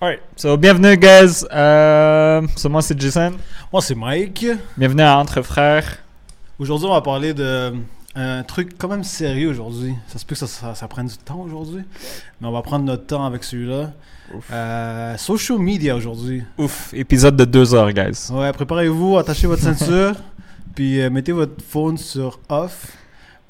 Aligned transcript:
Alright, 0.00 0.20
so 0.36 0.56
bienvenue 0.56 0.96
guys. 0.96 1.44
Euh, 1.50 2.46
so 2.54 2.68
moi 2.68 2.80
c'est 2.80 2.96
Jason. 3.00 3.32
Moi, 3.72 3.82
c'est 3.82 3.96
Mike. 3.96 4.46
Bienvenue 4.76 5.02
à 5.02 5.18
Entre 5.18 5.42
Frères. 5.42 5.98
Aujourd'hui, 6.60 6.86
on 6.86 6.92
va 6.92 7.00
parler 7.00 7.34
de 7.34 7.42
euh, 7.42 7.72
un 8.14 8.44
truc 8.44 8.78
quand 8.78 8.86
même 8.86 9.02
sérieux 9.02 9.48
aujourd'hui. 9.48 9.94
Ça 10.06 10.20
se 10.20 10.24
peut 10.24 10.36
que 10.36 10.38
ça, 10.38 10.46
ça, 10.46 10.76
ça 10.76 10.86
prenne 10.86 11.08
du 11.08 11.16
temps 11.16 11.40
aujourd'hui, 11.40 11.82
mais 12.40 12.46
on 12.46 12.52
va 12.52 12.62
prendre 12.62 12.84
notre 12.84 13.04
temps 13.04 13.24
avec 13.24 13.42
celui-là. 13.42 13.90
Euh, 14.52 15.16
social 15.16 15.58
media 15.58 15.96
aujourd'hui. 15.96 16.44
Ouf, 16.56 16.94
épisode 16.94 17.34
de 17.34 17.44
deux 17.44 17.74
heures 17.74 17.90
guys. 17.90 18.30
Ouais, 18.30 18.52
préparez-vous, 18.52 19.18
attachez 19.18 19.48
votre 19.48 19.62
ceinture, 19.62 20.14
puis 20.76 21.00
euh, 21.00 21.10
mettez 21.10 21.32
votre 21.32 21.60
phone 21.64 21.98
sur 21.98 22.38
off. 22.48 22.96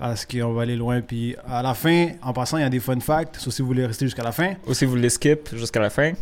Parce 0.03 0.27
qu'on 0.27 0.53
va 0.53 0.63
aller 0.63 0.75
loin. 0.75 1.01
Puis 1.01 1.37
à 1.49 1.63
la 1.63 1.75
fin, 1.75 2.09
en 2.23 2.33
passant, 2.33 2.57
il 2.57 2.63
y 2.63 2.65
a 2.65 2.69
des 2.69 2.81
fun 2.81 2.99
facts. 2.99 3.37
So, 3.39 3.53
si 3.53 3.63
vous 3.63 3.69
voulez 3.69 3.87
rester 3.87 4.05
jusqu'à 4.05 4.25
la 4.25 4.33
fin, 4.33 4.55
Ou 4.67 4.75
si 4.75 4.85
vous 4.85 4.91
voulez 4.91 5.09
skip 5.09 5.55
jusqu'à 5.55 5.79
la 5.79 5.91
fin. 5.91 6.15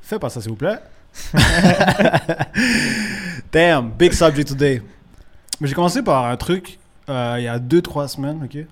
faites 0.00 0.18
pas 0.18 0.30
ça, 0.30 0.40
s'il 0.40 0.48
vous 0.50 0.56
plaît. 0.56 0.78
Damn, 3.52 3.90
big 3.90 4.12
subject 4.12 4.48
today. 4.48 4.80
Mais 5.60 5.68
j'ai 5.68 5.74
commencé 5.74 6.02
par 6.02 6.24
un 6.26 6.36
truc 6.38 6.78
euh, 7.10 7.36
il 7.38 7.44
y 7.44 7.48
a 7.48 7.58
2-3 7.58 8.08
semaines, 8.08 8.42
ok? 8.44 8.64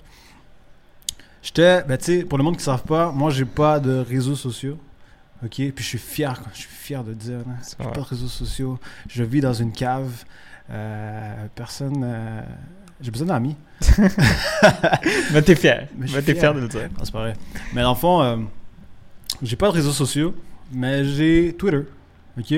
J'étais, 1.42 1.83
ben 1.83 1.98
tu 1.98 2.05
sais, 2.05 2.25
pour 2.25 2.39
le 2.39 2.45
monde 2.45 2.55
qui 2.55 2.61
ne 2.61 2.65
savent 2.65 2.84
pas, 2.84 3.11
moi 3.12 3.30
j'ai 3.30 3.45
pas 3.45 3.80
de 3.80 3.98
réseaux 3.98 4.37
sociaux, 4.37 4.78
ok? 5.45 5.51
Puis 5.51 5.73
je 5.77 5.83
suis 5.83 5.98
fier, 5.98 6.41
je 6.53 6.59
suis 6.61 6.69
fier 6.70 7.03
de 7.05 7.12
dire, 7.15 7.41
hein, 7.48 7.56
j'ai 7.78 7.84
Ouais. 7.84 7.92
pas 7.92 8.01
de 8.01 8.06
réseaux 8.06 8.28
sociaux, 8.28 8.78
je 9.09 9.23
vis 9.25 9.41
dans 9.41 9.53
une 9.53 9.73
cave, 9.73 10.25
euh, 10.70 11.47
personne, 11.55 12.03
euh, 12.05 12.41
j'ai 13.01 13.11
besoin 13.11 13.27
d'amis. 13.29 13.57
Mais 15.33 15.43
t'es 15.43 15.55
fier. 15.55 15.89
Mais 15.97 16.06
je 16.06 16.16
Mais 16.16 16.23
t'es 16.23 16.33
fier. 16.33 16.41
fier 16.41 16.55
de 16.55 16.61
le 16.61 16.69
dire. 16.69 16.89
Non, 16.97 17.05
c'est 17.05 17.12
pas 17.12 17.20
vrai. 17.20 17.34
Mais 17.75 17.83
dans 17.83 17.91
le 17.93 17.97
fond, 17.98 18.23
euh, 18.23 18.37
j'ai 19.43 19.56
pas 19.56 19.66
de 19.69 19.73
réseaux 19.73 19.93
sociaux, 19.93 20.34
mais 20.73 21.05
j'ai 21.05 21.55
Twitter. 21.56 21.83
OK? 22.39 22.55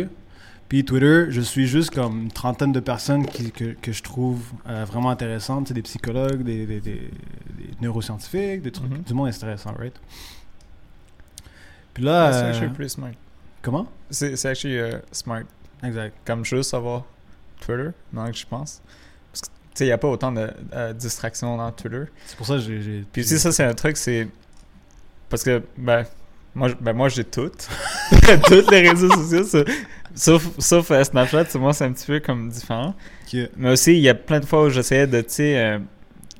Puis 0.68 0.84
Twitter, 0.84 1.26
je 1.30 1.40
suis 1.40 1.66
juste 1.66 1.90
comme 1.90 2.22
une 2.22 2.30
trentaine 2.30 2.70
de 2.72 2.80
personnes 2.80 3.26
qui, 3.26 3.50
que, 3.50 3.72
que 3.72 3.92
je 3.92 4.02
trouve 4.02 4.40
euh, 4.68 4.84
vraiment 4.84 5.10
intéressantes. 5.10 5.68
C'est 5.68 5.74
des 5.74 5.82
psychologues, 5.82 6.42
des, 6.42 6.64
des, 6.64 6.80
des- 6.80 7.10
des 7.58 7.70
neuroscientifiques, 7.80 8.62
des 8.62 8.70
trucs, 8.70 8.88
Mhm. 8.90 9.02
du 9.02 9.14
monde 9.14 9.28
intéressant, 9.28 9.72
right? 9.78 9.94
Puis 11.92 12.04
là, 12.04 12.32
c'est 12.32 12.44
euh, 12.44 12.50
actually 12.50 12.72
pretty 12.72 12.90
smart. 12.90 13.10
comment? 13.62 13.86
C'est 14.10 14.36
c'est 14.36 14.48
actually 14.48 14.78
euh, 14.78 14.98
smart. 15.12 15.42
Exact. 15.82 16.14
Comme 16.24 16.44
juste 16.44 16.72
avoir 16.74 17.04
Twitter, 17.60 17.90
maintenant 18.12 18.30
que 18.30 18.38
je 18.38 18.46
pense. 18.46 18.80
Parce 19.32 19.40
que 19.42 19.46
tu 19.46 19.52
sais, 19.69 19.69
il 19.84 19.88
n'y 19.88 19.92
a 19.92 19.98
pas 19.98 20.08
autant 20.08 20.32
de 20.32 20.50
euh, 20.74 20.92
distractions 20.92 21.56
dans 21.56 21.70
Twitter. 21.72 22.04
C'est 22.26 22.36
pour 22.36 22.46
ça 22.46 22.54
que 22.54 22.60
j'ai... 22.60 23.04
Puis 23.12 23.22
aussi, 23.22 23.38
ça, 23.38 23.52
c'est 23.52 23.64
un 23.64 23.74
truc, 23.74 23.96
c'est. 23.96 24.28
Parce 25.28 25.42
que, 25.44 25.62
ben, 25.76 26.04
moi, 26.54 26.68
ben, 26.80 26.92
moi 26.92 27.08
j'ai 27.08 27.24
toutes. 27.24 27.68
toutes 28.46 28.70
les 28.70 28.88
réseaux 28.90 29.10
sociaux. 29.10 29.44
sa- 29.44 29.64
Sauf, 30.12 30.48
sauf 30.58 30.90
euh, 30.90 31.04
Snapchat, 31.04 31.44
c'est- 31.46 31.58
moi, 31.58 31.72
c'est 31.72 31.84
un 31.84 31.92
petit 31.92 32.06
peu 32.06 32.18
comme 32.20 32.48
différent. 32.48 32.94
Mais 33.56 33.70
aussi, 33.70 33.92
il 33.92 34.00
y 34.00 34.08
a 34.08 34.14
plein 34.14 34.40
de 34.40 34.44
fois 34.46 34.64
où 34.64 34.68
j'essayais 34.68 35.06
de, 35.06 35.20
tu 35.20 35.26
sais, 35.28 35.56
euh, 35.58 35.78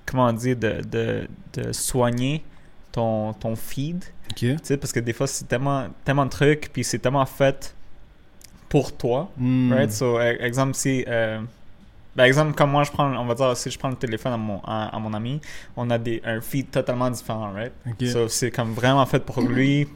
comment 0.06 0.32
dire, 0.32 0.56
de, 0.56 0.80
de, 0.90 1.28
de 1.52 1.72
soigner 1.72 2.42
ton, 2.90 3.32
ton 3.34 3.54
feed. 3.54 4.04
Tu 4.58 4.64
sais, 4.64 4.76
parce 4.76 4.92
que 4.92 4.98
des 4.98 5.12
fois, 5.12 5.28
c'est 5.28 5.46
tellement, 5.46 5.86
tellement 6.04 6.24
de 6.26 6.30
trucs, 6.30 6.70
puis 6.72 6.82
c'est 6.82 6.98
tellement 6.98 7.26
fait 7.26 7.74
pour 8.68 8.96
toi. 8.96 9.30
Hmm. 9.36 9.72
Right? 9.72 9.92
So, 9.92 10.18
e- 10.18 10.36
exemple, 10.40 10.74
si. 10.74 11.04
Euh, 12.20 12.22
ben, 12.22 12.26
exemple, 12.26 12.54
comme 12.54 12.70
moi, 12.70 12.84
je 12.84 12.90
prends, 12.90 13.10
on 13.16 13.24
va 13.24 13.34
dire, 13.34 13.56
si 13.56 13.70
je 13.70 13.78
prends 13.78 13.88
le 13.90 13.96
téléphone 13.96 14.32
à 14.32 14.36
mon, 14.36 14.60
à, 14.64 14.94
à 14.94 14.98
mon 14.98 15.12
ami, 15.14 15.40
on 15.76 15.88
a 15.90 15.98
des, 15.98 16.20
un 16.24 16.40
feed 16.40 16.70
totalement 16.70 17.10
différent, 17.10 17.52
right? 17.52 17.72
Ok. 17.86 18.06
So, 18.08 18.28
c'est 18.28 18.50
comme 18.50 18.72
vraiment 18.74 19.04
fait 19.06 19.20
pour 19.24 19.40
lui, 19.40 19.88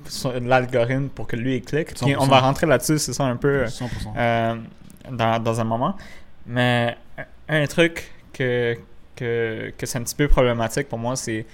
l'algorithme, 0.42 1.08
pour 1.08 1.26
que 1.26 1.36
lui 1.36 1.56
il 1.56 1.62
clique. 1.62 1.94
Puis 1.94 2.16
on 2.16 2.26
100%. 2.26 2.28
va 2.30 2.40
rentrer 2.40 2.66
là-dessus, 2.66 2.98
c'est 2.98 3.12
ça 3.12 3.24
un 3.24 3.36
peu 3.36 3.64
100%. 3.64 3.88
euh, 4.16 4.56
dans, 5.10 5.42
dans 5.42 5.60
un 5.60 5.64
moment. 5.64 5.96
Mais 6.46 6.96
un, 7.48 7.62
un 7.62 7.66
truc 7.66 8.10
que, 8.32 8.76
que, 9.16 9.72
que 9.76 9.86
c'est 9.86 9.98
un 9.98 10.02
petit 10.02 10.16
peu 10.16 10.28
problématique 10.28 10.88
pour 10.88 10.98
moi, 10.98 11.16
c'est 11.16 11.46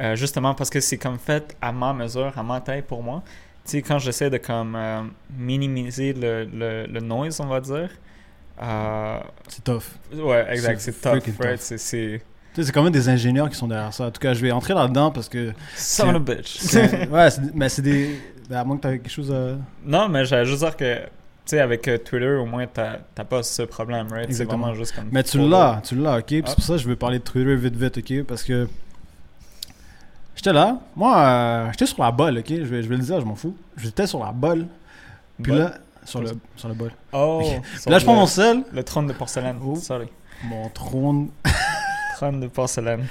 euh, 0.00 0.16
justement 0.16 0.54
parce 0.54 0.70
que 0.70 0.80
c'est 0.80 0.98
comme 0.98 1.18
fait 1.18 1.56
à 1.60 1.70
ma 1.72 1.92
mesure, 1.92 2.32
à 2.36 2.42
ma 2.42 2.60
taille 2.60 2.82
pour 2.82 3.02
moi. 3.02 3.22
Tu 3.64 3.72
sais, 3.72 3.82
quand 3.82 3.98
j'essaie 3.98 4.30
de 4.30 4.38
comme 4.38 4.74
euh, 4.74 5.02
minimiser 5.36 6.12
le, 6.14 6.44
le, 6.44 6.86
le 6.86 7.00
noise, 7.00 7.38
on 7.40 7.46
va 7.46 7.60
dire. 7.60 7.90
Euh, 8.60 9.18
c'est 9.48 9.62
tough. 9.64 9.82
ouais, 10.14 10.46
exact, 10.50 10.80
C'est 10.80 10.92
c'est 10.92 11.00
tough, 11.00 11.22
right? 11.40 11.56
tough. 11.58 11.60
C'est- 11.60 11.78
C'est. 11.78 12.22
C'est 12.54 12.70
quand 12.70 12.82
même 12.82 12.92
des 12.92 13.08
ingénieurs 13.08 13.48
qui 13.48 13.56
sont 13.56 13.66
derrière 13.66 13.94
ça. 13.94 14.04
En 14.06 14.10
tout 14.10 14.20
cas, 14.20 14.34
je 14.34 14.42
vais 14.42 14.50
entrer 14.52 14.74
là-dedans 14.74 15.10
parce 15.10 15.26
que... 15.26 15.52
Son 15.74 16.14
of 16.14 16.22
bitch. 16.22 16.58
c'est- 16.58 17.08
ouais, 17.08 17.30
c'est- 17.30 17.40
mais 17.54 17.70
c'est 17.70 17.80
des... 17.80 18.20
ben, 18.50 18.58
à 18.58 18.64
moins 18.64 18.76
que 18.76 18.82
tu 18.88 18.88
quelque 19.00 19.08
chose 19.10 19.32
à... 19.32 19.56
Non, 19.86 20.06
mais 20.10 20.26
j'allais 20.26 20.44
juste 20.44 20.58
dire 20.62 20.76
que, 20.76 20.96
tu 20.96 21.00
sais, 21.46 21.60
avec 21.60 21.88
euh, 21.88 21.96
Twitter, 21.96 22.28
au 22.34 22.44
moins, 22.44 22.66
t'as 22.66 22.98
pas 23.24 23.42
ce 23.42 23.62
problème, 23.62 24.06
right? 24.10 24.24
C'est 24.26 24.32
Exactement. 24.42 24.58
vraiment 24.66 24.74
juste 24.74 24.94
comme. 24.94 25.06
Mais 25.10 25.22
tu 25.22 25.38
l'as, 25.48 25.80
tu 25.82 25.94
l'as, 25.96 26.18
ok? 26.18 26.24
Puis 26.26 26.42
Ah. 26.44 26.48
c'est 26.48 26.54
pour 26.56 26.64
ça 26.64 26.74
que 26.74 26.80
je 26.80 26.88
veux 26.88 26.96
parler 26.96 27.20
de 27.20 27.24
Twitter 27.24 27.56
vite, 27.56 27.74
vite, 27.74 27.96
ok? 27.96 28.24
Parce 28.26 28.42
que 28.42 28.68
j'étais 30.36 30.52
là, 30.52 30.78
moi, 30.94 31.18
euh, 31.18 31.68
j'étais 31.72 31.86
sur 31.86 32.02
la 32.02 32.10
balle, 32.12 32.38
ok? 32.38 32.48
Je 32.48 32.62
vais, 32.64 32.82
je 32.82 32.88
vais 32.88 32.96
le 32.96 33.02
dire, 33.02 33.18
je 33.20 33.24
m'en 33.24 33.34
fous. 33.34 33.56
J'étais 33.78 34.06
sur 34.06 34.22
la 34.22 34.32
balle, 34.32 34.66
puis 35.42 35.52
Bon. 35.52 35.58
là, 35.58 35.74
sur 36.04 36.20
le, 36.20 36.30
sur 36.56 36.68
le 36.68 36.74
bol. 36.74 36.90
Oh! 37.12 37.42
Là, 37.86 37.98
je 37.98 38.04
prends 38.04 38.14
mon 38.14 38.26
sel, 38.26 38.64
Le 38.72 38.82
trône 38.82 39.06
de 39.06 39.12
porcelaine. 39.12 39.58
Oh. 39.64 39.76
Sorry. 39.76 40.08
mon 40.44 40.68
trône. 40.70 41.30
Trône 42.16 42.40
de 42.40 42.46
porcelaine. 42.48 43.06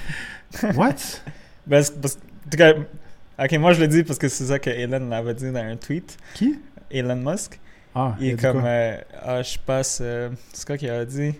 What? 0.74 0.94
Ben, 1.66 1.82
parce- 2.00 2.16
en 2.16 2.50
tout 2.50 2.56
cas, 2.56 2.74
ok, 3.38 3.52
moi 3.60 3.72
je 3.72 3.80
le 3.80 3.86
dis 3.88 4.02
parce 4.02 4.18
que 4.18 4.26
c'est 4.28 4.46
ça 4.46 4.58
que 4.58 4.68
Elon 4.68 5.08
l'avait 5.08 5.32
dit 5.34 5.50
dans 5.52 5.60
un 5.64 5.76
tweet. 5.76 6.16
Qui? 6.34 6.58
Elon 6.90 7.14
Musk. 7.16 7.60
Ah, 7.94 8.16
Il 8.20 8.30
est 8.30 8.40
comme. 8.40 8.62
euh, 8.64 8.96
ah, 9.22 9.42
je 9.42 9.56
passe. 9.58 9.98
euh, 10.02 10.30
c'est 10.52 10.66
quoi 10.66 10.76
qu'il 10.76 10.90
a 10.90 11.04
dit? 11.04 11.34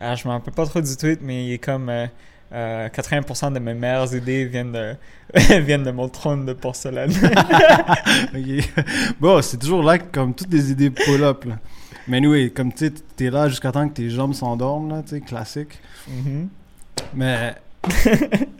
Ah, 0.00 0.14
je 0.14 0.26
me 0.26 0.32
rappelle 0.32 0.54
pas 0.54 0.64
trop 0.64 0.80
du 0.80 0.96
tweet, 0.96 1.20
mais 1.22 1.44
il 1.44 1.52
est 1.52 1.58
comme. 1.58 1.88
euh, 1.90 2.06
euh, 2.52 2.88
80% 2.88 3.52
de 3.52 3.58
mes 3.58 3.74
meilleures 3.74 4.14
idées 4.14 4.44
viennent 4.46 4.72
de, 4.72 4.94
viennent 5.60 5.82
de 5.84 5.90
mon 5.90 6.08
trône 6.08 6.46
de 6.46 6.52
porcelaine. 6.52 7.12
Bon, 9.20 9.42
c'est 9.42 9.58
toujours 9.58 9.82
là 9.82 9.98
comme 9.98 10.34
toutes 10.34 10.52
les 10.52 10.70
idées 10.70 10.90
pull 10.90 11.22
up, 11.22 11.44
là. 11.44 11.58
Mais 12.06 12.18
anyway, 12.18 12.50
comme 12.50 12.72
tu 12.72 12.86
sais, 12.86 12.92
t'es 13.16 13.30
là 13.30 13.48
jusqu'à 13.48 13.70
temps 13.70 13.86
que 13.88 13.94
tes 13.94 14.08
jambes 14.08 14.32
s'endorment, 14.32 14.88
là, 14.88 15.02
tu 15.02 15.10
sais, 15.16 15.20
classique. 15.20 15.78
Mhm. 16.08 16.48
Mais. 17.14 17.54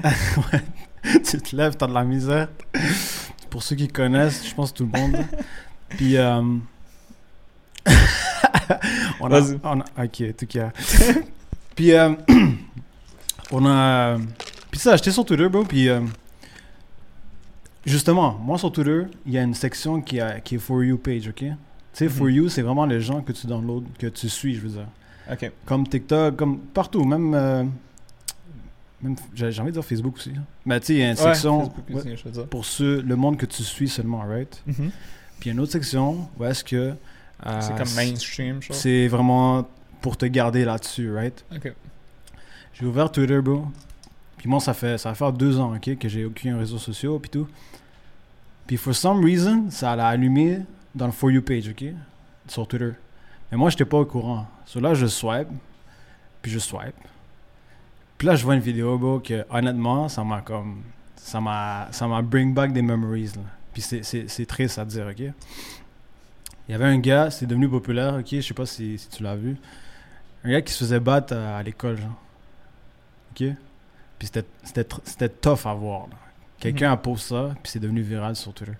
Ouais. 0.04 0.60
tu 1.25 1.38
te 1.38 1.56
lèves, 1.56 1.77
t'as 1.77 1.87
de 1.87 1.94
la 1.94 2.04
misère. 2.04 2.48
Pour 3.50 3.62
ceux 3.62 3.77
qui 3.77 3.88
connaissent, 3.88 4.47
je 4.48 4.54
pense 4.54 4.75
tout 4.75 4.88
le 4.93 4.98
monde. 5.00 5.16
Puis. 5.91 6.16
euh, 6.19 6.43
on, 9.21 9.27
a, 9.32 9.41
Vas-y. 9.41 9.59
on 9.65 9.81
a- 9.81 10.04
Ok, 10.04 10.37
tout 10.37 10.47
cas. 10.47 10.71
puis. 11.75 11.93
euh, 11.93 12.10
on 13.53 13.64
a. 13.66 14.19
Puis 14.70 14.81
ça, 14.81 14.97
j'étais 14.97 15.10
sur 15.12 15.25
Twitter, 15.25 15.48
bro. 15.48 15.64
Puis. 15.64 15.88
euh, 15.88 16.00
justement, 17.86 18.38
moi 18.42 18.59
sur 18.59 18.70
Twitter, 18.72 19.03
il 19.26 19.32
y 19.32 19.38
a 19.38 19.42
une 19.42 19.54
section 19.54 20.00
qui, 20.00 20.20
a, 20.20 20.41
qui 20.41 20.56
est 20.56 20.59
For 20.59 20.82
You 20.84 20.98
page, 20.98 21.28
ok? 21.28 21.36
Tu 21.36 21.47
sais, 21.92 22.09
For 22.09 22.26
Mhm. 22.26 22.32
You, 22.34 22.48
c'est 22.48 22.62
vraiment 22.62 22.86
les 22.86 23.00
gens 23.00 23.22
que 23.22 23.32
tu 23.32 23.47
downloads, 23.47 23.84
que 23.98 24.06
tu 24.09 24.28
suis, 24.28 24.54
je 24.54 24.60
veux 24.60 24.69
dire 24.69 24.86
Ok. 25.32 25.50
comme 25.64 25.86
TikTok, 25.88 26.36
comme 26.36 26.59
partout, 26.59 27.04
même, 27.04 27.34
euh, 27.34 27.64
même 29.03 29.16
j'ai 29.34 29.47
envie 29.60 29.69
de 29.70 29.72
dire 29.72 29.84
Facebook 29.84 30.16
aussi. 30.16 30.32
hein. 30.36 30.42
Mais 30.66 30.80
tu 30.80 30.86
sais, 30.86 30.94
il 30.94 30.98
y 30.98 31.03
a 31.03 31.10
une 31.12 31.16
Ouais, 31.19 31.22
section 31.34 31.70
Facebook 31.70 32.04
ouais, 32.06 32.16
je 32.34 32.41
pour 32.42 32.65
ceux, 32.65 33.00
le 33.03 33.16
monde 33.16 33.36
que 33.36 33.47
tu 33.47 33.62
suis 33.62 33.88
seulement, 33.88 34.20
right? 34.20 34.62
Mhm. 34.66 34.75
Puis 35.41 35.44
il 35.44 35.47
y 35.47 35.50
a 35.50 35.53
une 35.54 35.60
autre 35.60 35.72
section 35.72 36.28
où 36.38 36.44
est-ce 36.44 36.65
que 36.65 36.76
euh, 37.47 37.60
C'est 37.60 37.76
comme 37.76 37.94
mainstream, 37.94 38.60
je 38.60 38.72
c'est 38.72 39.06
vraiment 39.09 39.66
pour 40.03 40.16
te 40.16 40.26
garder 40.26 40.65
là-dessus, 40.65 41.10
right? 41.12 41.44
Ok. 41.54 41.72
J'ai 42.78 42.87
ouvert 42.87 43.11
Twitter, 43.11 43.41
bro. 43.41 43.66
Puis 44.37 44.49
moi, 44.49 44.61
ça 44.61 44.72
fait 44.72 44.99
ça 44.99 45.09
va 45.09 45.15
faire 45.15 45.33
deux 45.33 45.59
ans, 45.59 45.75
ok, 45.75 45.99
que 45.99 46.09
j'ai 46.09 46.25
aucun 46.25 46.56
réseau 46.59 46.78
social 46.78 47.19
puis 47.21 47.31
tout. 47.31 47.49
Puis 48.66 48.77
for 48.77 48.94
some 48.94 49.25
reason, 49.25 49.66
ça 49.71 49.97
l'a 49.97 50.09
allumé 50.09 50.61
dans 50.94 51.06
le 51.06 51.12
For 51.12 51.31
You 51.31 51.43
page, 51.43 51.69
ok, 51.69 51.84
sur 52.47 52.69
Twitter. 52.69 52.92
Mais 53.51 53.57
moi, 53.59 53.71
j'étais 53.71 53.84
pas 53.84 53.98
au 53.98 54.04
courant. 54.07 54.47
So 54.66 54.78
là, 54.78 54.95
je 54.95 55.07
swipe, 55.07 55.48
puis 56.42 56.53
je 56.53 56.59
swipe. 56.59 56.95
Puis 58.16 58.27
là, 58.28 58.36
je 58.36 58.45
vois 58.45 58.54
une 58.54 58.60
vidéo, 58.60 58.98
bro, 58.98 59.21
que 59.21 59.45
honnêtement, 59.51 60.09
ça 60.09 60.22
m'a 60.22 60.41
comme. 60.41 60.83
Ça 61.16 61.41
m'a 61.41 61.89
ça 61.91 62.07
m'a 62.07 62.22
bring 62.22 62.54
back 62.54 62.72
des 62.72 62.83
memories, 62.83 63.33
là. 63.36 63.42
Puis 63.72 63.83
c'est- 63.83 64.47
triste 64.47 64.78
à 64.78 64.84
dire, 64.84 65.07
ok? 65.09 65.19
Il 65.21 66.72
y 66.72 66.75
avait 66.75 66.84
un 66.84 66.98
gars, 66.98 67.30
c'est 67.30 67.47
devenu 67.47 67.69
populaire, 67.69 68.15
ok? 68.21 68.27
Je 68.30 68.41
sais 68.41 68.54
pas 68.54 68.66
si, 68.66 68.98
si 68.98 69.09
tu 69.09 69.22
l'as 69.22 69.36
vu. 69.36 69.57
Un 70.45 70.51
gars 70.51 70.63
qui 70.63 70.72
se 70.72 70.78
faisait 70.78 71.01
battre 71.01 71.34
à, 71.34 71.57
à 71.59 71.63
l'école, 71.63 71.98
genre. 71.98 72.15
Puis 74.19 74.29
c'était- 74.29 75.29
tough 75.29 75.67
à 75.67 75.75
voir. 75.75 76.07
Quelqu'un 76.59 76.89
Mhm. 76.89 76.93
a 76.95 76.97
posté 76.97 77.29
ça, 77.35 77.55
puis 77.63 77.71
c'est 77.73 77.79
devenu 77.79 78.03
viral 78.03 78.35
sur 78.35 78.53
Twitter. 78.53 78.73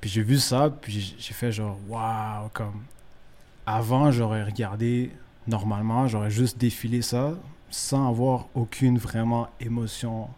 Puis 0.00 0.10
j'ai 0.10 0.22
vu 0.22 0.38
ça, 0.38 0.70
puis 0.70 1.14
j'ai- 1.18 1.34
fait 1.34 1.52
genre, 1.52 1.78
waouh, 1.88 2.48
comme. 2.52 2.82
Avant, 3.66 4.10
j'aurais 4.10 4.42
regardé 4.44 5.12
normalement, 5.46 6.08
j'aurais 6.08 6.30
juste 6.30 6.58
défilé 6.58 7.02
ça 7.02 7.34
sans 7.70 8.08
avoir 8.08 8.46
aucune 8.54 8.98
vraiment 8.98 9.48
émotion 9.60 10.28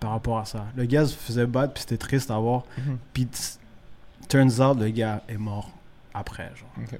par 0.00 0.10
rapport 0.10 0.38
à 0.38 0.44
ça. 0.44 0.66
Le 0.76 0.84
gars 0.84 1.06
se 1.06 1.14
faisait 1.16 1.46
battre, 1.46 1.72
puis 1.74 1.82
c'était 1.82 1.96
triste 1.98 2.30
à 2.30 2.38
voir. 2.38 2.64
Mhm. 2.78 2.98
Puis, 3.12 3.26
tu 3.28 4.26
turns 4.28 4.60
out, 4.60 4.78
le 4.78 4.88
gars 4.90 5.22
est 5.28 5.36
mort 5.38 5.70
après, 6.12 6.50
genre. 6.56 6.70
Il 6.78 6.98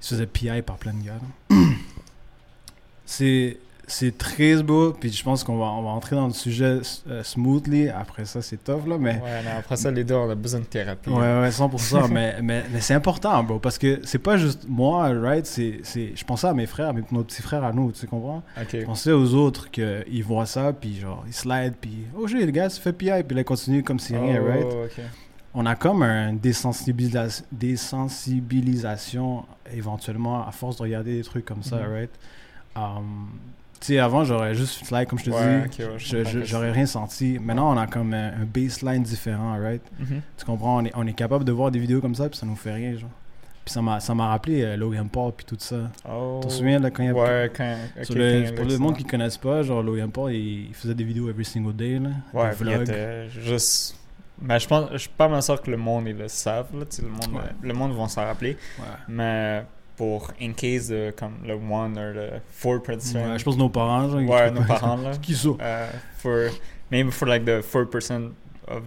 se 0.00 0.14
faisait 0.14 0.26
PI 0.26 0.62
par 0.62 0.76
plein 0.76 0.92
de 0.94 1.02
gars. 1.02 1.18
c'est 3.06 3.58
c'est 3.92 4.16
triste, 4.16 4.62
bro. 4.62 4.92
Puis 4.92 5.12
je 5.12 5.22
pense 5.22 5.44
qu'on 5.44 5.58
va, 5.58 5.66
on 5.66 5.82
va 5.82 5.90
entrer 5.90 6.16
dans 6.16 6.26
le 6.26 6.32
sujet 6.32 6.78
euh, 7.08 7.22
smoothly. 7.22 7.88
Après 7.88 8.24
ça, 8.24 8.40
c'est 8.42 8.62
tough, 8.62 8.86
là. 8.86 8.96
Mais 8.98 9.14
Ouais, 9.14 9.42
mais 9.44 9.50
après 9.58 9.76
ça, 9.76 9.90
les 9.90 10.04
deux, 10.04 10.14
on 10.14 10.30
a 10.30 10.34
besoin 10.34 10.60
de 10.60 10.64
thérapie. 10.64 11.10
ouais, 11.10 11.16
ouais, 11.40 11.48
100%. 11.50 12.08
mais 12.12 12.36
mais, 12.42 12.64
mais 12.72 12.80
c'est 12.80 12.94
important, 12.94 13.42
bro. 13.44 13.58
Parce 13.58 13.78
que 13.78 14.00
c'est 14.04 14.18
pas 14.18 14.36
juste 14.36 14.64
moi, 14.68 15.08
right? 15.20 15.44
C'est, 15.46 15.80
c'est, 15.82 16.12
je 16.14 16.24
pensais 16.24 16.46
à 16.46 16.54
mes 16.54 16.66
frères, 16.66 16.94
mes, 16.94 17.02
nos 17.12 17.22
petits 17.24 17.42
frères 17.42 17.64
à 17.64 17.72
nous, 17.72 17.92
tu 17.92 18.06
comprends? 18.06 18.42
Ok. 18.60 18.68
Je 18.72 18.84
pensais 18.84 19.12
aux 19.12 19.34
autres 19.34 19.70
qu'ils 19.70 20.24
voient 20.24 20.46
ça, 20.46 20.72
puis 20.72 20.98
genre, 20.98 21.22
ils 21.26 21.32
slide, 21.32 21.74
puis 21.80 21.98
oh, 22.16 22.26
j'ai 22.26 22.44
le 22.44 22.50
gars, 22.52 22.68
se 22.70 22.80
fait 22.80 22.92
PI, 22.92 23.22
puis 23.26 23.34
là, 23.34 23.42
il 23.42 23.44
continue 23.44 23.82
comme 23.82 23.98
si 23.98 24.16
rien, 24.16 24.40
Oh, 24.42 24.48
right? 24.48 24.66
on 25.54 25.66
a 25.66 25.74
comme 25.74 26.02
un 26.02 26.32
désensibilisation, 26.32 27.44
désensibilisation 27.52 29.44
éventuellement 29.74 30.46
à 30.46 30.50
force 30.52 30.76
de 30.78 30.82
regarder 30.82 31.16
des 31.16 31.22
trucs 31.24 31.44
comme 31.44 31.62
ça, 31.62 31.76
Mhm. 31.76 31.92
right? 31.92 32.10
Um, 32.74 33.28
sais, 33.86 33.98
avant, 33.98 34.24
j'aurais 34.24 34.54
juste 34.54 34.84
fly, 34.86 35.06
comme 35.06 35.18
je 35.18 35.24
te 35.24 35.30
Ouais, 35.30 35.68
dis, 35.68 35.82
ouais, 36.14 36.44
j'aurais 36.44 36.70
rien 36.72 36.86
senti. 36.86 37.38
Maintenant, 37.40 37.74
on 37.74 37.78
a 37.78 37.86
comme 37.86 38.12
un, 38.14 38.28
un 38.28 38.44
baseline 38.44 39.02
différent, 39.02 39.58
right? 39.60 39.82
Mhm. 39.98 40.20
Tu 40.38 40.44
comprends? 40.44 40.78
On 40.78 40.84
est, 40.84 40.92
on 40.94 41.06
est 41.06 41.12
capable 41.12 41.44
de 41.44 41.52
voir 41.52 41.70
des 41.70 41.78
vidéos 41.78 42.00
comme 42.00 42.14
ça, 42.14 42.28
puis 42.28 42.38
ça 42.38 42.46
nous 42.46 42.56
fait 42.56 42.72
rien, 42.72 42.96
genre. 42.96 43.10
Puis 43.64 43.72
ça 43.72 43.80
m'a, 43.80 44.00
ça 44.00 44.12
m'a 44.14 44.26
rappelé 44.28 44.62
euh, 44.62 44.76
Logan 44.76 45.08
Paul, 45.08 45.32
puis 45.36 45.46
tout 45.46 45.56
ça. 45.58 45.76
Oh. 46.10 46.40
Tu 46.42 46.48
te 46.48 46.52
souviens, 46.52 46.80
là, 46.80 46.90
quand 46.90 47.02
il 47.04 47.06
y 47.06 47.10
a... 47.10 47.14
Ouais, 47.14 47.50
quand. 47.56 47.76
ok, 47.96 48.04
sur 48.04 48.14
quand 48.14 48.20
le- 48.20 48.38
il 48.40 48.44
y 48.44 48.48
a 48.48 48.52
pour 48.52 48.64
le 48.64 48.78
monde 48.78 48.96
qui 48.96 49.04
connaisse 49.04 49.36
pas, 49.36 49.62
genre 49.62 49.82
Logan 49.82 50.10
Paul, 50.10 50.32
il, 50.32 50.66
il 50.68 50.74
faisait 50.74 50.94
des 50.94 51.04
vidéos 51.04 51.28
every 51.30 51.44
single 51.44 51.72
day, 51.76 51.98
là. 52.00 52.10
Ouais, 52.34 52.50
des 52.50 52.56
vlogs. 52.56 52.82
était 52.82 53.28
juste. 53.30 53.96
Mais 54.40 54.58
je 54.58 54.66
pense, 54.66 54.88
je 54.92 54.98
suis 54.98 55.10
pas 55.16 55.28
mal 55.28 55.40
sûr 55.44 55.62
que 55.62 55.70
le 55.70 55.76
monde 55.76 56.08
ils 56.08 56.16
le 56.16 56.26
savent, 56.26 56.76
là, 56.76 56.84
tu 56.86 56.96
sais, 56.96 57.02
le 57.02 57.08
monde, 57.10 57.32
Ouais. 57.36 57.50
le 57.62 57.72
monde 57.72 57.92
vont 57.92 58.08
s'en 58.08 58.24
rappeler. 58.24 58.56
Ouais. 58.80 58.84
Mais 59.06 59.64
pour 60.02 60.32
in 60.40 60.52
case 60.52 60.88
de 60.88 61.12
comme 61.16 61.34
le 61.46 61.54
one 61.54 61.96
or 61.96 62.12
le 62.12 62.40
four 62.50 62.82
percent. 62.82 63.20
Ouais, 63.30 63.38
je 63.38 63.44
pense 63.44 63.56
nos 63.56 63.68
parents, 63.68 64.08
genre, 64.08 64.28
Ouais, 64.28 64.50
nos 64.50 64.64
parents 64.64 64.96
là. 64.96 65.12
Qui 65.22 65.34
ça? 65.34 65.50
Uh, 65.50 65.96
for 66.16 66.50
maybe 66.90 67.12
for 67.12 67.28
like 67.28 67.44
the 67.44 67.62
four 67.62 67.86
percent 67.86 68.32
of 68.66 68.82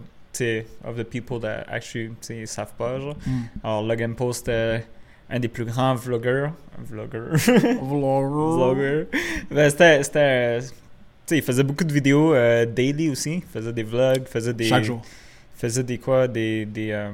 of 0.84 0.98
the 0.98 1.06
people 1.06 1.40
that 1.40 1.64
actually 1.70 2.12
savent 2.46 2.76
pas 2.78 3.00
genre. 3.00 3.16
Hmm. 3.26 3.44
Alors 3.64 3.84
Logan 3.84 4.14
Paul 4.14 4.34
c'était 4.34 4.84
un 5.30 5.40
des 5.40 5.48
plus 5.48 5.64
grands 5.64 5.96
vlogueurs, 5.96 6.52
vlogueurs, 6.78 7.38
Vlogger. 7.38 7.78
vlogueurs. 7.82 9.06
Ben, 9.50 9.70
c'était 9.70 10.04
c'était 10.04 10.60
tu 10.60 10.68
sais, 11.28 11.38
il 11.38 11.44
faisait 11.44 11.64
beaucoup 11.64 11.86
de 11.86 11.94
vidéos 11.94 12.34
euh, 12.34 12.66
daily 12.66 13.10
aussi, 13.10 13.36
il 13.36 13.42
faisait 13.44 13.72
des 13.72 13.84
vlogs, 13.84 14.26
faisait 14.28 14.54
des 14.54 14.66
Chaque 14.66 14.84
jour. 14.84 15.02
faisait 15.56 15.84
des 15.84 15.98
quoi 15.98 16.28
des 16.28 16.66
des 16.66 16.92
euh, 16.92 17.12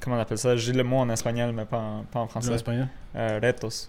comment 0.00 0.16
on 0.16 0.20
appelle 0.20 0.38
ça? 0.38 0.56
J'ai 0.56 0.72
le 0.72 0.82
mot 0.84 0.96
en 0.98 1.08
espagnol 1.10 1.52
mais 1.52 1.64
pas 1.64 1.78
en, 1.78 2.04
pas 2.10 2.20
en 2.20 2.22
En 2.24 2.28
français. 2.28 2.52
espagnol? 2.54 2.88
Euh, 3.16 3.38
retos. 3.42 3.88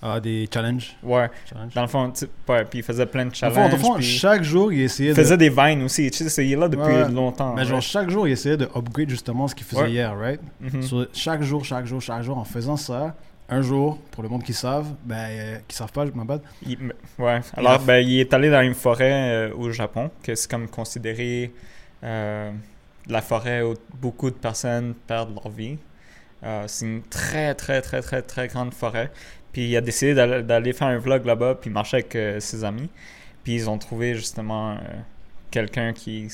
Ah, 0.00 0.20
des 0.20 0.48
challenges. 0.52 0.94
Ouais, 1.02 1.28
Challenge. 1.50 1.74
dans 1.74 1.82
le 1.82 1.88
fond, 1.88 2.12
ouais, 2.48 2.64
puis 2.66 2.78
il 2.78 2.82
faisait 2.84 3.04
plein 3.06 3.26
de 3.26 3.34
challenges. 3.34 3.56
dans 3.56 3.68
le 3.68 3.76
fond, 3.76 4.00
chaque 4.00 4.44
jour, 4.44 4.72
il 4.72 4.82
essayait 4.82 5.10
il 5.10 5.16
de. 5.16 5.20
faisait 5.20 5.36
des 5.36 5.50
vines 5.50 5.82
aussi. 5.82 6.08
Tu 6.12 6.28
sais, 6.28 6.46
il 6.46 6.52
est 6.52 6.56
là 6.56 6.68
depuis 6.68 6.84
Ouais. 6.86 7.08
longtemps. 7.10 7.52
Mais 7.56 7.64
genre, 7.64 7.78
right? 7.78 7.82
chaque 7.82 8.08
jour, 8.08 8.28
il 8.28 8.30
essayait 8.30 8.56
de 8.56 8.68
upgrade 8.76 9.10
justement 9.10 9.48
ce 9.48 9.56
qu'il 9.56 9.66
faisait 9.66 9.82
Ouais. 9.82 9.90
hier, 9.90 10.16
right? 10.16 10.40
Mhm. 10.60 10.82
So, 10.82 11.04
chaque 11.12 11.42
jour, 11.42 11.64
chaque 11.64 11.86
jour, 11.86 12.00
chaque 12.00 12.22
jour, 12.22 12.38
en 12.38 12.44
faisant 12.44 12.76
ça, 12.76 13.16
un 13.48 13.60
jour, 13.60 13.98
pour 14.12 14.22
le 14.22 14.28
monde 14.28 14.44
qui 14.44 14.52
savent, 14.52 14.86
ben, 15.04 15.16
euh, 15.16 15.58
qui 15.66 15.74
savent 15.74 15.90
pas, 15.90 16.06
je 16.06 16.12
m'abatte. 16.12 16.42
Il- 16.64 16.74
m- 16.74 16.92
ouais. 17.18 17.40
Alors, 17.56 17.72
Il 17.72 17.74
a- 17.74 17.78
ben, 17.78 17.98
il 18.06 18.20
est 18.20 18.32
allé 18.32 18.50
dans 18.50 18.60
une 18.60 18.74
forêt 18.74 19.48
euh, 19.50 19.54
au 19.56 19.72
Japon, 19.72 20.12
que 20.22 20.32
c'est 20.36 20.48
comme 20.48 20.68
considéré 20.68 21.52
euh, 22.04 22.52
la 23.08 23.22
forêt 23.22 23.62
où 23.62 23.74
beaucoup 24.00 24.30
de 24.30 24.34
personnes 24.36 24.94
perdent 25.06 25.34
leur 25.34 25.48
vie. 25.50 25.78
Euh, 26.44 26.64
c'est 26.66 26.84
une 26.86 27.02
très, 27.02 27.54
très, 27.54 27.80
très, 27.82 28.00
très, 28.02 28.22
très 28.22 28.48
grande 28.48 28.72
forêt. 28.74 29.10
Puis 29.52 29.68
il 29.70 29.76
a 29.76 29.80
décidé 29.80 30.14
d'aller 30.14 30.72
faire 30.72 30.88
un 30.88 30.98
vlog 30.98 31.24
là-bas, 31.24 31.56
puis 31.56 31.70
marcher 31.70 31.96
avec 31.98 32.14
euh, 32.16 32.38
ses 32.40 32.64
amis. 32.64 32.88
Puis 33.42 33.54
ils 33.54 33.70
ont 33.70 33.78
trouvé 33.78 34.14
justement 34.14 34.72
euh, 34.72 34.76
quelqu'un 35.50 35.92
qui, 35.92 36.28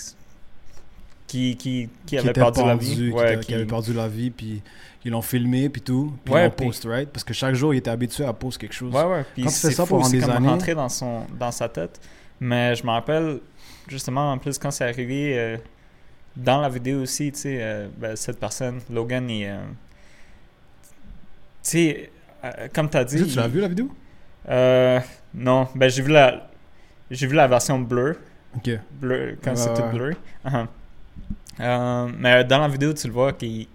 qui, 1.26 1.56
qui, 1.56 1.88
qui 2.06 2.18
avait 2.18 2.32
perdu 2.32 2.60
la 2.64 2.76
vie. 2.76 2.94
Qui, 2.96 3.10
Ouais, 3.10 3.38
avait 3.54 3.64
perdu 3.64 3.92
la 3.92 4.08
vie, 4.08 4.30
puis 4.30 4.62
ils 5.04 5.10
l'ont 5.12 5.22
filmé, 5.22 5.68
puis 5.68 5.80
tout. 5.80 6.12
Puis 6.24 6.34
Ouais, 6.34 6.42
ils 6.42 6.44
l'ont 6.46 6.50
puis- 6.50 6.66
post, 6.66 6.84
right? 6.86 7.08
Parce 7.08 7.24
que 7.24 7.32
chaque 7.34 7.54
jour, 7.54 7.72
il 7.74 7.78
était 7.78 7.90
habitué 7.90 8.24
à 8.24 8.32
poster 8.32 8.66
quelque 8.66 8.74
chose. 8.74 8.92
Ouais, 8.92 9.04
ouais. 9.04 9.24
Puis 9.34 9.42
Quand 9.44 9.48
tu 9.48 9.54
fais 9.54 9.68
c'est 9.68 9.74
ça 9.74 9.86
fou, 9.86 9.96
pendant 9.96 10.08
des 10.10 10.20
comme 10.20 10.30
années- 10.30 10.48
rentré 10.48 10.74
dans, 10.74 10.88
son, 10.88 11.22
dans 11.38 11.50
sa 11.52 11.68
tête. 11.68 12.00
Mais 12.40 12.74
je 12.74 12.84
me 12.84 12.90
rappelle, 12.90 13.40
justement, 13.88 14.32
en 14.32 14.38
plus, 14.38 14.58
quand 14.58 14.70
c'est 14.70 14.84
arrivé, 14.84 15.56
dans 16.36 16.60
la 16.60 16.68
vidéo 16.68 17.02
aussi, 17.02 17.30
tu 17.32 17.38
sais, 17.38 17.58
euh, 17.60 17.88
ben, 17.96 18.16
cette 18.16 18.38
personne, 18.40 18.80
Logan, 18.90 19.28
il... 19.30 19.44
euh, 19.46 19.58
tu 21.62 21.70
sais, 21.70 22.10
euh, 22.44 22.68
comme 22.74 22.90
tu 22.90 22.96
as 22.96 23.04
dit... 23.04 23.26
Tu 23.26 23.36
l'as 23.36 23.46
il- 23.46 23.50
vu 23.52 23.60
la 23.60 23.68
vidéo? 23.68 23.88
Euh, 24.48 25.00
non, 25.34 25.68
ben 25.74 25.88
j'ai 25.88 26.02
vu 26.02 26.12
la... 26.12 26.48
J'ai 27.10 27.26
vu 27.26 27.34
la 27.36 27.46
version 27.46 27.78
bleu, 27.78 28.18
Ok. 28.56 28.70
bleu 28.92 29.38
quand 29.42 29.54
c'était 29.56 29.82
bleu. 29.90 30.14
Euh, 31.60 32.08
mais 32.18 32.44
dans 32.44 32.58
la 32.58 32.68
vidéo, 32.68 32.92
tu 32.94 33.06
le 33.06 33.12
vois 33.12 33.32
qu'il. 33.32 33.68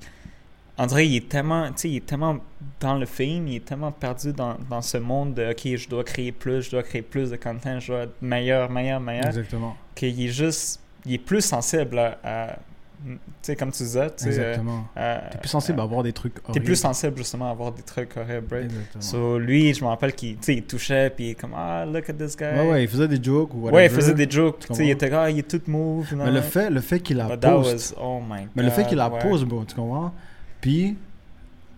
Dirait 0.87 1.05
qu'il 1.05 1.15
est 1.15 1.29
tellement, 1.29 1.67
tu 1.67 1.73
sais, 1.77 1.89
il 1.89 1.97
est 1.97 2.05
tellement 2.05 2.37
dans 2.79 2.95
le 2.95 3.05
film, 3.05 3.47
il 3.47 3.57
est 3.57 3.65
tellement 3.65 3.91
perdu 3.91 4.33
dans, 4.33 4.57
dans 4.69 4.81
ce 4.81 4.97
monde 4.97 5.33
de 5.35 5.51
OK, 5.51 5.75
je 5.77 5.87
dois 5.87 6.03
créer 6.03 6.31
plus, 6.31 6.63
je 6.63 6.71
dois 6.71 6.83
créer 6.83 7.01
plus 7.01 7.29
de 7.31 7.35
content, 7.37 7.79
je 7.79 7.87
dois 7.91 8.01
être 8.03 8.21
meilleur, 8.21 8.69
meilleur, 8.69 8.99
meilleur. 8.99 9.27
Exactement. 9.27 9.77
Qu'il 9.95 10.19
est 10.21 10.27
juste. 10.29 10.81
Il 11.05 11.13
est 11.13 11.17
plus 11.17 11.41
sensible 11.41 11.97
à. 11.99 12.17
à- 12.23 12.55
tu 13.01 13.17
sais, 13.43 13.55
comme 13.55 13.71
tu 13.71 13.81
disais, 13.83 14.09
tu. 14.13 14.27
Exactement. 14.27 14.83
euh, 14.97 15.19
T'es 15.31 15.37
plus 15.37 15.47
sensible 15.47 15.79
euh, 15.79 15.83
à 15.83 15.85
voir 15.85 16.03
des 16.03 16.11
trucs 16.11 16.33
T'es 16.33 16.49
horribles. 16.49 16.65
plus 16.65 16.75
sensible 16.75 17.15
justement 17.17 17.47
à 17.47 17.51
avoir 17.51 17.71
des 17.71 17.81
trucs 17.81 18.17
horribles, 18.17 18.47
right? 18.53 18.65
Exactement. 18.65 19.01
So, 19.01 19.39
lui, 19.39 19.73
je 19.73 19.81
me 19.81 19.87
rappelle 19.89 20.13
qu'il 20.13 20.35
il 20.45 20.63
touchait, 20.63 21.09
puis 21.09 21.33
comme 21.33 21.51
Ah, 21.55 21.85
look 21.85 22.09
at 22.09 22.13
this 22.13 22.35
guy. 22.35 22.43
Ouais, 22.43 22.69
ouais, 22.71 22.83
il 22.83 22.89
faisait 22.89 23.07
des 23.07 23.23
jokes 23.23 23.53
ou 23.53 23.59
whatever. 23.61 23.75
Ouais, 23.77 23.85
il 23.85 23.89
faisait 23.91 24.13
des 24.13 24.29
jokes. 24.29 24.59
Tu 24.67 24.73
sais, 24.73 24.85
il 24.85 24.89
était 24.89 25.09
ah, 25.13 25.29
il 25.29 25.39
est 25.39 25.43
tout 25.49 25.61
move. 25.67 26.13
Mais 26.13 26.29
le 26.29 26.41
fait, 26.41 26.69
le 26.69 26.81
fait 26.81 26.99
qu'il 26.99 27.15
la 27.15 27.27
was, 27.27 27.93
oh 27.97 28.19
my 28.19 28.41
god. 28.41 28.49
mais 28.55 28.63
le 28.63 28.69
fait 28.69 28.85
qu'il 28.85 28.97
la 28.97 29.09
ouais. 29.09 29.19
pose, 29.19 29.45
bro, 29.45 29.63
tu 29.63 29.75
comprends? 29.75 30.13
Puis, 30.59 30.97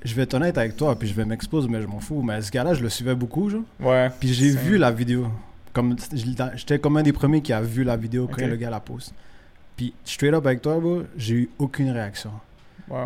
je 0.03 0.15
vais 0.15 0.23
être 0.23 0.33
honnête 0.33 0.57
avec 0.57 0.75
toi, 0.75 0.97
puis 0.97 1.07
je 1.07 1.13
vais 1.13 1.25
m'exposer, 1.25 1.67
mais 1.69 1.83
je 1.83 1.87
m'en 1.87 1.99
fous. 1.99 2.23
Mais 2.23 2.41
ce 2.41 2.49
gars-là, 2.49 2.73
je 2.73 2.81
le 2.81 2.89
suivais 2.89 3.13
beaucoup, 3.13 3.47
genre. 3.47 3.61
Ouais. 3.79 4.09
Puis 4.19 4.33
j'ai 4.33 4.49
vu 4.55 4.79
la 4.79 4.89
vidéo. 4.89 5.27
Comme 5.73 5.95
j'étais 6.55 6.79
comme 6.79 6.97
un 6.97 7.03
des 7.03 7.13
premiers 7.13 7.41
qui 7.41 7.53
a 7.53 7.61
vu 7.61 7.83
la 7.83 7.95
vidéo 7.95 8.27
quand 8.31 8.45
le 8.45 8.55
gars 8.55 8.69
la 8.69 8.79
pose. 8.79 9.13
Puis 9.77 9.93
straight 10.03 10.33
up 10.33 10.45
avec 10.45 10.61
toi, 10.61 10.79
bro, 10.79 11.03
j'ai 11.17 11.35
eu 11.35 11.49
aucune 11.59 11.89
réaction. 11.91 12.31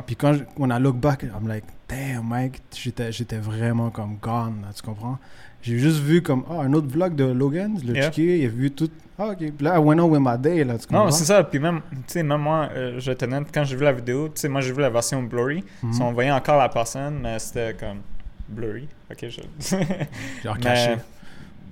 Puis 0.08 0.16
quand 0.16 0.34
je- 0.34 0.44
on 0.58 0.70
a 0.72 0.80
look 0.80 0.96
back, 0.98 1.24
I'm 1.24 1.48
like, 1.48 1.64
damn, 1.88 2.28
Mike, 2.28 2.62
j'étais 2.76 3.12
j'étais 3.12 3.38
vraiment 3.38 3.92
comme 3.92 4.18
gone, 4.20 4.62
là, 4.64 4.70
tu 4.76 4.82
comprends? 4.82 5.20
J'ai 5.62 5.78
juste 5.78 6.00
vu 6.00 6.22
comme, 6.24 6.44
ah, 6.50 6.62
un 6.62 6.74
autre 6.74 6.88
vlog 6.88 7.16
de 7.16 7.26
Logan, 7.26 7.78
le 7.86 7.94
Yeah. 7.96 8.06
checké, 8.12 8.40
il 8.40 8.46
a 8.46 8.50
vu 8.50 8.72
tout. 8.72 8.90
Ah, 9.18 9.28
ok. 9.30 9.38
Puis 9.38 9.54
là, 9.62 9.76
I 9.76 9.80
went 9.80 10.00
on 10.00 10.10
with 10.10 10.22
my 10.24 10.38
day, 10.40 10.64
là, 10.64 10.78
tu 10.78 10.88
comprends? 10.88 11.06
Non, 11.06 11.12
c'est 11.12 11.26
ça. 11.26 11.44
Puis 11.44 11.60
même, 11.60 11.82
tu 11.92 11.98
sais, 12.08 12.24
même 12.24 12.42
moi, 12.42 12.70
euh, 12.76 13.00
je 13.00 13.12
tenais, 13.14 13.42
quand 13.54 13.64
j'ai 13.64 13.76
vu 13.76 13.84
la 13.84 13.94
vidéo, 13.94 14.28
tu 14.30 14.42
sais, 14.42 14.50
moi 14.50 14.62
j'ai 14.62 14.74
vu 14.74 14.82
la 14.82 14.90
version 14.90 15.22
blurry. 15.24 15.64
Mhm. 15.84 15.94
Si 15.94 16.02
on 16.02 16.12
voyait 16.14 16.32
encore 16.32 16.58
la 16.58 16.70
personne, 16.70 17.20
mais 17.22 17.38
c'était 17.40 17.76
comme 17.80 18.00
blurry. 18.50 18.88
Ok, 19.12 19.18
je. 19.30 19.42
Genre 20.44 20.56
Mais- 20.56 20.62
caché. 20.62 20.96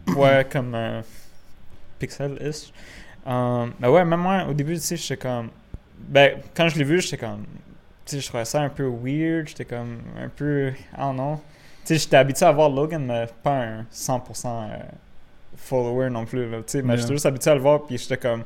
ouais, 0.16 0.46
comme 0.52 0.74
euh, 0.76 1.02
pixel-ish. 2.00 2.72
Euh, 3.28 3.68
mais 3.80 3.88
ouais, 3.88 4.04
même 4.06 4.20
moi, 4.20 4.46
au 4.50 4.54
début, 4.54 4.76
tu 4.76 4.82
sais, 4.82 4.98
j'étais 4.98 5.18
comme. 5.18 5.50
Ben, 5.98 6.40
quand 6.56 6.68
je 6.70 6.78
l'ai 6.78 6.84
vu, 6.84 7.02
j'étais 7.02 7.18
comme. 7.18 7.46
Tu 8.06 8.16
sais, 8.16 8.20
je 8.22 8.28
trouvais 8.28 8.46
ça 8.46 8.62
un 8.62 8.70
peu 8.70 8.86
weird. 8.86 9.48
J'étais 9.48 9.66
comme 9.66 10.00
un 10.20 10.28
peu. 10.28 10.72
Ah 10.94 11.14
non. 11.14 11.38
Tu 11.38 11.42
sais, 11.86 11.98
j'étais 11.98 12.18
habitué 12.18 12.46
à 12.46 12.52
voir 12.52 12.70
Logan, 12.70 13.06
mais 13.06 13.28
pas 13.42 13.62
un 13.64 13.82
100% 13.94 14.46
euh, 14.48 14.78
follower 15.56 16.10
non 16.10 16.26
plus. 16.26 16.46
Tu 16.50 16.58
sais, 16.68 16.82
mais 16.82 16.94
Yeah. 16.94 17.02
j'étais 17.02 17.14
juste 17.14 17.26
habitué 17.26 17.52
à 17.52 17.56
le 17.56 17.62
voir, 17.62 17.84
puis 17.84 17.98
j'étais 17.98 18.18
comme. 18.18 18.44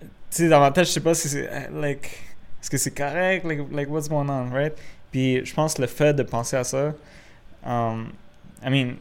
Tu 0.00 0.06
sais, 0.30 0.48
dans 0.48 0.60
ma 0.60 0.70
tête, 0.72 0.86
je 0.86 0.90
sais 0.92 1.00
pas 1.00 1.14
si 1.14 1.28
c'est. 1.28 1.48
euh, 1.48 1.80
Like. 1.80 2.04
Est-ce 2.60 2.70
que 2.70 2.76
c'est 2.76 2.90
correct? 2.90 3.44
Like, 3.44 3.60
like, 3.70 3.88
what's 3.88 4.08
going 4.08 4.28
on, 4.28 4.50
right? 4.50 4.74
Puis 5.12 5.44
je 5.46 5.54
pense 5.54 5.78
le 5.78 5.86
fait 5.86 6.12
de 6.12 6.24
penser 6.24 6.56
à 6.56 6.64
ça. 6.64 6.92
Um, 7.64 8.10
I 8.64 8.68
mean, 8.68 8.96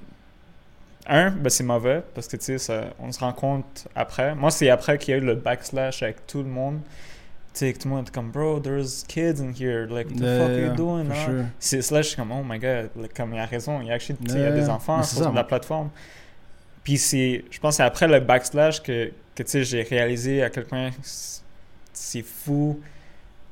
un, 1.08 1.32
ben 1.32 1.50
c'est 1.50 1.64
mauvais 1.64 2.04
parce 2.14 2.28
que 2.28 2.38
tu 2.38 2.58
sais, 2.60 2.82
on 3.00 3.12
se 3.12 3.20
rend 3.20 3.34
compte 3.34 3.88
après. 3.96 4.36
Moi, 4.36 4.52
c'est 4.52 4.70
après 4.70 4.98
qu'il 4.98 5.14
y 5.14 5.16
a 5.16 5.22
eu 5.22 5.24
le 5.26 5.36
backslash 5.36 6.04
avec 6.04 6.28
tout 6.28 6.40
le 6.44 6.50
monde. 6.50 6.80
Tu 7.54 7.60
sais, 7.66 7.74
tout 7.74 7.88
le 7.88 7.96
monde 7.96 8.04
était 8.04 8.12
comme, 8.14 8.30
bro, 8.30 8.60
there's 8.60 9.04
kids 9.08 9.42
in 9.42 9.52
here. 9.52 9.88
Like, 9.90 10.08
what 10.10 10.16
the 10.18 10.22
Yeah, 10.22 10.38
fuck 10.38 10.52
are 10.52 10.60
you 10.60 10.76
doing? 10.76 11.12
sure. 11.26 11.46
C'est 11.60 11.82
slash, 11.82 12.06
je 12.06 12.10
suis 12.10 12.18
comme, 12.18 12.32
oh 12.32 12.44
my 12.44 12.60
god, 12.60 12.90
like, 12.96 13.14
comme 13.16 13.34
il 13.34 13.40
a 13.40 13.46
raison, 13.46 13.82
il 13.82 13.88
y 13.88 13.92
a, 13.92 13.96
actually, 13.96 14.18
il 14.26 14.42
y 14.42 14.46
a 14.46 14.52
des 14.52 14.70
enfants 14.70 15.02
sur 15.04 15.18
ça, 15.24 15.32
la 15.32 15.44
plateforme. 15.44 15.90
Puis 16.84 16.98
c'est, 16.98 17.44
je 17.50 17.60
pense 17.60 17.78
c'est 17.78 17.84
après 17.84 18.08
le 18.08 18.20
backslash 18.20 18.82
que, 18.84 19.12
que 19.36 19.44
tu 19.44 19.50
sais, 19.50 19.64
j'ai 19.64 19.82
réalisé 19.84 20.44
à 20.44 20.50
quel 20.50 20.66
point 20.66 20.92
c'est 21.94 22.22
fou. 22.24 22.80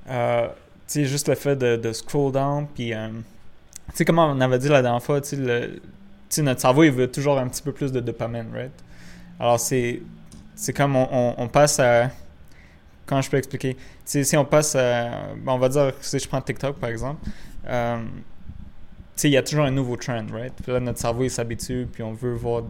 Euh, 0.10 0.48
tu 0.48 0.54
sais, 0.88 1.06
juste 1.06 1.28
le 1.30 1.36
fait 1.36 1.56
de, 1.56 1.76
de 1.78 1.92
scroll 1.92 2.32
down, 2.32 2.68
puis 2.74 2.94
euh, 2.94 3.08
tu 3.90 3.96
sais, 3.96 4.06
comment 4.06 4.28
on 4.28 4.40
avait 4.40 4.60
dit 4.60 4.70
la 4.70 4.82
dernière 4.84 5.02
fois, 5.02 5.20
tu 5.20 5.30
sais, 5.30 5.36
le- 5.36 5.82
sais, 6.36 6.42
notre 6.42 6.62
cerveau, 6.62 6.84
il 6.84 6.92
veut 6.92 7.12
toujours 7.12 7.38
un 7.38 7.48
petit 7.48 7.62
peu 7.62 7.72
plus 7.72 7.92
de 7.92 8.00
dopamine, 8.00 8.48
right? 8.54 8.72
Alors, 9.40 9.60
c'est, 9.60 10.02
c'est 10.56 10.74
comme 10.74 10.96
on, 10.96 11.08
on, 11.12 11.36
on 11.38 11.48
passe 11.48 11.80
à. 11.80 12.10
Comment 13.06 13.22
je 13.22 13.30
peux 13.30 13.38
expliquer? 13.38 13.78
Si 14.04 14.36
on 14.36 14.46
passe 14.46 14.76
à, 14.76 15.36
bon, 15.38 15.54
on 15.54 15.58
va 15.60 15.70
dire, 15.70 15.94
si 16.02 16.18
je 16.18 16.28
prends 16.28 16.42
TikTok 16.42 16.78
par 16.78 16.90
exemple, 16.90 17.24
euh, 17.68 18.04
tu 18.04 18.12
sais, 19.16 19.30
il 19.30 19.34
y 19.34 19.38
a 19.38 19.44
toujours 19.44 19.66
un 19.66 19.72
nouveau 19.72 19.96
trend, 19.96 20.26
right? 20.32 20.54
Puis 20.54 20.72
là, 20.72 20.80
notre 20.80 21.00
cerveau, 21.00 21.24
il 21.24 21.30
s'habitue, 21.30 21.88
puis 21.92 22.02
on 22.02 22.14
veut 22.14 22.34
voir 22.34 22.64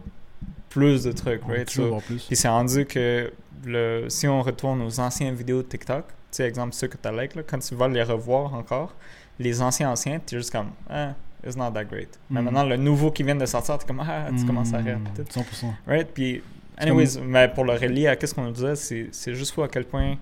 plus 0.69 1.03
de 1.03 1.13
trucs, 1.13 1.41
On 1.45 1.51
right? 1.51 1.69
So, 1.69 2.01
puis 2.07 2.35
c'est 2.35 2.49
rendu 2.49 2.85
que 2.85 3.31
le, 3.65 4.07
si 4.09 4.27
on 4.27 4.41
retourne 4.41 4.81
aux 4.81 4.99
anciennes 4.99 5.35
vidéos 5.35 5.61
de 5.61 5.67
TikTok, 5.67 6.05
tu 6.07 6.13
sais, 6.31 6.43
exemple 6.43 6.73
ceux 6.73 6.87
que 6.87 6.97
tu 6.97 7.07
as 7.07 7.13
like, 7.13 7.35
là, 7.35 7.43
quand 7.43 7.59
tu 7.59 7.73
vas 7.75 7.87
les 7.87 8.03
revoir 8.03 8.53
encore, 8.53 8.93
les 9.39 9.61
anciens 9.61 9.91
anciens, 9.91 10.19
tu 10.25 10.35
es 10.35 10.37
juste 10.39 10.51
comme, 10.51 10.71
ah, 10.89 11.13
it's 11.45 11.55
not 11.55 11.71
that 11.71 11.85
great. 11.85 12.19
Mais 12.29 12.41
Mm. 12.41 12.43
maintenant, 12.45 12.63
le 12.63 12.77
nouveau 12.77 13.11
qui 13.11 13.23
vient 13.23 13.35
de 13.35 13.45
sortir, 13.45 13.77
tu 13.77 13.83
es 13.83 13.87
comme, 13.87 13.99
ah, 14.01 14.27
tu 14.37 14.45
commences 14.45 14.73
à 14.73 14.77
rire. 14.77 14.99
Mm, 14.99 15.07
tout. 15.15 15.23
100%. 15.39 15.73
Right? 15.87 16.07
Puis, 16.13 16.41
anyways, 16.77 17.19
mais 17.23 17.47
pour 17.47 17.63
le 17.65 17.73
relier 17.73 18.07
à 18.07 18.15
qu'est-ce 18.15 18.33
qu'on 18.33 18.43
nous 18.45 18.51
disait, 18.51 18.75
c'est, 18.75 19.07
c'est 19.11 19.33
juste 19.35 19.53
fou 19.53 19.61
à 19.63 19.67
quel 19.67 19.85
point 19.85 20.15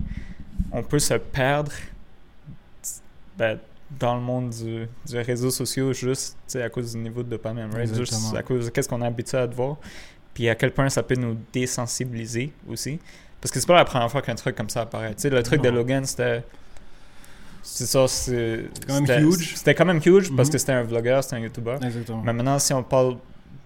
on 0.72 0.82
peut 0.82 0.98
se 0.98 1.14
perdre 1.14 1.72
ben, 3.36 3.58
dans 3.98 4.14
le 4.16 4.20
monde 4.20 4.50
du, 4.50 4.86
du 5.06 5.18
réseau 5.18 5.50
social 5.50 5.92
juste 5.92 6.36
à 6.56 6.68
cause 6.68 6.92
du 6.92 6.98
niveau 6.98 7.22
de 7.22 7.28
dopamine, 7.30 7.68
right? 7.74 7.94
Juste 7.94 8.14
à 8.36 8.42
cause 8.42 8.66
de 8.66 8.70
qu'est-ce 8.70 8.88
qu'on 8.88 9.02
est 9.02 9.06
habitué 9.06 9.38
à 9.38 9.46
te 9.48 9.54
voir. 9.54 9.76
Puis 10.32 10.48
à 10.48 10.54
quel 10.54 10.72
point 10.72 10.88
ça 10.88 11.02
peut 11.02 11.14
nous 11.14 11.36
désensibiliser 11.52 12.52
aussi. 12.68 12.98
Parce 13.40 13.52
que 13.52 13.60
c'est 13.60 13.66
pas 13.66 13.74
la 13.76 13.84
première 13.84 14.10
fois 14.10 14.22
qu'un 14.22 14.34
truc 14.34 14.56
comme 14.56 14.68
ça 14.70 14.80
apparaît. 14.82 15.14
Tu 15.14 15.22
sais, 15.22 15.30
le 15.30 15.42
truc 15.42 15.60
de. 15.62 15.68
Logan, 15.68 16.04
c'était. 16.04 16.42
C'est 17.66 17.86
ça, 17.86 18.06
c'est. 18.06 18.66
C'était 18.74 18.86
quand 18.86 19.00
même 19.00 19.28
huge. 19.28 19.56
C'était 19.56 19.74
quand 19.74 19.84
même 19.86 20.00
huge 20.04 20.36
parce 20.36 20.48
Mhm. 20.48 20.52
que 20.52 20.58
c'était 20.58 20.72
un 20.72 20.82
vlogueur, 20.82 21.24
c'était 21.24 21.36
un 21.36 21.40
YouTuber. 21.40 21.76
Exactement. 21.82 22.22
Mais 22.22 22.32
maintenant, 22.34 22.58
si 22.58 22.72
on 22.74 22.82
parle 22.82 23.16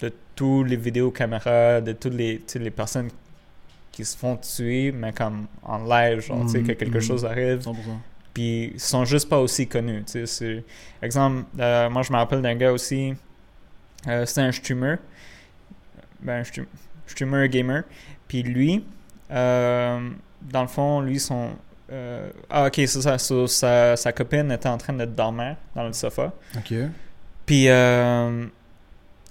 de 0.00 0.12
tous 0.36 0.62
les 0.62 0.76
vidéos 0.76 1.10
caméras, 1.10 1.80
de 1.80 1.92
toutes 1.92 2.14
les, 2.14 2.40
les 2.54 2.70
personnes 2.70 3.10
qui 3.90 4.04
se 4.04 4.16
font 4.16 4.36
tuer, 4.36 4.92
mais 4.92 5.12
comme 5.12 5.48
en 5.64 5.84
live, 5.84 6.20
genre, 6.20 6.42
tu 6.46 6.52
sais, 6.52 6.62
que 6.62 6.72
quelque 6.72 6.98
mhm. 6.98 7.02
chose 7.02 7.24
arrive, 7.24 7.58
100%. 7.58 7.74
puis 8.32 8.70
ils 8.74 8.80
sont 8.80 9.04
juste 9.04 9.28
pas 9.28 9.40
aussi 9.40 9.66
connus, 9.66 10.04
tu 10.04 10.24
sais. 10.28 10.64
Exemple, 11.02 11.44
euh, 11.58 11.90
moi, 11.90 12.02
je 12.02 12.12
me 12.12 12.18
rappelle 12.18 12.40
d'un 12.40 12.54
gars 12.54 12.70
aussi, 12.72 13.14
euh, 14.06 14.24
c'était 14.24 14.42
un 14.42 14.52
streamer, 14.52 14.94
ben, 16.20 16.44
streamer 17.06 17.48
gamer, 17.48 17.82
puis 18.28 18.44
lui, 18.44 18.84
euh, 19.32 20.08
dans 20.42 20.62
le 20.62 20.68
fond, 20.68 21.00
lui, 21.00 21.18
son... 21.18 21.50
euh, 21.90 22.30
ah, 22.50 22.66
ok, 22.66 22.74
c'est 22.76 23.02
ça, 23.02 23.18
so, 23.18 23.46
sa, 23.46 23.96
sa 23.96 24.12
copine 24.12 24.50
était 24.52 24.68
en 24.68 24.78
train 24.78 24.92
de 24.92 25.04
dormir 25.04 25.56
dans 25.74 25.84
le 25.86 25.92
sofa, 25.92 26.32
Ok. 26.56 26.74
puis, 27.46 27.68
euh, 27.68 28.46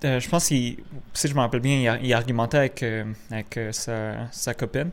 euh, 0.06 0.20
je 0.20 0.30
pense 0.30 0.48
qu'il, 0.48 0.78
si 1.14 1.28
je 1.28 1.34
me 1.34 1.40
rappelle 1.40 1.60
bien, 1.60 1.98
il, 2.02 2.14
argumentait 2.14 2.58
avec, 2.58 2.86
avec 3.32 3.60
sa, 3.72 4.28
sa 4.32 4.54
copine. 4.54 4.90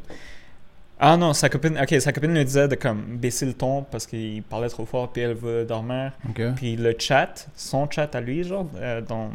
Ah 0.99 1.16
non, 1.16 1.35
sa 1.35 1.49
copine, 1.49 1.78
ok, 1.78 2.00
sa 2.00 2.12
copine 2.12 2.33
lui 2.33 2.44
disait 2.44 2.68
de 2.68 2.76
comme 2.76 3.18
baisser 3.18 3.44
le 3.47 3.52
ton 3.52 3.83
parce 3.83 4.06
qu'il 4.06 4.42
parlait 4.44 4.68
trop 4.68 4.87
fort 4.87 5.12
puis 5.12 5.23
elle 5.23 5.35
veut 5.35 5.64
dormir. 5.64 6.12
Ok. 6.30 6.40
Puis 6.56 6.76
le 6.76 6.94
chat, 6.99 7.49
son 7.56 7.90
chat 7.90 8.14
à 8.14 8.21
lui, 8.21 8.44
genre, 8.44 8.66
dans, 9.06 9.30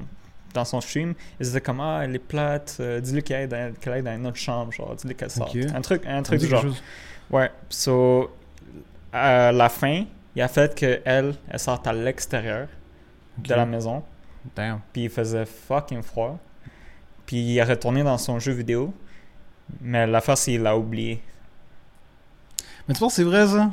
dans 0.53 0.65
son 0.65 0.79
stream, 0.81 1.13
il 1.39 1.43
disait 1.45 1.61
comme 1.61 1.81
ah, 1.81 2.01
elle 2.03 2.15
est 2.15 2.19
plate, 2.19 2.77
euh, 2.79 3.01
dis-lui 3.01 3.21
qu'elle 3.23 3.41
aille, 3.41 3.47
dans- 3.47 3.73
qu'elle 3.79 3.93
aille 3.93 4.01
dans 4.03 4.15
une 4.15 4.25
autre 4.25 4.37
chambre, 4.37 4.71
genre, 4.71 4.95
dis-lui 4.95 5.15
qu'elle 5.15 5.29
sorte. 5.29 5.53
Ok. 5.55 5.65
Un 5.75 5.81
truc, 5.81 6.03
un 6.07 6.23
truc 6.23 6.39
genre. 6.41 6.61
chose? 6.61 6.81
Ouais, 7.31 7.51
so, 7.69 8.31
à 9.13 9.51
la 9.51 9.69
fin, 9.69 10.05
il 10.35 10.41
a 10.41 10.47
fait 10.47 10.73
que 10.77 11.01
elle, 11.05 11.35
elle 11.49 11.59
sorte 11.59 11.85
à 11.87 11.93
l'extérieur 11.93 12.67
de 13.37 13.53
la 13.53 13.65
maison 13.65 14.03
Damn. 14.55 14.79
puis 14.91 15.03
il 15.03 15.09
faisait 15.09 15.45
fucking 15.45 16.01
froid. 16.01 16.37
Puis 17.25 17.37
il 17.37 17.57
est 17.57 17.63
retourné 17.63 18.03
dans 18.03 18.17
son 18.17 18.39
jeu 18.39 18.53
vidéo, 18.53 18.93
mais 19.81 20.07
l'affaire, 20.07 20.37
c'est 20.37 20.51
qu'il 20.51 20.63
l'a 20.63 20.75
oublié. 20.75 21.21
Mais 22.87 22.93
tu 22.95 22.99
penses 22.99 23.13
c'est 23.13 23.23
vrai 23.23 23.45
ça? 23.47 23.71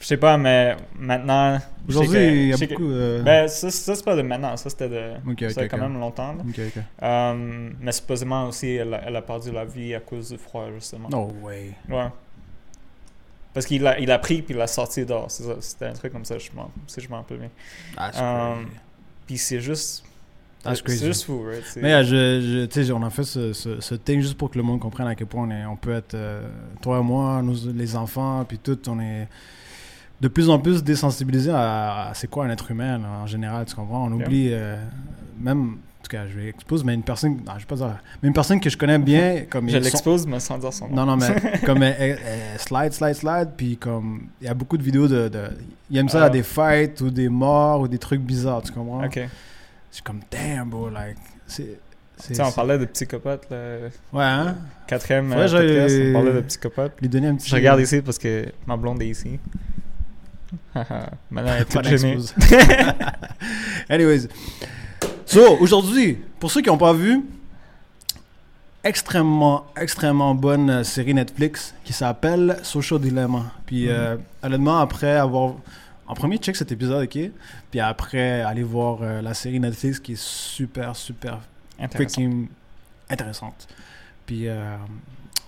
Je 0.00 0.06
sais 0.06 0.16
pas, 0.16 0.36
mais 0.36 0.76
maintenant. 0.96 1.58
Aujourd'hui, 1.88 2.18
il 2.26 2.48
y 2.48 2.52
a 2.52 2.56
beaucoup. 2.56 2.90
euh, 2.90 3.22
Ben, 3.22 3.48
ça, 3.48 3.70
ça, 3.70 3.94
c'est 3.94 4.04
pas 4.04 4.14
de 4.16 4.22
maintenant, 4.22 4.56
ça 4.56 4.68
c'était 4.70 4.88
de. 4.88 5.12
Ok, 5.28 5.40
ça 5.40 5.46
ok, 5.46 5.52
fait 5.54 5.68
quand 5.68 5.78
même 5.78 5.98
longtemps. 5.98 6.36
Euh, 7.02 7.70
mais 7.80 7.92
supposément 7.92 8.48
aussi, 8.48 8.74
elle 8.74 8.94
a, 8.94 9.02
elle 9.06 9.16
a 9.16 9.22
perdu 9.22 9.50
la 9.50 9.64
vie 9.64 9.94
à 9.94 10.00
cause 10.00 10.30
du 10.30 10.38
froid, 10.38 10.66
justement. 10.74 11.08
No 11.08 11.32
way. 11.42 11.72
Ouais. 11.88 12.08
Parce 13.54 13.66
qu'il 13.66 13.86
a, 13.86 13.98
il 14.00 14.10
a 14.10 14.18
pris 14.18 14.42
puis 14.42 14.52
il 14.54 14.58
l'a 14.58 14.66
sorti 14.66 15.06
dehors. 15.06 15.30
C'était 15.30 15.86
un 15.86 15.92
truc 15.92 16.12
comme 16.12 16.24
ça, 16.24 16.36
je 16.38 16.50
m'en- 16.54 16.70
si 16.88 17.00
je 17.00 17.08
m'en 17.08 17.16
rappelle 17.18 17.38
bien. 17.38 17.50
That's 17.96 18.18
Euh. 18.20 18.54
Puis 19.26 19.38
c'est 19.38 19.60
juste. 19.60 20.04
That's 20.64 20.82
c'est 20.86 21.04
juste 21.06 21.24
fou, 21.24 21.42
right? 21.46 21.62
Mais 21.82 21.92
euh, 21.92 22.02
je, 22.04 22.66
je, 22.82 22.92
on 22.92 23.02
a 23.02 23.10
fait 23.10 23.22
ce, 23.24 23.52
ce, 23.52 23.80
ce 23.82 23.94
thing 23.94 24.20
juste 24.20 24.36
pour 24.38 24.50
que 24.50 24.56
le 24.56 24.64
monde 24.64 24.80
comprenne 24.80 25.06
à 25.06 25.14
quel 25.14 25.26
point 25.26 25.46
on, 25.46 25.50
est, 25.50 25.66
on 25.66 25.76
peut 25.76 25.92
être, 25.92 26.14
euh, 26.14 26.42
toi 26.80 26.98
et 27.00 27.02
moi, 27.02 27.42
nous, 27.42 27.54
les 27.74 27.94
enfants, 27.96 28.44
puis 28.48 28.58
tout, 28.58 28.78
on 28.88 28.98
est 28.98 29.28
de 30.22 30.28
plus 30.28 30.48
en 30.48 30.58
plus 30.58 30.82
désensibilisés 30.82 31.50
à, 31.50 32.08
à 32.08 32.14
c'est 32.14 32.28
quoi 32.28 32.46
un 32.46 32.50
être 32.50 32.70
humain 32.70 32.96
là, 32.98 33.08
en 33.08 33.26
général, 33.26 33.66
tu 33.66 33.74
comprends? 33.74 34.06
On 34.06 34.16
Yeah. 34.16 34.26
oublie, 34.26 34.48
euh, 34.52 34.82
même, 35.38 35.76
tout 36.04 36.10
cas, 36.10 36.26
je 36.28 36.38
vais 36.38 36.48
exposer, 36.50 36.84
mais 36.84 36.94
une 36.94 37.02
personne, 37.02 37.36
non, 37.46 37.52
je 37.54 37.60
vais 37.60 37.64
pas 37.66 37.76
dire, 37.76 37.98
mais 38.22 38.28
une 38.28 38.34
personne 38.34 38.60
que 38.60 38.68
je 38.70 38.76
connais 38.76 38.98
bien, 38.98 39.44
comme 39.50 39.68
je 39.68 39.78
l'expose, 39.78 40.26
mais 40.26 40.38
sans 40.38 40.58
dire 40.58 40.72
son 40.72 40.88
nom. 40.88 40.96
Non, 40.96 41.06
non, 41.06 41.16
mais 41.16 41.58
comme 41.66 41.82
elle, 41.82 41.96
elle- 41.98 42.18
elle 42.24 42.60
slide, 42.60 42.92
slide, 42.92 43.14
slide, 43.14 43.48
puis 43.56 43.76
comme 43.76 44.28
il 44.40 44.46
y 44.46 44.50
a 44.50 44.54
beaucoup 44.54 44.76
de 44.76 44.82
vidéos 44.82 45.08
de. 45.08 45.28
de 45.28 45.48
ils 45.90 45.98
aiment 45.98 46.08
ça 46.08 46.24
à 46.24 46.30
des 46.30 46.42
fights 46.42 47.00
ou 47.00 47.10
des 47.10 47.28
morts 47.28 47.80
ou 47.80 47.88
des 47.88 47.98
trucs 47.98 48.20
bizarres, 48.20 48.62
tu 48.62 48.72
comprends? 48.72 49.04
Ok. 49.04 49.20
C'est 49.90 50.02
comme, 50.02 50.20
damn, 50.30 50.68
bro, 50.68 50.90
like. 50.90 51.16
C'est. 51.46 51.78
Tu 52.26 52.34
sais, 52.34 52.42
on 52.42 52.52
parlait 52.52 52.78
de 52.78 52.84
psychopathe, 52.84 53.48
là. 53.50 53.78
Ouais, 54.12 54.22
hein? 54.22 54.56
Quatrième 54.86 55.28
Faudrait 55.32 55.54
euh, 55.54 55.80
podcast, 55.80 56.00
on 56.08 56.12
parlait 56.12 56.32
de 56.32 56.40
psychopathe. 56.42 56.92
Lui 57.00 57.08
donner 57.08 57.26
un 57.28 57.34
petit. 57.34 57.48
Je 57.48 57.54
regarde 57.56 57.80
ici 57.80 58.02
parce 58.02 58.18
que 58.18 58.46
ma 58.66 58.76
blonde 58.76 59.02
est 59.02 59.08
ici. 59.08 59.40
Maintenant, 61.30 61.52
elle 61.56 61.62
est 61.62 61.64
toute 61.64 61.88
gênée. 61.88 62.18
Anyways. 63.88 64.28
So, 65.26 65.56
aujourd'hui, 65.60 66.18
pour 66.38 66.50
ceux 66.50 66.60
qui 66.60 66.68
n'ont 66.68 66.78
pas 66.78 66.92
vu, 66.92 67.22
extrêmement, 68.82 69.64
extrêmement 69.80 70.34
bonne 70.34 70.68
euh, 70.70 70.84
série 70.84 71.14
Netflix 71.14 71.74
qui 71.84 71.92
s'appelle 71.92 72.58
Social 72.62 73.00
Dilemma. 73.00 73.46
Puis, 73.66 73.88
euh, 73.88 74.16
honnêtement, 74.42 74.78
après 74.78 75.12
avoir. 75.16 75.54
En 76.06 76.12
premier, 76.14 76.36
check 76.36 76.54
cet 76.54 76.70
épisode, 76.70 77.04
ok? 77.04 77.30
Puis 77.70 77.80
après, 77.80 78.42
aller 78.42 78.62
voir 78.62 78.98
euh, 79.00 79.22
la 79.22 79.32
série 79.32 79.58
Netflix 79.58 79.98
qui 79.98 80.12
est 80.12 80.20
super, 80.20 80.94
super 80.94 81.38
Intéressant. 81.80 82.22
intéressante. 83.08 83.66
Puis, 84.26 84.46
euh, 84.46 84.76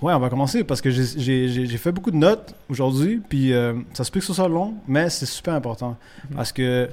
ouais, 0.00 0.14
on 0.14 0.18
va 0.18 0.30
commencer 0.30 0.64
parce 0.64 0.80
que 0.80 0.88
j'ai- 0.90 1.66
fait 1.76 1.92
beaucoup 1.92 2.10
de 2.10 2.16
notes 2.16 2.54
aujourd'hui. 2.70 3.20
Puis, 3.28 3.52
euh, 3.52 3.74
ça 3.92 4.02
se 4.04 4.10
peut 4.10 4.20
que 4.20 4.24
ce 4.26 4.32
soit 4.32 4.48
long, 4.48 4.74
mais 4.88 5.10
c'est 5.10 5.26
super 5.26 5.52
important 5.52 5.98
Mhm. 6.30 6.36
parce 6.36 6.52
que 6.52 6.88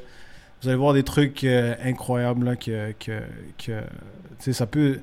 vous 0.63 0.69
allez 0.69 0.77
voir 0.77 0.93
des 0.93 1.03
trucs 1.03 1.43
euh, 1.43 1.75
incroyables 1.83 2.45
là, 2.45 2.55
que, 2.55 2.93
que, 2.99 3.21
que 3.57 4.51
ça 4.51 4.65
peut. 4.65 4.99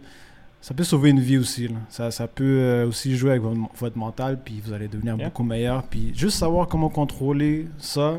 Ça 0.62 0.74
peut 0.74 0.84
sauver 0.84 1.08
une 1.08 1.20
vie 1.20 1.38
aussi. 1.38 1.68
là. 1.68 1.76
Ça, 1.88 2.10
ça 2.10 2.26
peut 2.28 2.44
euh, 2.60 2.86
aussi 2.86 3.16
jouer 3.16 3.30
avec 3.30 3.42
votre, 3.42 3.58
votre 3.78 3.96
mental, 3.96 4.38
puis 4.44 4.60
vous 4.62 4.74
allez 4.74 4.88
devenir 4.88 5.16
Yeah. 5.16 5.24
beaucoup 5.26 5.42
meilleur. 5.42 5.82
Puis 5.84 6.12
juste 6.14 6.38
savoir 6.38 6.68
comment 6.68 6.90
contrôler 6.90 7.66
ça, 7.78 8.16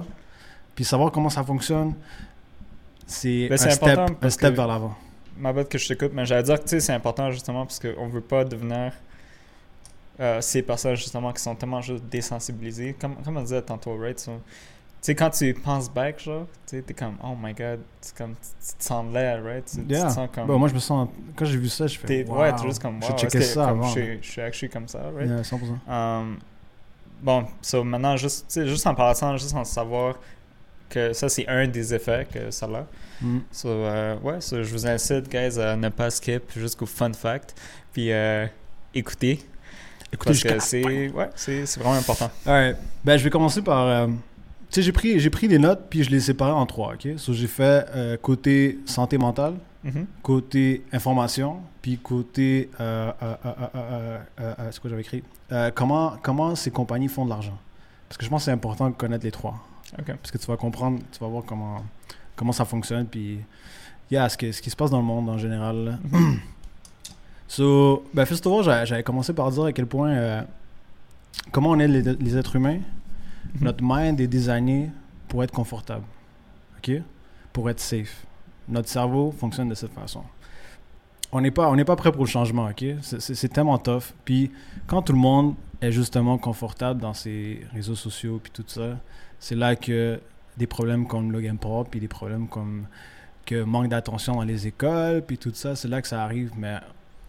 puis 0.73 0.83
savoir 0.83 1.11
comment 1.11 1.29
ça 1.29 1.43
fonctionne, 1.43 1.93
c'est 3.05 3.47
Ben, 3.47 3.53
un 3.63 3.69
step, 3.69 3.99
un 4.23 4.29
step 4.31 4.55
vers 4.55 4.67
l'avant. 4.67 4.95
Ma 5.37 5.53
bête 5.53 5.69
que 5.69 5.77
je 5.77 5.87
t'écoute, 5.87 6.11
mais 6.15 6.25
j'allais 6.25 6.41
dire 6.43 6.63
que 6.63 6.79
c'est 6.79 6.93
important 6.93 7.29
justement 7.29 7.63
parce 7.65 7.79
qu'on 7.79 8.07
veut 8.07 8.21
pas 8.21 8.43
devenir 8.43 8.91
euh, 10.19 10.41
ces 10.41 10.63
personnes 10.63 10.95
justement 10.95 11.31
qui 11.33 11.41
sont 11.43 11.53
tellement 11.55 11.81
juste 11.81 12.03
désensibilisées. 12.05 12.95
Comme, 12.99 13.15
comme 13.23 13.37
on 13.37 13.41
disait 13.43 13.61
tantôt, 13.61 13.95
right? 13.97 14.19
So, 14.19 14.31
sais, 15.01 15.15
quand 15.15 15.29
tu 15.31 15.53
penses 15.53 15.89
back, 15.89 16.19
genre, 16.19 16.45
tu 16.67 16.77
sais, 16.77 16.81
t'es 16.83 16.93
comme, 16.93 17.15
oh 17.23 17.35
my 17.41 17.53
god, 17.53 17.79
c'est 18.01 18.15
comme, 18.15 18.33
tu, 18.35 18.67
tu 18.69 18.75
te 18.77 18.83
sens 18.83 19.05
laid, 19.13 19.41
right? 19.43 19.65
Tu, 19.65 19.77
tu 19.81 19.87
te 19.87 19.95
sens 20.09 20.29
comme. 20.33 20.47
Bon, 20.47 20.59
moi, 20.59 20.67
je 20.69 20.73
me 20.73 20.79
sens. 20.79 21.09
Quand 21.35 21.45
j'ai 21.45 21.57
vu 21.57 21.69
ça, 21.69 21.87
je 21.87 21.97
fais. 21.97 22.23
wow, 22.25 22.39
Ouais, 22.41 22.55
t'es 22.55 22.63
juste 22.67 22.81
comme, 22.81 23.01
Je 23.01 23.07
wow, 23.07 23.17
checkais 23.17 23.37
est-ce 23.39 23.47
que, 23.47 23.53
ça 23.53 23.65
comme, 23.67 23.79
avant. 23.79 23.87
Je, 23.87 23.91
suis- 23.99 24.19
je 24.21 24.31
suis 24.31 24.41
actually 24.41 24.71
comme 24.71 24.87
ça, 24.87 24.99
right? 25.15 25.29
Yeah, 25.29 25.41
100%. 25.41 25.89
Um, 25.89 26.37
bon, 27.21 27.45
so 27.61 27.83
maintenant, 27.83 28.15
juste, 28.17 28.45
tu 28.51 28.67
juste 28.67 28.85
en 28.87 28.95
passant, 28.95 29.35
juste 29.37 29.55
en 29.55 29.63
savoir 29.63 30.15
que 30.89 31.13
ça, 31.13 31.29
c'est 31.29 31.47
un 31.47 31.67
des 31.67 31.93
effets 31.93 32.27
que 32.31 32.51
ça 32.51 32.65
a. 32.67 32.85
Mm. 33.23 33.39
So, 33.51 33.69
euh, 33.69 34.17
ouais, 34.19 34.41
so, 34.41 34.61
je 34.61 34.71
vous 34.71 34.85
incite, 34.85 35.29
guys, 35.29 35.59
à 35.59 35.75
ne 35.75 35.89
pas 35.89 36.09
skip 36.09 36.43
jusqu'au 36.55 36.85
fun 36.85 37.13
fact. 37.13 37.55
Puis, 37.93 38.11
euh, 38.11 38.45
écoutez. 38.93 39.39
Écoutez, 40.13 40.31
Parce 40.31 40.43
que 40.43 40.59
c'est 40.59 41.09
ouais, 41.09 41.29
vraiment 41.79 41.95
important. 41.95 42.29
Alright. 42.45 42.75
Ben, 43.05 43.17
je 43.17 43.23
vais 43.23 43.29
commencer 43.29 43.61
par. 43.61 43.87
euh, 43.87 44.07
tu 44.07 44.13
sais, 44.75 44.81
j'ai 44.81 44.91
pris, 44.91 45.19
j'ai 45.19 45.29
pris 45.29 45.47
des 45.47 45.59
notes, 45.59 45.87
puis 45.89 46.03
je 46.03 46.09
les 46.09 46.17
ai 46.17 46.21
séparées 46.21 46.51
en 46.51 46.65
trois, 46.65 46.93
ok? 46.93 47.07
So, 47.17 47.33
j'ai 47.33 47.47
fait 47.47 47.85
euh, 47.95 48.17
côté 48.17 48.79
santé 48.85 49.17
mentale, 49.17 49.55
Mhm. 49.83 50.05
côté 50.21 50.83
information, 50.93 51.57
puis 51.81 51.97
côté. 51.97 52.69
Euh, 52.79 53.11
euh, 53.21 54.17
c'est 54.71 54.79
quoi 54.79 54.89
j'avais 54.89 55.01
écrit? 55.01 55.23
Comment, 55.75 56.13
comment 56.21 56.55
ces 56.55 56.71
compagnies 56.71 57.07
font 57.07 57.25
de 57.25 57.29
l'argent? 57.29 57.57
Parce 58.07 58.17
que 58.17 58.25
je 58.25 58.29
pense 58.29 58.41
que 58.41 58.45
c'est 58.45 58.51
important 58.51 58.89
de 58.89 58.95
connaître 58.95 59.23
les 59.25 59.31
trois. 59.31 59.55
Parce 60.05 60.31
que 60.31 60.37
tu 60.37 60.45
vas 60.45 60.55
comprendre, 60.57 60.99
tu 61.11 61.19
vas 61.19 61.27
voir 61.27 61.43
comment, 61.45 61.83
comment 62.35 62.51
ça 62.53 62.65
fonctionne, 62.65 63.05
puis. 63.07 63.39
Yeah, 64.11 64.27
ce, 64.29 64.37
que- 64.37 64.51
ce 64.51 64.61
qui 64.61 64.69
se 64.69 64.75
passe 64.75 64.91
dans 64.91 64.99
le 64.99 65.05
monde 65.05 65.29
en 65.29 65.37
général. 65.37 65.97
Mhm. 66.11 66.39
So, 67.47 68.03
ben, 68.13 68.25
first 68.25 68.45
of 68.45 68.53
all, 68.53 68.63
j'a- 68.63 68.85
j'avais 68.85 69.03
commencé 69.03 69.33
par 69.33 69.49
dire 69.51 69.63
à 69.65 69.71
quel 69.73 69.85
point 69.85 70.45
comment 71.51 71.69
on 71.71 71.79
est 71.79 71.87
les, 71.87 72.01
les 72.01 72.37
êtres 72.37 72.55
humains. 72.55 72.79
Notre 73.59 73.79
mind 73.81 74.19
est 74.19 74.27
designé 74.27 74.89
pour 75.27 75.43
être 75.43 75.51
confortable. 75.51 76.05
OK? 76.77 76.91
Pour 77.53 77.69
être 77.69 77.79
safe. 77.79 78.25
Notre 78.67 78.89
cerveau 78.89 79.31
fonctionne 79.31 79.69
de 79.69 79.75
cette 79.75 79.93
façon. 79.93 80.23
On 81.31 81.41
n'est 81.41 81.51
pas, 81.51 81.69
on 81.69 81.75
n'est 81.75 81.85
pas 81.85 81.95
prêt 81.95 82.11
pour 82.11 82.23
le 82.25 82.29
changement, 82.29 82.67
OK? 82.67 82.83
C'est- 83.01 83.47
tellement 83.47 83.77
tough. 83.77 84.13
Puis 84.25 84.51
quand 84.87 85.01
tout 85.01 85.13
le 85.13 85.19
monde 85.19 85.55
est 85.81 85.91
justement 85.91 86.37
confortable 86.37 86.99
dans 86.99 87.13
ses 87.13 87.65
réseaux 87.73 87.95
sociaux 87.95 88.39
puis 88.41 88.51
tout 88.51 88.65
ça, 88.67 88.97
c'est 89.39 89.55
là 89.55 89.75
que 89.75 90.19
des 90.57 90.67
problèmes 90.67 91.07
comme 91.07 91.31
Logan 91.31 91.57
Paul 91.57 91.85
puis 91.89 91.99
des 91.99 92.07
problèmes 92.07 92.47
comme 92.47 92.85
que 93.45 93.63
manque 93.63 93.87
d'attention 93.87 94.35
dans 94.35 94.43
les 94.43 94.67
écoles 94.67 95.23
puis 95.25 95.37
tout 95.37 95.51
ça, 95.53 95.75
c'est 95.75 95.87
là 95.87 96.01
que 96.01 96.07
ça 96.07 96.23
arrive. 96.23 96.51
Mais 96.57 96.77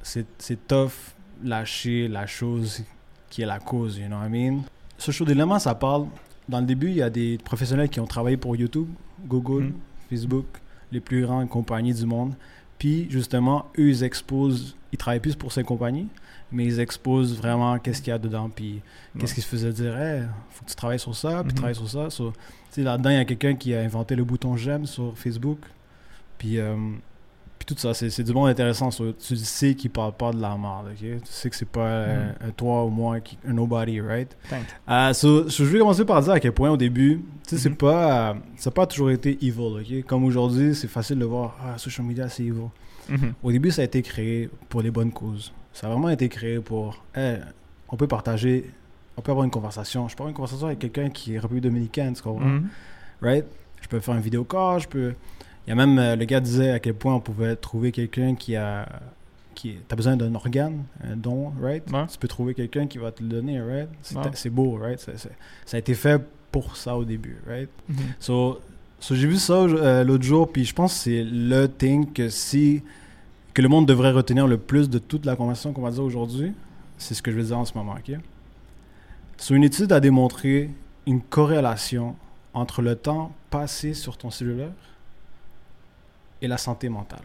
c'est 0.02 0.66
tough 0.66 1.14
lâcher 1.42 2.08
la 2.08 2.26
chose 2.26 2.82
qui 3.30 3.42
est 3.42 3.46
la 3.46 3.58
cause, 3.60 3.98
you 3.98 4.06
know 4.06 4.18
what 4.18 4.26
I 4.26 4.30
mean? 4.30 4.62
Ce 5.04 5.10
show 5.10 5.24
d'éléments, 5.24 5.58
ça 5.58 5.74
parle. 5.74 6.06
Dans 6.48 6.60
le 6.60 6.66
début, 6.66 6.88
il 6.90 6.94
y 6.96 7.02
a 7.02 7.10
des 7.10 7.36
professionnels 7.38 7.88
qui 7.88 7.98
ont 7.98 8.06
travaillé 8.06 8.36
pour 8.36 8.54
YouTube, 8.54 8.86
Google, 9.26 9.64
Mhm. 9.64 9.72
Facebook, 10.08 10.46
les 10.92 11.00
plus 11.00 11.22
grandes 11.22 11.48
compagnies 11.48 11.92
du 11.92 12.06
monde. 12.06 12.34
Puis, 12.78 13.08
justement, 13.10 13.66
eux, 13.78 13.88
ils 13.88 14.04
exposent, 14.04 14.76
ils 14.92 14.98
travaillent 14.98 15.18
plus 15.18 15.34
pour 15.34 15.50
ces 15.50 15.64
compagnies, 15.64 16.06
mais 16.52 16.64
ils 16.66 16.78
exposent 16.78 17.36
vraiment 17.36 17.78
qu'est-ce 17.80 18.00
qu'il 18.00 18.12
y 18.12 18.14
a 18.14 18.18
dedans. 18.18 18.48
Puis, 18.48 18.80
qu'est-ce 19.18 19.34
qui 19.34 19.40
se 19.40 19.48
faisait 19.48 19.72
dire, 19.72 19.96
hey, 19.98 20.22
faut 20.50 20.64
que 20.64 20.70
tu 20.70 20.76
travailles 20.76 21.00
sur 21.00 21.16
ça, 21.16 21.42
puis 21.42 21.48
Mhm. 21.50 21.54
travailles 21.56 21.74
sur 21.74 21.90
ça. 21.90 22.08
So, 22.10 22.30
tu 22.30 22.36
sais, 22.70 22.82
là-dedans, 22.82 23.10
il 23.10 23.16
y 23.16 23.18
a 23.18 23.24
quelqu'un 23.24 23.54
qui 23.56 23.74
a 23.74 23.80
inventé 23.80 24.14
le 24.14 24.22
bouton 24.22 24.56
j'aime 24.56 24.86
sur 24.86 25.18
Facebook. 25.18 25.58
Puis, 26.38 26.58
euh, 26.58 26.76
puis 27.64 27.74
tout 27.74 27.80
ça, 27.80 27.94
c'est 27.94 28.10
c'est 28.10 28.24
du 28.24 28.32
monde 28.32 28.48
intéressant. 28.48 28.90
So, 28.90 29.12
tu 29.12 29.36
sais 29.36 29.74
qu'il 29.74 29.90
parle 29.90 30.12
pas 30.14 30.32
de 30.32 30.40
la 30.40 30.56
merde, 30.56 30.88
ok? 30.90 30.98
Tu 30.98 31.20
sais 31.24 31.48
que 31.48 31.54
c'est 31.56 31.68
pas 31.68 31.86
euh, 31.86 32.32
un 32.46 32.50
toi 32.50 32.84
ou 32.84 32.88
moi, 32.90 33.20
qui, 33.20 33.38
un 33.46 33.52
nobody, 33.52 34.00
right? 34.00 34.36
Euh, 34.88 35.12
so, 35.12 35.48
so, 35.48 35.64
je 35.64 35.70
vais 35.70 35.78
commencer 35.78 36.04
par 36.04 36.20
dire 36.22 36.32
à 36.32 36.40
quel 36.40 36.52
point 36.52 36.70
au 36.70 36.76
début, 36.76 37.22
tu 37.46 37.50
sais, 37.56 37.62
c'est 37.62 37.68
Mhm. 37.70 37.76
pas, 37.76 38.30
euh, 38.30 38.34
ça 38.56 38.70
n'a 38.70 38.74
pas 38.74 38.86
toujours 38.86 39.10
été 39.10 39.38
evil, 39.42 39.60
ok? 39.80 40.04
Comme 40.06 40.24
aujourd'hui, 40.24 40.74
c'est 40.74 40.88
facile 40.88 41.18
de 41.18 41.24
voir, 41.24 41.56
ah, 41.64 41.78
social 41.78 42.04
media, 42.06 42.28
c'est 42.28 42.42
evil. 42.42 42.68
Mhm. 43.08 43.34
Au 43.42 43.52
début, 43.52 43.70
ça 43.70 43.82
a 43.82 43.84
été 43.84 44.02
créé 44.02 44.50
pour 44.68 44.82
les 44.82 44.90
bonnes 44.90 45.12
causes. 45.12 45.52
Ça 45.72 45.86
a 45.86 45.90
vraiment 45.90 46.08
été 46.10 46.28
créé 46.28 46.58
pour, 46.60 47.02
hey, 47.14 47.38
on 47.88 47.96
peut 47.96 48.06
partager, 48.08 48.70
on 49.16 49.22
peut 49.22 49.30
avoir 49.30 49.44
une 49.44 49.50
conversation. 49.50 50.08
Je 50.08 50.16
peux 50.16 50.22
avoir 50.22 50.30
une 50.30 50.36
conversation 50.36 50.66
avec 50.66 50.78
quelqu'un 50.80 51.10
qui 51.10 51.34
est 51.34 51.38
République 51.38 51.64
Dominicaine, 51.64 52.14
tu 52.14 52.22
comprends? 52.22 52.44
Mhm. 52.44 52.68
Right? 53.20 53.44
Je 53.80 53.88
peux 53.88 54.00
faire 54.00 54.14
une 54.14 54.20
vidéo 54.20 54.44
call, 54.44 54.80
je 54.80 54.88
peux. 54.88 55.14
Il 55.66 55.70
y 55.70 55.72
a 55.72 55.76
même, 55.76 55.98
euh, 55.98 56.16
le 56.16 56.24
gars 56.24 56.40
disait 56.40 56.70
à 56.70 56.78
quel 56.80 56.94
point 56.94 57.14
on 57.14 57.20
pouvait 57.20 57.54
trouver 57.56 57.92
quelqu'un 57.92 58.34
qui 58.34 58.56
a. 58.56 58.88
qui 59.54 59.76
T'as 59.86 59.96
besoin 59.96 60.16
d'un 60.16 60.34
organe, 60.34 60.82
un 61.04 61.14
don, 61.16 61.52
right? 61.60 61.88
Ouais. 61.92 62.06
Tu 62.10 62.18
peux 62.18 62.26
trouver 62.28 62.54
quelqu'un 62.54 62.86
qui 62.86 62.98
va 62.98 63.12
te 63.12 63.22
le 63.22 63.28
donner, 63.28 63.60
right? 63.60 63.88
C'est 64.02 64.16
Ouais. 64.16 64.50
beau, 64.50 64.76
right? 64.76 64.98
C'est- 64.98 65.18
c'est- 65.18 65.36
ça 65.66 65.76
a 65.76 65.80
été 65.80 65.94
fait 65.94 66.20
pour 66.50 66.76
ça 66.76 66.96
au 66.96 67.04
début, 67.04 67.36
right? 67.46 67.68
Mhm. 67.88 67.96
So, 68.18 68.60
so 68.98 69.14
j'ai 69.14 69.26
vu 69.28 69.36
ça 69.36 69.54
euh, 69.54 70.04
l'autre 70.04 70.24
jour, 70.24 70.50
puis 70.50 70.64
je 70.64 70.74
pense 70.74 70.94
que 70.94 70.98
c'est 71.00 71.22
le 71.24 71.66
thing 71.68 72.12
que 72.12 72.28
si 72.28 72.82
que 73.54 73.60
le 73.62 73.68
monde 73.68 73.86
devrait 73.86 74.12
retenir 74.12 74.46
le 74.46 74.56
plus 74.56 74.88
de 74.88 74.98
toute 74.98 75.26
la 75.26 75.36
conversation 75.36 75.72
qu'on 75.74 75.82
va 75.82 75.90
dire 75.90 76.02
aujourd'hui, 76.02 76.52
c'est 76.96 77.12
ce 77.14 77.20
que 77.22 77.30
je 77.30 77.36
vais 77.36 77.42
dire 77.44 77.58
en 77.58 77.66
ce 77.66 77.76
moment, 77.76 77.92
ok? 77.98 78.16
So, 79.36 79.54
une 79.54 79.64
étude 79.64 79.92
a 79.92 80.00
démontré 80.00 80.70
une 81.06 81.20
corrélation 81.20 82.16
entre 82.54 82.80
le 82.80 82.96
temps 82.96 83.32
passé 83.50 83.92
sur 83.92 84.16
ton 84.16 84.30
cellulaire 84.30 84.72
et 86.42 86.48
la 86.48 86.58
santé 86.58 86.90
mentale. 86.90 87.24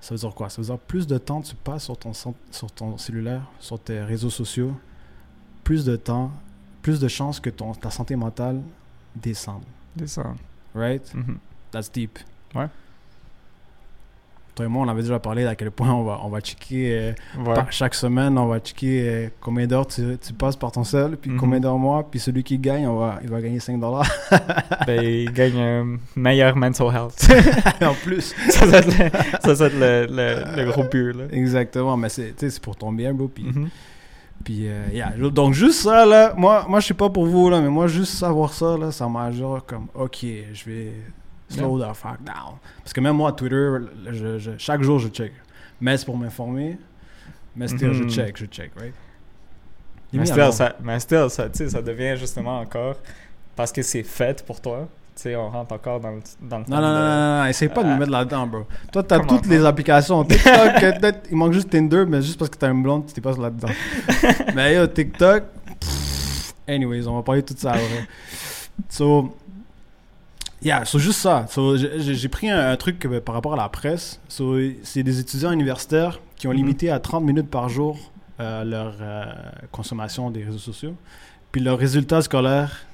Ça 0.00 0.14
veut 0.14 0.18
dire 0.18 0.34
quoi? 0.34 0.48
Ça 0.48 0.62
veut 0.62 0.66
dire 0.66 0.78
plus 0.78 1.06
de 1.06 1.18
temps 1.18 1.42
tu 1.42 1.54
passes 1.54 1.84
sur 1.84 1.96
ton, 1.98 2.12
sur 2.14 2.72
ton 2.74 2.96
cellulaire, 2.96 3.42
sur 3.60 3.78
tes 3.78 4.00
réseaux 4.02 4.30
sociaux, 4.30 4.74
plus 5.62 5.84
de 5.84 5.96
temps, 5.96 6.32
plus 6.80 6.98
de 6.98 7.08
chances 7.08 7.38
que 7.38 7.50
ton, 7.50 7.74
ta 7.74 7.90
santé 7.90 8.16
mentale 8.16 8.62
descende. 9.14 9.62
Ça. 10.06 10.34
Right? 10.74 11.14
Mhm. 11.14 11.38
That's 11.70 11.90
deep. 11.92 12.18
Ouais. 12.54 12.68
Toi 14.54 14.66
et 14.66 14.68
moi, 14.68 14.84
on 14.84 14.88
avait 14.90 15.00
déjà 15.00 15.18
parlé 15.18 15.44
d'à 15.44 15.54
quel 15.54 15.70
point 15.70 15.90
on 15.90 16.02
va, 16.04 16.20
on 16.24 16.28
va 16.28 16.40
checker, 16.40 16.92
euh, 16.94 17.12
Ouais. 17.38 17.54
par- 17.54 17.72
chaque 17.72 17.94
semaine, 17.94 18.36
on 18.36 18.46
va 18.48 18.58
checker 18.58 19.08
euh, 19.08 19.28
combien 19.40 19.66
d'heures 19.66 19.86
tu, 19.86 20.18
tu 20.20 20.34
passes 20.34 20.56
par 20.56 20.72
ton 20.72 20.84
seul, 20.84 21.16
puis 21.16 21.30
Mhm. 21.30 21.38
combien 21.38 21.58
d'heures 21.60 21.78
moi, 21.78 22.06
puis 22.10 22.20
celui 22.20 22.42
qui 22.42 22.58
gagne, 22.58 22.86
on 22.86 22.98
va, 22.98 23.18
il 23.22 23.30
va 23.30 23.40
gagner 23.40 23.60
5 23.60 23.80
dollars 23.80 24.06
ben, 24.86 25.02
il 25.02 25.32
gagne 25.32 25.58
un 25.58 25.96
meilleur 26.16 26.54
mental 26.54 26.88
health. 26.94 27.32
en 27.82 27.94
plus. 27.94 28.34
ça, 28.50 29.54
c'est 29.54 29.72
le, 29.72 30.06
le, 30.06 30.06
le, 30.10 30.64
le 30.64 30.70
gros 30.70 30.84
but, 30.84 31.12
là. 31.14 31.24
Exactement, 31.32 31.96
mais 31.96 32.10
c'est 32.10 32.60
pour 32.60 32.76
ton 32.76 32.92
bien, 32.92 33.14
bro. 33.14 33.28
Puis, 33.28 33.44
Mhm. 33.44 33.68
puis 34.44 34.68
euh, 34.68 34.84
yeah. 34.92 35.12
Donc, 35.30 35.54
juste 35.54 35.80
ça, 35.80 36.04
là, 36.04 36.34
moi, 36.36 36.66
moi 36.68 36.80
je 36.80 36.88
sais 36.88 36.94
pas 36.94 37.08
pour 37.08 37.24
vous, 37.24 37.48
là, 37.48 37.60
mais 37.62 37.70
moi, 37.70 37.86
juste 37.86 38.12
savoir 38.14 38.52
ça, 38.52 38.76
là, 38.76 38.90
ça 38.92 39.08
m'a 39.08 39.30
genre 39.32 39.64
comme, 39.64 39.86
ok, 39.94 40.18
je 40.52 40.64
vais 40.70 40.92
slow 41.52 41.78
the 41.78 41.94
fuck 41.94 42.22
down. 42.24 42.56
Parce 42.82 42.92
que 42.92 43.00
même 43.00 43.16
moi, 43.16 43.32
Twitter, 43.32 43.68
je, 44.10 44.38
je- 44.38 44.58
chaque 44.58 44.82
jour, 44.82 44.98
je 44.98 45.08
check. 45.08 45.32
Mais 45.80 45.96
c'est 45.96 46.04
pour 46.06 46.16
m'informer, 46.16 46.78
mais 47.56 47.68
still, 47.68 47.92
je 47.92 48.02
Mhm. 48.04 48.10
check, 48.10 48.36
je 48.38 48.46
check, 48.46 48.70
right? 48.78 48.94
Mais 50.12 50.26
still, 50.26 50.52
ça, 50.52 50.76
mais 50.82 51.00
still, 51.00 51.30
ça, 51.30 51.48
tu 51.48 51.58
sais, 51.58 51.70
ça 51.70 51.80
devient 51.82 52.16
justement 52.18 52.60
encore 52.60 52.96
parce 53.56 53.72
que 53.72 53.80
c'est 53.82 54.02
fait 54.02 54.44
pour 54.44 54.60
toi. 54.60 54.86
Tu 55.16 55.22
sais, 55.22 55.36
on 55.36 55.48
rentre 55.50 55.74
encore 55.74 56.00
dans 56.00 56.10
le, 56.12 56.20
dans 56.40 56.58
le 56.58 56.64
Non, 56.68 56.76
non, 56.76 56.82
non, 56.82 56.92
non, 56.92 57.38
non, 57.42 57.46
essaye 57.46 57.68
pas 57.68 57.82
de 57.82 57.88
me 57.88 57.94
Euh, 57.94 57.98
mettre 57.98 58.10
là-dedans, 58.12 58.46
bro. 58.46 58.66
Toi, 58.92 59.02
t'as 59.02 59.20
toutes 59.20 59.46
les 59.46 59.64
applications. 59.64 60.24
TikTok, 60.24 60.80
peut-être, 60.80 61.28
il 61.30 61.36
manque 61.36 61.52
juste 61.52 61.68
Tinder, 61.70 62.04
mais 62.08 62.22
juste 62.22 62.38
parce 62.38 62.50
que 62.50 62.56
t'as 62.56 62.70
une 62.70 62.82
blonde, 62.82 63.06
tu 63.06 63.12
t'es 63.14 63.20
pas 63.20 63.32
là-dedans. 63.32 63.68
mais 64.54 64.74
yo, 64.74 64.86
TikTok, 64.86 65.44
pff, 65.80 66.54
anyways, 66.68 67.06
on 67.06 67.16
va 67.16 67.22
parler 67.22 67.42
de 67.42 67.46
tout 67.46 67.54
ça 67.58 67.72
après. 67.72 68.06
So, 68.88 69.36
yeah, 70.62 70.84
so 70.84 70.98
juste 70.98 71.20
ça. 71.20 71.46
So, 71.48 71.76
j'ai- 71.76 72.28
pris 72.28 72.48
un, 72.50 72.70
un 72.70 72.76
truc 72.76 73.04
euh, 73.06 73.20
par 73.20 73.34
rapport 73.34 73.52
à 73.54 73.56
la 73.56 73.68
presse. 73.68 74.20
So, 74.28 74.56
c'est 74.82 75.02
des 75.02 75.18
étudiants 75.20 75.52
universitaires 75.52 76.20
qui 76.36 76.46
ont 76.46 76.50
Mhm. 76.50 76.56
limité 76.56 76.90
à 76.90 76.98
30 77.00 77.24
minutes 77.24 77.50
par 77.50 77.68
jour 77.68 77.98
euh, 78.40 78.64
leur 78.64 78.94
euh, 79.00 79.24
consommation 79.70 80.30
des 80.30 80.42
réseaux 80.44 80.58
sociaux. 80.58 80.94
Puis 81.52 81.60
leurs 81.60 81.78
résultats 81.78 82.22
scolaires 82.22 82.86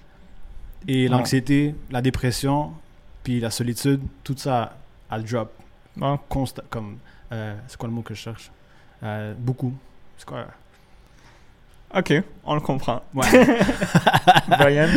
et 0.87 1.05
Ouais. 1.05 1.09
l'anxiété, 1.09 1.75
la 1.91 2.03
dépression, 2.03 2.73
puis 3.23 3.41
la 3.41 3.51
solitude, 3.51 4.01
tout 4.25 4.35
ça 4.37 4.77
a, 5.11 5.21
drop. 5.21 5.53
Constant, 6.29 6.63
comme, 6.71 6.99
c'est 7.31 7.77
quoi 7.77 7.89
le 7.89 7.95
mot 7.95 8.03
que 8.03 8.15
je 8.15 8.21
cherche? 8.21 8.51
Beaucoup. 9.39 9.73
C'est 10.17 10.27
quoi? 10.27 10.47
Ok, 11.97 12.13
on 12.45 12.55
le 12.55 12.61
comprend. 12.61 13.03
Ouais. 13.15 13.27
Brian, 14.49 14.89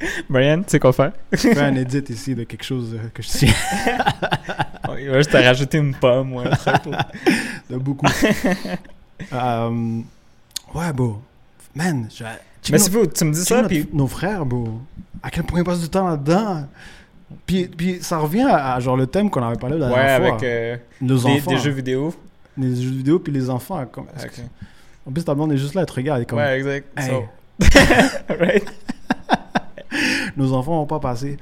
Brian, 0.28 0.58
tu 0.58 0.70
sais 0.70 0.78
quoi 0.78 0.92
faire? 0.92 1.12
je 1.32 1.38
fais 1.38 1.58
un 1.58 1.74
edit 1.76 2.04
ici 2.10 2.34
de 2.34 2.44
quelque 2.44 2.64
chose 2.64 2.94
euh, 2.94 3.08
que 3.12 3.22
je 3.22 3.28
tiens 3.28 3.52
Il 5.00 5.10
va 5.10 5.18
juste 5.18 5.30
te 5.32 5.36
rajouter 5.36 5.78
une 5.78 5.94
pomme 5.94 6.32
ou 6.34 6.40
un 6.40 6.50
truc. 6.50 6.74
de 7.70 7.76
beaucoup. 7.76 8.06
Euh, 9.32 10.00
ouais, 10.74 10.92
bro. 10.92 11.20
Man, 11.74 12.08
je- 12.14 12.24
Mais 12.72 12.78
c'est 12.78 12.90
tu 13.12 13.24
me 13.24 13.32
dis 13.32 13.44
ça, 13.44 13.56
notre- 13.56 13.68
puis 13.68 13.88
nos 13.92 14.06
frères, 14.06 14.44
bro. 14.46 14.80
À 15.22 15.30
quel 15.30 15.44
point 15.44 15.60
ils 15.60 15.64
passent 15.64 15.80
du 15.80 15.88
temps 15.88 16.08
là-dedans? 16.08 16.66
Puis, 17.46 17.66
puis 17.68 17.98
ça 18.00 18.18
revient 18.18 18.42
à, 18.48 18.74
à 18.74 18.80
genre 18.80 18.96
le 18.96 19.06
thème 19.06 19.28
qu'on 19.30 19.42
avait 19.42 19.58
parlé 19.58 19.76
la 19.78 19.88
ouais, 19.88 19.94
dernière 19.94 20.18
fois. 20.18 20.28
avec 20.28 20.42
euh, 20.44 20.76
Nos 21.00 21.18
des, 21.18 21.26
enfants. 21.26 21.50
des 21.50 21.58
jeux 21.58 21.70
vidéo. 21.70 22.14
Les 22.56 22.74
jeux 22.82 22.90
vidéo 22.90 23.18
puis 23.18 23.32
les 23.32 23.50
enfants. 23.50 23.84
Comme... 23.90 24.06
En 25.06 25.12
plus, 25.12 25.24
ta 25.24 25.34
blonde 25.34 25.52
est 25.52 25.58
juste 25.58 25.74
là, 25.74 25.82
elle 25.82 25.86
te 25.86 25.92
regarde. 25.92 26.24
Comme... 26.26 26.38
Ouais, 26.38 26.58
exact. 26.58 26.86
Hey. 26.96 27.08
So. 27.10 27.24
right? 28.40 28.64
Nos 30.38 30.52
enfants 30.54 30.76
vont 30.76 30.86
pas 30.86 31.00
passer 31.00 31.36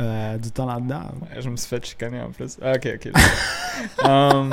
euh, 0.00 0.36
du 0.38 0.50
temps 0.50 0.66
là-dedans. 0.66 1.02
Ouais, 1.22 1.40
je 1.40 1.48
me 1.48 1.56
suis 1.56 1.68
fait 1.68 1.84
chicaner 1.86 2.20
en 2.20 2.30
plus. 2.30 2.58
Ah, 2.62 2.72
ok, 2.74 2.88
ok. 2.96 3.12
um, 4.04 4.52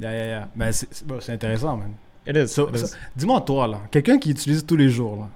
Yeah, 0.00 0.12
yeah, 0.12 0.26
yeah. 0.26 0.48
Mais 0.56 0.72
c'est 0.72 0.88
c'est- 0.92 1.06
bon, 1.06 1.18
intéressant, 1.28 1.76
man. 1.76 1.92
it 2.26 2.36
is. 2.36 2.48
So- 2.48 2.70
Dis-moi, 3.14 3.40
toi, 3.42 3.66
là, 3.66 3.80
quelqu'un 3.90 4.18
qui 4.18 4.30
utilise 4.30 4.64
tous 4.64 4.76
les 4.76 4.88
jours, 4.88 5.16
là, 5.16 5.28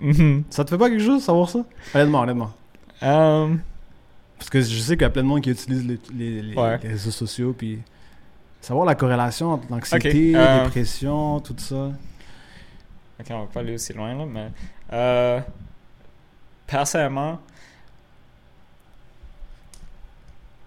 Mhm. 0.00 0.44
ça 0.48 0.64
te 0.64 0.70
fait 0.70 0.78
pas 0.78 0.88
quelque 0.88 1.04
chose, 1.04 1.22
savoir 1.22 1.50
ça? 1.50 1.64
Honnêtement, 1.94 2.20
honnêtement. 2.22 2.52
Um, 3.02 3.60
Parce 4.38 4.48
que 4.48 4.60
je 4.62 4.78
sais 4.80 4.94
qu'il 4.94 5.02
y 5.02 5.04
a 5.04 5.10
plein 5.10 5.22
de 5.22 5.28
monde 5.28 5.42
qui 5.42 5.50
utilise 5.50 5.86
les, 5.86 5.98
les- 6.14 6.40
les- 6.42 6.54
Ouais. 6.56 6.78
les 6.82 6.88
réseaux 6.90 7.10
sociaux, 7.10 7.54
puis 7.56 7.78
savoir 8.62 8.86
la 8.86 8.94
corrélation 8.94 9.52
entre 9.52 9.66
l'anxiété, 9.70 10.32
la 10.32 10.60
euh, 10.60 10.64
dépression, 10.64 11.40
tout 11.40 11.54
ça. 11.58 11.90
Ok, 13.20 13.26
on 13.30 13.40
va 13.40 13.46
pas 13.52 13.60
aller 13.60 13.74
aussi 13.74 13.92
loin, 13.92 14.14
là, 14.14 14.24
mais... 14.24 14.48
Euh, 14.94 15.40
personnellement, 16.70 17.40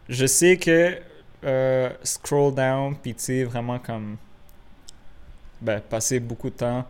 je 0.09 0.25
sais 0.25 0.57
que 0.57 0.99
euh, 1.45 1.89
scroll 2.03 2.53
down, 2.53 2.95
puis 2.95 3.15
tu 3.15 3.23
sais, 3.23 3.43
vraiment 3.45 3.79
comme... 3.79 4.17
Ben, 5.61 5.79
passer 5.79 6.19
beaucoup 6.19 6.49
de 6.49 6.55
temps 6.55 6.85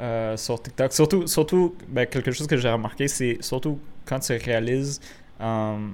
euh, 0.00 0.36
sur 0.36 0.60
TikTok. 0.60 0.92
Surtout, 0.92 1.28
surtout 1.28 1.76
ben, 1.86 2.06
quelque 2.06 2.32
chose 2.32 2.48
que 2.48 2.56
j'ai 2.56 2.68
remarqué, 2.68 3.06
c'est 3.06 3.38
surtout 3.40 3.78
quand 4.04 4.18
tu 4.18 4.32
réalises... 4.32 5.00
euh, 5.40 5.88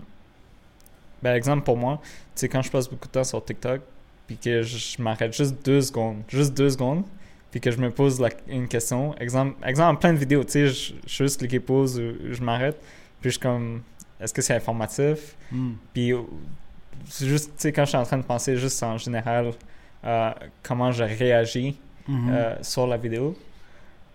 ben, 1.23 1.35
exemple 1.35 1.63
pour 1.63 1.77
moi, 1.77 2.01
tu 2.03 2.11
sais, 2.35 2.49
quand 2.49 2.63
je 2.63 2.71
passe 2.71 2.89
beaucoup 2.89 3.07
de 3.07 3.13
temps 3.13 3.25
sur 3.25 3.45
TikTok, 3.45 3.83
puis 4.27 4.37
que 4.39 4.63
je 4.63 5.01
m'arrête 5.01 5.33
juste 5.35 5.65
deux 5.65 5.83
secondes, 5.83 6.23
juste 6.29 6.55
deux 6.55 6.71
secondes, 6.71 7.05
puis 7.53 7.61
que 7.61 7.71
je 7.71 7.77
me 7.79 7.91
pose 7.91 8.19
la- 8.21 8.31
une 8.49 8.67
question, 8.67 9.15
exemple, 9.19 9.55
exemple 9.65 10.01
plein 10.01 10.12
de 10.12 10.19
vidéos, 10.19 10.43
tu 10.43 10.51
sais, 10.53 10.67
je 10.67 10.95
je 11.07 11.25
juste 11.25 11.38
cliquer 11.38 11.61
pause, 11.61 12.01
ou 12.01 12.33
je 12.33 12.43
m'arrête, 12.43 12.81
puis 13.21 13.31
je 13.31 13.35
suis 13.35 13.41
comme, 13.41 13.83
est-ce 14.21 14.35
que 14.35 14.43
c'est 14.43 14.55
informatif? 14.57 15.37
Hmm. 15.53 15.75
Puis 15.95 16.12
euh, 16.12 16.19
c'est 17.07 17.27
juste, 17.29 17.51
tu 17.57 17.62
sais, 17.62 17.73
quand 17.73 17.85
je 17.85 17.91
suis 17.91 17.99
en 17.99 18.05
train 18.05 18.19
de 18.19 18.25
penser 18.25 18.57
juste 18.57 18.83
en 18.83 18.99
général 18.99 19.53
euh, 20.05 20.31
comment 20.65 20.91
je 20.91 21.05
réagis 21.05 21.79
Mhm. 22.09 22.29
euh, 22.33 22.55
sur 22.62 22.87
la 22.88 22.97
vidéo, 22.97 23.37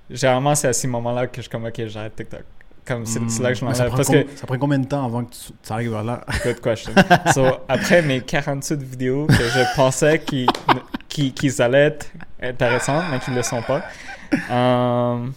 généralement 0.10 0.56
c'est 0.56 0.67
à 0.67 0.73
ces 0.73 0.88
moments-là 0.88 1.28
que 1.28 1.38
je 1.38 1.41
suis 1.43 1.50
comme, 1.50 1.65
ok, 1.65 1.86
j'arrête 1.88 2.15
TikTok. 2.15 2.43
Comme 2.86 3.06
c'est 3.06 3.19
c'est 3.30 3.43
là 3.43 3.50
que 3.50 3.56
je 3.60 3.65
Hmm. 3.65 3.69
M'enlève. 3.69 3.88
prend 3.88 3.97
Parce 3.97 4.10
que, 4.10 4.26
Ça 4.36 4.47
prend 4.47 4.58
combien 4.58 4.80
de 4.80 4.88
temps 4.88 5.06
avant 5.06 5.23
que 5.26 5.32
tu, 5.34 5.52
tu 5.62 5.71
arrives 5.73 5.93
à 5.93 6.04
là? 6.04 6.26
Good 6.43 6.62
question. 6.62 6.93
so, 7.34 7.45
après 7.67 8.02
mes 8.02 8.21
48 8.21 8.82
vidéos 8.82 9.28
que 9.28 9.34
je 9.34 9.76
pensais 9.76 10.19
qu'ils 10.19 10.47
qui, 11.10 11.34
qu'ils 11.34 11.62
allaient 11.62 11.88
être 11.88 12.12
intéressantes, 12.41 13.06
mais 13.12 13.20
qui 13.20 13.32
ne 13.32 13.38
le 13.38 13.43
sont 13.43 13.62
pas, 13.62 13.84
euh, 14.52 15.28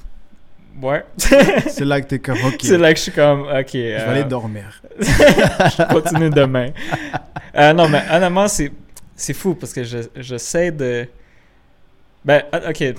ouais. 0.83 1.05
C'est 1.17 1.85
là 1.85 2.01
que 2.01 2.07
t'es 2.07 2.19
comme, 2.19 2.39
ok, 2.45 2.59
c'est 2.61 2.79
là 2.79 2.93
que 2.93 2.99
je 2.99 3.03
suis 3.05 3.13
comme, 3.13 3.43
ok. 3.43 3.71
je 3.73 3.79
vais 3.79 3.95
euh, 3.95 4.11
aller 4.11 4.25
dormir. 4.25 4.83
je 5.01 5.93
continue 5.93 6.31
demain. 6.31 6.71
Euh, 7.57 7.73
non, 7.73 7.89
mais 7.89 8.03
honnêtement, 8.11 8.49
c'est, 8.49 8.71
c'est 9.17 9.35
fou 9.35 9.55
parce 9.55 9.73
que 9.73 9.85
je, 9.85 9.99
j'essaie 10.17 10.71
de. 10.71 11.07
Ben, 12.25 12.43
ah, 12.53 12.61
ok. 12.69 12.95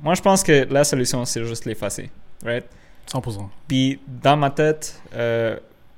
Moi, 0.00 0.14
je 0.14 0.22
pense 0.22 0.42
que 0.42 0.66
la 0.70 0.84
solution, 0.84 1.24
c'est 1.24 1.44
juste 1.44 1.64
l'effacer. 1.64 2.10
Right? 2.44 2.64
100%. 3.10 3.48
Puis, 3.66 3.98
dans 4.06 4.36
ma 4.36 4.50
tête, 4.50 5.00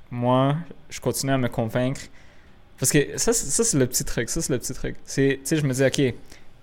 moi, 0.09 0.55
je 0.89 0.99
continue 0.99 1.33
à 1.33 1.37
me 1.37 1.49
convaincre. 1.49 2.01
Parce 2.79 2.91
que 2.91 3.17
ça, 3.17 3.33
c'est- 3.33 3.49
ça 3.49 3.63
c'est 3.63 3.77
le 3.77 3.85
petit 3.87 4.03
truc. 4.05 4.29
Ça, 4.29 4.41
c'est 4.41 4.53
le 4.53 4.59
petit 4.59 4.73
truc. 4.73 4.95
C'est, 5.05 5.39
tu 5.43 5.47
sais, 5.49 5.55
je 5.57 5.65
me 5.65 5.73
dis, 5.73 5.83
ok, 5.83 6.13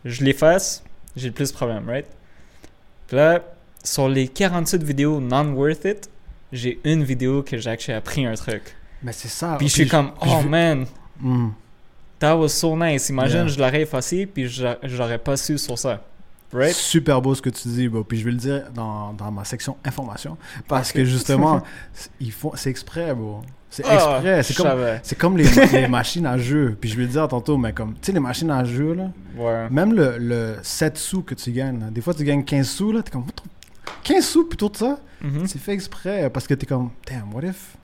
je 0.05 0.25
l'efface, 0.25 0.83
j'ai 1.15 1.29
le 1.29 1.35
plus 1.35 1.51
de 1.51 1.55
problèmes, 1.57 1.89
right? 1.89 2.07
Puis 3.07 3.17
là, 3.17 3.43
sur 3.85 4.09
les 4.09 4.27
48 4.29 4.83
vidéos 4.83 5.21
non 5.21 5.53
worth 5.53 5.85
it, 5.85 6.09
j'ai 6.53 6.81
une 6.85 7.05
vidéo 7.05 7.43
que 7.43 7.59
j'ai 7.59 7.71
actually 7.71 7.97
appris 7.97 8.25
un 8.25 8.35
truc. 8.35 8.63
Mais 9.03 9.13
c'est 9.13 9.29
ça. 9.29 9.57
Puis 9.59 9.69
je 9.69 9.73
suis 9.75 9.89
comme, 9.89 10.13
je 10.25 10.29
oh 10.31 10.43
man, 10.43 10.87
Hmm. 11.21 11.51
that 12.19 12.37
was 12.37 12.49
so 12.49 12.77
nice. 12.77 13.09
Imagine, 13.11 13.39
Yeah. 13.41 13.49
je 13.49 13.59
l'aurais 13.59 13.83
effacé, 13.83 14.27
puis 14.27 14.49
j'a- 14.49 14.79
j'aurais 14.83 15.19
pas 15.19 15.37
su 15.37 15.59
sur 15.59 15.79
ça. 15.79 16.03
Right? 16.53 16.73
Super 16.75 17.21
beau 17.21 17.35
ce 17.35 17.43
que 17.43 17.51
tu 17.51 17.69
dis, 17.69 17.89
bro. 17.89 18.05
Puis 18.05 18.19
je 18.19 18.25
vais 18.25 18.31
le 18.31 18.37
dire 18.37 18.65
dans, 18.75 19.13
dans 19.13 19.31
ma 19.33 19.45
section 19.45 19.77
information. 19.85 20.37
Parce 20.69 20.93
que 20.93 21.05
justement, 21.05 21.63
c'est- 21.93 22.11
ils 22.21 22.33
font, 22.33 22.53
c'est 22.55 22.71
exprès, 22.71 23.15
bro. 23.15 23.43
C'est 23.69 23.85
Ah, 23.85 23.95
exprès. 23.95 24.43
C'est 24.45 24.55
comme, 24.57 24.79
c'est 25.03 25.19
comme 25.19 25.37
les, 25.37 25.45
les 25.73 25.89
machines 25.89 26.25
à 26.25 26.39
jeu. 26.39 26.77
Puis 26.81 26.89
je 26.91 26.97
vais 26.97 27.03
le 27.03 27.09
dire 27.09 27.27
tantôt, 27.29 27.57
mais 27.59 27.73
comme, 27.73 27.95
tu 27.95 27.99
sais, 28.03 28.13
les 28.13 28.21
machines 28.21 28.51
à 28.51 28.65
jeu, 28.65 28.95
là, 28.95 29.11
Ouais. 29.37 29.69
même 29.71 29.93
le, 29.93 30.17
le 30.19 30.57
7 30.63 30.97
sous 30.97 31.23
que 31.23 31.35
tu 31.35 31.51
gagnes, 31.51 31.81
là, 31.81 31.87
des 31.91 32.01
fois 32.01 32.15
tu 32.15 32.25
gagnes 32.25 32.45
15 32.45 32.67
sous, 32.69 32.93
là, 32.93 33.03
t'es 33.03 33.11
comme, 33.11 33.23
What 33.25 33.33
the- 33.33 34.05
15 34.05 34.25
sous 34.25 34.45
plutôt 34.47 34.69
de 34.69 34.77
ça, 34.77 34.99
Mhm. 35.21 35.47
c'est 35.47 35.59
fait 35.59 35.73
exprès 35.73 36.31
parce 36.31 36.47
que 36.47 36.55
t'es 36.55 36.65
comme, 36.67 36.91
damn, 37.07 37.35
what 37.35 37.43
if? 37.43 37.77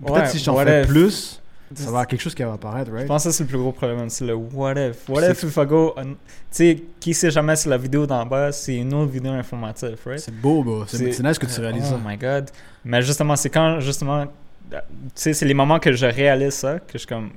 Peut-être 0.00 0.14
Ouais, 0.22 0.28
si 0.28 0.38
j'en 0.38 0.56
fais 0.56 0.82
if? 0.82 0.88
plus, 0.88 1.42
ça 1.78 1.84
va 1.84 1.88
avoir 1.90 2.06
quelque 2.06 2.20
chose 2.20 2.34
qui 2.34 2.42
va 2.42 2.52
apparaître, 2.54 2.90
Je 2.90 2.94
right? 2.96 3.06
pense 3.06 3.24
que 3.24 3.30
c'est 3.30 3.42
le 3.44 3.48
plus 3.48 3.58
gros 3.58 3.72
problème, 3.72 4.08
c'est 4.10 4.24
le 4.24 4.34
what 4.34 4.72
if. 4.74 5.08
What 5.08 5.28
if 5.30 5.42
if 5.42 5.56
I 5.56 5.66
go. 5.66 5.94
on- 5.96 6.04
Tu 6.04 6.16
sais, 6.50 6.82
qui 7.00 7.14
sait 7.14 7.30
jamais 7.30 7.56
si 7.56 7.68
la 7.68 7.76
vidéo 7.78 8.06
d'en 8.06 8.24
bas, 8.26 8.52
c'est 8.52 8.76
une 8.76 8.92
autre 8.94 9.10
vidéo 9.12 9.32
informative, 9.32 9.96
right? 10.06 10.20
C'est 10.20 10.34
beau, 10.34 10.62
bro. 10.62 10.84
C'est 10.86 11.18
nice 11.20 11.38
que 11.38 11.46
tu 11.46 11.60
réalises 11.60 11.84
Oh 11.92 11.96
ça. 11.96 12.00
my 12.04 12.16
god. 12.16 12.50
Mais 12.84 13.02
justement, 13.02 13.34
c'est 13.36 13.50
quand, 13.50 13.80
justement, 13.80 14.26
tu 14.70 14.76
sais, 15.14 15.32
c'est 15.32 15.46
les 15.46 15.54
moments 15.54 15.78
que 15.78 15.92
je 15.92 16.06
réalise 16.06 16.54
ça, 16.54 16.78
que 16.78 16.92
je 16.94 16.98
suis 16.98 17.06
comme, 17.06 17.30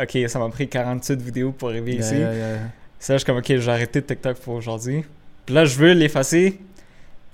ok, 0.00 0.18
ça 0.28 0.38
m'a 0.38 0.48
pris 0.48 0.68
48 0.68 1.20
vidéos 1.20 1.52
pour 1.52 1.68
arriver 1.68 1.92
Yeah, 1.94 2.00
ici. 2.04 2.14
yeah, 2.16 2.34
yeah. 2.34 2.58
Ça, 2.98 3.14
je 3.14 3.18
suis 3.18 3.26
comme, 3.26 3.38
ok, 3.38 3.46
j'ai 3.46 3.70
arrêté 3.70 4.02
TikTok 4.02 4.38
pour 4.38 4.54
aujourd'hui. 4.54 5.04
Puis 5.46 5.54
là, 5.54 5.64
je 5.64 5.76
veux 5.78 5.92
l'effacer. 5.92 6.58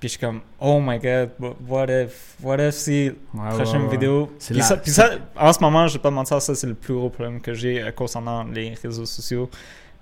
Puis 0.04 0.10
je 0.10 0.18
suis 0.18 0.26
comme, 0.26 0.42
oh 0.60 0.82
my 0.82 0.98
god, 0.98 1.30
wh- 1.40 1.54
what 1.66 1.86
if, 1.88 2.36
what 2.42 2.58
if 2.58 2.74
si 2.74 3.10
Ouais, 3.32 3.48
prochaine 3.54 3.76
ouais, 3.78 3.84
ouais. 3.86 3.90
vidéo. 3.92 4.30
Puis 4.38 4.54
la- 4.54 4.62
ça, 4.62 4.76
puis 4.76 4.90
ça, 4.90 5.12
en 5.34 5.50
ce 5.50 5.60
moment, 5.60 5.86
je 5.86 5.94
vais 5.94 5.98
pas 5.98 6.10
mentir, 6.10 6.42
ça 6.42 6.54
c'est 6.54 6.66
le 6.66 6.74
plus 6.74 6.92
gros 6.92 7.08
problème 7.08 7.40
que 7.40 7.54
j'ai 7.54 7.82
euh, 7.82 7.90
concernant 7.90 8.44
les 8.44 8.74
réseaux 8.74 9.06
sociaux. 9.06 9.48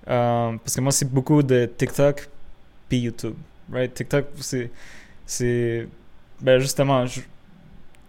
Euh, 0.09 0.57
parce 0.57 0.75
que 0.75 0.81
moi, 0.81 0.91
c'est 0.91 1.09
beaucoup 1.09 1.41
de 1.45 1.67
TikTok 1.79 2.29
puis 2.88 2.99
YouTube. 2.99 3.35
Right? 3.73 3.95
TikTok, 3.95 4.25
c'est. 4.41 4.73
c'est 5.25 5.87
ben 6.41 6.59
justement, 6.59 7.07
je- 7.07 7.21
tu 7.21 7.25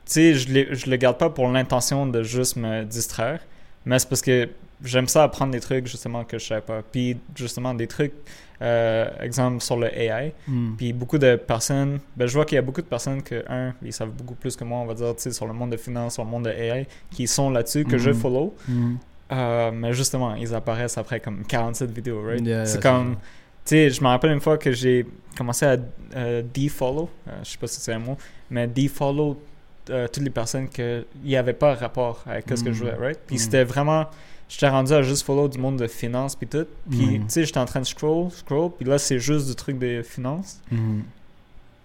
sais, 0.05 0.33
je, 0.33 0.73
je 0.73 0.89
le 0.89 0.95
garde 0.97 1.19
pas 1.19 1.29
pour 1.29 1.47
l'intention 1.47 2.07
de 2.07 2.23
juste 2.23 2.55
me 2.55 2.85
distraire, 2.85 3.39
mais 3.85 3.99
c'est 3.99 4.09
parce 4.09 4.23
que 4.23 4.49
j'aime 4.83 5.07
ça 5.07 5.25
apprendre 5.25 5.51
des 5.51 5.59
trucs 5.59 5.85
justement 5.85 6.23
que 6.23 6.39
je 6.39 6.45
savais 6.47 6.61
pas. 6.61 6.81
Puis 6.81 7.17
justement, 7.35 7.75
des 7.75 7.85
trucs, 7.85 8.13
euh, 8.63 9.09
exemple 9.19 9.61
sur 9.61 9.75
le 9.77 9.87
AI. 9.95 10.33
Hmm. 10.47 10.75
Puis 10.77 10.93
beaucoup 10.93 11.17
de 11.17 11.35
personnes, 11.35 11.99
ben 12.15 12.27
je 12.27 12.33
vois 12.33 12.45
qu'il 12.45 12.55
y 12.55 12.59
a 12.59 12.61
beaucoup 12.61 12.81
de 12.81 12.87
personnes 12.87 13.21
que, 13.21 13.43
un, 13.49 13.73
ils 13.83 13.91
savent 13.93 14.11
beaucoup 14.11 14.35
plus 14.35 14.55
que 14.55 14.63
moi, 14.63 14.79
on 14.79 14.85
va 14.85 14.93
dire, 14.93 15.13
sur 15.17 15.45
le 15.45 15.53
monde 15.53 15.71
de 15.71 15.77
finance, 15.77 16.13
sur 16.13 16.23
le 16.23 16.29
monde 16.29 16.45
de 16.45 16.49
AI, 16.51 16.87
qui 17.11 17.27
sont 17.27 17.49
là-dessus, 17.49 17.83
que 17.83 17.97
je 17.97 18.09
Mhm. 18.11 18.15
follow. 18.15 18.55
Hmm. 18.67 18.95
Euh, 19.31 19.71
mais 19.73 19.93
justement, 19.93 20.35
ils 20.35 20.53
apparaissent 20.55 20.97
après 20.97 21.19
comme 21.19 21.43
47 21.45 21.91
vidéos, 21.91 22.21
right? 22.25 22.45
Yeah, 22.45 22.65
c'est 22.65 22.73
yeah, 22.75 22.81
comme, 22.81 23.15
tu 23.15 23.19
sais, 23.65 23.89
je 23.89 24.01
me 24.01 24.07
rappelle 24.07 24.31
une 24.31 24.41
fois 24.41 24.57
que 24.57 24.71
j'ai 24.71 25.05
commencé 25.35 25.65
à 25.65 25.77
euh, 26.15 26.43
defollow, 26.53 27.09
euh, 27.27 27.31
je 27.43 27.49
sais 27.51 27.57
pas 27.57 27.67
si 27.67 27.81
c'est 27.81 27.93
un 27.93 27.99
mot, 27.99 28.17
mais 28.49 28.67
defollow 28.67 29.41
toutes 29.85 30.23
les 30.23 30.29
personnes 30.29 30.69
qu'il 30.69 31.03
n'y 31.25 31.35
avait 31.35 31.51
pas 31.51 31.73
rapport 31.75 32.23
avec 32.25 32.45
ce 32.55 32.63
que 32.63 32.71
je 32.71 32.79
voulais, 32.79 32.95
right? 32.95 33.19
Puis 33.27 33.37
c'était 33.37 33.65
vraiment, 33.65 34.05
j'étais 34.49 34.69
rendu 34.69 34.93
à 34.93 35.01
juste 35.01 35.25
follow 35.25 35.47
du 35.47 35.57
monde 35.57 35.77
de 35.77 35.87
finance 35.87 36.35
puis 36.35 36.47
tout. 36.47 36.65
Puis, 36.89 37.19
tu 37.19 37.23
sais, 37.27 37.45
j'étais 37.45 37.59
en 37.59 37.65
train 37.65 37.81
de 37.81 37.85
scroll, 37.85 38.29
scroll, 38.31 38.71
puis 38.77 38.85
là, 38.87 38.97
c'est 38.97 39.19
juste 39.19 39.47
du 39.47 39.55
truc 39.55 39.77
de 39.79 40.01
finance. 40.03 40.59
Hmm. 40.71 41.01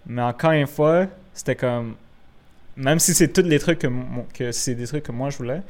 Mais 0.06 0.22
encore 0.22 0.52
une 0.52 0.66
fois, 0.66 1.06
c'était 1.34 1.56
comme. 1.56 1.94
Même 2.76 2.98
si 3.00 3.12
c'est 3.14 3.28
tous 3.32 3.42
les 3.42 3.58
trucs 3.58 3.80
que, 3.80 3.88
que 4.32 4.52
c'est 4.52 4.74
des 4.74 4.86
trucs 4.86 5.02
que 5.02 5.12
moi 5.12 5.30
je 5.30 5.38
voulais, 5.38 5.62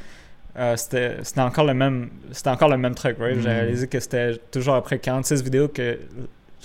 euh, 0.56 0.76
c'était 0.76 1.16
encore 1.40 1.64
le 1.64 1.72
même 1.72 2.10
c'était 2.32 2.50
encore 2.50 2.68
le 2.68 2.76
même 2.76 2.94
truc, 2.94 3.16
right? 3.18 3.34
J'ai 3.36 3.40
Mhm. 3.48 3.54
réalisé 3.56 3.86
que 3.88 3.98
c'était 3.98 4.36
toujours 4.50 4.74
après 4.74 4.98
46 4.98 5.42
vidéos 5.42 5.68
que, 5.68 5.98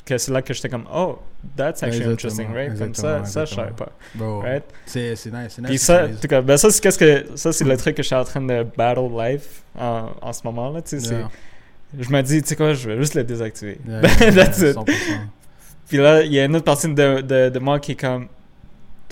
que 0.05 0.17
c'est 0.17 0.31
là 0.31 0.41
que 0.41 0.53
j'étais 0.53 0.69
comme 0.69 0.85
oh, 0.93 1.19
that's 1.55 1.81
actually 1.83 2.11
Exactement, 2.11 2.11
interesting, 2.13 2.53
right? 2.53 2.77
Comme 2.77 2.93
ça, 2.93 3.23
ça 3.25 3.45
je 3.45 3.53
savais 3.55 3.71
pas, 3.71 3.89
Bro, 4.15 4.41
right? 4.41 4.63
c'est 4.85 5.15
c'est 5.15 5.31
nice. 5.31 5.53
c'est 5.55 5.61
nice 5.61 5.69
Puis 5.69 5.77
ça, 5.79 6.05
en 6.05 6.15
tout 6.21 6.27
cas, 6.27 6.41
ben 6.41 6.57
ça 6.57 6.69
c'est 6.69 6.81
qu'est-ce 6.81 6.99
que 6.99 7.25
ça 7.35 7.53
c'est 7.53 7.63
le 7.65 7.77
truc 7.77 7.95
que 7.95 8.03
je 8.03 8.07
suis 8.07 8.15
en 8.15 8.23
train 8.25 8.41
de 8.41 8.65
battle 8.77 9.09
life 9.17 9.61
en, 9.79 10.09
en 10.21 10.33
ce 10.33 10.41
moment 10.43 10.69
là, 10.71 10.81
tu 10.81 10.99
sais, 10.99 11.15
Yeah. 11.95 12.05
je 12.05 12.09
me 12.11 12.21
dis 12.21 12.41
tu 12.41 12.49
sais 12.49 12.55
quoi, 12.55 12.73
je 12.73 12.89
vais 12.89 12.97
juste 12.97 13.13
le 13.15 13.23
désactiver. 13.23 13.77
Yeah, 13.87 14.01
That's 14.31 14.59
yeah, 14.59 14.71
it. 14.71 14.77
100%. 14.77 14.87
Puis 15.87 15.97
là, 15.97 16.23
il 16.23 16.33
y 16.33 16.39
a 16.39 16.45
une 16.45 16.55
autre 16.55 16.65
partie 16.65 16.87
de, 16.91 17.21
de, 17.21 17.49
de 17.49 17.59
moi 17.59 17.79
qui 17.79 17.91
est 17.91 17.95
comme 17.99 18.27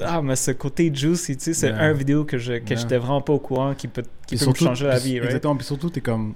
Ah, 0.02 0.22
mais 0.22 0.36
ce 0.36 0.50
côté 0.52 0.92
juicy, 0.94 1.38
tu 1.38 1.44
sais, 1.44 1.54
c'est 1.54 1.70
un 1.70 1.94
vidéo 1.94 2.26
que 2.26 2.38
je 2.40 2.54
que 2.54 2.76
j'étais 2.76 2.98
vraiment 2.98 3.22
pas 3.22 3.34
au 3.34 3.40
courant 3.40 3.76
qui 3.76 3.88
peut, 3.88 4.04
qui 4.26 4.36
peut 4.36 4.44
surtout- 4.46 4.64
me 4.64 4.70
changer 4.70 4.88
la 4.88 4.98
vie, 4.98 5.20
right? 5.20 5.26
Exactement. 5.26 5.56
Puis 5.56 5.66
surtout, 5.68 5.90
t'es 5.92 6.02
comme. 6.02 6.34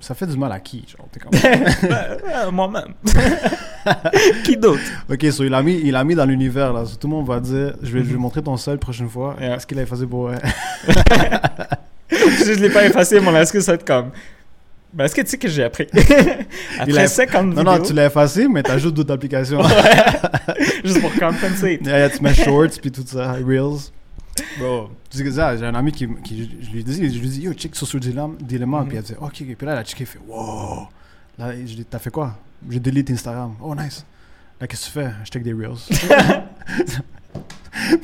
Ça 0.00 0.14
fait 0.14 0.26
du 0.26 0.36
mal 0.36 0.52
à 0.52 0.60
qui 0.60 0.84
genre, 0.88 1.08
t'es 1.10 1.20
comme... 1.20 1.32
Euh, 1.90 2.50
Moi-même. 2.50 2.94
qui 4.44 4.56
d'autre? 4.56 4.80
Ok, 5.10 5.24
so 5.32 5.44
il 5.44 5.52
a 5.54 5.62
mis, 5.62 5.80
il 5.84 5.96
a 5.96 6.04
mis 6.04 6.14
dans 6.14 6.24
l'univers 6.24 6.72
là. 6.72 6.84
So, 6.84 6.96
tout 6.96 7.08
le 7.08 7.14
monde 7.14 7.26
va 7.26 7.40
dire, 7.40 7.74
je 7.82 7.92
vais, 7.92 8.00
je 8.00 8.10
vais 8.10 8.16
montrer 8.16 8.42
ton 8.42 8.56
seul 8.56 8.74
la 8.74 8.78
prochaine 8.78 9.08
fois. 9.08 9.36
Yeah. 9.40 9.56
Est-ce 9.56 9.66
qu'il 9.66 9.78
a 9.78 9.82
effacé 9.82 10.06
pour 10.06 10.30
je 12.10 12.52
l'ai 12.60 12.70
pas 12.70 12.86
effacé, 12.86 13.20
mon 13.20 13.34
excuse, 13.36 13.64
ça 13.64 13.72
va 13.72 13.76
être 13.76 13.86
comme. 13.86 14.10
Ben, 14.92 15.04
est-ce 15.04 15.14
que 15.14 15.20
tu 15.20 15.28
sais 15.28 15.36
que 15.38 15.48
j'ai 15.48 15.64
appris? 15.64 15.86
Après 16.78 17.06
50 17.06 17.44
Non, 17.44 17.50
vidéos. 17.50 17.64
non, 17.64 17.82
tu 17.82 17.92
l'as 17.92 18.06
effacé, 18.06 18.48
mais 18.48 18.62
t'ajoutes 18.62 18.94
d'autres 18.94 19.12
applications. 19.12 19.60
Juste 20.82 21.00
pour 21.02 21.12
compenser. 21.14 21.78
Yeah, 21.84 21.98
yeah, 21.98 22.10
tu 22.10 22.22
mets 22.22 22.34
shorts 22.34 22.80
puis 22.80 22.90
tout 22.90 23.04
ça, 23.06 23.32
reels. 23.32 23.90
Bro, 24.58 24.90
tu 25.10 25.18
sais 25.18 25.24
que 25.24 25.30
ça, 25.30 25.56
j'ai 25.56 25.66
un 25.66 25.74
ami 25.74 25.92
qui, 25.92 26.08
qui 26.22 26.50
je 26.62 26.70
lui 26.70 26.84
dis, 26.84 27.12
je 27.12 27.20
lui 27.20 27.28
dis, 27.28 27.40
yo, 27.42 27.52
check 27.52 27.74
sur 27.76 27.86
ce 27.86 27.98
dilemma, 27.98 28.34
dilemma. 28.40 28.80
Mhm. 28.82 28.88
puis 28.88 28.96
elle 28.96 29.02
dit, 29.04 29.14
ok, 29.14 29.22
ok. 29.26 29.32
Puis 29.56 29.66
là, 29.66 29.72
elle 29.72 29.78
a 29.78 29.84
checké, 29.84 30.02
elle 30.02 30.06
fait, 30.06 30.20
wow. 30.26 30.88
Là, 31.38 31.54
je 31.56 31.74
dis, 31.74 31.84
t'as 31.84 31.98
fait 31.98 32.10
quoi? 32.10 32.36
J'ai 32.68 32.80
delete 32.80 33.10
Instagram. 33.10 33.54
Oh, 33.60 33.74
nice. 33.74 34.04
Là, 34.60 34.66
qu'est-ce 34.66 34.86
que 34.86 34.86
tu 34.86 34.92
fais? 34.92 35.10
Je 35.24 35.30
check 35.30 35.42
des 35.42 35.52
reels. 35.52 35.76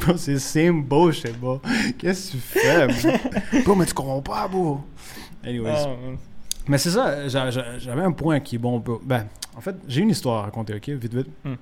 bro, 0.01 0.17
c'est 0.17 0.39
same 0.39 0.83
bullshit, 0.83 1.39
bro. 1.39 1.61
Qu'est-ce 1.99 2.29
que 2.29 2.33
tu 2.33 2.39
fais, 2.39 2.87
bro? 2.87 3.63
Bro, 3.65 3.75
mais 3.75 3.87
tu 3.87 3.95
comprends 3.95 4.23
pas, 4.23 4.49
bro. 4.49 4.81
Anyways. 5.45 5.75
Ah, 5.77 5.89
Mais 6.69 6.79
c'est 6.79 6.91
ça, 6.91 7.29
j'a- 7.29 7.51
j'a- 7.51 7.79
j'avais 7.79 8.03
un 8.03 8.13
point 8.13 8.41
qui 8.41 8.57
est 8.57 8.59
bon. 8.59 8.79
bro. 8.79 9.01
Ben, 9.05 9.27
en 9.57 9.61
fait, 9.61 9.77
j'ai 9.89 10.01
une 10.03 10.11
histoire 10.11 10.41
à 10.41 10.43
raconter, 10.45 10.75
ok, 10.75 10.89
vite, 10.91 11.15
vite. 11.15 11.29
Hmm. 11.45 11.55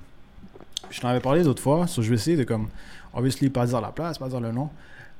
Je 0.90 1.00
t'en 1.00 1.08
avais 1.08 1.20
parlé 1.20 1.42
d'autres 1.42 1.62
fois, 1.62 1.86
so 1.86 2.02
je 2.02 2.08
vais 2.10 2.16
essayer 2.16 2.36
de, 2.36 2.44
comme, 2.44 2.68
obviously, 3.14 3.50
pas 3.50 3.66
dire 3.66 3.80
la 3.80 3.92
place, 3.92 4.18
pas 4.18 4.28
dire 4.28 4.40
le 4.40 4.52
nom. 4.52 4.70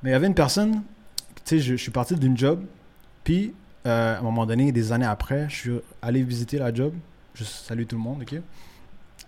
Mais 0.02 0.10
il 0.10 0.12
y 0.12 0.16
avait 0.16 0.26
une 0.26 0.34
personne, 0.34 0.82
tu 1.36 1.42
sais, 1.44 1.58
je, 1.58 1.76
je 1.76 1.82
suis 1.82 1.90
parti 1.92 2.14
d'une 2.16 2.36
job, 2.36 2.64
puis 3.24 3.54
euh, 3.86 4.16
à 4.16 4.18
un 4.18 4.22
moment 4.22 4.46
donné, 4.46 4.72
des 4.72 4.92
années 4.92 5.06
après, 5.06 5.46
je 5.48 5.54
suis 5.56 5.72
allé 6.02 6.22
visiter 6.22 6.58
la 6.58 6.72
job. 6.72 6.92
Je 7.34 7.44
salue 7.44 7.84
tout 7.84 7.96
le 7.96 8.02
monde, 8.02 8.22
ok? 8.22 8.40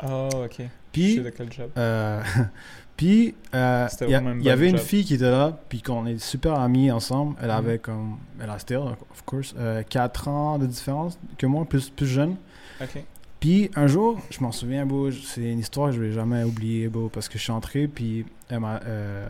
Oh, 0.05 0.29
ok. 0.45 0.57
Je 0.59 0.65
Puis, 0.93 1.19
de 1.21 1.31
quel 1.31 1.53
job? 1.53 1.71
euh, 1.77 2.23
puis, 2.97 3.35
euh, 3.55 3.89
il 4.03 4.11
y, 4.43 4.51
avait 4.51 4.69
une 4.71 4.77
job. 4.77 4.87
fille 4.87 5.05
qui 5.05 5.15
était 5.15 5.31
là, 5.31 5.59
puis 5.69 5.83
qu'on 5.83 6.07
est 6.07 6.19
super 6.19 6.55
amis 6.61 6.91
ensemble. 6.93 7.35
Elle 7.41 7.47
Mhm. 7.49 7.57
avait 7.57 7.79
comme, 7.79 8.19
elle 8.41 8.51
a 8.51 8.59
still, 8.59 8.77
of 8.79 9.23
course, 9.25 9.55
4 9.89 10.29
ans 10.29 10.59
de 10.59 10.67
différence 10.67 11.19
que 11.39 11.47
moi, 11.47 11.65
plus, 11.65 11.91
plus 11.91 12.07
jeune. 12.07 12.37
Ok. 12.81 13.03
Puis 13.45 13.71
un 13.77 13.87
jour, 13.87 14.19
je 14.31 14.41
m'en 14.41 14.53
souviens, 14.53 14.87
beau, 14.87 15.11
c'est 15.11 15.43
une 15.53 15.59
histoire 15.59 15.91
que 15.91 15.97
je 15.97 16.01
vais 16.01 16.13
jamais 16.13 16.45
oublier, 16.45 16.89
beau, 16.89 17.11
parce 17.13 17.29
que 17.29 17.37
je 17.37 17.43
suis 17.43 17.53
entré, 17.53 17.89
puis 17.89 18.25
elle 18.49 18.61
m'a. 18.61 18.81
euh, 18.87 19.27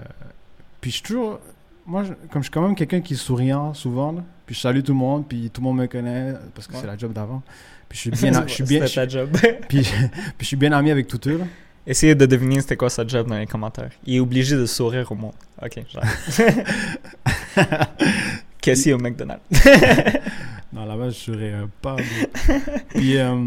puis 0.81 0.93
je 0.93 0.97
suis 0.99 1.03
toujours. 1.03 1.41
Moi, 1.85 2.05
je- 2.05 2.13
comme 2.31 2.41
je 2.41 2.45
suis 2.45 2.53
quand 2.53 2.63
même 2.63 2.77
quelqu'un 2.77 3.01
qui 3.01 3.15
est 3.15 3.17
souriant 3.17 3.75
souvent, 3.75 4.13
là, 4.13 4.23
puis 4.47 4.55
je 4.55 4.61
salue 4.61 4.83
tout 4.83 4.93
le 4.93 4.99
monde, 4.99 5.27
puis 5.27 5.51
tout 5.53 5.61
le 5.61 5.65
monde 5.65 5.79
me 5.79 5.87
connaît, 5.89 6.33
parce 6.55 6.69
que 6.69 6.75
Ouais. 6.75 6.79
c'est 6.81 6.87
la 6.87 6.97
job 6.97 7.13
d'avant. 7.13 7.43
Puis 7.89 7.99
je 7.99 8.01
suis 8.03 8.11
bien. 8.31 8.47
je 8.47 8.53
suis 8.55 8.63
bien. 8.63 8.87
C'était 8.87 9.01
ta 9.05 9.09
job. 9.09 9.31
Puis, 9.69 9.81
puis 9.83 9.85
je 10.39 10.45
suis 10.45 10.57
bien 10.57 10.71
ami 10.71 10.93
avec 10.93 11.09
tout 11.09 11.19
eux, 11.29 11.39
là. 11.39 11.45
Essayez 11.85 12.15
de 12.15 12.25
deviner 12.25 12.61
c'était 12.61 12.77
quoi 12.77 12.91
sa 12.91 13.05
job 13.05 13.27
dans 13.27 13.37
les 13.37 13.47
commentaires. 13.49 13.91
Il 14.07 14.15
est 14.15 14.21
obligé 14.21 14.55
de 14.55 14.65
sourire 14.65 15.11
au 15.11 15.17
monde. 15.17 15.35
Ok, 15.61 15.83
j'arrête. 15.93 16.69
Cassie 18.63 18.93
au 18.93 18.99
McDonald's. 18.99 19.43
Non, 20.73 20.85
là-bas, 20.87 21.11
je 21.11 21.33
euh, 21.33 21.67
pas. 21.83 21.97
Puis, 22.91 23.17
euh, 23.19 23.47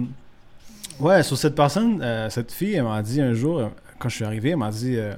ouais, 0.99 1.23
sur 1.23 1.37
cette 1.37 1.55
personne, 1.55 2.01
euh, 2.01 2.29
cette 2.29 2.51
fille, 2.51 2.73
elle 2.73 2.83
m'a 2.83 3.01
dit 3.01 3.21
un 3.21 3.33
jour, 3.33 3.59
euh, 3.59 3.69
quand 3.99 4.09
je 4.09 4.15
suis 4.15 4.25
arrivé, 4.25 4.49
elle 4.51 4.57
m'a 4.57 4.71
dit. 4.71 4.95
euh, 4.97 5.13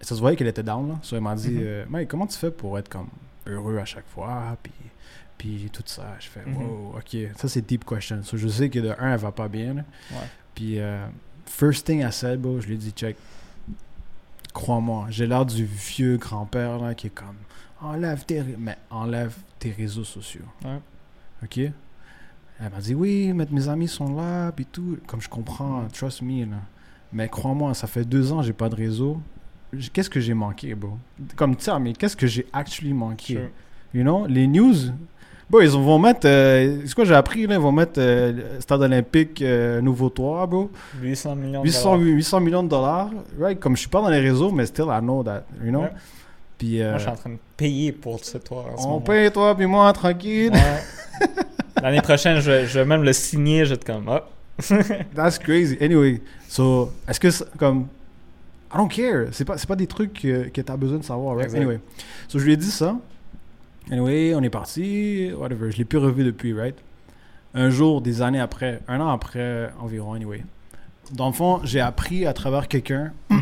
ça 0.00 0.14
se 0.14 0.20
voyait 0.20 0.36
qu'elle 0.36 0.46
était 0.48 0.62
down, 0.62 0.88
là. 0.88 0.94
So, 1.02 1.16
elle 1.16 1.22
m'a 1.22 1.34
dit, 1.34 1.50
Mhm. 1.50 1.60
euh, 1.62 1.84
Mike, 1.88 2.08
comment 2.08 2.26
tu 2.26 2.38
fais 2.38 2.50
pour 2.52 2.78
être 2.78 2.88
comme 2.88 3.08
heureux 3.46 3.78
à 3.78 3.84
chaque 3.84 4.06
fois? 4.06 4.56
Puis, 4.62 4.72
puis 5.36 5.70
tout 5.72 5.82
ça? 5.86 6.04
Je 6.20 6.28
fais, 6.28 6.44
Mhm. 6.46 6.56
wow, 6.56 6.94
ok. 6.98 7.16
Ça, 7.36 7.48
c'est 7.48 7.62
deep 7.66 7.84
question. 7.84 8.22
So, 8.22 8.36
je 8.36 8.46
sais 8.48 8.68
que 8.70 8.78
de 8.78 8.90
un, 8.98 9.12
elle 9.14 9.18
va 9.18 9.32
pas 9.32 9.48
bien, 9.48 9.74
là. 9.74 9.82
Ouais. 10.12 10.26
Puis, 10.54 10.78
first 11.46 11.84
thing 11.86 12.00
I 12.06 12.12
said, 12.12 12.40
bro, 12.40 12.60
je 12.60 12.66
lui 12.68 12.74
ai 12.74 12.78
dit, 12.78 12.92
check. 12.92 13.16
Crois-moi, 14.52 15.06
j'ai 15.10 15.26
l'air 15.26 15.44
du 15.46 15.64
vieux 15.64 16.16
grand-père, 16.16 16.78
là, 16.78 16.94
qui 16.94 17.08
est 17.08 17.10
comme, 17.10 17.36
enlève 17.80 18.24
tes, 18.24 18.42
mais 18.58 18.76
enlève 18.90 19.34
tes 19.58 19.70
réseaux 19.72 20.04
sociaux. 20.04 20.44
Ouais. 20.64 20.78
OK? 21.44 21.72
Elle 22.60 22.70
m'a 22.72 22.78
dit, 22.80 22.94
oui, 22.94 23.32
mais 23.34 23.46
mes 23.50 23.68
amis 23.68 23.86
sont 23.88 24.14
là, 24.16 24.50
puis 24.52 24.66
tout. 24.66 24.98
Comme 25.06 25.20
je 25.20 25.28
comprends, 25.28 25.84
trust 25.92 26.22
me, 26.22 26.44
là. 26.44 26.56
Mais 27.12 27.28
crois-moi, 27.28 27.72
ça 27.74 27.86
fait 27.86 28.04
deux 28.04 28.32
ans, 28.32 28.42
j'ai 28.42 28.52
pas 28.52 28.68
de 28.68 28.74
réseau. 28.74 29.20
Qu'est-ce 29.92 30.10
que 30.10 30.20
j'ai 30.20 30.34
manqué, 30.34 30.74
bro? 30.74 30.98
Comme, 31.36 31.58
sais, 31.58 31.78
mais 31.78 31.92
qu'est-ce 31.92 32.16
que 32.16 32.26
j'ai 32.26 32.46
actually 32.52 32.92
manqué? 32.92 33.34
Sure. 33.34 33.48
You 33.94 34.02
know? 34.02 34.26
Les 34.26 34.46
news, 34.46 34.74
bon, 35.48 35.60
ils 35.60 35.68
vont 35.68 35.98
mettre, 35.98 36.26
euh, 36.26 36.80
c'est 36.84 36.94
quoi 36.94 37.04
j'ai 37.04 37.14
appris, 37.14 37.46
là? 37.46 37.54
Ils 37.54 37.60
vont 37.60 37.72
mettre 37.72 37.98
euh, 37.98 38.58
Stade 38.60 38.82
Olympique, 38.82 39.40
euh, 39.40 39.80
nouveau 39.80 40.10
toit, 40.10 40.46
bro. 40.46 40.70
800 41.00 41.36
millions 41.36 41.60
de 41.60 41.66
800, 41.66 41.92
dollars. 41.96 42.06
800 42.06 42.40
millions 42.40 42.62
de 42.62 42.68
dollars, 42.68 43.10
right? 43.38 43.60
Comme 43.60 43.76
je 43.76 43.80
suis 43.80 43.88
pas 43.90 44.02
dans 44.02 44.10
les 44.10 44.20
réseaux, 44.20 44.50
mais 44.50 44.66
still, 44.66 44.86
I 44.90 45.00
know 45.00 45.22
that, 45.22 45.44
you 45.62 45.70
know? 45.70 45.84
Puis, 46.58 46.80
Moi, 46.82 46.94
je 46.94 47.02
suis 47.02 47.10
en 47.10 47.14
train 47.16 47.30
de 47.30 47.38
payer 47.56 47.92
pour 47.92 48.24
ce 48.24 48.36
toit 48.38 48.64
on 48.78 48.82
moment. 48.82 49.00
paye, 49.00 49.30
toi, 49.30 49.54
puis 49.54 49.66
moi, 49.66 49.92
tranquille. 49.92 50.52
Ouais. 50.52 51.26
L'année 51.82 52.00
prochaine, 52.00 52.40
je 52.40 52.50
vais, 52.50 52.66
je 52.66 52.78
vais 52.78 52.84
même 52.84 53.02
le 53.02 53.12
signer. 53.12 53.64
Je 53.64 53.70
vais 53.70 53.74
être 53.76 53.84
comme, 53.84 54.08
ah, 54.08 54.24
That's 55.14 55.38
crazy. 55.38 55.76
Anyway, 55.80 56.20
so, 56.48 56.92
est-ce 57.08 57.20
que, 57.20 57.30
c'est- 57.30 57.44
comme, 57.58 57.86
I 58.72 58.76
don't 58.76 58.88
care. 58.88 59.28
C'est 59.32 59.44
pas, 59.44 59.56
c'est 59.56 59.66
pas 59.68 59.76
des 59.76 59.86
trucs 59.86 60.12
que, 60.20 60.48
que 60.48 60.60
t'as 60.60 60.76
besoin 60.76 60.98
de 60.98 61.04
savoir, 61.04 61.36
right? 61.36 61.46
Exact. 61.46 61.58
Anyway, 61.60 61.80
so, 62.26 62.38
je 62.38 62.44
lui 62.44 62.52
ai 62.52 62.56
dit 62.56 62.70
ça. 62.70 62.96
Anyway, 63.90 64.34
on 64.34 64.42
est 64.42 64.50
parti, 64.50 65.30
whatever. 65.32 65.70
Je 65.70 65.78
l'ai 65.78 65.84
plus 65.84 65.98
revu 65.98 66.24
depuis, 66.24 66.52
right? 66.52 66.76
Un 67.54 67.70
jour, 67.70 68.02
des 68.02 68.20
années 68.20 68.40
après, 68.40 68.82
un 68.88 69.00
an 69.00 69.08
après 69.08 69.70
environ, 69.80 70.12
anyway. 70.14 70.44
Dans 71.12 71.28
le 71.28 71.32
fond, 71.32 71.60
j'ai 71.64 71.80
appris 71.80 72.26
à 72.26 72.34
travers 72.34 72.68
quelqu'un 72.68 73.12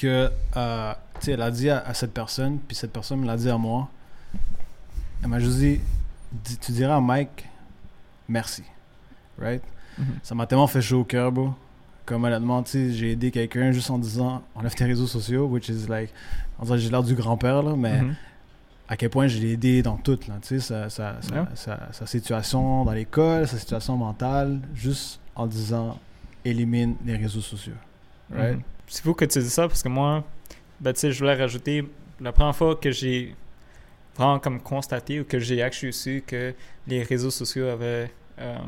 que, 0.00 0.30
euh, 0.56 0.92
tu 1.20 1.26
sais, 1.26 1.32
elle 1.32 1.42
a 1.42 1.50
dit 1.50 1.70
à, 1.70 1.78
à 1.78 1.94
cette 1.94 2.12
personne, 2.12 2.58
puis 2.66 2.76
cette 2.76 2.92
personne 2.92 3.20
me 3.20 3.26
l'a 3.26 3.36
dit 3.36 3.48
à 3.48 3.56
moi. 3.58 3.88
Elle 5.22 5.28
m'a 5.28 5.38
juste 5.40 5.58
dit, 5.58 5.80
tu 6.62 6.72
diras 6.72 6.96
à 6.96 7.00
Mike, 7.00 7.48
merci. 8.28 8.62
Right? 9.38 9.62
Mhm. 9.98 10.06
Ça 10.22 10.34
m'a 10.34 10.46
tellement 10.46 10.66
fait 10.66 10.82
chaud 10.82 11.00
au 11.00 11.04
cœur, 11.04 11.32
bro. 11.32 11.54
Comme 12.06 12.24
honnêtement, 12.24 12.62
tu 12.62 12.70
sais, 12.70 12.92
j'ai 12.92 13.12
aidé 13.12 13.30
quelqu'un 13.30 13.70
juste 13.72 13.90
en 13.90 13.98
disant, 13.98 14.42
enlève 14.54 14.74
tes 14.74 14.84
réseaux 14.84 15.06
sociaux, 15.06 15.46
which 15.46 15.68
is 15.68 15.86
like, 15.88 16.10
on 16.58 16.64
dirait 16.64 16.78
que 16.78 16.82
j'ai 16.84 16.90
l'air 16.90 17.02
du 17.02 17.14
grand-père, 17.14 17.62
là, 17.62 17.74
mais 17.76 18.00
Mhm. 18.00 18.14
à 18.88 18.96
quel 18.96 19.10
point 19.10 19.26
je 19.26 19.38
l'ai 19.38 19.52
aidé 19.52 19.82
dans 19.82 19.96
tout, 19.96 20.18
là, 20.28 20.34
tu 20.40 20.48
sais, 20.48 20.60
sa, 20.60 20.88
sa, 20.88 21.12
Ouais. 21.32 21.44
sa- 21.54 21.88
sa 21.92 22.06
situation 22.06 22.84
dans 22.84 22.92
l'école, 22.92 23.46
sa 23.46 23.58
situation 23.58 23.96
mentale, 23.96 24.60
juste 24.74 25.20
en 25.36 25.46
disant, 25.46 25.98
élimine 26.44 26.96
les 27.04 27.16
réseaux 27.16 27.40
sociaux. 27.42 27.74
Right? 28.34 28.58
C'est 28.86 29.02
fou 29.02 29.12
que 29.14 29.24
tu 29.26 29.38
dis 29.40 29.50
ça 29.50 29.68
parce 29.68 29.82
que 29.82 29.88
moi, 29.88 30.24
ben, 30.80 30.92
tu 30.94 31.00
sais, 31.00 31.12
je 31.12 31.18
voulais 31.18 31.34
rajouter 31.34 31.86
la 32.20 32.32
première 32.32 32.56
fois 32.56 32.74
que 32.76 32.90
j'ai 32.90 33.34
vraiment 34.18 34.38
comme 34.38 34.60
constaté 34.60 35.20
ou 35.20 35.24
que 35.24 35.38
j'ai 35.38 35.62
actually 35.62 35.92
su 35.92 36.22
que 36.26 36.52
les 36.86 37.02
réseaux 37.02 37.30
sociaux 37.30 37.68
avaient, 37.68 38.10
euh, 38.40 38.58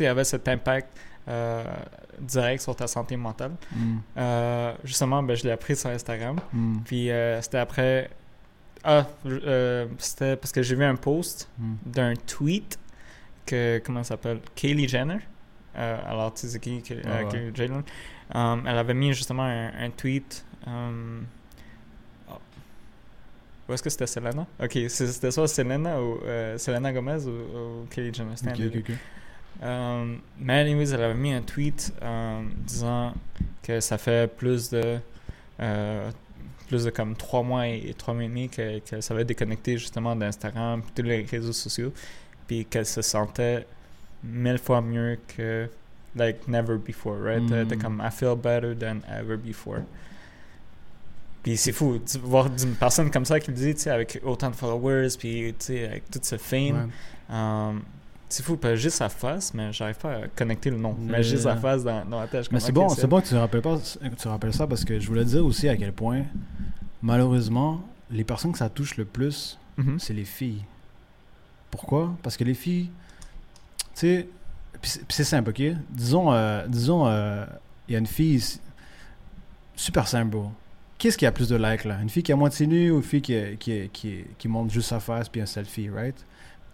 avaient 0.00 0.24
cet 0.24 0.46
impact 0.48 0.88
euh, 1.28 1.64
direct 2.18 2.62
sur 2.62 2.74
ta 2.76 2.86
santé 2.86 3.16
mentale. 3.16 3.52
Mm. 3.72 3.96
Euh, 4.18 4.74
justement, 4.84 5.22
ben, 5.22 5.36
je 5.36 5.44
l'ai 5.44 5.52
appris 5.52 5.76
sur 5.76 5.88
Instagram. 5.90 6.36
Mm. 6.52 6.78
Puis 6.84 7.10
euh, 7.10 7.40
c'était 7.40 7.58
après. 7.58 8.10
Ah, 8.82 9.06
c'était 9.98 10.36
parce 10.36 10.52
que 10.52 10.62
j'ai 10.62 10.74
vu 10.74 10.84
un 10.84 10.96
post 10.96 11.48
Mm. 11.58 11.74
d'un 11.86 12.14
tweet 12.14 12.78
que, 13.46 13.80
comment 13.84 14.02
ça 14.02 14.10
s'appelle 14.10 14.40
Kaylee 14.54 14.88
Jenner. 14.88 15.18
Alors, 15.74 16.34
tu 16.34 16.48
sais, 16.48 16.58
qui 16.58 16.82
Kay- 16.82 17.02
Ah 17.06 17.28
Jenner. 17.54 17.80
Um, 18.34 18.64
elle 18.66 18.78
avait 18.78 18.94
mis 18.94 19.12
justement 19.12 19.44
un, 19.44 19.68
un 19.84 19.90
tweet. 19.90 20.44
um. 20.66 21.24
Où 23.70 23.74
est-ce 23.74 23.82
que 23.82 23.90
c'était 23.90 24.06
Selena? 24.06 24.46
Ok, 24.62 24.78
c'était 24.88 25.30
soit 25.30 25.46
Selena 25.48 26.02
ou 26.02 26.18
euh, 26.24 26.58
Selena 26.58 26.92
Gomez 26.92 27.24
ou, 27.26 27.30
ou 27.30 27.86
Kylie 27.90 28.12
Jenner. 28.12 28.32
C'était 28.36 28.50
un 28.50 28.54
Ok, 28.54 28.58
des 28.58 28.66
ok, 28.66 28.72
deux. 28.72 28.80
ok. 28.80 28.98
Um, 29.62 30.20
mais 30.38 30.60
anyways, 30.60 30.92
elle 30.94 31.02
avait 31.02 31.14
mis 31.14 31.32
un 31.32 31.42
tweet 31.42 31.92
um, 32.02 32.50
disant 32.66 33.12
que 33.62 33.78
ça 33.80 33.98
fait 33.98 34.30
plus 34.34 34.70
de 34.70 34.98
euh, 35.60 36.10
plus 36.68 36.84
de 36.84 36.90
comme 36.90 37.14
trois 37.14 37.42
mois 37.42 37.68
et 37.68 37.94
trois 37.96 38.14
mois 38.14 38.24
et 38.24 38.28
demi 38.28 38.48
que- 38.48 38.78
qu'elle 38.78 39.02
s'avait 39.02 39.24
déconnecté 39.24 39.76
justement 39.76 40.16
d'Instagram 40.16 40.82
tous 40.94 41.02
les 41.02 41.22
réseaux 41.24 41.52
sociaux 41.52 41.92
puis 42.46 42.64
qu'elle 42.64 42.86
se 42.86 43.02
sentait 43.02 43.66
mille 44.24 44.58
fois 44.58 44.80
mieux 44.80 45.18
que 45.36 45.68
like 46.16 46.46
never 46.48 46.76
before 46.78 47.18
right? 47.22 47.42
Mm. 47.42 47.52
Elle 47.52 47.64
était 47.66 47.76
comme 47.76 48.00
I 48.04 48.10
feel 48.10 48.36
better 48.36 48.74
than 48.74 49.00
ever 49.12 49.36
before 49.36 49.80
puis 51.42 51.56
c'est 51.56 51.72
fou 51.72 51.98
de 51.98 52.18
voir 52.20 52.50
d'une 52.50 52.74
personne 52.74 53.10
comme 53.10 53.24
ça 53.24 53.40
qui 53.40 53.50
le 53.50 53.56
dit 53.56 53.74
tu 53.74 53.80
sais 53.82 53.90
avec 53.90 54.20
autant 54.24 54.50
de 54.50 54.56
followers 54.56 55.08
puis 55.18 55.54
tu 55.58 55.66
sais 55.66 55.84
avec 55.88 56.10
toute 56.10 56.24
ce 56.24 56.36
fame 56.36 56.88
Ouais. 57.30 57.36
Um, 57.36 57.82
c'est 58.28 58.44
fou, 58.44 58.56
pas 58.56 58.76
juste 58.76 58.96
sa 58.98 59.08
face, 59.08 59.54
mais 59.54 59.72
j'arrive 59.72 59.96
pas 59.98 60.12
à 60.12 60.28
connecter 60.28 60.70
le 60.70 60.76
nom. 60.76 60.96
Mais 61.00 61.20
juste 61.22 61.42
sa 61.44 61.56
face 61.56 61.82
dans, 61.82 62.04
dans 62.04 62.20
la 62.20 62.28
tête. 62.28 62.46
Mais 62.52 62.58
comme, 62.58 62.66
c'est 62.66 62.72
bon, 62.72 62.88
c'est 62.88 63.06
bon 63.08 63.20
que 63.20 63.26
tu 63.26 63.34
rappelles 63.36 63.60
pas, 63.62 63.76
que 63.76 64.14
tu 64.14 64.28
rappelles 64.28 64.54
ça 64.54 64.66
parce 64.68 64.84
que 64.84 65.00
je 65.00 65.06
voulais 65.08 65.24
dire 65.24 65.44
aussi 65.44 65.68
à 65.68 65.76
quel 65.76 65.92
point, 65.92 66.22
malheureusement, 67.02 67.80
les 68.10 68.22
personnes 68.24 68.52
que 68.52 68.58
ça 68.58 68.68
touche 68.68 68.96
le 68.96 69.04
plus, 69.04 69.58
Mhm. 69.78 69.98
c'est 69.98 70.12
les 70.12 70.24
filles. 70.24 70.62
Pourquoi? 71.70 72.14
Parce 72.22 72.36
que 72.36 72.44
les 72.44 72.54
filles, 72.54 72.90
tu 73.94 74.00
sais, 74.00 74.28
puis 74.80 74.92
c'est 75.08 75.24
simple, 75.24 75.50
ok? 75.50 75.62
Disons, 75.90 76.32
euh, 76.32 76.66
disons, 76.68 77.06
euh, 77.06 77.44
il 77.88 77.92
y 77.92 77.96
a 77.96 77.98
une 77.98 78.06
fille 78.06 78.42
super 79.76 80.06
simple. 80.08 80.30
bro. 80.30 80.50
Qu'est-ce 81.00 81.16
qui 81.18 81.24
a 81.26 81.32
plus 81.32 81.48
de 81.48 81.56
likes 81.56 81.84
là? 81.84 81.98
Une 82.02 82.08
fille 82.10 82.22
qui 82.22 82.30
est 82.30 82.34
à 82.34 82.36
moitié 82.36 82.66
nue 82.66 82.90
ou 82.92 82.96
une 82.98 83.02
fille 83.02 83.22
qui, 83.22 83.34
qui, 83.58 83.88
qui, 83.92 84.24
qui 84.38 84.48
montre 84.48 84.70
juste 84.72 84.88
sa 84.90 85.00
face 85.00 85.28
puis 85.28 85.40
un 85.40 85.46
selfie, 85.46 85.88
right? 85.90 86.14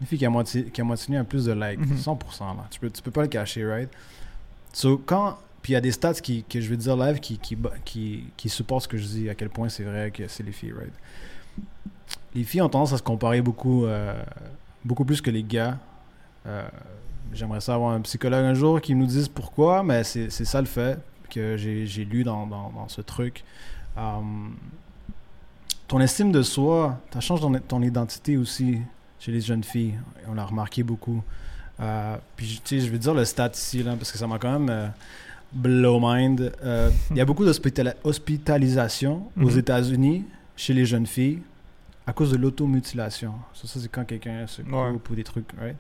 Une 0.00 0.06
fille 0.06 0.18
qui 0.18 0.24
est 0.24 0.26
à 0.26 0.30
moitié, 0.30 0.64
qui 0.64 0.80
est 0.80 0.82
à 0.82 0.84
moitié 0.84 1.12
nue 1.14 1.18
a 1.18 1.24
plus 1.24 1.44
de 1.46 1.52
likes, 1.52 1.78
Mhm. 1.78 1.96
100% 1.96 2.40
là. 2.56 2.66
Tu 2.70 2.80
peux, 2.80 2.90
tu 2.90 3.00
peux 3.00 3.10
pas 3.12 3.22
le 3.22 3.28
cacher, 3.28 3.64
right? 3.64 3.88
So, 4.72 4.98
quand. 4.98 5.38
Puis 5.62 5.72
il 5.72 5.74
y 5.74 5.76
a 5.78 5.80
des 5.80 5.90
stats 5.92 6.14
qui, 6.14 6.44
que 6.44 6.60
je 6.60 6.68
vais 6.68 6.76
dire 6.76 6.96
live 6.96 7.18
qui, 7.18 7.38
qui, 7.38 7.56
ba- 7.56 7.72
qui, 7.84 8.24
qui 8.36 8.48
supportent 8.48 8.82
ce 8.84 8.88
que 8.88 8.98
je 8.98 9.06
dis, 9.06 9.28
à 9.30 9.34
quel 9.34 9.48
point 9.48 9.68
c'est 9.68 9.82
vrai 9.84 10.10
que 10.12 10.28
c'est 10.28 10.42
les 10.44 10.52
filles, 10.52 10.72
right? 10.72 10.92
Les 12.34 12.44
filles 12.44 12.62
ont 12.62 12.68
tendance 12.68 12.92
à 12.92 12.98
se 12.98 13.02
comparer 13.02 13.40
beaucoup, 13.40 13.86
euh, 13.86 14.14
beaucoup 14.84 15.04
plus 15.04 15.20
que 15.20 15.30
les 15.30 15.42
gars. 15.42 15.78
Euh, 16.46 16.66
J'aimerais 17.32 17.60
ça 17.60 17.74
avoir 17.74 17.90
un 17.92 18.00
psychologue 18.02 18.44
un 18.44 18.54
jour 18.54 18.80
qui 18.80 18.94
nous 18.94 19.06
dise 19.06 19.26
pourquoi, 19.28 19.82
mais 19.82 20.04
c'est 20.04 20.30
ça 20.30 20.60
le 20.60 20.66
fait 20.68 20.98
que 21.28 21.56
j'ai 21.56 21.84
j'ai 21.84 22.04
lu 22.04 22.22
dans, 22.22 22.46
dans, 22.46 22.70
dans 22.70 22.88
ce 22.88 23.00
truc. 23.00 23.42
Um, 23.96 24.56
ton 25.88 26.00
estime 26.00 26.32
de 26.32 26.42
soi, 26.42 27.00
ça 27.12 27.20
change 27.20 27.40
ton, 27.40 27.52
ton 27.60 27.80
identité 27.82 28.36
aussi 28.36 28.78
chez 29.18 29.32
les 29.32 29.40
jeunes 29.40 29.64
filles. 29.64 29.94
On 30.28 30.34
l'a 30.34 30.44
remarqué 30.44 30.82
beaucoup. 30.82 31.22
Euh, 31.80 32.16
puis, 32.36 32.60
tu 32.64 32.78
sais, 32.80 32.86
je 32.86 32.90
vais 32.90 32.98
dire 32.98 33.14
le 33.14 33.24
stat 33.24 33.50
ici, 33.54 33.82
là, 33.82 33.94
parce 33.96 34.10
que 34.12 34.18
ça 34.18 34.26
m'a 34.26 34.38
quand 34.38 34.52
même 34.58 34.68
euh, 34.70 34.88
blow 35.52 35.98
mind. 36.02 36.52
Euh, 36.64 36.90
Il 37.10 37.16
y 37.16 37.20
a 37.20 37.24
beaucoup 37.24 37.44
d'hospitalisation 37.44 39.30
aux 39.40 39.50
Mhm. 39.50 39.58
États-Unis 39.58 40.24
chez 40.56 40.74
les 40.74 40.86
jeunes 40.86 41.06
filles 41.06 41.40
à 42.06 42.12
cause 42.12 42.30
de 42.32 42.36
l'automutilation. 42.36 43.34
Ça, 43.54 43.66
ça 43.68 43.80
c'est 43.80 43.88
quand 43.88 44.04
quelqu'un 44.04 44.46
se 44.46 44.62
coupe 44.62 45.10
ou 45.10 45.14
des 45.14 45.24
trucs, 45.24 45.50
right? 45.58 45.76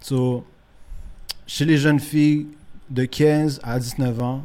So, 0.00 0.44
chez 1.46 1.64
les 1.64 1.76
jeunes 1.76 2.00
filles 2.00 2.46
de 2.90 3.04
15 3.04 3.60
à 3.62 3.78
19 3.78 4.20
ans, 4.22 4.42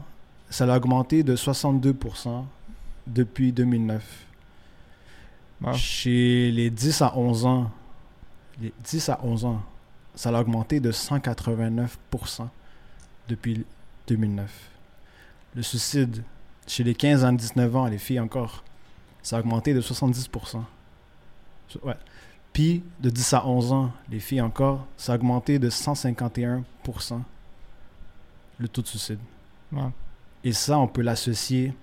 ça 0.49 0.71
a 0.71 0.77
augmenté 0.77 1.23
de 1.23 1.35
62% 1.35 2.45
depuis 3.07 3.51
2009. 3.51 4.25
Wow. 5.61 5.73
Chez 5.73 6.51
les 6.51 6.69
10 6.69 7.01
à 7.01 7.17
11 7.17 7.45
ans, 7.45 7.71
les 8.61 8.73
10 8.83 9.09
à 9.09 9.19
11 9.23 9.45
ans, 9.45 9.61
ça 10.15 10.29
a 10.29 10.39
augmenté 10.39 10.79
de 10.79 10.91
189% 10.91 12.47
depuis 13.27 13.65
2009. 14.07 14.51
Le 15.55 15.61
suicide 15.63 16.23
chez 16.67 16.83
les 16.83 16.93
15 16.93 17.25
à 17.25 17.31
19 17.31 17.75
ans, 17.75 17.85
les 17.87 17.97
filles 17.97 18.19
encore, 18.19 18.63
ça 19.23 19.37
a 19.37 19.39
augmenté 19.39 19.73
de 19.73 19.81
70%. 19.81 20.63
Ouais. 21.83 21.95
Puis 22.53 22.83
de 22.99 23.09
10 23.09 23.33
à 23.33 23.47
11 23.47 23.71
ans, 23.71 23.91
les 24.09 24.19
filles 24.19 24.41
encore, 24.41 24.85
ça 24.97 25.13
a 25.13 25.15
augmenté 25.15 25.59
de 25.59 25.69
151% 25.69 26.63
le 28.59 28.67
taux 28.67 28.81
de 28.81 28.87
suicide. 28.87 29.19
Et 30.43 30.53
ça, 30.53 30.77
on 30.79 30.87
peut 30.87 31.01
l'associer, 31.01 31.73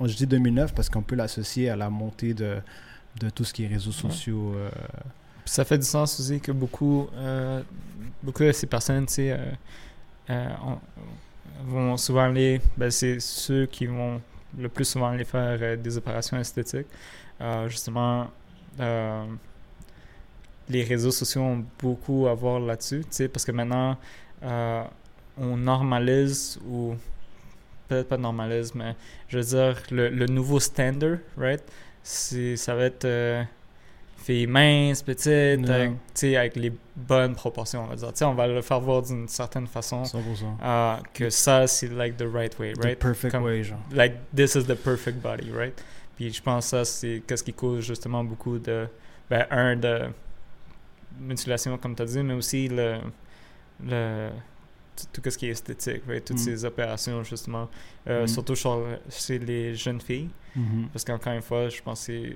je 0.00 0.14
dis 0.14 0.26
2009 0.26 0.74
parce 0.74 0.88
qu'on 0.88 1.02
peut 1.02 1.16
l'associer 1.16 1.68
à 1.68 1.76
la 1.76 1.90
montée 1.90 2.32
de, 2.34 2.56
de 3.20 3.30
tout 3.30 3.44
ce 3.44 3.52
qui 3.52 3.64
est 3.64 3.68
réseaux 3.68 3.92
sociaux. 3.92 4.54
euh, 4.56 4.70
ça 5.44 5.64
fait 5.64 5.76
du 5.78 5.84
sens 5.84 6.18
aussi 6.20 6.40
que 6.40 6.52
beaucoup, 6.52 7.08
euh, 7.16 7.62
beaucoup 8.22 8.44
de 8.44 8.52
ces 8.52 8.66
personnes, 8.66 9.04
tu 9.06 9.30
euh, 9.30 9.36
euh, 10.30 10.48
on- 10.64 10.78
vont 11.66 11.96
souvent 11.96 12.22
aller, 12.24 12.60
ben, 12.76 12.90
c'est 12.90 13.20
ceux 13.20 13.66
qui 13.66 13.86
vont 13.86 14.20
le 14.58 14.68
plus 14.68 14.84
souvent 14.86 15.08
aller 15.08 15.24
faire 15.24 15.76
des 15.78 15.96
opérations 15.96 16.38
esthétiques. 16.38 16.86
Justement, 17.68 18.28
les 20.68 20.82
réseaux 20.82 21.10
sociaux 21.10 21.42
ont 21.42 21.64
beaucoup 21.80 22.26
à 22.26 22.34
voir 22.34 22.58
là-dessus, 22.60 23.04
parce 23.32 23.44
que 23.44 23.52
maintenant, 23.52 23.96
on 24.42 25.56
normalise 25.56 26.58
ou 26.66 26.94
peut-être 27.88 28.08
pas 28.08 28.16
normalise, 28.16 28.74
mais 28.74 28.94
je 29.28 29.38
veux 29.38 29.44
dire, 29.44 29.82
le, 29.90 30.08
le 30.08 30.26
nouveau 30.26 30.60
standard, 30.60 31.18
right? 31.36 31.62
Ça 32.02 32.74
va 32.74 32.84
être 32.84 33.04
euh, 33.04 33.42
fille 34.18 34.46
mince, 34.46 35.02
petite, 35.02 35.26
Ouais. 35.68 35.70
avec, 35.70 36.34
avec 36.36 36.56
les 36.56 36.72
bonnes 36.96 37.34
proportions, 37.34 37.84
on 37.84 37.86
va 37.86 37.96
dire. 37.96 38.08
Tu 38.12 38.18
sais, 38.18 38.24
on 38.24 38.34
va 38.34 38.46
le 38.46 38.60
faire 38.62 38.80
voir 38.80 39.02
d'une 39.02 39.28
certaine 39.28 39.66
façon 39.66 40.02
100%. 40.02 40.18
euh, 40.62 40.96
que 41.12 41.30
ça, 41.30 41.66
c'est 41.66 41.88
like 41.88 42.16
the 42.16 42.26
right 42.32 42.58
way, 42.58 42.72
The 42.74 42.84
right? 42.84 42.98
perfect 42.98 43.32
Comme- 43.32 43.44
way, 43.44 43.62
genre. 43.62 43.78
like 43.92 44.14
this 44.34 44.54
is 44.54 44.64
the 44.64 44.74
perfect 44.74 45.18
body, 45.22 45.50
right? 45.50 45.74
Puis 46.16 46.32
je 46.32 46.40
pense 46.42 46.66
que 46.66 46.70
ça 46.70 46.84
c'est 46.84 47.22
qu'est-ce 47.26 47.42
qui 47.42 47.52
cause 47.52 47.84
justement 47.84 48.22
beaucoup 48.22 48.58
de 48.58 48.86
ben 49.28 49.46
un 49.50 49.74
de 49.76 50.02
mutilation 51.20 51.76
comme 51.78 51.94
tu 51.94 52.02
as 52.02 52.06
dit, 52.06 52.22
mais 52.22 52.34
aussi 52.34 52.68
le 52.68 52.98
le 53.84 54.28
tout, 55.12 55.20
ce 55.30 55.36
qui 55.38 55.46
est 55.46 55.50
esthétique, 55.50 56.02
right? 56.08 56.24
toutes 56.24 56.36
Mm. 56.36 56.40
ces 56.40 56.64
opérations 56.64 57.22
justement, 57.24 57.68
Euh, 58.06 58.24
Mm. 58.24 58.28
surtout 58.28 58.54
sur- 58.54 58.84
chez 59.08 59.38
les 59.38 59.74
jeunes 59.74 60.00
filles, 60.00 60.28
Mhm. 60.54 60.88
parce 60.92 61.04
qu'encore 61.06 61.32
une 61.32 61.40
fois, 61.40 61.68
je 61.70 61.80
pense 61.80 62.06
que 62.06 62.34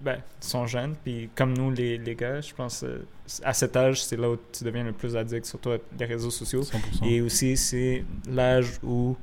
ben, 0.00 0.16
ils 0.40 0.46
sont 0.46 0.66
jeunes, 0.66 0.94
puis 1.04 1.28
comme 1.34 1.52
nous, 1.52 1.70
les, 1.70 1.98
les 1.98 2.14
gars, 2.14 2.40
je 2.40 2.54
pense 2.54 2.82
euh, 2.84 3.04
à 3.42 3.52
cet 3.52 3.76
âge, 3.76 4.02
c'est 4.02 4.16
là 4.16 4.30
où 4.30 4.36
tu 4.50 4.64
deviens 4.64 4.84
le 4.84 4.92
plus 4.92 5.14
addict, 5.14 5.44
surtout 5.44 5.70
les 5.98 6.06
réseaux 6.06 6.30
sociaux. 6.30 6.62
100%. 6.62 7.04
Et 7.04 7.20
aussi, 7.20 7.54
c'est 7.56 8.04
l'âge 8.26 8.78
où, 8.82 9.14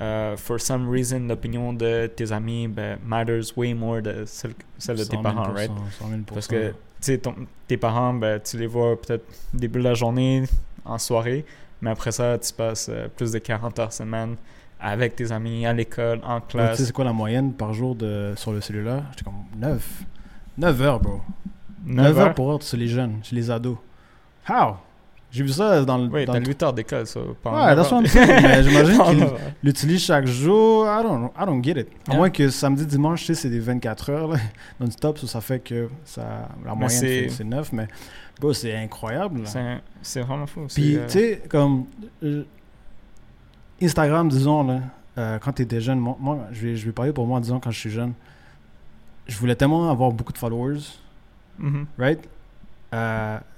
euh, 0.00 0.36
for 0.36 0.58
some 0.60 0.88
reason, 0.90 1.20
l'opinion 1.28 1.72
de 1.72 2.08
tes 2.08 2.32
amis 2.32 2.66
ben, 2.66 2.98
matters 3.06 3.56
way 3.56 3.74
more 3.74 4.02
de 4.02 4.24
celle, 4.26 4.54
celle 4.78 4.96
de 4.96 5.04
tes 5.04 5.16
100 5.16 5.22
000%, 5.22 5.22
parents, 5.22 5.52
right? 5.54 5.70
100 6.00 6.08
000%. 6.08 6.34
Parce 6.34 6.48
que, 6.48 7.16
ton- 7.16 7.46
tes 7.68 7.76
parents, 7.76 8.14
ben, 8.14 8.40
tu 8.40 8.56
les 8.58 8.66
vois 8.66 9.00
peut-être 9.00 9.24
au 9.54 9.56
début 9.56 9.78
de 9.78 9.84
la 9.84 9.94
journée, 9.94 10.44
en 10.84 10.98
soirée, 10.98 11.44
mais 11.84 11.90
après 11.90 12.10
ça, 12.12 12.38
tu 12.38 12.52
passes 12.52 12.88
euh, 12.90 13.08
plus 13.14 13.30
de 13.32 13.38
40 13.38 13.78
heures 13.78 13.92
semaine 13.92 14.36
avec 14.80 15.14
tes 15.16 15.30
amis, 15.32 15.64
à 15.66 15.72
l'école, 15.72 16.20
en 16.24 16.36
Ouais, 16.36 16.40
tu 16.48 16.58
sais, 16.58 16.64
classe. 16.64 16.84
c'est 16.84 16.92
quoi 16.92 17.04
la 17.04 17.12
moyenne 17.12 17.52
par 17.52 17.72
jour 17.72 17.94
de, 17.94 18.32
sur 18.36 18.52
le 18.52 18.60
cellulaire? 18.60 19.02
J'étais 19.12 19.24
comme 19.24 19.44
9. 19.56 20.02
9 20.58 20.82
heures, 20.82 21.00
bro. 21.00 21.20
9, 21.86 21.96
9 22.06 22.18
heures 22.18 22.26
heures? 22.28 22.34
pour 22.34 22.54
être 22.54 22.64
chez 22.66 22.76
les 22.76 22.88
jeunes, 22.88 23.18
chez 23.22 23.36
les 23.36 23.50
ados. 23.50 23.76
How? 24.48 24.74
J'ai 25.30 25.42
vu 25.42 25.48
ça 25.48 25.84
dans 25.84 25.98
le. 25.98 26.04
Oui, 26.08 26.24
dans 26.26 26.34
t'as 26.34 26.38
le- 26.38 26.46
8 26.46 26.62
heures 26.62 26.72
d'école, 26.72 27.06
ça. 27.08 27.18
Ouais, 27.20 27.74
that's 27.74 27.90
what. 27.90 28.02
I'm 28.02 28.06
mais 28.42 28.62
j'imagine 28.62 28.96
Pas 28.98 29.04
en 29.04 29.10
qu'il 29.10 29.18
neuf 29.18 29.32
heures. 29.32 29.38
l'utilise 29.64 30.04
chaque 30.04 30.26
jour. 30.26 30.86
I 30.86 31.02
don't, 31.02 31.30
I 31.36 31.44
don't 31.44 31.62
get 31.64 31.72
it. 31.80 31.88
À 32.06 32.10
Yeah. 32.12 32.16
moins 32.18 32.30
que 32.30 32.48
samedi, 32.50 32.86
dimanche, 32.86 33.20
tu 33.22 33.26
sais, 33.26 33.34
c'est 33.34 33.50
des 33.50 33.58
24 33.58 34.10
heures 34.10 34.30
non-stop, 34.80 35.18
ça, 35.18 35.26
ça 35.26 35.40
fait 35.40 35.58
que 35.58 35.88
ça, 36.04 36.48
la 36.64 36.74
moyenne, 36.74 36.88
c'est- 36.90 37.28
c'est 37.30 37.36
c'est 37.38 37.44
9. 37.44 37.72
Mais 37.72 37.88
c'est 38.52 38.76
incroyable. 38.76 39.42
C'est- 40.02 40.20
vraiment 40.20 40.46
fou. 40.46 40.66
Puis, 40.72 40.96
euh, 40.96 41.06
tu 41.06 41.12
sais, 41.12 41.42
comme 41.48 41.84
euh, 42.22 42.44
Instagram, 43.82 44.28
disons, 44.28 44.64
là, 44.64 44.80
euh, 45.18 45.38
quand 45.38 45.52
tu 45.52 45.62
étais 45.62 45.80
jeune, 45.80 45.98
moi, 45.98 46.16
moi, 46.20 46.38
je, 46.52 46.66
vais, 46.66 46.76
je 46.76 46.86
vais 46.86 46.92
parler 46.92 47.12
pour 47.12 47.26
moi, 47.26 47.40
disons, 47.40 47.60
quand 47.60 47.70
je 47.70 47.78
suis 47.78 47.90
jeune, 47.90 48.12
je 49.26 49.36
voulais 49.38 49.54
tellement 49.56 49.90
avoir 49.90 50.10
beaucoup 50.12 50.32
de 50.32 50.38
followers, 50.38 50.80
mhm. 51.58 51.86
right? 51.98 52.20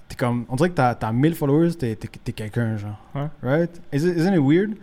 T'es 0.08 0.14
comme, 0.14 0.46
on 0.48 0.54
dirait 0.56 0.70
que 0.70 0.74
t'as 0.76 0.92
as 0.92 1.12
1000 1.12 1.34
followers, 1.34 1.74
t'es 1.74 1.96
t'es- 1.96 2.06
t'es 2.08 2.32
quelqu'un, 2.32 2.76
genre. 2.76 2.96
Ouais. 3.14 3.28
Right? 3.42 3.80
Is 3.92 4.06
it- 4.06 4.16
isn't 4.16 4.34
it 4.34 4.40
weird? 4.40 4.76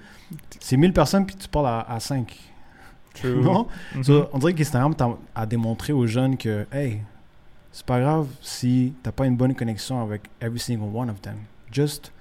C'est 0.59 0.75
1000 0.75 0.91
personnes, 0.91 1.25
puis 1.25 1.35
tu 1.35 1.47
parles 1.47 1.67
à, 1.67 1.79
à 1.89 1.99
5. 2.01 2.37
True. 3.13 3.35
Non? 3.41 3.67
Mhm. 3.95 4.03
So, 4.03 4.27
on 4.33 4.39
dirait 4.39 4.53
qu'Instagram 4.53 4.93
t'a- 4.95 5.17
a 5.33 5.45
démontré 5.45 5.93
aux 5.93 6.07
jeunes 6.07 6.35
que, 6.35 6.65
hey, 6.73 7.01
c'est 7.73 7.85
pas 7.85 7.99
grave 7.99 8.27
si 8.41 8.93
t'as 9.03 9.11
pas 9.11 9.25
une 9.25 9.35
bonne 9.35 9.53
connexion 9.55 10.01
avec 10.01 10.21
every 10.39 10.59
single 10.59 10.95
one 10.95 11.09
of 11.09 11.19
them. 11.21 11.35
Just 11.71 12.13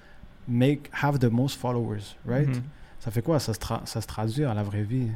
make, 0.49 0.91
have 0.93 1.19
the 1.21 1.31
most 1.31 1.57
followers, 1.61 2.17
right? 2.27 2.49
Mhm. 2.49 2.62
Ça 2.99 3.11
fait 3.12 3.23
quoi? 3.23 3.38
Ça 3.38 3.53
se, 3.55 3.61
ça 3.85 4.01
se 4.01 4.07
traduit 4.07 4.45
à 4.45 4.55
la 4.55 4.62
vraie 4.65 4.83
vie. 4.83 5.09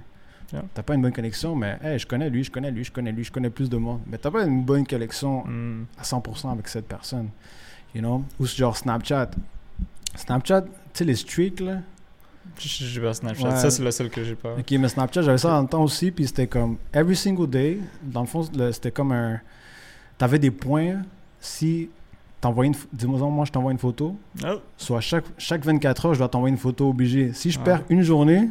Yeah. 0.52 0.62
T'as 0.74 0.82
pas 0.82 0.94
une 0.94 1.02
bonne 1.02 1.12
connexion, 1.12 1.56
mais 1.56 1.76
hey, 1.82 1.98
je 1.98 2.06
connais 2.06 2.30
lui, 2.30 2.44
je 2.44 2.50
connais 2.52 2.70
lui, 2.70 2.84
je 2.84 2.92
connais 2.92 3.10
lui, 3.10 3.24
je 3.24 3.32
connais 3.32 3.50
plus 3.50 3.68
de 3.68 3.76
monde. 3.76 4.00
Mais 4.06 4.16
t'as 4.18 4.30
pas 4.30 4.44
une 4.44 4.62
bonne 4.64 4.86
connexion 4.86 5.44
Mm. 5.44 5.86
à 5.98 6.04
100% 6.04 6.52
avec 6.52 6.68
cette 6.68 6.86
personne. 6.86 7.30
You 7.94 8.00
know? 8.02 8.24
Ou 8.38 8.46
genre 8.46 8.76
Snapchat. 8.76 9.30
Snapchat, 10.14 10.62
tu 10.62 10.68
sais, 10.92 11.04
les 11.04 11.16
streaks, 11.16 11.60
là? 11.60 11.78
J'ai 12.58 13.00
pas 13.00 13.12
Snapchat. 13.14 13.48
Ouais. 13.48 13.56
Ça, 13.56 13.70
c'est 13.70 13.82
le 13.82 13.90
seul 13.90 14.08
que 14.08 14.22
j'ai 14.22 14.36
pas. 14.36 14.54
Ok, 14.56 14.70
mais 14.72 14.88
Snapchat, 14.88 15.22
j'avais 15.22 15.38
ça 15.38 15.48
dans 15.48 15.62
le 15.62 15.68
temps 15.68 15.82
aussi, 15.82 16.10
puis 16.12 16.26
c'était 16.26 16.46
comme 16.46 16.76
every 16.92 17.16
single 17.16 17.48
day. 17.48 17.78
Dans 18.02 18.20
le 18.20 18.26
fond, 18.26 18.42
c'était 18.72 18.90
comme 18.92 19.12
un. 19.12 19.40
T'avais 20.18 20.38
des 20.38 20.50
points 20.50 21.02
si 21.40 21.90
t'envoyais 22.40 22.68
une. 22.68 22.74
ph- 22.74 22.88
Dis-moi, 22.92 23.18
moi, 23.30 23.44
je 23.44 23.52
t'envoie 23.52 23.72
une 23.72 23.78
photo. 23.78 24.16
Oh. 24.44 24.60
Soit 24.76 25.00
chaque, 25.00 25.24
chaque 25.38 25.64
24 25.64 26.06
heures, 26.06 26.14
je 26.14 26.18
dois 26.20 26.28
t'envoyer 26.28 26.52
une 26.52 26.58
photo 26.60 26.88
obligée. 26.90 27.32
Si 27.32 27.50
je 27.50 27.58
Ah. 27.60 27.64
perds 27.64 27.82
une 27.90 28.02
journée, 28.02 28.48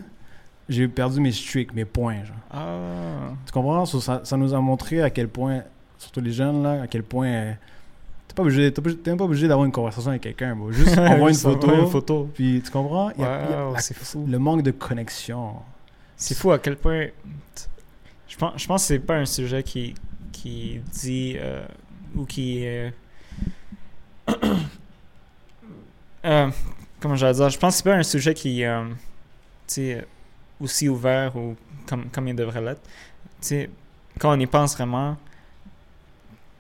j'ai 0.70 0.88
perdu 0.88 1.20
mes 1.22 1.32
streaks, 1.32 1.74
mes 1.74 1.86
points. 1.86 2.24
Genre. 2.24 2.36
Ah. 2.52 3.32
Tu 3.46 3.52
comprends? 3.52 3.86
Ça, 3.86 4.22
ça 4.24 4.38
nous 4.38 4.54
a 4.54 4.60
montré 4.62 5.02
à 5.02 5.10
quel 5.10 5.28
point, 5.28 5.62
surtout 5.98 6.22
les 6.22 6.32
jeunes, 6.32 6.62
là, 6.64 6.84
à 6.84 6.88
quel 6.88 7.04
point. 7.04 7.28
euh, 7.28 7.54
T'es 8.28 8.34
pas 8.34 8.42
obligé, 8.44 8.72
t'es 8.74 8.82
même 9.10 9.18
pas 9.18 9.24
obligé 9.24 9.48
d'avoir 9.48 9.66
une 9.66 9.72
conversation 9.72 10.10
avec 10.10 10.24
quelqu'un. 10.24 10.58
Juste 10.72 10.98
envoie 10.98 11.30
une 11.30 11.36
photo. 11.36 11.74
une 11.74 11.88
photo. 11.88 12.30
Puis 12.34 12.62
tu 12.64 12.70
comprends? 12.72 13.12
Wow, 13.18 13.76
c'est 13.80 13.96
fou. 13.96 14.26
le 14.28 14.38
manque 14.40 14.62
de 14.64 14.72
connexion. 14.72 15.54
C'est 16.18 16.36
fou 16.36 16.52
à 16.52 16.60
quel 16.60 16.76
point. 16.78 17.08
Je 18.28 18.36
pense, 18.38 18.54
je 18.58 18.68
pense 18.68 18.84
c'est 18.84 19.00
pas 19.00 19.16
un 19.18 19.26
sujet 19.26 19.62
qui, 19.64 19.94
qui 20.36 20.82
dit 20.92 21.36
euh, 21.38 21.66
ou 22.16 22.26
qui. 22.26 22.66
euh, 22.66 22.90
euh, 26.26 26.52
comment 27.00 27.16
j'allais 27.16 27.36
dire 27.36 27.50
Je 27.50 27.58
pense 27.58 27.76
que 27.76 27.78
c'est 27.78 27.90
pas 27.90 27.96
un 27.96 28.04
sujet 28.04 28.34
qui. 28.34 28.64
sais, 29.68 30.06
aussi 30.60 30.90
ouvert 30.90 31.36
ou 31.36 31.56
comme, 31.88 32.10
comme 32.10 32.28
il 32.28 32.36
devrait 32.36 32.62
l'être. 32.62 32.82
Quand 34.20 34.36
on 34.36 34.40
y 34.40 34.46
pense 34.46 34.76
vraiment, 34.76 35.18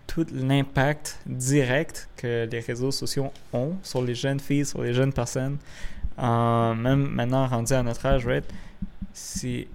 tout 0.08 0.26
l'impact 0.32 1.20
direct 1.26 2.10
que 2.18 2.48
les 2.50 2.60
réseaux 2.60 2.92
sociaux 2.92 3.32
ont 3.54 3.76
sur 3.82 4.02
les 4.02 4.16
jeunes 4.16 4.40
filles, 4.40 4.66
sur 4.66 4.82
les 4.84 4.94
jeunes 4.94 5.14
personnes, 5.14 5.58
même 6.18 7.08
maintenant 7.08 7.48
rendu 7.48 7.74
à 7.74 7.82
notre 7.82 8.06
âge, 8.06 8.26
right, 8.26 8.46
c'est 9.14 9.68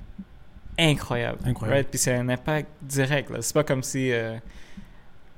incroyable. 0.81 1.39
Incroyable. 1.45 1.77
Right? 1.79 1.89
Puis 1.91 1.99
c'est 1.99 2.15
un 2.15 2.29
impact 2.29 2.69
direct. 2.83 3.31
C'est 3.41 3.55
pas 3.55 3.65
comme 3.65 3.83
si. 3.83 4.11
euh, 4.13 4.39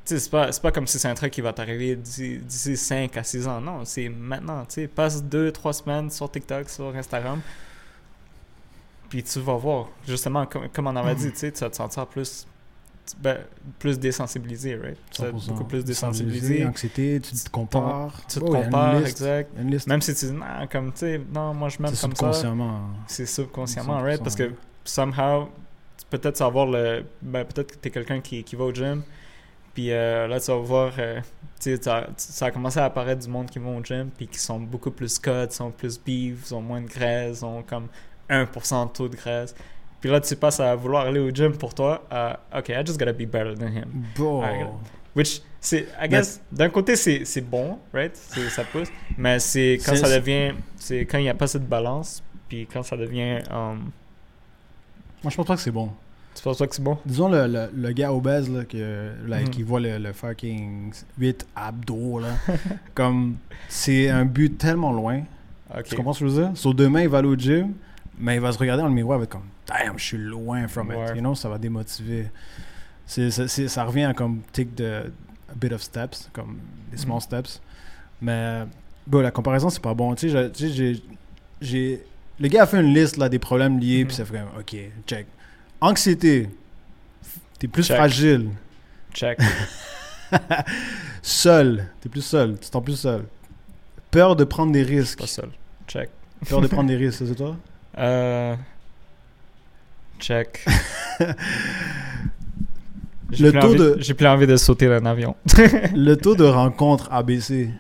c'est 0.05 0.31
pas, 0.31 0.51
c'est 0.51 0.61
pas 0.63 0.73
comme 0.73 0.87
si 0.87 0.99
c'est 0.99 1.09
un 1.09 1.15
truc 1.15 1.33
qui 1.33 1.41
va 1.41 1.53
t'arriver 1.53 1.95
d'ici 1.97 2.39
d'ici 2.39 2.77
5 2.77 3.17
à 3.17 3.23
6 3.23 3.47
ans. 3.47 3.61
Non, 3.61 3.85
c'est 3.85 4.09
maintenant. 4.09 4.65
Tu 4.65 4.75
sais, 4.75 4.89
passe 4.89 5.23
2-3 5.23 5.73
semaines 5.73 6.11
sur 6.11 6.31
TikTok, 6.31 6.69
sur 6.69 6.95
Instagram. 6.97 7.41
Puis 9.09 9.23
tu 9.23 9.41
vas 9.41 9.55
voir. 9.57 9.89
Justement, 10.07 10.47
comme, 10.47 10.69
comme 10.71 10.87
on 10.87 10.97
avait 10.97 11.15
dit, 11.15 11.31
tu 11.33 11.47
vas 11.51 11.71
te 11.71 11.77
sentir 11.77 12.07
plus. 12.07 12.47
ben, 13.21 13.39
plus 13.79 13.99
désensibilisé, 13.99 14.75
right? 14.77 14.97
Tu 15.11 15.23
vas 15.23 15.29
être 15.29 15.37
100%. 15.37 15.47
beaucoup 15.49 15.65
plus 15.65 15.85
désensibilisé. 15.85 16.65
Anxiété, 16.67 17.21
tu 17.21 17.35
te 17.35 17.51
compares. 17.51 18.21
Tu 18.29 18.39
te 18.41 18.45
Oh, 18.45 18.53
compares, 18.53 19.01
liste. 19.01 19.21
exact. 19.21 19.51
Même 19.87 20.01
si 20.01 20.15
tu 20.15 20.27
dis, 20.27 20.33
non, 20.33 20.45
comme, 20.71 20.93
tu 20.93 20.99
sais, 21.01 21.21
non, 21.33 21.53
moi 21.55 21.69
je 21.69 21.81
m'aime 21.83 21.95
C'est 21.95 22.01
comme 22.03 22.17
ça. 22.17 22.33
subconsciemment. 22.33 22.81
C'est 23.07 23.27
subconsciemment, 23.27 24.01
100%, 24.01 24.03
right? 24.03 24.23
Parce 24.23 24.35
que 24.37 24.53
somehow, 24.85 25.49
peut-être 26.11 26.37
tu 26.37 26.43
vas 26.43 26.49
voir 26.51 26.67
le. 26.67 27.05
Ben, 27.21 27.45
peut-être 27.45 27.73
que 27.73 27.79
tu 27.81 27.89
es 27.89 27.91
quelqu'un 27.91 28.21
qui, 28.21 28.43
qui 28.45 28.57
va 28.57 28.65
au 28.65 28.73
gym, 28.73 29.03
puis 29.75 29.91
euh, 29.93 30.27
là, 30.27 30.41
tu 30.41 30.51
vas 30.51 30.59
voir. 30.59 30.93
euh, 30.99 31.21
ça, 31.59 32.09
ça 32.17 32.47
a 32.47 32.51
commencé 32.51 32.81
à 32.81 32.87
apparaître 32.87 33.23
du 33.23 33.29
monde 33.31 33.49
qui 33.49 33.59
va 33.59 33.71
au 33.71 33.83
gym, 33.83 34.11
puis 34.17 34.27
qui 34.27 34.39
sont 34.39 34.59
beaucoup 34.59 34.91
plus 34.91 35.19
cut, 35.19 35.51
sont 35.51 35.71
plus 35.71 35.99
beef, 35.99 36.51
ont 36.53 36.61
moins 36.61 36.81
de 36.81 36.89
graisse, 36.89 37.43
ont 37.43 37.63
comme 37.63 37.87
1% 38.29 38.89
de 38.89 38.93
taux 38.93 39.09
de 39.09 39.17
graisse. 39.17 39.55
Puis 40.01 40.11
là, 40.11 40.21
tu 40.21 40.35
passes 40.35 40.59
à 40.59 40.75
vouloir 40.75 41.07
aller 41.07 41.21
au 41.21 41.31
gym 41.31 41.57
pour 41.57 41.73
toi. 41.75 42.03
à, 42.11 42.41
OK, 42.59 42.71
I 42.71 42.83
just 42.85 42.99
gotta 42.99 43.13
be 43.13 43.25
better 43.27 43.55
than 43.55 43.69
him. 43.69 44.05
Bon. 44.17 44.43
Which, 45.15 45.43
c'est, 45.61 45.87
I 46.01 46.09
guess, 46.09 46.41
d'un 46.51 46.71
côté, 46.71 46.97
c'est, 46.97 47.25
c'est 47.25 47.43
bon, 47.43 47.79
right? 47.93 48.17
C'est, 48.17 48.49
ça 48.49 48.65
pousse. 48.65 48.89
Mais 49.17 49.39
c'est 49.39 49.79
quand 49.85 49.95
ça 49.95 50.19
devient, 50.19 50.55
c'est 50.77 51.01
quand 51.07 51.19
il 51.19 51.25
n'y 51.25 51.29
a 51.29 51.35
pas 51.35 51.47
cette 51.47 51.69
balance, 51.69 52.21
puis 52.49 52.67
quand 52.67 52.83
ça 52.83 52.97
devient, 52.97 53.39
um, 53.51 53.91
Moi, 55.23 55.31
je 55.31 55.37
pense 55.37 55.47
pas 55.47 55.55
que 55.57 55.61
c'est 55.63 55.71
bon. 55.71 55.91
tu 56.35 56.43
penses 56.43 56.59
pas 56.59 56.67
que 56.67 56.75
c'est 56.75 56.83
bon? 56.83 56.99
Disons 57.07 57.29
le, 57.29 57.47
le, 57.47 57.71
le 57.75 57.93
gars 57.93 58.13
obèse 58.13 58.51
là, 58.51 58.65
que, 58.65 59.13
là, 59.27 59.43
qui 59.45 59.63
voit 59.63 59.81
le, 59.81 59.99
le 59.99 60.13
fucking 60.13 60.93
8 61.19 61.47
abdos, 61.55 62.19
là, 62.21 62.29
comme 62.95 63.37
c'est 63.69 64.09
un 64.09 64.25
but 64.25 64.57
tellement 64.59 64.93
loin. 64.93 65.23
Tu 65.85 65.95
comprends 65.97 66.13
ce 66.13 66.21
que 66.21 66.29
je 66.29 66.33
veux 66.35 66.43
dire? 66.47 66.57
Sur 66.57 66.75
demain, 66.75 67.03
il 67.03 67.09
va 67.09 67.19
aller 67.19 67.29
au 67.29 67.37
gym, 67.37 67.73
mais 68.19 68.35
il 68.37 68.41
va 68.41 68.53
se 68.53 68.59
regarder 68.59 68.83
dans 68.83 68.89
le 68.89 68.95
miroir 68.95 69.17
avec 69.19 69.31
comme 69.31 69.45
Damn, 69.67 69.99
je 69.99 70.05
suis 70.05 70.19
loin 70.19 70.67
from 70.69 70.91
it. 70.93 71.15
You 71.15 71.21
know, 71.21 71.35
ça 71.35 71.49
va 71.49 71.57
démotiver. 71.57 72.27
Ça 73.07 73.85
revient 73.85 74.05
à 74.05 74.15
comme 74.15 74.41
take 74.53 74.71
the, 74.77 74.83
a 75.51 75.55
bit 75.55 75.73
of 75.73 75.81
steps, 75.83 76.29
comme 76.33 76.59
des 76.91 76.97
small 76.99 77.17
Mhm. 77.17 77.21
steps. 77.21 77.61
Mais 78.21 78.65
bon, 79.07 79.21
la 79.21 79.31
comparaison, 79.31 79.71
c'est 79.71 79.81
pas 79.83 79.95
bon. 79.95 80.15
Tu 80.15 80.31
sais, 80.31 80.51
j'ai. 81.61 82.05
Le 82.43 82.49
gars 82.49 82.65
a 82.65 82.67
fait 82.67 82.81
une 82.81 82.93
liste 82.93 83.17
là, 83.19 83.29
des 83.29 83.39
problèmes 83.39 83.79
liés, 83.79 84.01
Mhm. 84.01 84.07
puis 84.09 84.17
ça 84.17 84.25
fait 84.25 84.33
comme 84.39 84.49
Ok, 84.59 84.77
check. 85.07 85.27
Anxiété. 85.81 86.51
T'es 87.59 87.69
plus 87.69 87.87
Check. 87.87 87.97
fragile. 87.97 88.51
Check. 89.15 89.39
Seul. 91.23 91.87
T'es 92.01 92.09
plus 92.09 92.23
seul. 92.23 92.55
Tu 92.55 92.67
te 92.69 92.73
sens 92.73 92.83
plus 92.85 92.97
seul. 92.99 93.25
Peur 94.11 94.35
de 94.35 94.43
prendre 94.45 94.73
des 94.73 94.83
risques. 94.83 95.19
pas 95.21 95.27
seul. 95.27 95.51
Check. 95.87 96.11
Peur 96.49 96.61
de 96.61 96.67
prendre 96.67 96.89
des 96.89 96.97
risques, 97.05 97.23
c'est 97.27 97.35
toi? 97.37 97.57
Euh. 97.99 98.57
Check. 100.19 100.65
Le 101.21 101.27
J'ai 103.31 103.51
plus 103.53 103.77
de- 103.77 103.97
J'ai 103.99 104.15
plus 104.15 104.27
envie 104.27 104.47
de 104.47 104.57
sauter 104.57 104.89
d'un 104.89 105.07
avion. 105.07 105.35
Le 105.95 106.15
taux 106.17 106.35
de 106.35 106.45
rencontres 106.45 107.09
ABC 107.13 107.71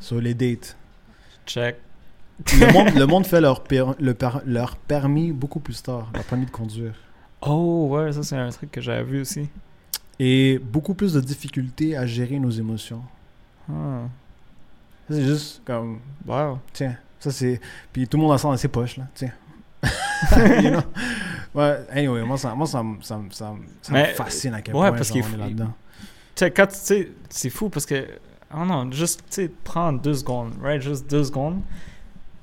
sur 0.00 0.20
les 0.20 0.32
dates. 0.34 0.76
Check. 1.46 1.76
Le 2.58 2.72
monde, 2.72 2.94
le 2.94 3.06
monde 3.06 3.26
fait 3.26 3.40
leur, 3.40 3.62
per- 3.64 3.92
le 3.98 4.14
per- 4.14 4.40
leur 4.44 4.76
permis 4.76 5.32
beaucoup 5.32 5.60
plus 5.60 5.82
tard, 5.82 6.10
leur 6.14 6.24
permis 6.24 6.46
de 6.46 6.50
conduire. 6.50 6.94
Oh, 7.40 7.88
ouais, 7.90 8.12
ça, 8.12 8.22
c'est 8.22 8.36
un 8.36 8.50
truc 8.50 8.70
que 8.70 8.80
j'avais 8.80 9.02
vu 9.04 9.20
aussi. 9.22 9.48
Et 10.18 10.58
beaucoup 10.58 10.94
plus 10.94 11.12
de 11.12 11.20
difficultés 11.20 11.96
à 11.96 12.06
gérer 12.06 12.38
nos 12.38 12.50
émotions. 12.50 13.02
Ça, 13.68 13.74
C'est 15.10 15.22
juste 15.24 15.62
comme, 15.64 15.98
Wow. 16.26 16.58
tiens, 16.72 16.96
ça 17.20 17.30
c'est. 17.30 17.60
Puis 17.92 18.06
tout 18.08 18.16
le 18.16 18.22
monde 18.24 18.32
a 18.32 18.38
ça 18.38 18.48
dans 18.48 18.56
ses 18.56 18.68
poches, 18.68 18.96
là, 18.96 19.04
tiens. 19.14 19.32
You 20.62 20.70
know? 20.70 20.80
Ouais, 21.54 21.78
anyway, 21.90 22.22
moi, 22.22 22.36
ça, 22.38 22.54
moi, 22.54 22.66
ça, 22.66 22.82
me- 22.82 23.00
ça, 23.02 23.16
me- 23.18 23.30
ça, 23.30 23.52
me- 23.52 23.64
ça 23.82 23.92
me 23.92 23.96
Mais, 23.98 24.14
fascine 24.14 24.54
à 24.54 24.62
quel 24.62 24.74
ouais, 24.74 24.88
point 24.88 24.92
parce 24.96 25.08
genre, 25.08 25.16
qu'il 25.22 25.24
on 25.32 25.34
est 25.34 25.38
là-dedans. 25.44 25.72
Tu 26.34 26.44
sais, 26.44 26.50
quand 26.50 26.66
tu 26.66 26.76
sais, 26.76 27.08
c'est 27.30 27.50
fou 27.50 27.68
parce 27.68 27.86
que. 27.86 28.06
Oh 28.54 28.64
non, 28.64 28.90
juste, 28.92 29.20
tu 29.30 29.42
sais, 29.42 29.50
prends 29.64 29.92
deux 29.92 30.14
secondes, 30.14 30.52
right? 30.62 30.80
Juste 30.82 31.08
deux 31.10 31.24
secondes. 31.24 31.60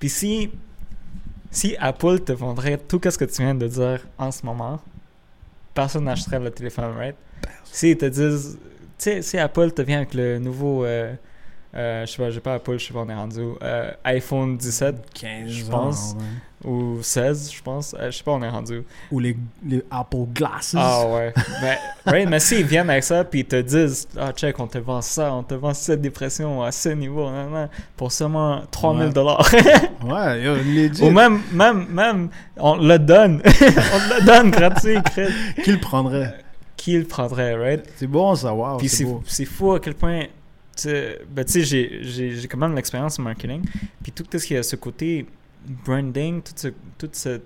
Puis 0.03 0.09
si. 0.09 0.49
Si 1.49 1.77
Apple 1.77 2.19
te 2.19 2.33
vendrait 2.33 2.77
tout 2.77 2.99
ce 3.01 3.17
que 3.17 3.23
tu 3.23 3.41
viens 3.41 3.55
de 3.55 3.67
dire 3.67 4.05
en 4.17 4.31
ce 4.31 4.45
moment, 4.45 4.81
personne 5.73 6.03
n'achèterait 6.03 6.39
le 6.39 6.51
téléphone, 6.51 6.93
right? 6.97 7.15
Si 7.63 7.91
ils 7.91 7.97
te 7.97 8.07
disent. 8.07 8.57
Tu 8.59 8.69
sais, 8.97 9.21
si 9.21 9.37
Apple 9.37 9.71
te 9.71 9.81
vient 9.81 9.99
avec 9.99 10.13
le 10.13 10.39
nouveau. 10.39 10.83
Euh, 10.83 11.13
euh, 11.75 12.05
je 12.05 12.11
sais 12.11 12.17
pas, 12.17 12.29
j'ai 12.29 12.39
pas 12.39 12.53
Apple, 12.55 12.77
je 12.77 12.85
sais 12.85 12.93
pas, 12.93 12.99
on 12.99 13.09
est 13.09 13.15
rendu 13.15 13.41
euh, 13.63 13.91
iPhone 14.03 14.57
17 14.57 14.95
15 15.13 15.49
je 15.49 15.65
pense. 15.65 16.15
ouais. 16.63 16.69
ou 16.69 16.99
16, 17.01 17.51
je 17.51 17.61
pense. 17.63 17.95
Euh, 17.99 18.11
je 18.11 18.17
sais 18.17 18.23
pas, 18.23 18.31
on 18.33 18.43
est 18.43 18.49
rendu. 18.49 18.83
Ou 19.11 19.19
les, 19.19 19.35
les 19.65 19.83
Apple 19.89 20.25
Glasses. 20.35 20.75
Ah 20.77 21.07
ouais. 21.07 21.33
mais, 21.63 21.79
right, 22.05 22.29
mais 22.29 22.39
s'ils 22.39 22.65
viennent 22.65 22.91
avec 22.91 23.03
ça 23.03 23.23
puis 23.23 23.39
ils 23.39 23.45
te 23.45 23.59
disent 23.59 24.07
Ah, 24.19 24.31
check, 24.33 24.59
on 24.59 24.67
te 24.67 24.77
vend 24.77 25.01
ça, 25.01 25.33
on 25.33 25.41
te 25.41 25.55
vend 25.55 25.73
cette 25.73 26.01
dépression 26.01 26.61
à 26.61 26.71
ce 26.71 26.89
niveau, 26.89 27.27
nan, 27.31 27.51
nan, 27.51 27.69
pour 27.97 28.11
seulement 28.11 28.61
3000 28.69 29.09
dollars. 29.09 29.49
Ouais, 30.03 30.41
yo, 30.43 30.55
legit. 30.55 31.01
Ou 31.01 31.09
même, 31.09 31.39
même, 31.53 31.87
même, 31.89 32.29
on 32.57 32.75
le 32.75 32.99
donne. 32.99 33.41
on 33.45 34.15
le 34.19 34.25
donne 34.25 34.51
gratuit. 34.51 34.97
Qui 35.63 35.71
le 35.71 35.79
prendrait? 35.79 36.35
Qui 36.75 36.97
le 36.97 37.05
prendrait, 37.05 37.55
right? 37.55 37.85
C'est 37.95 38.05
bon, 38.07 38.35
ça, 38.35 38.53
wow, 38.53 38.77
Puis 38.77 38.89
c'est 38.89 39.45
fou 39.45 39.71
à 39.73 39.79
quel 39.79 39.95
point. 39.95 40.23
Ben, 40.85 41.45
j'ai- 41.47 42.47
quand 42.49 42.57
même 42.57 42.75
l'expérience 42.75 43.19
en 43.19 43.23
marketing. 43.23 43.63
Puis 44.01 44.11
tout 44.11 44.25
ce 44.31 44.45
qui 44.45 44.55
a 44.57 44.63
ce 44.63 44.75
côté 44.75 45.25
branding, 45.85 46.41
tout 46.41 46.53
ce, 46.55 46.67
tout 46.97 47.09
ce, 47.13 47.39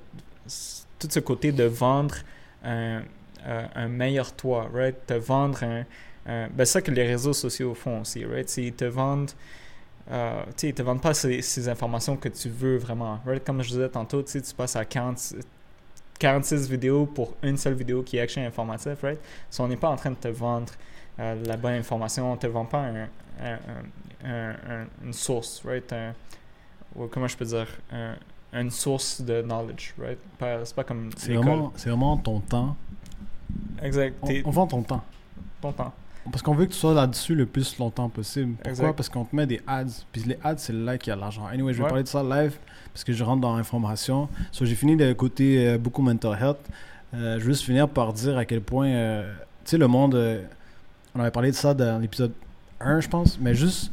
tout 1.00 1.08
ce 1.10 1.20
côté 1.20 1.52
de 1.52 1.66
vendre 1.66 2.16
un, 2.64 3.02
euh, 3.46 3.66
un 3.76 3.88
meilleur 3.88 4.34
toi, 4.34 4.70
right? 4.74 4.96
Te 5.06 5.14
vendre 5.14 5.64
un. 5.64 5.86
un- 6.26 6.48
ben, 6.50 6.66
ça 6.66 6.82
que 6.82 6.92
les 6.92 7.06
réseaux 7.06 7.34
sociaux 7.34 7.74
font 7.74 8.02
aussi, 8.02 8.26
right? 8.26 8.56
Ils 8.58 8.74
te 8.74 8.86
vendent. 8.86 9.32
euh, 10.12 10.42
ils 10.64 10.74
te 10.74 10.82
vendent 10.82 11.02
pas 11.02 11.14
ces, 11.14 11.42
ces 11.42 11.68
informations 11.70 12.16
que 12.16 12.30
tu 12.30 12.50
veux 12.50 12.78
vraiment. 12.78 13.20
Right? 13.26 13.44
Comme 13.46 13.62
je 13.62 13.70
disais 13.70 13.90
tantôt, 13.90 14.24
tu 14.24 14.40
passes 14.56 14.76
à 14.78 14.86
40, 14.86 15.36
46 16.20 16.70
vidéos 16.70 17.06
pour 17.06 17.36
une 17.44 17.58
seule 17.58 17.74
vidéo 17.76 18.04
qui 18.04 18.18
est 18.18 18.22
action 18.22 18.42
informative, 18.46 18.98
right? 19.04 19.20
So, 19.50 19.64
on 19.64 19.68
n'est 19.68 19.78
pas 19.78 19.90
en 19.90 19.96
train 19.98 20.12
de 20.12 20.16
te 20.16 20.30
vendre 20.30 20.72
euh, 21.20 21.36
la 21.46 21.58
bonne 21.58 21.74
information, 21.74 22.32
on 22.32 22.36
ne 22.36 22.40
te 22.40 22.48
vend 22.48 22.66
pas 22.66 22.80
un, 22.80 22.96
un- 22.96 23.08
un- 23.44 24.26
un- 24.26 24.50
un- 24.52 24.88
une 25.06 25.14
source, 25.14 25.62
right? 25.66 25.94
Ou 26.96 27.08
comment 27.08 27.28
je 27.28 27.38
peux 27.38 27.46
dire? 27.46 27.68
Un- 27.92 28.16
une 28.54 28.72
source 28.72 29.22
de 29.22 29.42
knowledge, 29.42 29.94
right? 30.00 30.18
C'est 30.64 30.76
pas 30.76 30.84
comme 30.84 31.10
C'est 31.18 31.34
vraiment, 31.34 31.72
vraiment 31.78 32.18
ton 32.18 32.40
temps. 32.40 32.76
Exact. 33.82 34.16
On, 34.46 34.50
vend 34.50 34.68
ton 34.68 34.82
temps. 34.82 35.04
ton 35.62 35.72
temps. 35.72 35.94
Parce 36.32 36.42
qu'on 36.42 36.54
veut 36.56 36.66
que 36.66 36.72
tu 36.72 36.78
sois 36.78 36.94
là-dessus 36.94 37.36
le 37.36 37.46
plus 37.46 37.78
longtemps 37.78 38.10
possible. 38.10 38.54
Pourquoi? 38.56 38.70
Exact. 38.72 38.94
Parce 38.96 39.10
qu'on 39.10 39.26
te 39.26 39.36
met 39.36 39.46
des 39.46 39.62
ads. 39.68 39.86
Puis 40.12 40.24
les 40.24 40.38
ads, 40.44 40.58
c'est 40.58 40.74
là 40.74 40.98
qu'il 40.98 41.10
y 41.12 41.14
a 41.14 41.16
de 41.16 41.22
l'argent. 41.22 41.46
Anyway, 41.46 41.74
je 41.74 41.78
vais 41.78 41.84
Ouais. 41.84 41.90
parler 41.90 42.04
de 42.04 42.08
ça 42.10 42.24
live 42.24 42.58
parce 42.94 43.04
que 43.04 43.14
je 43.14 43.24
rentre 43.24 43.42
dans 43.42 43.56
l'information. 43.56 44.28
So, 44.52 44.66
j'ai 44.66 44.76
fini 44.76 44.96
le 44.96 45.14
côté 45.14 45.68
euh, 45.68 45.78
beaucoup 45.78 46.02
mental 46.02 46.38
health. 46.42 46.58
Euh, 47.14 47.36
je 47.40 47.44
veux 47.46 47.52
juste 47.54 47.64
finir 47.64 47.88
par 47.88 48.12
dire 48.14 48.38
à 48.38 48.46
quel 48.46 48.62
point, 48.62 48.88
euh, 48.88 49.34
tu 49.64 49.72
sais, 49.72 49.78
le 49.78 49.88
monde, 49.88 50.16
on 51.16 51.20
avait 51.20 51.32
parlé 51.32 51.52
de 51.52 51.56
ça 51.56 51.74
dans 51.74 52.00
l'épisode 52.00 52.32
1, 52.80 53.00
je 53.02 53.08
pense, 53.10 53.40
mais 53.40 53.56
juste 53.56 53.92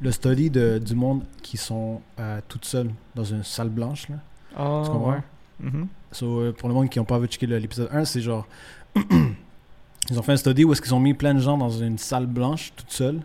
le 0.00 0.10
study 0.10 0.50
de, 0.50 0.78
du 0.78 0.94
monde 0.94 1.22
qui 1.42 1.56
sont 1.56 2.00
euh, 2.18 2.40
toutes 2.48 2.64
seules 2.64 2.90
dans 3.14 3.24
une 3.24 3.44
salle 3.44 3.68
blanche. 3.68 4.08
Là. 4.08 4.16
Oh, 4.58 4.82
Tu 4.84 4.90
comprends? 4.90 5.10
ouais. 5.12 5.20
Mhm. 5.60 5.86
So, 6.10 6.40
euh, 6.40 6.52
pour 6.52 6.68
le 6.68 6.74
monde 6.74 6.88
qui 6.88 6.98
n'ont 6.98 7.04
pas 7.04 7.18
vu 7.18 7.26
checker 7.28 7.46
l'épisode 7.46 7.88
1, 7.92 8.04
c'est 8.04 8.20
genre. 8.20 8.46
ils 10.10 10.18
ont 10.18 10.22
fait 10.22 10.32
un 10.32 10.36
study 10.36 10.64
où 10.64 10.72
est-ce 10.72 10.82
qu'ils 10.82 10.94
ont 10.94 11.00
mis 11.00 11.14
plein 11.14 11.34
de 11.34 11.40
gens 11.40 11.56
dans 11.56 11.70
une 11.70 11.98
salle 11.98 12.26
blanche, 12.26 12.72
toute 12.76 12.90
seule, 12.90 13.20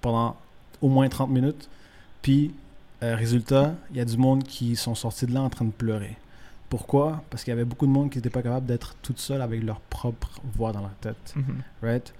pendant 0.00 0.36
au 0.80 0.88
moins 0.88 1.08
30 1.08 1.30
minutes. 1.30 1.68
Puis, 2.22 2.54
euh, 3.02 3.14
résultat, 3.14 3.74
il 3.90 3.96
y 3.96 4.00
a 4.00 4.04
du 4.04 4.16
monde 4.16 4.42
qui 4.44 4.74
sont 4.76 4.94
sortis 4.94 5.26
de 5.26 5.34
là 5.34 5.42
en 5.42 5.50
train 5.50 5.64
de 5.64 5.70
pleurer. 5.70 6.16
Pourquoi? 6.70 7.22
Parce 7.30 7.44
qu'il 7.44 7.50
y 7.52 7.54
avait 7.54 7.64
beaucoup 7.64 7.86
de 7.86 7.92
monde 7.92 8.10
qui 8.10 8.18
n'était 8.18 8.30
pas 8.30 8.42
capable 8.42 8.66
d'être 8.66 8.94
toute 9.02 9.18
seule 9.18 9.40
avec 9.42 9.62
leur 9.62 9.80
propre 9.80 10.40
voix 10.54 10.72
dans 10.72 10.82
la 10.82 10.92
tête. 11.00 11.34
Mhm. 11.36 11.62
Right? 11.82 12.12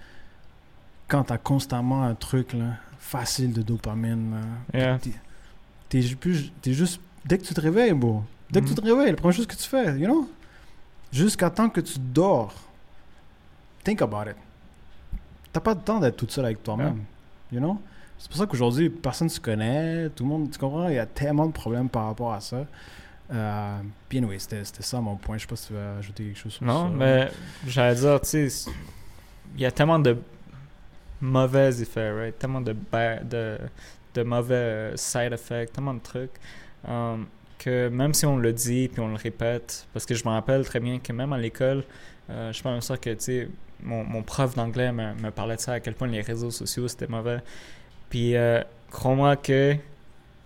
Quand 1.09 1.23
tu 1.25 1.33
as 1.33 1.37
constamment 1.37 2.03
un 2.03 2.15
truc 2.15 2.53
là, 2.53 2.75
facile 2.99 3.51
de 3.51 3.61
dopamine, 3.61 4.35
Yeah. 4.73 4.97
t'es- 4.99 5.11
t'es 5.89 6.71
juste. 6.73 7.01
Dès 7.25 7.37
que 7.37 7.43
tu 7.43 7.53
te 7.53 7.59
réveilles, 7.61 7.93
bro. 7.93 8.23
Dès 8.49 8.61
que 8.61 8.65
tu 8.67 8.71
Mhm. 8.71 8.77
te 8.77 8.81
réveilles, 8.85 9.09
la 9.11 9.15
première 9.17 9.35
chose 9.35 9.47
que 9.47 9.55
tu 9.55 9.63
fais, 9.67 9.97
you 9.99 10.05
know? 10.05 10.29
Jusqu'à 11.11 11.49
temps 11.49 11.69
que 11.69 11.81
tu 11.81 11.97
dors. 11.99 12.53
Think 13.83 14.01
about 14.01 14.29
it. 14.29 14.35
T'as 15.51 15.59
pas 15.59 15.73
de 15.75 15.81
temps 15.81 15.99
d'être 15.99 16.15
toute 16.17 16.31
seule 16.31 16.45
avec 16.45 16.63
toi-même. 16.63 17.03
You 17.51 17.59
know? 17.59 17.81
C'est 18.17 18.29
pour 18.29 18.37
ça 18.37 18.45
qu'aujourd'hui, 18.45 18.89
personne 18.89 19.29
se 19.29 19.39
connaît, 19.39 20.09
tout 20.09 20.23
le 20.23 20.29
monde, 20.29 20.51
tu 20.51 20.59
comprends? 20.59 20.87
Il 20.89 20.95
y 20.95 20.99
a 20.99 21.05
tellement 21.05 21.47
de 21.47 21.51
problèmes 21.51 21.89
par 21.89 22.05
rapport 22.05 22.33
à 22.33 22.41
ça. 22.41 22.65
Euh, 23.31 23.79
anyway, 24.11 24.37
c'était 24.39 24.63
c'était 24.63 24.83
ça 24.83 24.99
mon 25.01 25.15
point. 25.15 25.37
Je 25.37 25.41
sais 25.43 25.47
pas 25.47 25.55
si 25.55 25.67
tu 25.67 25.73
veux 25.73 25.97
ajouter 25.99 26.23
quelque 26.25 26.37
chose 26.39 26.53
sur 26.53 26.65
ça. 26.65 26.71
Non, 26.71 26.89
mais 26.89 27.29
j'allais 27.67 27.95
dire, 27.95 28.19
tu 28.21 28.27
sais, 28.49 28.65
il 29.55 29.61
y 29.61 29.65
a 29.65 29.71
tellement 29.71 29.99
de 29.99 30.17
mauvais 31.21 31.81
effets? 31.81 32.33
Tellement 32.39 32.61
de, 32.61 32.75
de, 33.23 33.57
de 34.13 34.23
mauvais 34.23 34.55
euh, 34.55 34.97
side 34.97 35.33
effects, 35.33 35.73
tellement 35.73 35.93
de 35.93 36.01
trucs. 36.01 36.31
um, 36.87 37.25
que 37.59 37.89
même 37.89 38.13
si 38.13 38.25
on 38.25 38.37
le 38.37 38.53
dit 38.53 38.87
puis 38.87 39.01
on 39.01 39.09
le 39.09 39.15
répète, 39.15 39.85
parce 39.93 40.05
que 40.05 40.15
je 40.15 40.23
me 40.23 40.29
rappelle 40.29 40.65
très 40.65 40.79
bien 40.79 40.97
que 40.99 41.11
même 41.13 41.33
à 41.33 41.37
l'école, 41.37 41.83
euh, 42.29 42.51
je 42.53 42.61
pense 42.63 42.91
que, 43.01 43.13
tu 43.13 43.51
mon, 43.83 44.03
mon 44.03 44.23
prof 44.23 44.55
d'anglais 44.55 44.91
me, 44.91 45.13
me 45.15 45.29
parlait 45.29 45.55
de 45.55 45.61
ça, 45.61 45.73
à 45.73 45.79
quel 45.79 45.93
point 45.93 46.07
les 46.07 46.21
réseaux 46.21 46.51
sociaux 46.51 46.87
c'était 46.87 47.07
mauvais. 47.07 47.39
Puis, 48.09 48.35
euh, 48.35 48.61
crois-moi 48.91 49.35
que 49.35 49.75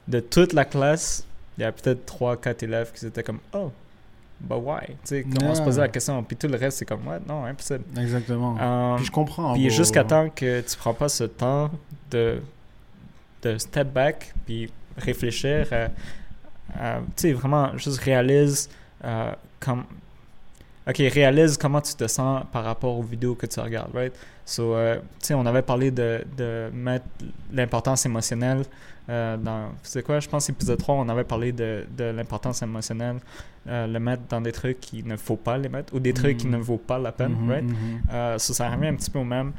de 0.08 0.20
toute 0.20 0.54
la 0.54 0.66
classe, 0.66 1.26
il 1.58 1.62
y 1.62 1.64
a 1.64 1.72
peut-être 1.72 2.06
3-4 2.06 2.64
élèves 2.64 2.92
qui 2.92 3.06
étaient 3.06 3.24
comme, 3.24 3.40
oh, 3.54 3.72
but 4.44 4.58
why? 4.58 4.86
Tu 4.88 4.96
sais, 5.04 5.24
comment 5.24 5.52
on 5.52 5.56
se 5.56 5.62
posait 5.62 5.82
la 5.82 5.88
question, 5.88 6.22
puis 6.24 6.36
tout 6.36 6.48
le 6.48 6.58
reste, 6.58 6.78
c'est 6.80 6.86
comme, 6.86 7.08
ouais, 7.08 7.20
non, 7.28 7.46
impossible. 7.46 7.84
Exactement. 7.98 8.56
Um, 8.60 8.98
puis 8.98 9.06
je 9.06 9.12
comprends. 9.12 9.54
puis 9.54 9.70
jusqu'à 9.70 10.04
temps 10.04 10.30
que 10.30 10.62
tu 10.62 10.78
prends 10.78 10.94
pas 10.94 11.10
ce 11.10 11.24
temps 11.24 11.72
de, 12.12 12.42
de 13.42 13.58
step 13.58 13.92
back, 13.92 14.34
puis 14.46 14.72
réfléchir, 14.98 15.68
tu 15.70 16.78
sais, 17.16 17.34
vraiment, 17.34 17.78
juste 17.78 18.00
réalise 18.00 18.70
euh, 19.04 19.32
comme... 19.60 19.84
Ok, 20.88 20.98
réalise 20.98 21.58
comment 21.58 21.80
tu 21.80 21.94
te 21.96 22.08
sens 22.08 22.44
par 22.52 22.66
rapport 22.66 22.98
aux 22.98 23.04
vidéos 23.04 23.36
que 23.36 23.46
tu 23.46 23.60
regardes, 23.60 23.96
right? 23.96 24.14
So, 24.46 24.76
euh, 24.76 24.98
tu 25.20 25.28
sais, 25.28 25.34
on 25.34 25.46
avait 25.46 25.62
parlé 25.62 25.90
de, 25.92 26.24
de 26.38 26.70
mettre 26.74 27.06
l'importance 27.52 28.06
émotionnelle 28.06 28.64
euh, 29.10 29.38
dans. 29.38 29.70
C'est 29.84 30.04
quoi 30.04 30.20
Je 30.20 30.28
pense 30.28 30.50
épisode 30.50 30.78
3, 30.80 30.96
on 30.96 31.08
avait 31.10 31.24
parlé 31.24 31.52
de, 31.52 31.86
de 31.98 32.04
l'importance 32.06 32.62
émotionnelle, 32.62 33.18
euh, 33.68 33.88
le 33.88 34.00
mettre 34.00 34.24
dans 34.30 34.42
des 34.42 34.52
trucs 34.52 34.80
qu'il 34.82 35.08
ne 35.08 35.16
faut 35.16 35.38
pas 35.38 35.58
les 35.58 35.70
mettre 35.70 35.94
ou 35.96 36.00
des 36.00 36.14
trucs 36.14 36.38
qui 36.38 36.48
ne 36.48 36.58
vaut 36.58 36.78
pas 36.78 37.00
la 37.00 37.12
peine, 37.14 37.36
Mhm, 37.40 37.50
right? 37.50 37.64
mhm. 37.64 38.02
euh, 38.12 38.38
ça, 38.38 38.54
ça 38.54 38.70
revient 38.70 38.88
un 38.88 38.96
petit 38.96 39.10
peu 39.12 39.20
au 39.20 39.24
même. 39.24 39.54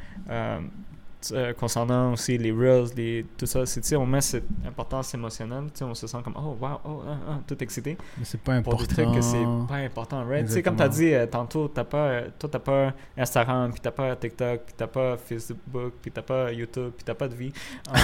Euh, 1.32 1.52
concernant 1.52 2.12
aussi 2.12 2.36
les 2.36 2.52
reels, 2.52 2.88
les, 2.96 3.24
tout 3.36 3.46
ça, 3.46 3.64
c'est, 3.66 3.96
on 3.96 4.06
met 4.06 4.20
cette 4.20 4.46
importance 4.66 5.14
émotionnelle, 5.14 5.64
on 5.80 5.94
se 5.94 6.06
sent 6.06 6.18
comme, 6.22 6.34
oh, 6.36 6.56
wow, 6.60 6.80
oh, 6.84 7.02
ah, 7.06 7.16
ah, 7.28 7.38
tout 7.46 7.62
excité, 7.62 7.96
Mais 8.18 8.24
c'est 8.24 8.40
pas 8.40 8.60
pour 8.60 8.74
important. 8.74 8.94
des 8.94 9.02
trucs 9.02 9.14
que 9.14 9.20
c'est 9.20 9.44
pas 9.68 9.76
important, 9.76 10.24
right? 10.26 10.46
Tu 10.46 10.52
sais, 10.52 10.62
comme 10.62 10.76
tu 10.76 10.82
as 10.82 10.88
dit 10.88 11.14
euh, 11.14 11.26
tantôt, 11.26 11.68
t'as 11.68 11.84
pas, 11.84 12.06
euh, 12.08 12.28
toi, 12.38 12.48
t'as 12.52 12.58
pas 12.58 12.92
Instagram, 13.16 13.70
puis 13.70 13.80
t'as 13.80 13.90
pas 13.90 14.16
TikTok, 14.16 14.60
puis 14.66 14.74
t'as 14.76 14.86
pas 14.86 15.16
Facebook, 15.16 15.94
puis 16.02 16.10
t'as 16.10 16.22
pas 16.22 16.52
YouTube, 16.52 16.92
puis 16.96 17.04
t'as 17.04 17.14
pas 17.14 17.28
de 17.28 17.34
vie, 17.34 17.52
euh, 17.88 17.98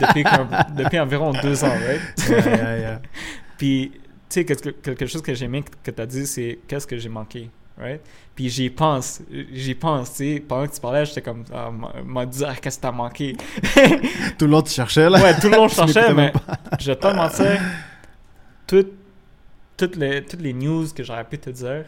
depuis, 0.00 0.24
depuis 0.76 0.98
environ 0.98 1.32
deux 1.32 1.64
ans, 1.64 1.68
right? 1.68 2.00
Yeah, 2.28 2.56
yeah, 2.56 2.78
yeah. 2.78 3.02
Puis, 3.56 3.92
tu 3.94 4.00
sais, 4.28 4.44
quelque, 4.44 4.70
quelque 4.70 5.06
chose 5.06 5.22
que 5.22 5.34
j'ai 5.34 5.44
aimé 5.44 5.64
que 5.82 5.90
tu 5.90 6.00
as 6.00 6.06
dit, 6.06 6.26
c'est 6.26 6.58
qu'est-ce 6.66 6.86
que 6.86 6.98
j'ai 6.98 7.08
manqué, 7.08 7.50
right? 7.78 8.00
Puis 8.34 8.48
j'y 8.48 8.70
pense, 8.70 9.20
j'y 9.52 9.74
pense, 9.74 10.10
tu 10.14 10.16
sais. 10.34 10.40
Pendant 10.40 10.66
que 10.66 10.74
tu 10.74 10.80
parlais, 10.80 11.04
j'étais 11.04 11.20
comme, 11.20 11.44
ah, 11.52 11.70
m'a- 12.04 12.24
dit, 12.24 12.42
ah, 12.46 12.54
qu'est-ce 12.60 12.78
que 12.78 12.82
t'as 12.82 12.92
manqué? 12.92 13.36
Tout 14.38 14.46
le 14.46 14.52
monde 14.52 14.68
cherchait, 14.68 15.10
là. 15.10 15.20
Ouais, 15.22 15.38
tout 15.38 15.48
le 15.50 15.56
monde 15.58 15.68
Tu 15.70 15.74
cherchait, 15.76 16.14
m'écoutais 16.14 16.32
mais 16.70 16.76
je 16.80 16.86
vais 16.92 16.96
pas 16.96 17.12
te 17.12 17.16
mentir, 17.16 17.60
toutes, 18.66 18.92
toutes, 19.76 19.96
les, 19.96 20.24
toutes 20.24 20.40
les 20.40 20.52
news 20.54 20.86
que 20.94 21.02
j'aurais 21.02 21.24
pu 21.24 21.38
te 21.38 21.50
dire, 21.50 21.84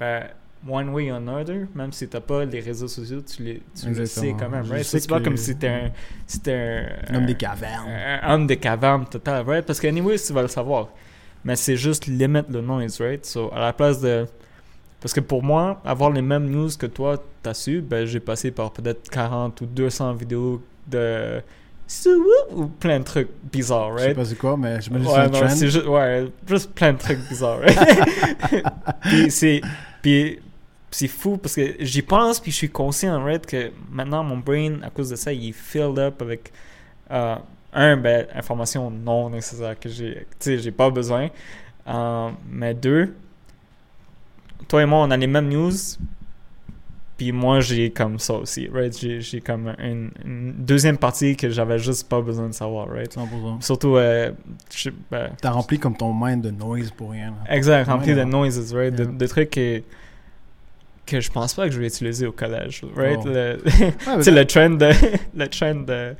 ben, 0.00 0.28
one 0.66 0.88
way 0.90 1.10
or 1.10 1.18
another, 1.18 1.66
même 1.74 1.92
si 1.92 2.08
t'as 2.08 2.20
pas 2.20 2.44
les 2.46 2.60
réseaux 2.60 2.88
sociaux, 2.88 3.20
tu, 3.20 3.42
les, 3.42 3.62
tu 3.78 3.90
le 3.90 4.06
sais 4.06 4.34
quand 4.38 4.48
même, 4.48 4.64
Je 4.64 4.72
right? 4.72 4.84
C'est 4.84 5.08
pas 5.08 5.20
comme 5.20 5.36
si 5.36 5.56
t'es 5.56 5.68
un, 5.68 5.90
si 6.26 6.40
un, 6.46 6.84
Un 7.10 7.14
homme 7.16 7.26
des 7.26 7.34
cavernes. 7.34 7.88
un 8.22 8.34
homme 8.34 8.46
de 8.46 8.54
caverne 8.54 9.04
total, 9.06 9.44
right? 9.46 9.66
Parce 9.66 9.78
que, 9.80 9.88
anyway, 9.88 10.16
tu 10.18 10.32
vas 10.32 10.42
le 10.42 10.48
savoir. 10.48 10.88
Mais 11.44 11.56
c'est 11.56 11.76
juste 11.76 12.06
limite 12.06 12.48
le 12.48 12.60
noise, 12.62 13.00
right? 13.00 13.26
So, 13.26 13.52
à 13.52 13.60
la 13.60 13.72
place 13.72 14.00
de. 14.00 14.26
Parce 15.02 15.12
que 15.12 15.20
pour 15.20 15.42
moi, 15.42 15.80
avoir 15.84 16.10
les 16.10 16.22
mêmes 16.22 16.48
news 16.48 16.68
que 16.78 16.86
toi, 16.86 17.22
t'as 17.42 17.54
su, 17.54 17.80
ben, 17.80 18.06
j'ai 18.06 18.20
passé 18.20 18.52
par 18.52 18.72
peut-être 18.72 19.10
40 19.10 19.60
ou 19.60 19.66
200 19.66 20.14
vidéos 20.14 20.62
de. 20.86 21.42
ou 22.52 22.66
plein 22.66 23.00
de 23.00 23.04
trucs 23.04 23.28
bizarres, 23.52 23.92
Je 23.94 23.98
sais 23.98 24.04
right? 24.06 24.16
pas 24.16 24.24
c'est 24.24 24.38
quoi, 24.38 24.56
mais 24.56 24.80
je 24.80 24.90
me 24.90 25.00
dis 25.00 25.06
Ouais, 25.06 25.28
non, 25.28 25.48
c'est 25.48 25.68
juste, 25.68 25.86
ouais, 25.86 26.26
juste 26.46 26.72
plein 26.72 26.92
de 26.92 26.98
trucs 26.98 27.18
bizarres. 27.28 27.58
right? 27.60 27.78
puis 29.02 29.30
c'est, 29.30 29.60
puis 30.00 30.38
c'est 30.90 31.08
fou 31.08 31.36
parce 31.36 31.56
que 31.56 31.74
j'y 31.80 32.02
pense 32.02 32.38
puis 32.38 32.52
je 32.52 32.56
suis 32.56 32.70
conscient, 32.70 33.22
right, 33.24 33.44
que 33.44 33.72
maintenant 33.90 34.22
mon 34.22 34.38
brain, 34.38 34.80
à 34.82 34.90
cause 34.90 35.10
de 35.10 35.16
ça, 35.16 35.32
il 35.32 35.48
est 35.48 35.52
filled 35.52 35.98
up 35.98 36.22
avec 36.22 36.52
euh, 37.10 37.36
un, 37.72 37.96
ben, 37.96 38.26
information 38.34 38.88
non 38.90 39.30
nécessaire 39.30 39.78
que 39.80 39.88
j'ai, 39.88 40.14
tu 40.14 40.26
sais, 40.38 40.58
j'ai 40.58 40.70
pas 40.70 40.90
besoin. 40.90 41.28
Euh, 41.88 42.30
mais 42.48 42.74
deux, 42.74 43.14
toi 44.68 44.82
et 44.82 44.86
moi, 44.86 45.00
on 45.00 45.10
a 45.10 45.16
les 45.16 45.26
mêmes 45.26 45.48
news. 45.48 45.72
Puis 47.18 47.30
moi, 47.30 47.60
j'ai 47.60 47.90
comme 47.90 48.18
ça 48.18 48.34
aussi, 48.34 48.68
right? 48.72 48.98
J'ai, 48.98 49.20
j'ai 49.20 49.40
comme 49.40 49.74
une, 49.78 50.10
une 50.24 50.52
deuxième 50.58 50.96
partie 50.98 51.36
que 51.36 51.50
j'avais 51.50 51.78
juste 51.78 52.08
pas 52.08 52.20
besoin 52.20 52.48
de 52.48 52.54
savoir, 52.54 52.88
right? 52.88 53.14
100%. 53.14 53.60
Surtout, 53.62 53.96
euh, 53.96 54.32
ben, 55.10 55.30
T'as 55.40 55.50
rempli 55.50 55.78
comme 55.78 55.96
ton 55.96 56.12
mind 56.14 56.42
de 56.42 56.50
noise 56.50 56.90
pour 56.90 57.10
rien. 57.10 57.28
là. 57.46 57.54
exact, 57.54 57.88
rempli 57.88 58.14
de 58.14 58.24
noises, 58.24 58.74
right? 58.74 58.94
De, 58.94 59.04
Yeah. 59.04 59.12
de 59.12 59.26
trucs 59.26 59.50
que, 59.50 59.82
que 61.04 61.20
je 61.20 61.30
pense 61.30 61.54
pas 61.54 61.66
que 61.66 61.72
je 61.72 61.80
vais 61.80 61.88
utiliser 61.88 62.26
au 62.26 62.32
collège, 62.32 62.82
right? 62.96 63.18
Oh. 63.22 63.28
Le- 63.28 63.58
Ouais, 63.62 63.92
mais 64.24 64.30
le 64.30 64.44
trend 64.46 64.70
de. 64.70 64.90
le 65.36 65.48
trend 65.48 65.74
de. 65.86 66.14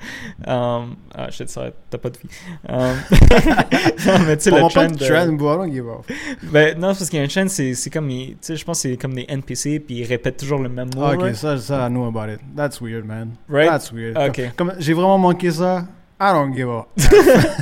Um, 0.47 0.97
ah, 1.14 1.30
shit, 1.30 1.49
ça, 1.49 1.70
t'as 1.89 1.99
pas 1.99 2.11
de 2.11 2.18
vie. 2.18 2.28
Um, 2.68 2.76
non, 4.07 4.18
mais 4.26 4.37
tu 4.37 4.43
sais, 4.45 4.51
le 4.51 4.68
trend 4.68 4.87
de 4.89 4.97
trend, 4.97 5.99
off. 5.99 6.07
Ben, 6.43 6.74
non, 6.78 6.89
parce 6.89 7.09
qu'il 7.09 7.18
y 7.18 7.22
a 7.22 7.24
un 7.24 7.28
trend, 7.28 7.49
c'est 7.49 7.91
comme. 7.91 8.09
Tu 8.09 8.37
sais, 8.41 8.57
je 8.57 8.64
pense 8.64 8.83
que 8.83 8.91
c'est 8.91 8.97
comme 8.97 9.14
des 9.14 9.26
NPC, 9.28 9.80
puis 9.80 9.97
ils 9.99 10.05
répètent 10.05 10.37
toujours 10.39 10.59
le 10.59 10.68
même 10.68 10.91
mot. 10.95 11.03
Ah, 11.05 11.14
ok, 11.14 11.22
right? 11.22 11.37
ça, 11.37 11.57
ça, 11.59 11.87
I 11.87 11.91
know 11.91 12.07
about 12.07 12.33
it. 12.33 12.41
That's 12.57 12.80
weird, 12.80 13.05
man. 13.05 13.37
Right? 13.49 13.68
That's 13.70 13.93
weird. 13.93 14.16
Ok. 14.18 14.41
Comme, 14.57 14.70
comme 14.70 14.80
j'ai 14.80 14.93
vraiment 14.95 15.18
manqué 15.18 15.51
ça, 15.51 15.87
I 16.20 16.33
don't 16.33 16.55
give 16.55 16.68
up. 16.68 16.87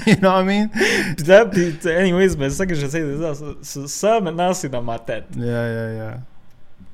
you 0.06 0.16
know 0.16 0.30
what 0.30 0.42
I 0.42 0.44
mean? 0.44 0.68
Puis 1.16 1.26
là, 1.26 1.46
puis, 1.46 1.76
anyways, 1.86 2.36
ben, 2.36 2.50
c'est 2.50 2.56
ça 2.56 2.66
que 2.66 2.74
j'essaie 2.74 3.00
de 3.02 3.16
dire. 3.16 3.34
Ça- 3.62 3.86
ça, 3.86 4.20
maintenant, 4.20 4.52
c'est 4.52 4.68
dans 4.68 4.82
ma 4.82 4.98
tête. 4.98 5.24
Yeah, 5.36 5.46
yeah, 5.46 5.92
yeah. 5.92 6.18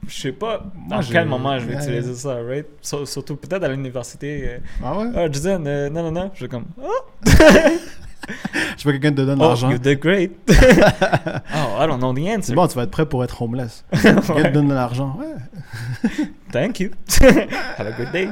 Je 0.08 0.14
sais 0.20 0.32
pas 0.32 0.62
j'ai- 1.00 1.12
quel 1.12 1.26
moment 1.26 1.58
je 1.58 1.66
vais 1.66 1.74
utiliser 1.74 2.14
ça, 2.14 2.36
right? 2.46 2.66
Sur- 2.80 3.06
surtout 3.08 3.36
peut-être 3.36 3.64
à 3.64 3.68
l'université. 3.68 4.44
euh, 4.48 4.58
Ah 4.84 4.96
ouais? 4.98 5.06
Ah, 5.16 5.22
je 5.24 5.28
disais, 5.32 5.56
euh, 5.58 5.90
non, 5.90 6.02
non, 6.04 6.12
non. 6.12 6.30
Je 6.32 6.38
suis 6.40 6.48
comme, 6.48 6.66
oh, 6.80 6.88
Je 7.26 8.84
veux 8.84 8.92
que 8.92 8.98
quelqu'un 8.98 9.10
te 9.12 9.22
donne 9.22 9.38
de 9.38 9.44
oh 9.44 9.48
l'argent. 9.48 9.70
you 9.70 9.78
did 9.78 9.98
great. 10.00 10.32
oh, 10.48 10.52
I 11.80 11.86
don't 11.86 11.98
know 11.98 12.12
the 12.12 12.26
answer. 12.28 12.54
Bon, 12.54 12.66
tu 12.66 12.74
vas 12.76 12.82
être 12.84 12.90
prêt 12.90 13.06
pour 13.06 13.22
être 13.24 13.40
homeless. 13.42 13.84
Quelqu'un 13.92 14.20
te 14.20 14.32
Ouais. 14.32 14.50
donne 14.50 14.68
de 14.68 14.74
l'argent. 14.74 15.16
Ouais. 15.18 16.08
Thank 16.52 16.80
you. 16.80 16.90
Have 17.78 17.86
a 17.86 17.92
good 17.92 18.12
day. 18.12 18.28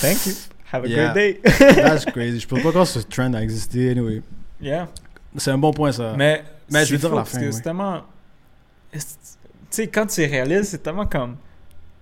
Thank 0.00 0.26
you. 0.26 0.32
Have 0.72 0.84
a 0.84 0.88
Yeah. 0.88 1.12
great 1.12 1.42
day. 1.42 1.74
That's 1.82 2.04
crazy. 2.04 2.40
Je 2.40 2.46
peux 2.48 2.60
pas 2.60 2.70
croire 2.70 2.84
que 2.84 2.90
ce 2.90 3.00
trend 3.00 3.32
a 3.34 3.42
existé, 3.42 3.90
anyway. 3.90 4.22
yeah. 4.60 4.88
C'est 5.36 5.50
un 5.50 5.58
bon 5.58 5.72
point, 5.72 5.92
ça. 5.92 6.14
Mais, 6.16 6.44
Mais 6.70 6.84
je 6.84 6.92
veux 6.92 6.98
dire 6.98 7.10
la 7.10 7.16
parce 7.16 7.30
fin, 7.30 7.40
que 7.40 7.46
oui. 7.46 7.52
c'est 7.52 7.62
tellement. 7.62 8.02
Sais, 9.70 9.86
quand 9.88 10.06
tu 10.06 10.20
réalises, 10.24 10.68
c'est 10.68 10.82
tellement 10.82 11.06
comme. 11.06 11.36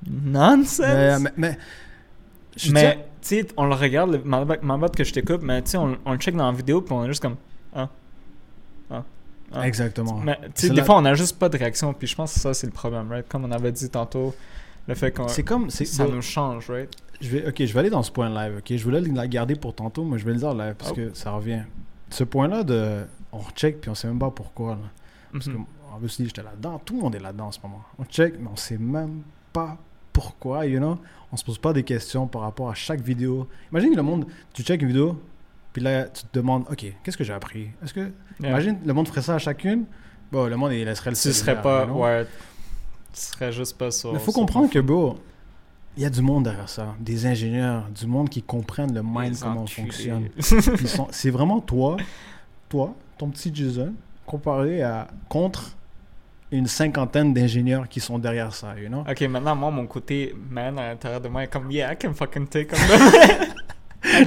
Nonsense. 0.09 0.79
mais, 0.81 1.19
mais, 1.19 1.31
mais- 1.37 1.59
je 2.57 2.73
mais, 2.73 2.81
tiens- 2.81 3.03
tu 3.21 3.47
sais, 3.47 3.47
on 3.57 3.67
le 3.67 3.75
regarde, 3.75 4.13
le- 4.13 4.23
ma, 4.25 4.45
ma 4.63 4.77
botte 4.77 4.97
que 4.97 5.05
je 5.05 5.13
t'écoute, 5.13 5.41
mais 5.43 5.63
tu 5.63 5.71
sais, 5.73 5.77
on, 5.77 5.97
on 6.05 6.13
le 6.13 6.19
check 6.19 6.35
dans 6.37 6.51
la 6.51 6.57
vidéo, 6.57 6.81
puis 6.83 6.93
on 6.95 7.05
est 7.05 7.09
juste 7.09 7.23
comme. 7.23 7.37
Ah. 7.75 7.89
Ah. 8.91 9.05
ah. 9.53 9.67
Exactement. 9.67 10.19
Mais, 10.25 10.39
tu 10.55 10.69
des 10.71 10.77
la- 10.77 10.85
fois, 10.85 10.97
on 10.97 11.03
n'a 11.03 11.15
juste 11.15 11.39
pas 11.39 11.49
de 11.49 11.57
réaction, 11.59 11.93
puis 11.95 12.07
je 12.07 12.15
pense 12.17 12.35
que 12.35 12.41
ça, 12.41 12.55
c'est 12.55 12.67
le 12.67 12.73
problème, 12.73 13.11
right? 13.11 13.27
Comme 13.29 13.45
on 13.45 13.51
avait 13.53 13.73
dit 13.73 13.89
tantôt, 13.91 14.35
le 14.87 14.95
fait 14.95 15.13
qu'on. 15.13 15.29
C'est 15.29 15.43
comme. 15.43 15.69
Ça 15.71 16.07
nous 16.07 16.23
change, 16.23 16.71
right? 16.71 16.91
je 17.21 17.29
vais, 17.31 17.49
ok, 17.49 17.65
je 17.65 17.73
vais 17.73 17.81
aller 17.81 17.91
dans 17.91 18.03
ce 18.05 18.13
point 18.13 18.29
live. 18.31 18.59
Ok, 18.59 18.77
je 18.77 18.85
voulais 18.85 19.01
la 19.01 19.27
garder 19.27 19.57
pour 19.57 19.75
tantôt, 19.75 20.05
mais 20.05 20.19
je 20.19 20.25
vais 20.25 20.33
le 20.33 20.39
dire 20.39 20.55
live 20.55 20.75
parce 20.79 20.93
Oh. 20.93 20.95
que 20.95 21.11
ça 21.15 21.33
revient. 21.33 21.63
Ce 22.11 22.23
point-là 22.25 22.63
de. 22.65 23.05
On 23.33 23.43
check 23.55 23.81
puis 23.81 23.91
on 23.91 23.95
sait 23.95 24.07
même 24.09 24.19
pas 24.21 24.31
pourquoi. 24.31 24.71
Là. 24.71 24.79
Parce 25.33 25.47
que, 25.47 25.53
Mhm. 25.99 26.05
obviously, 26.05 26.27
j'étais 26.27 26.43
là-dedans. 26.43 26.81
Tout 26.85 26.97
le 26.97 27.01
monde 27.03 27.15
est 27.15 27.21
là-dedans 27.21 27.47
en 27.47 27.53
ce 27.53 27.61
moment. 27.63 27.83
On 27.99 28.05
check, 28.05 28.35
mais 28.39 28.49
on 28.53 28.57
sait 28.57 28.79
même 28.79 29.23
pas 29.53 29.77
pourquoi, 30.13 30.67
you 30.67 30.79
know. 30.79 30.99
On 31.33 31.37
se 31.37 31.45
pose 31.45 31.59
pas 31.59 31.73
des 31.73 31.83
questions 31.83 32.27
par 32.27 32.43
rapport 32.43 32.71
à 32.71 32.75
chaque 32.75 33.01
vidéo. 33.01 33.49
Imagine 33.71 33.95
le 33.95 34.03
monde, 34.03 34.27
tu 34.53 34.63
check 34.63 34.81
une 34.83 34.89
vidéo, 34.89 35.21
puis 35.73 35.83
là, 35.83 36.05
tu 36.09 36.25
te 36.25 36.39
demandes, 36.39 36.65
ok, 36.71 36.87
qu'est-ce 37.03 37.17
que 37.17 37.25
j'ai 37.25 37.33
appris? 37.33 37.71
Est-ce 37.83 37.95
que. 37.95 38.11
Yeah. 38.41 38.51
Imagine, 38.51 38.79
le 38.85 38.93
monde 38.93 39.09
ferait 39.09 39.23
ça 39.23 39.35
à 39.35 39.39
chacune. 39.39 39.85
Bon, 40.33 40.47
le 40.47 40.57
monde, 40.57 40.73
il 40.73 40.85
laisserait 40.85 41.11
le 41.11 41.17
serais 41.17 41.33
cellulaire, 41.33 41.63
pas. 41.63 41.87
Ouais. 41.87 42.27
Tu 43.13 43.21
serais 43.21 43.53
juste 43.53 43.77
pas 43.79 43.91
sur. 43.91 44.13
Mais 44.13 44.19
faut 44.19 44.33
comprendre 44.33 44.71
que, 44.71 44.79
bro, 44.79 45.17
il 45.97 46.03
y 46.03 46.07
a 46.07 46.11
du 46.11 46.23
monde 46.23 46.45
derrière 46.45 46.69
ça. 46.69 46.95
Des 47.01 47.27
ingénieurs, 47.27 47.89
du 47.91 48.07
monde 48.07 48.29
qui 48.29 48.43
comprennent 48.43 48.95
le 48.95 49.03
mind, 49.03 49.35
Les 49.35 49.41
comment 49.41 49.63
on 49.63 49.67
fonctionne. 49.67 50.29
C'est 51.11 51.31
vraiment 51.31 51.61
toi, 51.61 51.97
toi, 52.69 52.95
ton 53.17 53.29
petit 53.31 53.53
Jason, 53.55 53.95
comparé 54.27 54.83
à 54.83 55.09
contre 55.29 55.77
une 56.51 56.67
cinquantaine 56.67 57.35
d'ingénieurs 57.35 57.89
qui 57.89 58.01
sont 58.01 58.19
derrière 58.19 58.55
ça, 58.55 58.75
you 58.81 58.89
know? 58.89 59.05
Ok, 59.09 59.21
maintenant, 59.23 59.55
moi, 59.55 59.71
mon 59.71 59.87
côté 59.87 60.35
man 60.51 60.79
à 60.79 60.89
l'intérieur 60.89 61.21
de 61.21 61.29
moi 61.29 61.45
est 61.45 61.49
comme, 61.49 61.71
yeah, 61.71 61.93
I 61.93 61.97
can 61.97 62.13
fucking 62.15 62.47
take 62.49 62.67
comme 62.69 62.79
ça. 62.79 62.97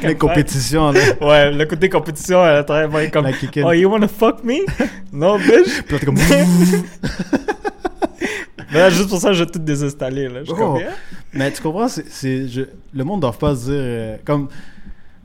Les 0.04 0.16
compétitions, 0.16 0.92
là. 0.92 1.00
Ouais, 1.22 1.52
le 1.52 1.66
côté 1.66 1.90
compétition 1.90 2.42
à 2.42 2.54
l'intérieur 2.54 2.88
de 2.88 2.92
moi 2.92 3.04
est 3.04 3.10
comme, 3.10 3.28
oh, 3.66 3.72
you 3.72 3.90
wanna 3.90 4.08
fuck 4.08 4.44
me? 4.44 4.66
no, 5.12 5.38
bitch. 5.38 5.82
Puis 5.84 5.94
là, 5.94 6.00
t'es 6.00 6.06
comme... 6.06 6.18
Juste 8.92 9.10
pour 9.10 9.20
ça, 9.20 9.34
je 9.34 9.44
vais 9.44 9.50
tout 9.50 9.60
désinstaller, 9.60 10.28
là. 10.30 10.44
Je 10.44 10.52
comme, 10.52 10.76
Oh. 10.76 10.80
yeah. 10.80 10.92
Mais 11.34 11.52
tu 11.52 11.62
comprends, 11.62 11.88
c'est, 11.88 12.08
c'est- 12.10 12.48
je- 12.48 12.62
le 12.94 13.04
monde 13.04 13.18
ne 13.18 13.22
doit 13.22 13.34
pas 13.34 13.56
se 13.56 13.66
dire... 13.66 13.74
euh, 13.76 14.18
comme, 14.24 14.48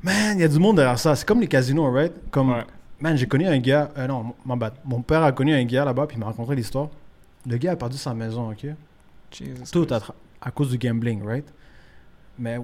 man, 0.02 0.36
il 0.36 0.40
y 0.40 0.44
a 0.44 0.48
du 0.48 0.58
monde 0.58 0.76
derrière 0.76 0.98
ça. 0.98 1.14
C'est 1.14 1.26
comme 1.26 1.40
les 1.40 1.46
casinos, 1.46 1.90
right? 1.92 2.12
Comme, 2.30 2.50
Ouais. 2.50 2.64
Man, 3.00 3.16
j'ai 3.16 3.26
connu 3.26 3.46
un 3.46 3.58
gars... 3.58 3.90
euh, 3.96 4.06
non, 4.06 4.34
mon, 4.44 5.02
père 5.02 5.22
a 5.22 5.32
connu 5.32 5.54
un 5.54 5.64
gars 5.64 5.84
là-bas, 5.84 6.06
puis 6.06 6.16
il 6.16 6.20
m'a 6.20 6.26
raconté 6.26 6.54
l'histoire. 6.54 6.88
Le 7.46 7.56
gars 7.56 7.72
a 7.72 7.76
perdu 7.76 7.96
sa 7.96 8.14
maison, 8.14 8.50
OK? 8.50 8.66
Jesus 9.30 9.70
Tout 9.72 9.86
à, 9.90 10.00
à 10.40 10.50
cause 10.50 10.70
du 10.70 10.78
gambling, 10.78 11.22
right? 11.24 11.52
Mais 12.38 12.58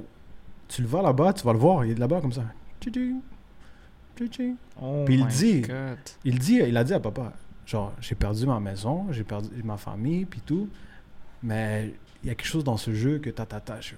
tu 0.69 0.83
le 0.83 0.89
vas 0.89 1.03
là-bas, 1.03 1.33
tu 1.33 1.45
vas 1.45 1.53
le 1.53 1.59
voir, 1.59 1.85
il 1.85 1.93
est 1.93 1.99
là-bas 1.99 2.21
comme 2.21 2.33
ça. 2.33 2.45
Oh 4.81 5.03
Puis 5.05 5.19
il 5.19 5.27
dit- 5.27 5.61
God. 5.63 5.99
Il 6.25 6.39
dit, 6.39 6.61
il 6.67 6.77
a 6.77 6.85
dit 6.85 6.95
à 6.95 7.01
papa, 7.01 7.33
genre, 7.67 7.93
j'ai 8.01 8.15
perdu 8.15 8.47
ma 8.47 8.61
maison, 8.61 9.07
j'ai 9.11 9.25
perdu 9.25 9.49
ma 9.65 9.77
famille, 9.77 10.25
puis 10.25 10.41
tout, 10.45 10.69
mais 11.43 11.95
il 12.23 12.29
y 12.29 12.31
a 12.31 12.35
quelque 12.35 12.47
chose 12.47 12.65
dans 12.65 12.77
ce 12.77 12.93
jeu 12.93 13.19
que 13.19 13.31
t'as 13.31 13.47
t'attaches. 13.47 13.97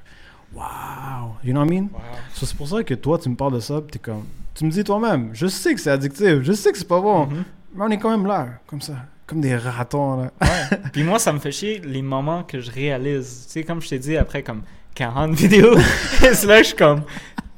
Wow! 0.54 1.36
You 1.44 1.52
know 1.52 1.60
what 1.60 1.66
I 1.66 1.70
mean? 1.70 1.88
Wow. 1.92 2.00
So, 2.34 2.46
c'est 2.46 2.56
pour 2.56 2.68
ça 2.68 2.82
que 2.82 2.94
toi, 2.94 3.18
tu 3.18 3.28
me 3.28 3.36
parles 3.36 3.54
de 3.54 3.60
ça, 3.60 3.80
puis 3.80 3.90
t'es 3.92 3.98
comme, 3.98 4.24
tu 4.54 4.64
me 4.64 4.70
dis 4.70 4.84
toi-même, 4.84 5.30
je 5.32 5.46
sais 5.46 5.74
que 5.74 5.80
c'est 5.80 5.90
addictif, 5.90 6.42
je 6.42 6.52
sais 6.52 6.70
que 6.72 6.78
c'est 6.78 6.88
pas 6.88 7.00
bon, 7.00 7.26
Mhm. 7.26 7.44
mais 7.74 7.84
on 7.84 7.90
est 7.90 7.98
quand 7.98 8.10
même 8.10 8.26
là, 8.26 8.48
comme 8.66 8.80
ça, 8.80 8.94
comme 9.26 9.40
des 9.40 9.56
ratons, 9.56 10.16
là. 10.22 10.30
Ouais. 10.40 10.78
Puis 10.92 11.02
moi, 11.02 11.18
ça 11.18 11.32
me 11.32 11.38
fait 11.38 11.52
chier 11.52 11.80
les 11.84 12.02
moments 12.02 12.42
que 12.44 12.60
je 12.60 12.70
réalise. 12.70 13.44
Tu 13.46 13.52
sais, 13.52 13.64
comme 13.64 13.80
je 13.82 13.88
t'ai 13.88 13.98
dit, 13.98 14.16
après 14.16 14.42
comme 14.42 14.62
40 14.94 15.32
vidéos. 15.34 15.76
C'est 16.20 16.46
là 16.46 16.58
que 16.58 16.62
je 16.62 16.68
suis 16.68 16.76
comme. 16.76 17.02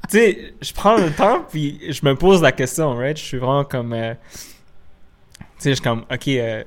Tu 0.09 0.19
sais, 0.19 0.55
je 0.63 0.73
prends 0.73 0.97
le 0.97 1.11
temps, 1.11 1.45
puis 1.51 1.81
je 1.91 2.01
me 2.07 2.15
pose 2.15 2.41
la 2.41 2.53
question, 2.53 2.95
right? 2.97 3.17
Je 3.19 3.25
suis 3.25 3.39
vraiment 3.39 3.65
comme. 3.65 3.93
euh, 3.93 4.15
tu 4.15 5.45
sais, 5.59 5.71
je 5.71 5.75
suis 5.75 5.83
comme, 5.83 6.05
ok, 6.11 6.29
euh, 6.29 6.63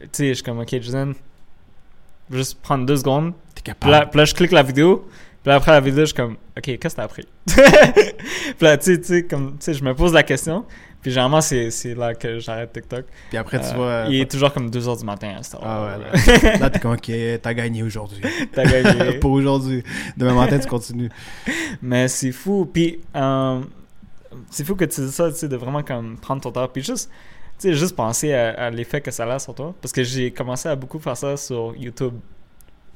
tu 0.00 0.08
sais, 0.12 0.28
je 0.28 0.34
suis 0.34 0.42
comme, 0.42 0.58
ok, 0.58 0.68
Jason, 0.80 1.14
juste 2.30 2.60
prendre 2.60 2.84
deux 2.86 2.96
secondes. 2.96 3.32
T'es 3.54 3.62
Puis 3.62 3.88
là, 3.90 3.98
capable. 3.98 4.10
puis 4.10 4.18
là, 4.18 4.24
je 4.24 4.34
clique 4.34 4.52
la 4.52 4.62
vidéo. 4.62 5.08
Puis 5.42 5.52
après 5.52 5.72
la 5.72 5.80
vidéo, 5.80 6.00
je 6.00 6.06
suis 6.06 6.14
comme, 6.14 6.32
ok, 6.56 6.62
qu'est-ce 6.62 6.78
que 6.78 6.96
t'as 6.96 7.02
appris? 7.04 7.26
puis 7.46 7.54
là, 8.60 8.76
tu 8.76 9.02
sais, 9.02 9.24
comme, 9.24 9.52
tu 9.52 9.56
sais, 9.60 9.74
je 9.74 9.82
me 9.84 9.94
pose 9.94 10.12
la 10.12 10.22
question. 10.22 10.64
Puis 11.00 11.12
généralement, 11.12 11.40
c'est 11.40 11.70
c'est 11.70 11.94
là 11.94 12.14
que 12.14 12.38
j'arrête 12.40 12.74
TikTok. 12.74 13.06
Puis 13.30 13.38
après, 13.38 13.58
tu 13.58 13.66
Euh, 13.68 13.74
vois. 13.74 14.04
il 14.10 14.20
est 14.20 14.30
toujours 14.30 14.52
comme 14.52 14.68
2h 14.68 14.98
du 14.98 15.04
matin 15.06 15.34
à 15.38 15.42
cette 15.42 15.54
heure. 15.54 15.62
Ah 15.64 15.96
ouais, 15.96 16.42
là, 16.42 16.58
là 16.58 16.68
t'es 16.70 16.78
comme, 16.78 16.92
ok, 16.92 17.10
t'as 17.40 17.54
gagné 17.54 17.82
aujourd'hui. 17.82 18.20
T'as 18.52 18.64
gagné. 18.64 19.14
Pour 19.18 19.30
aujourd'hui. 19.32 19.82
Demain 20.16 20.34
matin, 20.34 20.58
tu 20.58 20.68
continues. 20.68 21.08
Mais 21.80 22.06
c'est 22.08 22.32
fou. 22.32 22.68
Puis, 22.70 23.00
euh, 23.16 23.60
c'est 24.50 24.64
fou 24.64 24.74
que 24.74 24.84
tu 24.84 25.00
dis 25.00 25.10
ça, 25.10 25.30
tu 25.30 25.38
sais, 25.38 25.48
de 25.48 25.56
vraiment 25.56 25.82
comme 25.82 26.18
prendre 26.18 26.42
ton 26.42 26.52
temps. 26.52 26.68
Puis 26.68 26.82
juste, 26.82 27.08
tu 27.58 27.68
sais, 27.68 27.72
juste 27.74 27.96
penser 27.96 28.34
à, 28.34 28.50
à 28.66 28.70
l'effet 28.70 29.00
que 29.00 29.10
ça 29.10 29.24
a 29.24 29.38
sur 29.38 29.54
toi. 29.54 29.74
Parce 29.80 29.92
que 29.92 30.04
j'ai 30.04 30.30
commencé 30.32 30.68
à 30.68 30.76
beaucoup 30.76 30.98
faire 30.98 31.16
ça 31.16 31.34
sur 31.38 31.74
YouTube. 31.76 32.12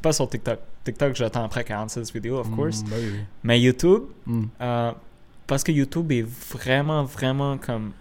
Pas 0.04 0.12
sur 0.12 0.28
TikTok. 0.28 0.58
TikTok, 0.84 1.14
j'attends 1.16 1.44
après 1.44 1.64
46 1.64 2.12
vidéos, 2.12 2.38
of 2.38 2.50
course. 2.50 2.82
Mm, 2.82 2.86
oui, 2.92 3.00
oui. 3.14 3.20
Mais 3.42 3.58
YouTube, 3.58 4.02
Mm. 4.26 4.44
euh, 4.60 4.92
parce 5.46 5.64
que 5.64 5.72
YouTube 5.72 6.12
est 6.12 6.26
vraiment, 6.52 7.04
vraiment 7.04 7.56
comme 7.56 7.92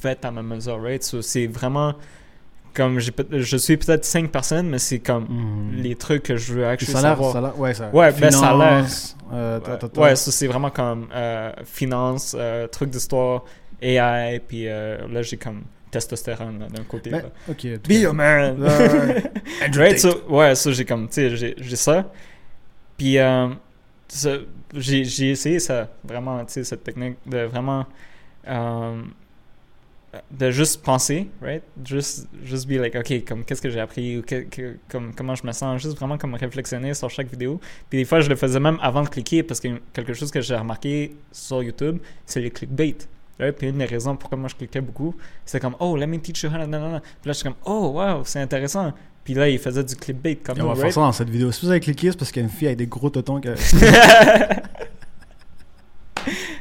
fait 0.00 0.24
à 0.24 0.30
ma 0.30 0.42
mesure, 0.42 0.82
right? 0.82 1.02
So, 1.02 1.20
c'est 1.20 1.46
vraiment 1.46 1.92
comme, 2.72 2.98
je 3.00 3.56
suis 3.58 3.76
peut-être 3.76 4.04
5 4.06 4.30
personnes, 4.30 4.70
mais 4.70 4.78
c'est 4.78 5.00
comme 5.00 5.24
Mm. 5.28 5.74
les 5.76 5.94
trucs 5.94 6.22
que 6.22 6.38
je 6.38 6.54
veux 6.54 6.60
Puis 6.62 6.70
actually 6.70 6.92
ça 6.92 6.98
a 7.00 7.02
l'air, 7.02 7.10
savoir. 7.18 7.42
l'air, 7.42 7.60
ouais, 7.60 7.74
ça. 7.74 7.90
Ouais, 7.92 8.10
ben, 8.12 8.30
Finance, 8.32 9.16
euh. 9.30 9.60
Ouais, 9.98 10.16
c'est 10.16 10.46
vraiment 10.46 10.70
comme 10.70 11.06
euh, 11.14 11.52
finance, 11.66 12.34
euh, 12.38 12.66
trucs 12.66 12.88
d'histoire, 12.88 13.44
AI, 13.82 14.40
puis 14.48 14.64
là 14.64 15.20
j'ai 15.20 15.36
comme 15.36 15.64
testostérone 15.92 16.58
là, 16.58 16.66
d'un 16.68 16.82
côté. 16.82 17.10
Ben, 17.10 17.22
là. 17.22 17.28
ok. 17.48 17.66
Be 17.88 18.04
a 18.08 18.12
man! 18.12 18.56
Andrew 19.64 19.80
right, 19.80 19.98
so, 20.00 20.24
ouais, 20.28 20.54
ça 20.56 20.72
j'ai 20.72 20.84
comme, 20.84 21.06
tu 21.08 21.14
sais, 21.14 21.36
j'ai- 21.36 21.76
ça. 21.76 22.10
Puis 22.98 23.18
euh, 23.18 23.48
j'ai 24.74 25.04
j'ai 25.04 25.30
essayé 25.30 25.58
ça, 25.60 25.88
vraiment, 26.02 26.44
tu 26.44 26.54
sais, 26.54 26.64
cette 26.64 26.82
technique 26.82 27.16
de 27.26 27.38
vraiment. 27.44 27.86
euh, 28.48 29.02
de 30.30 30.50
juste 30.50 30.82
penser, 30.82 31.30
right? 31.40 31.62
Juste, 31.86 32.28
juste 32.44 32.68
be 32.68 32.72
like, 32.72 32.94
OK, 32.94 33.24
comme 33.26 33.44
qu'est-ce 33.46 33.62
que 33.62 33.70
j'ai 33.70 33.80
appris 33.80 34.18
ou 34.18 34.22
que- 34.22 34.42
que- 34.42 34.76
comme, 34.90 35.14
comment 35.14 35.34
je 35.34 35.46
me 35.46 35.52
sens, 35.52 35.80
juste 35.80 35.96
vraiment 35.96 36.18
comme 36.18 36.34
réflexionner 36.34 36.92
sur 36.92 37.08
chaque 37.08 37.30
vidéo. 37.30 37.58
Puis 37.88 38.00
des 38.00 38.04
fois, 38.04 38.20
je 38.20 38.28
le 38.28 38.36
faisais 38.36 38.60
même 38.60 38.78
avant 38.82 39.02
de 39.02 39.08
cliquer 39.08 39.42
parce 39.42 39.58
que 39.58 39.68
quelque 39.94 40.12
chose 40.12 40.30
que 40.30 40.42
j'ai 40.42 40.54
remarqué 40.54 41.16
sur 41.32 41.62
YouTube, 41.62 41.98
c'est 42.26 42.40
les 42.42 42.50
clickbait. 42.50 42.96
Right? 43.42 43.56
Puis 43.56 43.68
une 43.68 43.78
des 43.78 43.84
raisons 43.84 44.16
pourquoi 44.16 44.38
moi 44.38 44.48
je 44.48 44.54
cliquais 44.54 44.80
beaucoup, 44.80 45.14
c'est 45.44 45.60
comme, 45.60 45.74
oh, 45.80 45.96
let 45.96 46.06
me 46.06 46.18
teach 46.18 46.42
you 46.42 46.48
how 46.50 46.56
nanana. 46.58 47.00
Puis 47.00 47.10
là, 47.28 47.32
je 47.32 47.32
suis 47.32 47.44
comme, 47.44 47.56
oh, 47.64 47.92
wow, 47.94 48.22
c'est 48.24 48.40
intéressant. 48.40 48.92
Puis 49.24 49.34
là, 49.34 49.48
il 49.48 49.58
faisait 49.58 49.84
du 49.84 49.94
clickbait 49.96 50.36
comme 50.36 50.60
on 50.60 50.68
va 50.72 50.74
faire 50.76 50.92
ça 50.92 51.00
dans 51.00 51.12
cette 51.12 51.30
vidéo. 51.30 51.52
Si 51.52 51.64
vous 51.64 51.70
avez 51.70 51.80
cliqué, 51.80 52.10
c'est 52.10 52.18
parce 52.18 52.30
qu'il 52.32 52.42
y 52.42 52.44
a 52.44 52.48
une 52.48 52.54
fille 52.54 52.66
avec 52.68 52.78
des 52.78 52.86
gros 52.86 53.10
totons. 53.10 53.40
qui 53.40 53.48
a- 53.48 53.54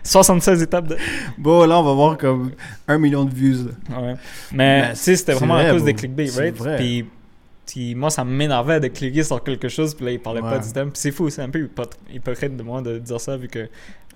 76 0.03 0.61
étapes 0.63 0.87
de. 0.87 0.97
bon, 1.37 1.65
là, 1.67 1.79
on 1.79 1.83
va 1.83 1.93
voir 1.93 2.17
comme 2.17 2.51
un 2.87 2.97
million 2.97 3.23
de 3.25 3.33
views. 3.33 3.67
Ouais. 3.89 4.15
Mais, 4.51 4.89
tu 4.91 4.95
sais, 4.97 5.15
c'était 5.15 5.33
vraiment 5.33 5.55
vrai, 5.55 5.69
à 5.69 5.71
cause 5.71 5.83
des 5.83 5.93
clickbait, 5.93 6.29
right? 6.35 6.55
vrai. 6.57 6.77
Puis, 6.77 7.05
puis 7.71 7.95
moi, 7.95 8.09
ça 8.09 8.25
m'énervait 8.25 8.81
de 8.81 8.87
cliquer 8.89 9.23
sur 9.23 9.41
quelque 9.41 9.69
chose, 9.69 9.95
puis 9.95 10.03
là, 10.05 10.11
il 10.11 10.19
parlait 10.19 10.41
pas 10.41 10.59
du 10.59 10.73
thème. 10.73 10.91
Puis 10.91 10.99
c'est 10.99 11.11
fou, 11.11 11.29
c'est 11.29 11.41
un 11.41 11.49
peu 11.49 11.63
hypo- 11.63 11.89
hypocrite 12.13 12.57
de 12.57 12.63
moi 12.63 12.81
de 12.81 12.99
dire 12.99 13.21
ça, 13.21 13.37
vu 13.37 13.47
que 13.47 13.59
euh, 13.59 13.67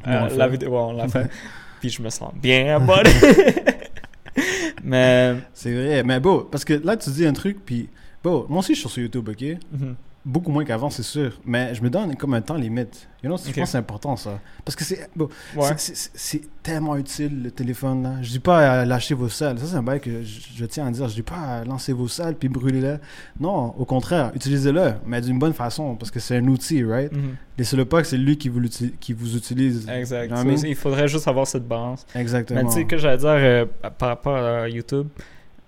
on 0.05 0.35
la 0.35 0.47
vidéo, 0.49 0.71
ouais, 0.71 0.77
on 0.77 0.91
l'a 0.91 1.07
fait. 1.07 1.29
puis 1.79 1.89
je 1.89 2.01
me 2.01 2.09
sens 2.09 2.33
bien 2.35 2.75
about. 2.75 3.09
Mais, 4.83 5.35
C'est 5.53 5.73
vrai. 5.73 6.03
Mais 6.03 6.19
bon, 6.19 6.45
parce 6.51 6.65
que 6.65 6.73
là, 6.73 6.97
tu 6.97 7.09
dis 7.11 7.25
un 7.25 7.31
truc, 7.33 7.59
puis 7.65 7.87
bon, 8.23 8.45
moi 8.49 8.59
aussi, 8.59 8.75
je 8.75 8.81
suis 8.81 8.89
sur 8.89 9.01
YouTube, 9.01 9.29
ok? 9.29 9.41
mhm. 9.71 9.95
Beaucoup 10.28 10.49
moins 10.51 10.65
qu'avant, 10.65 10.89
c'est 10.89 11.03
sûr. 11.03 11.39
Mais 11.45 11.76
je 11.76 11.84
me 11.84 11.89
donne 11.91 12.15
comme 12.15 12.34
un 12.34 12.41
temps 12.41 12.55
limite. 12.55 13.07
You 13.23 13.30
know, 13.30 13.38
je 13.38 13.43
Ok. 13.49 13.55
pense 13.55 13.65
que 13.65 13.69
c'est 13.71 13.78
important, 13.78 14.15
ça. 14.15 14.39
Parce 14.65 14.76
que 14.76 14.84
c'est 14.84 15.07
bon, 15.15 15.30
ouais. 15.55 15.69
c'est- 15.78 16.41
tellement 16.63 16.95
utile, 16.95 17.43
le 17.43 17.51
téléphone, 17.51 18.01
là. 18.01 18.13
Je 18.23 18.30
dis 18.32 18.39
pas 18.39 18.82
à 18.82 18.86
lâcher 18.86 19.13
vos 19.13 19.30
salles. 19.30 19.59
Ça, 19.59 19.67
c'est 19.67 19.76
un 19.76 19.84
bail 19.84 19.99
que 20.01 20.23
je, 20.23 20.39
je 20.55 20.65
tiens 20.65 20.88
à 20.88 20.89
dire. 20.91 21.07
Je 21.07 21.13
dis 21.13 21.21
pas 21.21 21.36
à 21.38 21.63
lancer 21.63 21.93
vos 21.93 22.07
salles 22.07 22.34
puis 22.36 22.49
brûler-les. 22.49 22.95
Non, 23.39 23.76
au 23.78 23.86
contraire, 23.86 24.32
utilisez-le, 24.34 24.93
mais 25.05 25.21
d'une 25.21 25.38
bonne 25.38 25.53
façon, 25.53 25.95
parce 25.95 26.09
que 26.09 26.19
c'est 26.19 26.38
un 26.38 26.47
outil, 26.47 26.84
right? 26.84 27.11
Mhm. 27.11 27.36
Laissez-le 27.59 27.86
pas 27.86 28.01
que 28.01 28.07
c'est 28.07 28.17
lui 28.17 28.36
qui 28.39 28.49
vous, 28.49 28.61
qui 28.99 29.13
vous 29.13 29.36
utilise. 29.38 29.88
Exact. 29.88 30.32
You 30.32 30.43
know 30.43 30.55
il 30.65 30.76
faudrait 30.76 31.07
juste 31.07 31.28
avoir 31.28 31.45
cette 31.45 31.67
balance. 31.67 32.03
Exactement. 32.15 32.63
Mais 32.63 32.67
tu 32.67 32.73
sais, 32.73 32.86
que 32.86 32.97
j'allais 32.97 33.17
dire 33.17 33.30
euh, 33.30 33.65
par 33.99 34.09
rapport 34.09 34.36
à 34.38 34.67
YouTube, 34.67 35.07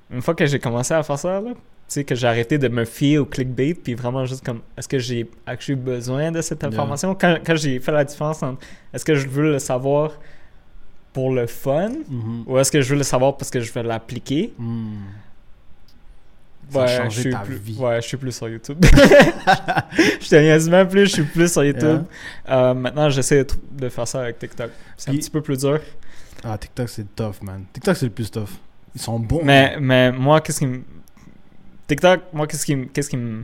une 0.10 0.24
fois 0.24 0.34
que 0.34 0.48
j'ai 0.48 0.58
commencé 0.58 0.96
à 0.96 1.04
faire 1.04 1.20
ça, 1.20 1.40
là, 1.42 1.52
sais, 1.88 2.04
que 2.04 2.16
j'ai 2.16 2.28
arrêté 2.28 2.58
de 2.58 2.68
me 2.68 2.86
fier 2.86 3.18
au 3.20 3.26
clickbait, 3.26 3.74
puis 3.74 3.94
vraiment 3.96 4.26
juste 4.26 4.46
comme, 4.46 4.62
est-ce 4.78 4.88
que 4.88 5.00
j'ai 5.00 5.30
actually 5.46 5.80
besoin 5.80 6.32
de 6.32 6.42
cette 6.42 6.62
Yeah. 6.62 6.70
information? 6.72 7.16
Quand, 7.16 7.38
quand 7.46 7.56
j'ai 7.56 7.80
fait 7.80 7.92
la 7.92 8.04
différence 8.04 8.44
entre, 8.44 8.60
est-ce 8.94 9.06
que 9.06 9.16
je 9.16 9.28
veux 9.28 9.52
le 9.52 9.60
savoir 9.60 10.12
pour 11.14 11.32
le 11.34 11.48
fun, 11.48 11.90
Mhm. 12.10 12.44
ou 12.46 12.58
est-ce 12.60 12.72
que 12.72 12.82
je 12.82 12.90
veux 12.90 12.98
le 12.98 13.04
savoir 13.04 13.38
parce 13.38 13.50
que 13.50 13.60
je 13.60 13.72
vais 13.72 13.84
l'appliquer? 13.84 14.54
Ça 16.70 16.84
a 16.84 16.88
changé 16.88 17.10
je 17.16 17.22
suis 17.22 17.30
ta 17.32 17.40
plus, 17.40 17.56
vie. 17.56 17.78
Ouais, 17.80 18.02
je 18.02 18.08
suis 18.08 18.18
plus 18.18 18.32
sur 18.36 18.50
YouTube. 18.50 18.78
je 18.84 20.30
te 20.30 20.84
plus, 20.86 21.06
je 21.08 21.12
suis 21.14 21.24
plus 21.24 21.52
sur 21.52 21.64
YouTube. 21.64 22.04
Euh, 22.50 22.74
maintenant, 22.74 23.10
j'essaie 23.10 23.46
de, 23.46 23.54
de 23.72 23.90
faire 23.90 24.08
ça 24.08 24.22
avec 24.24 24.38
TikTok. 24.38 24.70
C'est 24.98 25.12
un 25.12 25.14
petit 25.14 25.30
peu 25.30 25.42
plus 25.42 25.58
dur. 25.60 25.80
Ah, 26.44 26.58
TikTok, 26.58 26.90
c'est 26.90 27.16
tough, 27.16 27.42
man. 27.42 27.64
TikTok, 27.72 27.96
c'est 27.96 28.06
le 28.08 28.12
plus 28.12 28.30
tough. 28.30 28.50
Ils 28.94 29.02
sont 29.02 29.18
bons. 29.20 29.42
Mais, 29.44 29.78
mais 29.80 30.12
moi, 30.12 30.42
qu'est-ce 30.42 30.60
qui 30.60 30.68
me. 30.68 30.82
TikTok, 31.88 32.22
moi, 32.34 32.48
qu'est-ce 32.48 32.66
qui 32.66 32.76
me. 32.76 32.86
Qu'est-ce 32.86 33.10
qui 33.10 33.18
me. 33.18 33.44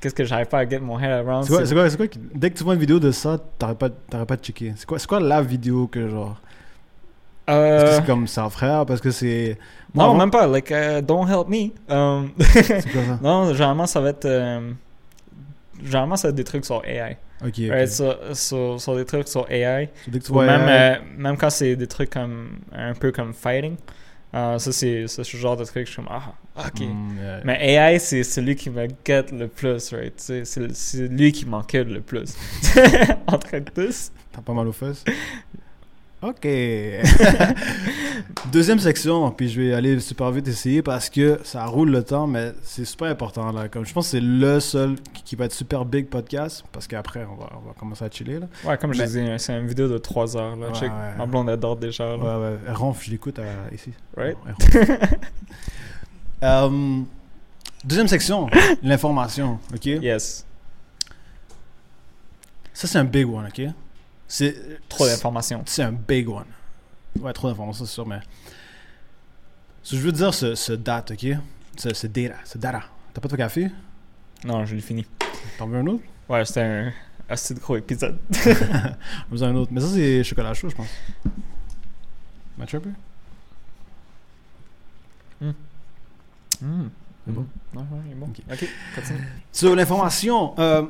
Qu'est-ce 0.00 0.14
que 0.14 0.24
j'arrive 0.24 0.46
pas 0.46 0.58
à 0.58 0.68
get 0.68 0.80
mon 0.80 0.98
head 1.00 1.10
around? 1.10 1.44
C'est 1.44 1.52
quoi, 1.74 1.88
c'est- 1.88 1.96
quoi, 1.96 2.06
quoi 2.06 2.20
Dès 2.34 2.50
que 2.50 2.58
tu 2.58 2.64
vois 2.64 2.74
une 2.74 2.80
vidéo 2.80 3.00
de 3.00 3.10
ça, 3.10 3.38
t'arrêtes 3.58 3.78
pas, 3.78 3.88
pas 4.24 4.36
de 4.36 4.44
checker. 4.44 4.74
C'est 4.76 4.86
quoi, 4.86 4.98
c'est 4.98 5.06
quoi 5.06 5.18
la 5.20 5.40
vidéo 5.42 5.86
que 5.86 6.08
genre. 6.08 6.40
Est-ce 7.46 7.54
que 7.56 7.60
Euh, 7.60 7.96
c'est 7.96 8.06
comme 8.06 8.26
ça, 8.26 8.48
frère? 8.50 8.86
Parce 8.86 9.00
que 9.00 9.10
c'est. 9.10 9.58
non, 9.94 10.08
Moi, 10.14 10.18
même 10.18 10.30
pas. 10.30 10.46
Like, 10.46 10.70
uh, 10.70 11.02
don't 11.02 11.26
help 11.28 11.48
me. 11.48 11.70
Um, 11.94 12.30
C'est 12.38 12.82
quoi 12.90 13.02
ça? 13.04 13.18
non, 13.22 13.52
généralement, 13.52 13.86
ça 13.86 14.00
va 14.00 14.10
être. 14.10 14.24
euh, 14.24 14.70
généralement, 15.82 16.16
ça 16.16 16.28
va 16.28 16.30
être 16.30 16.36
des 16.36 16.44
trucs 16.44 16.64
sur 16.64 16.82
AI. 16.84 17.16
Ok. 17.42 17.48
ok. 17.48 17.70
Right, 17.70 17.88
sur, 17.88 18.16
sur, 18.34 18.80
sur 18.80 18.96
des 18.96 19.04
trucs 19.04 19.28
sur 19.28 19.46
AI. 19.50 19.90
So, 20.04 20.10
dès 20.10 20.18
que 20.20 20.24
tu 20.24 20.30
Ou 20.30 20.34
vois. 20.34 20.46
même, 20.46 20.68
AI, 20.68 20.96
euh, 20.96 21.00
même 21.18 21.36
quand 21.36 21.50
c'est 21.50 21.76
des 21.76 21.86
trucs 21.86 22.10
comme. 22.10 22.58
Un 22.72 22.94
peu 22.94 23.10
comme 23.12 23.32
fighting. 23.34 23.76
Euh, 24.34 24.58
ça, 24.58 24.72
c'est 24.72 25.06
ce 25.06 25.36
genre 25.36 25.56
de 25.56 25.64
truc. 25.64 25.86
Je 25.86 25.92
suis 25.92 26.02
comme, 26.02 26.10
ah, 26.10 26.34
ok. 26.66 26.80
yeah. 26.80 27.40
Mais 27.44 27.74
AI, 27.74 27.98
c'est 27.98 28.24
celui 28.24 28.56
qui 28.56 28.68
me 28.68 28.88
get 29.04 29.26
le 29.32 29.46
plus, 29.46 29.92
right? 29.92 30.14
C'est 30.18 31.08
lui 31.08 31.32
qui 31.32 31.46
m'encule 31.46 31.88
le 31.92 32.00
plus. 32.00 32.34
Entre 33.28 33.58
tous. 33.72 34.10
T'as 34.32 34.42
pas 34.42 34.52
mal 34.52 34.66
aux 34.66 34.72
fesses? 34.72 35.04
Ok. 36.24 36.46
Deuxième 38.50 38.78
section, 38.78 39.30
puis 39.30 39.50
je 39.50 39.60
vais 39.60 39.74
aller 39.74 40.00
super 40.00 40.30
vite 40.30 40.48
essayer 40.48 40.80
parce 40.80 41.10
que 41.10 41.38
ça 41.44 41.66
roule 41.66 41.90
le 41.90 42.02
temps, 42.02 42.26
mais 42.26 42.52
c'est 42.62 42.86
super 42.86 43.08
important 43.08 43.52
là. 43.52 43.68
Comme 43.68 43.84
je 43.84 43.92
pense 43.92 44.06
que 44.06 44.12
c'est 44.12 44.22
le 44.22 44.58
seul 44.58 44.94
qui, 45.12 45.36
va 45.36 45.44
être 45.44 45.52
super 45.52 45.84
big 45.84 46.08
podcast 46.08 46.64
parce 46.72 46.86
qu'après 46.86 47.26
on 47.30 47.34
va, 47.34 47.50
on 47.56 47.68
va 47.68 47.74
commencer 47.78 48.06
à 48.06 48.10
chiller 48.10 48.38
là. 48.38 48.46
Ouais, 48.64 48.78
comme 48.78 48.94
je 48.94 49.00
Mais- 49.00 49.06
disais, 49.06 49.38
c'est 49.38 49.52
une 49.52 49.66
vidéo 49.66 49.86
de 49.86 49.98
3 49.98 50.36
heures. 50.38 50.56
Là. 50.56 50.68
Ouais, 50.68 50.74
Check, 50.74 50.90
ouais. 50.90 51.18
Ma 51.18 51.26
blonde 51.26 51.50
adore 51.50 51.76
déjà. 51.76 52.04
là. 52.04 52.16
Ouais, 52.16 52.46
ouais. 52.46 52.58
Elle 52.68 52.74
ronfle, 52.74 53.04
je 53.04 53.10
l'écoute 53.10 53.38
euh, 53.38 53.68
ici. 53.72 53.90
Right? 54.16 54.36
Euh, 56.42 57.00
deuxième 57.84 58.08
section, 58.08 58.48
l'information, 58.82 59.58
ok? 59.72 59.86
Yes. 59.86 60.44
Ça 62.74 62.86
c'est 62.86 62.98
un 62.98 63.04
big 63.04 63.26
one, 63.26 63.46
ok? 63.46 63.62
C'est 64.34 64.80
Trop 64.88 65.06
d'informations. 65.06 65.62
C'est 65.64 65.84
un 65.84 65.92
big 65.92 66.28
one. 66.28 66.42
Ouais, 67.20 67.32
trop 67.32 67.46
d'informations, 67.48 67.84
c'est 67.84 67.92
sûr, 67.92 68.04
mais. 68.04 68.18
Ce 69.84 69.92
que 69.92 69.96
je 69.98 70.02
veux 70.02 70.10
dire, 70.10 70.34
ce, 70.34 70.56
ce 70.56 70.72
date, 70.72 71.12
ok? 71.12 71.36
Ce, 71.76 71.94
ce 71.94 72.08
data, 72.08 72.34
ce 72.44 72.58
data. 72.58 72.82
T'as 73.12 73.20
pas 73.20 73.28
de 73.28 73.36
café? 73.36 73.70
Non, 74.44 74.64
je 74.64 74.74
l'ai 74.74 74.80
fini. 74.80 75.06
T'en 75.56 75.68
veux 75.68 75.78
un 75.78 75.86
autre? 75.86 76.02
Ouais, 76.28 76.44
c'était 76.44 76.62
un 76.62 76.92
assez 77.28 77.54
gros 77.54 77.76
épisode. 77.76 78.18
J'en 78.32 79.36
veux 79.36 79.42
un 79.44 79.54
autre. 79.54 79.70
Mais 79.72 79.80
ça, 79.80 79.86
c'est 79.86 80.24
chocolat 80.24 80.52
chaud, 80.52 80.68
je 80.68 80.74
pense. 80.74 80.88
Match 82.58 82.74
un 82.74 82.80
peu? 82.80 82.90
Mm. 85.42 85.52
C'est 87.24 87.32
bon? 87.32 87.46
Ouais, 87.72 87.82
ouais, 87.82 87.86
il 88.06 88.10
est 88.10 88.14
bon. 88.16 88.26
Ok. 88.26 88.68
Continue. 88.96 89.28
So, 89.52 89.76
l'information, 89.76 90.58
euh, 90.58 90.86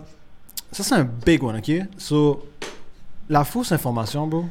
ça 0.72 0.82
c'est 0.82 0.94
un 0.94 1.04
big 1.04 1.42
one, 1.42 1.56
ok? 1.58 1.72
So, 1.98 2.48
la 3.28 3.44
fausse 3.44 3.72
information, 3.72 4.26
bro, 4.26 4.48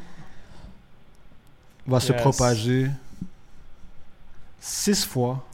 va 1.86 2.00
se 2.00 2.12
propager 2.12 2.90
six 4.60 5.04
fois 5.04 5.44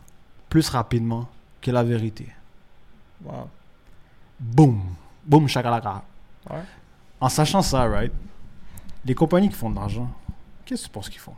plus 0.48 0.68
rapidement 0.68 1.28
que 1.60 1.70
la 1.70 1.82
vérité. 1.82 2.28
Wow. 3.24 3.48
Boom! 4.38 4.80
Boom, 5.24 5.48
chakalaka. 5.48 6.02
Ouais. 6.48 6.62
En 7.20 7.28
sachant 7.28 7.62
ça, 7.62 7.84
right? 7.86 8.12
Les 9.04 9.14
compagnies 9.14 9.48
qui 9.48 9.54
font 9.56 9.70
de 9.70 9.76
l'argent, 9.76 10.10
qu'est-ce 10.64 10.82
que 10.82 10.86
tu 10.86 10.92
penses 10.92 11.08
qu'ils 11.10 11.20
font? 11.20 11.34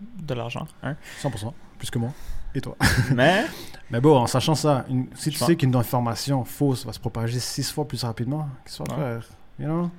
De 0.00 0.34
l'argent, 0.34 0.66
hein? 0.82 0.94
100%, 1.22 1.52
plus 1.78 1.90
que 1.90 1.98
moi. 1.98 2.10
Et 2.54 2.60
toi? 2.60 2.76
Mais, 3.14 3.46
Mais 3.90 4.00
bon, 4.00 4.16
en 4.18 4.26
sachant 4.26 4.54
ça, 4.54 4.84
une- 4.90 5.08
si 5.14 5.30
tu 5.30 5.38
Je 5.38 5.44
sais 5.44 5.56
qu'une 5.56 5.74
information 5.74 6.44
fausse 6.44 6.84
va 6.84 6.92
se 6.92 7.00
propager 7.00 7.40
six 7.40 7.70
fois 7.72 7.86
plus 7.88 8.02
rapidement, 8.04 8.48
qu'est-ce 8.64 8.82
vas 8.82 8.94
Ouais. 8.94 9.20
faire? 9.20 9.28
You 9.58 9.66
know? 9.66 9.90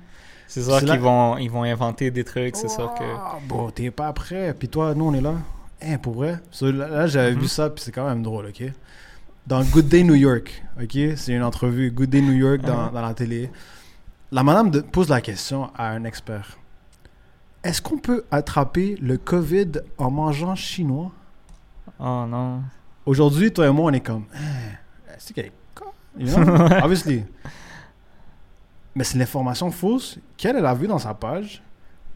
C'est 0.48 0.62
sûr 0.62 0.80
qu'ils 0.80 0.98
vont, 0.98 1.36
ils 1.38 1.50
vont 1.50 1.62
inventer 1.62 2.10
des 2.10 2.24
trucs, 2.24 2.56
c'est 2.56 2.68
sûr 2.68 2.92
que... 2.94 3.46
Bon, 3.46 3.70
t'es 3.70 3.90
pas 3.92 4.12
prêt. 4.12 4.52
Puis 4.58 4.68
toi, 4.68 4.94
nous, 4.94 5.04
on 5.06 5.14
est 5.14 5.20
là. 5.20 5.34
Hein, 5.80 5.98
pour 5.98 6.14
vrai? 6.14 6.40
Là, 6.60 7.06
j'avais 7.06 7.34
Mhm. 7.34 7.40
vu 7.40 7.46
ça, 7.48 7.70
puis 7.70 7.84
c'est 7.84 7.92
quand 7.92 8.08
même 8.08 8.22
drôle, 8.24 8.46
OK? 8.46 8.64
Dans 9.46 9.62
Good 9.62 9.86
Day 9.88 10.02
New 10.02 10.14
York, 10.16 10.62
OK? 10.82 10.98
C'est 11.16 11.32
une 11.32 11.42
entrevue, 11.44 11.90
Good 11.92 12.10
Day 12.10 12.20
New 12.20 12.32
York, 12.32 12.62
dans, 12.62 12.86
Mhm. 12.86 12.92
dans 12.94 13.02
la 13.02 13.14
télé. 13.14 13.50
La 14.32 14.42
madame 14.42 14.70
pose 14.82 15.08
la 15.08 15.20
question 15.20 15.70
à 15.76 15.90
un 15.90 16.04
expert. 16.04 16.58
Est-ce 17.62 17.80
qu'on 17.80 17.98
peut 17.98 18.24
attraper 18.30 18.96
le 19.00 19.16
COVID 19.18 19.72
en 19.98 20.10
mangeant 20.10 20.54
chinois? 20.54 21.10
Oh 22.00 22.24
non. 22.28 22.62
Aujourd'hui, 23.06 23.52
toi 23.52 23.66
et 23.66 23.70
moi, 23.70 23.90
on 23.90 23.94
est 23.94 24.00
comme... 24.00 24.24
Hein, 24.34 24.74
c'est 25.18 25.32
qu'elle 25.34 25.46
est 25.46 25.52
con, 25.74 25.86
you 26.18 26.26
know? 26.34 26.42
Obviously. 26.82 27.24
Mais 28.98 29.04
c'est 29.04 29.16
l'information 29.16 29.70
fausse 29.70 30.18
qu'elle, 30.36 30.56
elle 30.56 30.66
a 30.66 30.74
vue 30.74 30.88
dans 30.88 30.98
sa 30.98 31.14
page. 31.14 31.62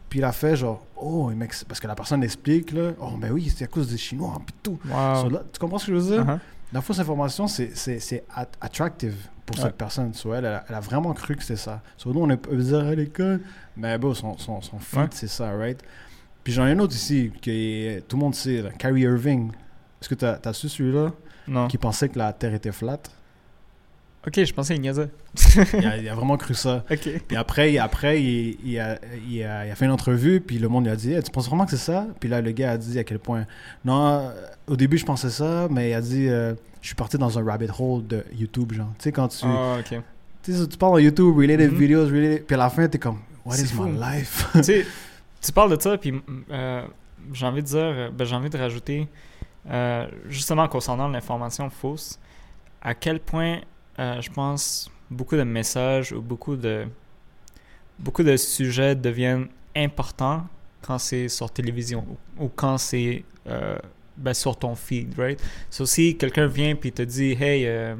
Puis 0.09 0.19
il 0.19 0.25
a 0.25 0.33
fait 0.33 0.57
genre, 0.57 0.85
oh, 0.97 1.29
mec, 1.29 1.53
parce 1.65 1.79
que 1.79 1.87
la 1.87 1.95
personne 1.95 2.21
explique, 2.23 2.73
là, 2.73 2.91
oh, 2.99 3.11
ben 3.17 3.31
oui, 3.31 3.49
c'est 3.55 3.63
à 3.63 3.67
cause 3.67 3.89
des 3.89 3.97
Chinois, 3.97 4.39
puis 4.45 4.53
tout. 4.61 4.77
Wow. 4.85 5.21
So 5.21 5.29
là, 5.29 5.43
tu 5.51 5.59
comprends 5.59 5.77
ce 5.77 5.87
que 5.87 5.93
je 5.93 5.97
veux 5.97 6.15
dire? 6.17 6.25
Uh-huh. 6.25 6.39
La 6.73 6.81
fausse 6.81 6.99
information, 6.99 7.47
c'est, 7.47 7.71
c'est, 7.73 7.99
c'est 8.01 8.25
at- 8.35 8.47
attractive 8.59 9.15
pour 9.45 9.55
Ouais. 9.57 9.63
cette 9.63 9.75
personne. 9.77 10.13
So, 10.13 10.33
elle, 10.33 10.43
elle 10.43 10.53
a, 10.55 10.65
elle 10.67 10.75
a 10.75 10.79
vraiment 10.81 11.13
cru 11.13 11.35
que 11.37 11.43
c'est 11.43 11.55
ça. 11.55 11.81
So, 11.95 12.11
nous, 12.13 12.21
on 12.21 12.35
peut 12.37 12.55
dire, 12.57 12.87
est 12.99 13.15
conne. 13.15 13.39
Mais 13.77 13.97
bon, 13.97 14.13
son, 14.13 14.37
son, 14.37 14.61
son 14.61 14.75
Ouais. 14.99 15.07
c'est 15.11 15.27
ça, 15.29 15.49
right? 15.55 15.81
Puis 16.43 16.51
j'en 16.51 16.67
ai 16.67 16.71
un 16.71 16.79
autre 16.79 16.93
ici, 16.95 17.31
que 17.41 17.99
tout 18.01 18.17
le 18.17 18.21
monde 18.21 18.35
sait, 18.35 18.61
là, 18.61 18.71
Kyrie 18.77 19.01
Irving. 19.03 19.51
Est-ce 20.01 20.09
que 20.09 20.15
tu 20.15 20.25
as, 20.25 20.53
su 20.53 20.67
celui-là? 20.67 21.11
Non. 21.47 21.67
Qui 21.69 21.77
pensait 21.77 22.09
que 22.09 22.19
la 22.19 22.33
Terre 22.33 22.53
était 22.53 22.71
flat. 22.73 22.99
Ok, 24.25 24.43
je 24.43 24.53
pensais 24.53 24.73
qu'il 24.73 24.81
niaisait. 24.83 25.09
il, 25.73 25.85
a, 25.85 25.97
il 25.97 26.07
a 26.09 26.15
vraiment 26.15 26.37
cru 26.37 26.53
ça. 26.53 26.83
Ok. 26.91 27.09
Puis 27.27 27.35
après, 27.37 27.77
après 27.77 28.21
il, 28.23 28.57
il 28.63 28.79
a, 28.79 28.97
il, 29.29 29.43
a, 29.43 29.65
il 29.65 29.71
a 29.71 29.75
fait 29.75 29.85
une 29.85 29.91
entrevue, 29.91 30.39
puis 30.39 30.59
le 30.59 30.69
monde 30.69 30.85
lui 30.85 30.91
a 30.91 30.95
dit 30.95 31.11
Hey, 31.13 31.21
Tu 31.23 31.31
penses 31.31 31.47
vraiment 31.47 31.65
que 31.65 31.71
c'est 31.71 31.77
ça? 31.77 32.07
Puis 32.19 32.29
là, 32.29 32.39
le 32.41 32.51
gars 32.51 32.71
a 32.71 32.77
dit 32.77 32.97
à 32.99 33.03
quel 33.03 33.19
point 33.19 33.45
Non, 33.83 34.05
euh, 34.19 34.29
au 34.67 34.75
début, 34.77 34.97
je 34.97 35.05
pensais 35.05 35.29
ça, 35.29 35.67
mais 35.69 35.89
il 35.89 35.93
a 35.93 36.01
dit 36.01 36.27
euh, 36.29 36.53
Je 36.81 36.87
suis 36.87 36.95
parti 36.95 37.17
dans 37.17 37.37
un 37.37 37.43
rabbit 37.43 37.67
hole 37.77 38.07
de 38.07 38.23
YouTube, 38.33 38.71
genre. 38.73 38.87
Tu 38.97 39.03
sais, 39.03 39.11
quand 39.11 39.27
tu, 39.27 39.45
Ah, 39.45 39.77
ok. 39.79 39.99
tu, 40.43 40.53
sais, 40.53 40.67
tu 40.67 40.77
parles 40.77 40.95
de 40.97 41.01
YouTube, 41.05 41.35
related 41.35 41.71
Mhm. 41.71 41.77
videos, 41.77 42.05
related, 42.05 42.45
puis 42.45 42.53
à 42.55 42.59
la 42.59 42.69
fin, 42.69 42.87
t'es 42.87 42.99
comme 42.99 43.19
What 43.45 43.57
is 43.57 43.65
fou. 43.65 43.83
my 43.83 43.99
life? 43.99 44.47
Tu 44.53 44.63
sais, 44.63 44.85
tu 45.41 45.51
parles 45.51 45.75
de 45.75 45.81
ça, 45.81 45.97
puis 45.97 46.13
euh, 46.49 46.81
j'ai 47.33 47.45
envie 47.45 47.61
de 47.61 47.67
dire, 47.67 48.09
ben, 48.13 48.23
j'ai 48.23 48.35
envie 48.35 48.49
de 48.49 48.57
rajouter, 48.57 49.09
euh, 49.69 50.07
justement 50.29 50.65
concernant 50.69 51.09
l'information 51.09 51.69
fausse, 51.69 52.17
à 52.81 52.93
quel 52.95 53.19
point 53.19 53.59
euh, 53.99 54.21
je 54.21 54.29
pense 54.31 54.89
beaucoup 55.09 55.35
de 55.35 55.43
messages 55.43 56.11
ou 56.11 56.21
beaucoup 56.21 56.55
de 56.55 56.85
beaucoup 57.99 58.23
de 58.23 58.35
sujets 58.37 58.95
deviennent 58.95 59.47
importants 59.75 60.47
quand 60.81 60.97
c'est 60.97 61.29
sur 61.29 61.49
télévision 61.51 62.05
ou, 62.39 62.45
ou 62.45 62.49
quand 62.55 62.77
c'est 62.77 63.23
euh, 63.47 63.77
ben, 64.17 64.33
sur 64.33 64.57
ton 64.57 64.75
feed, 64.75 65.17
right? 65.17 65.41
So, 65.69 65.85
si 65.85 66.17
quelqu'un 66.17 66.47
vient 66.47 66.75
puis 66.75 66.91
te 66.91 67.01
dit, 67.01 67.31
hey, 67.39 67.65
euh, 67.67 67.95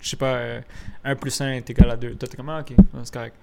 je 0.00 0.08
sais 0.10 0.16
pas, 0.16 0.34
euh, 0.34 0.60
1 1.04 1.16
plus 1.16 1.40
1 1.40 1.52
est 1.54 1.70
égal 1.70 1.90
à 1.90 1.96
2, 1.96 2.14
toi 2.16 2.28
t'es 2.28 2.36
comme, 2.36 2.48
ah, 2.50 2.60
ok, 2.60 2.74
c'est 3.04 3.12
correct. 3.12 3.34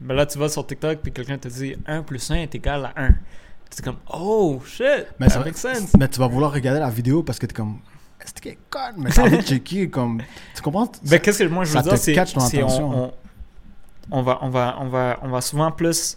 Ben 0.00 0.14
là, 0.14 0.24
tu 0.26 0.38
vas 0.38 0.48
sur 0.48 0.66
TikTok 0.66 1.00
puis 1.02 1.12
quelqu'un 1.12 1.36
te 1.38 1.48
dit 1.48 1.76
1 1.86 2.02
plus 2.02 2.30
1 2.30 2.36
est 2.36 2.54
égal 2.54 2.84
à 2.86 2.92
1. 2.96 3.14
C'est 3.70 3.84
comme, 3.84 3.98
oh 4.12 4.60
shit, 4.66 5.06
Mais 5.20 5.26
that 5.28 5.34
ça- 5.34 5.44
makes 5.44 5.56
sense. 5.58 5.94
Mais 5.98 6.08
tu 6.08 6.18
vas 6.18 6.26
vouloir 6.26 6.52
regarder 6.52 6.80
la 6.80 6.90
vidéo 6.90 7.22
parce 7.22 7.38
que 7.38 7.46
t'es 7.46 7.54
comme 7.54 7.78
Est-ce 8.22 8.34
qu'elle 8.34 8.52
est 8.52 8.58
conne 8.68 8.94
Mais 8.98 9.10
t'as 9.10 9.22
envie 9.22 9.36
de 9.38 9.42
checker, 9.42 9.88
comme. 9.90 10.22
Tu 10.54 10.62
comprends? 10.62 10.90
Ben, 11.04 11.18
qu'est-ce 11.20 11.42
que 11.42 11.48
moi 11.48 11.64
je 11.64 11.70
veux 11.70 11.82
dire, 11.82 11.92
c'est 11.98 12.14
c'est 12.50 12.62
on, 12.62 12.68
on, 13.04 13.12
on 14.12 14.22
va, 14.22 14.38
on, 14.42 14.48
va, 14.50 14.76
on, 14.80 14.88
va, 14.88 15.18
on 15.22 15.28
va 15.28 15.40
souvent 15.40 15.70
plus, 15.72 16.16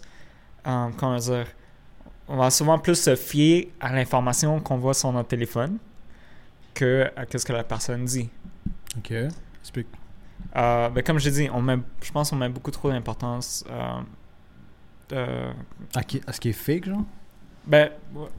euh, 0.66 0.88
comment 0.96 1.16
dire, 1.16 1.46
on 2.28 2.36
va 2.36 2.50
souvent 2.50 2.78
plus 2.78 2.96
se 3.00 3.14
fier 3.16 3.72
à 3.80 3.92
l'information 3.92 4.60
qu'on 4.60 4.76
voit 4.78 4.94
sur 4.94 5.12
notre 5.12 5.28
téléphone 5.28 5.78
que 6.74 7.10
à 7.16 7.24
ce 7.38 7.44
que 7.44 7.52
la 7.52 7.64
personne 7.64 8.04
dit. 8.04 8.28
Ok, 8.98 9.12
explique. 9.60 9.86
Euh, 10.56 10.88
ben, 10.90 11.02
comme 11.02 11.18
j'ai 11.18 11.30
dit, 11.30 11.48
on 11.52 11.62
met, 11.62 11.76
je 12.02 12.10
pense 12.12 12.30
qu'on 12.30 12.36
met 12.36 12.48
beaucoup 12.48 12.70
trop 12.70 12.90
d'importance. 12.90 13.64
euh, 13.70 14.00
euh, 15.12 15.52
À, 15.94 16.02
qui- 16.02 16.20
à 16.26 16.32
ce 16.32 16.40
qui 16.40 16.48
est 16.48 16.52
fake, 16.52 16.86
genre? 16.86 17.04
Ben, 17.66 17.90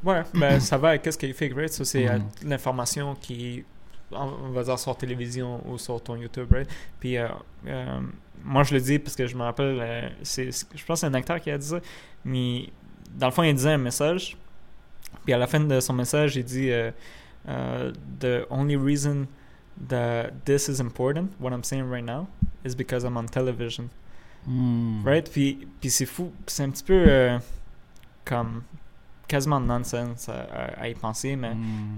ouais, 0.03 0.21
ben, 0.33 0.59
ça 0.59 0.77
va 0.77 0.89
avec 0.89 1.01
qu'est-ce 1.01 1.17
qui 1.17 1.25
est 1.27 1.33
fake, 1.33 1.53
right? 1.55 1.69
Ça, 1.71 1.83
c'est 1.85 2.07
euh, 2.07 2.17
Mhm. 2.17 2.49
l'information 2.49 3.15
qui, 3.15 3.63
on 4.11 4.49
va 4.51 4.63
dire, 4.63 4.77
sur 4.77 4.95
télévision 4.97 5.61
ou 5.67 5.77
sur 5.77 6.01
ton 6.01 6.15
YouTube, 6.15 6.51
right? 6.51 6.69
Puis, 6.99 7.17
euh, 7.17 7.27
euh, 7.67 7.99
moi, 8.43 8.63
je 8.63 8.73
le 8.75 8.81
dis 8.81 8.99
parce 8.99 9.15
que 9.15 9.25
je 9.25 9.35
me 9.35 9.41
rappelle, 9.43 9.77
euh, 9.81 10.09
c'est, 10.23 10.51
je 10.51 10.85
pense 10.85 10.85
que 10.85 10.95
c'est 11.01 11.05
un 11.07 11.13
acteur 11.15 11.39
qui 11.39 11.49
a 11.49 11.57
dit 11.57 11.67
ça, 11.67 11.79
mais 12.23 12.69
dans 13.15 13.27
le 13.27 13.31
fond, 13.31 13.43
il 13.43 13.55
disait 13.55 13.71
un 13.71 13.77
message, 13.79 14.37
puis 15.23 15.33
à 15.33 15.37
la 15.37 15.47
fin 15.47 15.59
de 15.59 15.79
son 15.79 15.93
message, 15.93 16.35
il 16.35 16.43
dit 16.43 16.69
The 17.45 18.45
only 18.49 18.75
reason 18.75 19.27
that 19.89 20.31
this 20.45 20.67
is 20.67 20.79
important, 20.79 21.29
what 21.39 21.51
I'm 21.51 21.63
saying 21.63 21.89
right 21.89 22.03
now, 22.05 22.27
is 22.63 22.75
because 22.75 23.03
I'm 23.03 23.17
on 23.17 23.25
television. 23.27 23.89
Hmm. 24.45 25.03
Right? 25.03 25.29
Puis, 25.31 25.67
puis 25.79 25.89
c'est 25.89 26.05
fou. 26.05 26.31
C'est 26.47 26.63
un 26.63 26.69
petit 26.69 26.83
peu 26.83 27.39
comme 28.23 28.63
quasiment 29.27 29.59
nonsense 29.59 30.29
à, 30.29 30.81
y 30.89 30.93
penser, 30.93 31.35
mais 31.35 31.51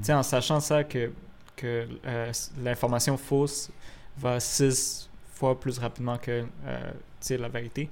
sais, 0.05 0.13
en 0.13 0.23
sachant 0.23 0.59
ça 0.59 0.83
que, 0.83 1.11
que 1.55 1.87
euh, 2.05 2.31
l'information 2.63 3.17
fausse 3.17 3.69
va 4.17 4.39
six 4.39 5.09
fois 5.33 5.59
plus 5.59 5.77
rapidement 5.79 6.17
que 6.17 6.45
euh, 6.65 6.91
la 7.37 7.49
vérité, 7.49 7.89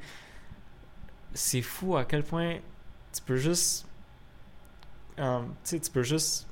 c'est 1.34 1.62
fou 1.62 1.98
à 1.98 2.06
quel 2.06 2.24
point 2.24 2.56
tu 3.14 3.22
peux 3.22 3.36
juste. 3.38 3.86
euh, 5.20 5.42
tu 5.64 5.80
peux 5.92 6.04
juste 6.04 6.48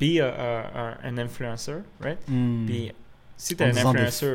be 0.00 0.18
a- 0.20 0.28
a- 0.28 0.90
a- 0.92 1.06
un 1.06 1.18
influencer, 1.18 1.76
right? 2.00 2.18
Hmm. 2.28 2.66
Puis 2.66 2.92
si 3.36 3.56
t'es 3.56 3.64
un 3.64 3.72
des 3.72 3.74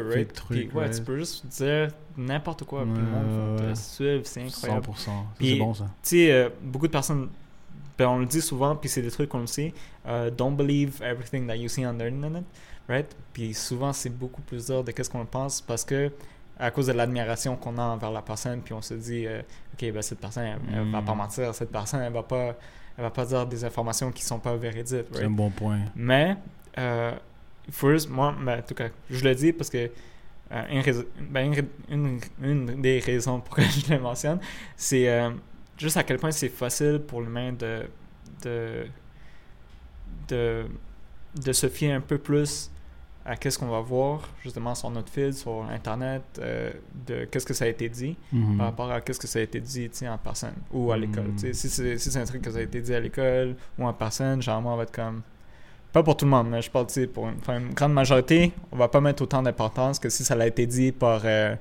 fake 0.03 0.13
right? 0.15 0.33
trucs, 0.33 0.57
puis, 0.69 0.77
ouais, 0.77 0.85
ouais. 0.85 0.91
tu 0.91 1.01
peux 1.01 1.17
juste 1.17 1.45
dire 1.47 1.89
n'importe 2.17 2.63
quoi, 2.65 2.83
puis 2.83 2.93
le 2.93 3.01
monde 3.01 3.59
va 3.61 3.71
te 3.73 3.77
suivre, 3.77 4.21
c'est 4.25 4.43
incroyable. 4.43 4.85
100%. 4.87 4.95
Ça, 4.97 5.11
Puis- 5.37 5.49
C'est 5.51 5.55
bon, 5.59 5.73
ça. 5.73 5.85
Tu 5.85 6.09
sais, 6.09 6.31
euh, 6.31 6.49
beaucoup 6.61 6.87
de 6.87 6.91
personnes, 6.91 7.29
ben, 7.99 8.07
on 8.09 8.17
le 8.19 8.25
dit 8.25 8.41
souvent, 8.41 8.75
puis 8.75 8.89
c'est 8.89 9.01
des 9.01 9.11
trucs 9.11 9.29
qu'on 9.29 9.39
le 9.41 9.47
sait, 9.47 9.73
euh, 10.07 10.31
don't 10.31 10.55
believe 10.55 11.01
everything 11.03 11.45
that 11.47 11.55
you 11.57 11.67
see 11.69 11.85
on 11.85 11.93
the 11.95 12.01
internet, 12.01 12.43
right? 12.87 13.15
Puis 13.33 13.53
souvent, 13.53 13.93
c'est 13.93 14.09
beaucoup 14.09 14.41
plus 14.41 14.65
dur 14.67 14.83
de 14.83 14.91
qu'est-ce 14.91 15.09
qu'on 15.09 15.25
pense 15.25 15.61
parce 15.61 15.83
que 15.85 16.11
à 16.57 16.71
cause 16.71 16.87
de 16.87 16.91
l'admiration 16.93 17.55
qu'on 17.55 17.77
a 17.77 17.83
envers 17.83 18.11
la 18.11 18.21
personne, 18.21 18.61
puis 18.61 18.73
on 18.73 18.81
se 18.81 18.93
dit, 18.95 19.25
euh, 19.27 19.41
ok, 19.73 19.91
ben 19.93 20.01
cette 20.01 20.19
personne, 20.19 20.43
elle, 20.43 20.59
elle 20.73 20.91
va 20.91 21.01
Mm. 21.01 21.05
pas 21.05 21.13
mentir, 21.15 21.55
cette 21.55 21.71
personne, 21.71 22.01
elle 22.01 22.11
va 22.11 22.23
pas, 22.23 22.55
elle 22.97 23.03
va 23.03 23.09
pas 23.11 23.25
dire 23.25 23.45
des 23.45 23.63
informations 23.63 24.11
qui 24.11 24.23
sont 24.25 24.39
pas 24.39 24.55
véridiques, 24.57 25.05
C'est 25.13 25.23
un 25.23 25.29
bon 25.29 25.49
point. 25.51 25.79
Mais, 25.95 26.35
euh, 26.77 27.13
juste, 27.83 28.09
moi, 28.09 28.35
ben, 28.43 28.59
en 28.59 28.61
tout 28.61 28.73
cas, 28.75 28.89
je 29.09 29.23
le 29.23 29.35
dis 29.35 29.53
parce 29.53 29.69
que 29.69 29.89
euh, 30.51 30.63
une, 30.71 30.81
raison- 30.81 31.05
ben, 31.29 31.53
une, 31.89 32.19
une- 32.41 32.65
une 32.75 32.81
des 32.81 32.99
raisons 32.99 33.39
pourquoi 33.39 33.63
je 33.87 33.93
le 33.93 33.99
mentionne, 33.99 34.39
c'est 34.75 35.07
juste 35.79 35.97
à 35.97 36.03
quel 36.03 36.17
point 36.17 36.31
c'est 36.31 36.49
facile 36.49 37.01
pour 37.07 37.21
l'humain 37.21 37.53
de, 37.53 37.83
de, 38.43 38.85
de, 40.27 40.65
de 41.43 41.51
se 41.53 41.67
fier 41.67 41.93
un 41.93 42.01
peu 42.01 42.17
plus 42.17 42.69
à 43.25 43.35
qu'est-ce 43.35 43.59
qu'on 43.59 43.67
va 43.67 43.79
voir 43.81 44.27
justement 44.41 44.73
sur 44.75 44.89
notre 44.89 45.11
fil, 45.11 45.33
sur 45.33 45.63
Internet, 45.69 46.23
euh, 46.39 46.71
de 47.07 47.25
qu'est-ce 47.25 47.45
que 47.45 47.53
ça 47.53 47.65
a 47.65 47.67
été 47.67 47.87
dit 47.87 48.15
Mhm. 48.31 48.57
par 48.57 48.65
rapport 48.67 48.91
à 48.91 49.01
qu'est-ce 49.01 49.19
que 49.19 49.27
ça 49.27 49.39
a 49.39 49.41
été 49.41 49.59
dit 49.59 49.89
en 50.07 50.17
personne 50.17 50.55
ou 50.71 50.91
à 50.91 50.97
l'école. 50.97 51.27
Mm. 51.27 51.37
sais. 51.37 51.53
Si 51.53 51.69
c'est 51.69 51.97
si 51.97 52.11
c'est 52.11 52.19
un 52.19 52.25
truc 52.25 52.41
que 52.41 52.51
ça 52.51 52.57
a 52.57 52.61
été 52.61 52.81
dit 52.81 52.93
à 52.93 52.99
l'école 52.99 53.55
ou 53.77 53.85
en 53.85 53.93
personne, 53.93 54.41
généralement, 54.41 54.73
on 54.73 54.77
va 54.77 54.83
être 54.83 54.91
comme. 54.91 55.21
Pas 55.91 56.03
pour 56.03 56.15
tout 56.15 56.25
le 56.25 56.31
monde, 56.31 56.49
mais 56.49 56.61
je 56.61 56.69
parle 56.69 56.85
pour 57.13 57.27
une, 57.27 57.73
grande 57.73 57.93
majorité, 57.93 58.51
on 58.71 58.77
va 58.77 58.87
pas 58.87 59.01
mettre 59.01 59.23
autant 59.23 59.41
d'importance 59.41 59.97
que 59.97 60.07
si 60.09 60.23
ça 60.23 60.35
a 60.35 60.45
été 60.45 60.67
dit 60.67 60.91
par, 60.91 61.21
euh, 61.25 61.55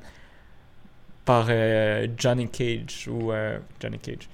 par 1.28 1.46
euh, 1.50 2.06
Johnny 2.16 2.48
Cage 2.48 3.06
ou 3.12 3.30
euh, 3.32 3.58
Johnny 3.78 3.98
Cage. 3.98 4.28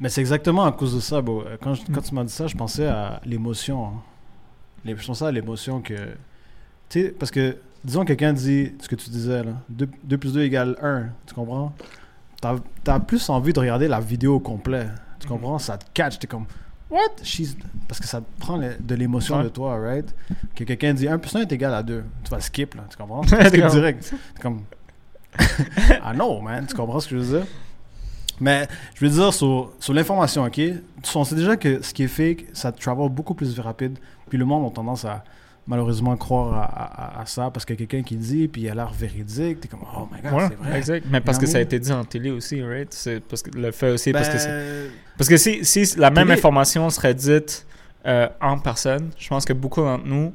Mais 0.00 0.08
c'est 0.10 0.20
exactement 0.20 0.64
à 0.64 0.70
cause 0.70 0.94
de 0.94 1.00
ça, 1.00 1.20
bro. 1.20 1.42
Euh, 1.42 1.56
Quand, 1.60 1.74
je- 1.74 1.82
quand 1.92 2.00
tu 2.00 2.14
m'as 2.14 2.22
dit 2.22 2.32
ça, 2.32 2.46
je 2.46 2.54
pensais 2.56 2.86
à 2.86 3.20
l'émotion. 3.24 3.84
hein. 3.86 3.92
Je 4.84 5.04
pensais 5.04 5.24
à 5.24 5.32
l'émotion 5.32 5.80
que. 5.82 5.94
Tu 6.88 7.02
sais, 7.02 7.08
parce 7.10 7.32
que, 7.32 7.56
disons, 7.84 8.04
quelqu'un 8.04 8.32
dit 8.32 8.74
ce 8.80 8.86
que 8.88 8.94
tu 8.94 9.10
disais, 9.10 9.42
là. 9.42 9.54
2, 9.70 9.88
plus 10.16 10.32
2 10.32 10.42
égale 10.42 10.76
1. 10.80 11.06
Tu 11.26 11.34
comprends? 11.34 11.72
T'as 12.40 12.58
as 12.86 13.00
plus 13.00 13.28
envie 13.28 13.52
de 13.52 13.58
regarder 13.58 13.88
la 13.88 13.98
vidéo 13.98 14.36
au 14.36 14.40
complet. 14.40 14.86
Tu 15.18 15.26
Mhm. 15.26 15.32
comprends? 15.32 15.58
Ça 15.58 15.76
te 15.78 15.84
catch. 15.92 16.20
T'es 16.20 16.28
comme, 16.28 16.46
What? 16.90 17.22
She's... 17.22 17.56
Parce 17.86 18.00
que 18.00 18.06
ça 18.06 18.20
te 18.20 18.40
prend 18.40 18.56
le- 18.56 18.76
de 18.80 18.94
l'émotion 18.94 19.36
Ouais. 19.38 19.44
de 19.44 19.48
toi, 19.48 19.78
right? 19.78 20.14
Que 20.54 20.64
quelqu'un 20.64 20.94
dit 20.94 21.06
1 21.08 21.18
plus 21.18 21.34
1 21.36 21.40
est 21.42 21.52
égal 21.52 21.74
à 21.74 21.82
2. 21.82 22.04
Tu 22.24 22.30
vas 22.30 22.40
skip, 22.40 22.74
là. 22.74 22.84
Tu 22.90 22.96
comprends? 22.96 23.20
Tu 23.22 23.34
skip 23.34 23.66
direct. 23.66 24.14
T'es 24.34 24.42
comme. 24.42 24.62
ah 26.02 26.12
non, 26.14 26.40
man. 26.42 26.66
Tu 26.66 26.74
comprends 26.74 27.00
ce 27.00 27.08
que 27.08 27.18
je 27.18 27.22
veux 27.24 27.38
dire? 27.38 27.46
Mais 28.40 28.68
je 28.94 29.04
veux 29.04 29.10
dire 29.10 29.32
sur, 29.34 29.72
sur 29.80 29.92
l'information, 29.92 30.44
ok? 30.44 30.60
On 31.14 31.24
sait 31.24 31.34
déjà 31.34 31.56
que 31.56 31.82
ce 31.82 31.92
qui 31.92 32.04
est 32.04 32.08
fake, 32.08 32.46
ça 32.52 32.70
travel 32.72 33.08
beaucoup 33.08 33.34
plus 33.34 33.58
rapide. 33.58 33.98
Puis 34.28 34.38
le 34.38 34.44
monde 34.44 34.70
a 34.70 34.74
tendance 34.74 35.04
à 35.04 35.24
malheureusement 35.68 36.16
croire 36.16 36.54
à, 36.54 36.64
à- 36.64 37.20
à 37.20 37.26
ça 37.26 37.50
parce 37.52 37.64
que 37.64 37.74
quelqu'un 37.74 38.02
qui 38.02 38.14
le 38.14 38.20
dit, 38.20 38.48
puis 38.48 38.62
il 38.62 38.70
a 38.70 38.74
l'air 38.74 38.90
véridique. 38.90 39.60
T'es 39.60 39.68
comme, 39.68 39.84
oh 39.96 40.08
my 40.10 40.20
god, 40.22 40.32
Ouais, 40.32 40.46
c'est 40.48 40.54
vrai. 40.56 40.78
exact. 40.78 41.06
Mais 41.10 41.20
parce 41.20 41.36
You 41.38 41.42
que 41.42 41.46
ça 41.46 41.58
a 41.58 41.60
été 41.60 41.78
dit 41.78 41.92
en 41.92 42.04
télé 42.04 42.30
aussi, 42.30 42.60
right? 42.62 42.92
C'est 42.92 43.20
parce 43.20 43.42
que 43.42 43.50
le 43.56 43.70
fait 43.70 43.90
aussi, 43.90 44.10
parce 44.12 44.28
que 44.28 44.38
c'est 44.38 44.48
Ben, 44.48 44.90
Parce 45.16 45.28
que 45.28 45.36
si, 45.36 45.64
si 45.64 45.96
la 45.98 46.10
même 46.10 46.30
information 46.30 46.88
serait 46.90 47.14
dite 47.14 47.64
euh, 48.06 48.28
en 48.40 48.58
personne, 48.58 49.10
je 49.18 49.28
pense 49.28 49.44
que 49.44 49.52
beaucoup 49.52 49.82
d'entre 49.82 50.06
nous, 50.06 50.32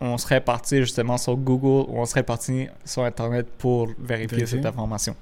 on 0.00 0.16
serait 0.16 0.40
parti 0.40 0.78
justement 0.78 1.18
sur 1.18 1.36
Google 1.36 1.90
ou 1.90 1.98
on 2.00 2.06
serait 2.06 2.22
parti 2.22 2.68
sur 2.86 3.04
Internet 3.04 3.48
pour 3.58 3.88
vérifier 3.98 4.36
Vérifier. 4.38 4.46
cette 4.58 4.66
information. 4.66 5.14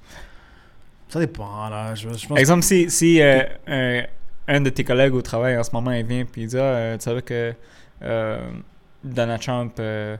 ça 1.08 1.18
dépend, 1.20 1.68
là. 1.68 1.94
Je, 1.94 2.08
je 2.12 2.26
pense 2.28 2.38
Exemple, 2.38 2.62
si, 2.62 2.90
si 2.90 3.20
euh, 3.20 3.42
un, 3.66 4.02
un 4.46 4.60
de 4.60 4.70
tes 4.70 4.84
collègues 4.84 5.14
au 5.14 5.22
travail 5.22 5.56
en 5.56 5.62
ce 5.64 5.70
moment, 5.72 5.90
il 5.92 6.04
vient 6.04 6.20
et 6.20 6.26
il 6.36 6.46
dit 6.46 6.58
ah, 6.58 6.60
euh, 6.62 6.96
Tu 6.98 7.04
savais 7.04 7.22
que 7.22 7.54
euh, 8.02 8.50
Donald 9.04 9.40
Trump. 9.40 9.74
euh, 9.78 10.16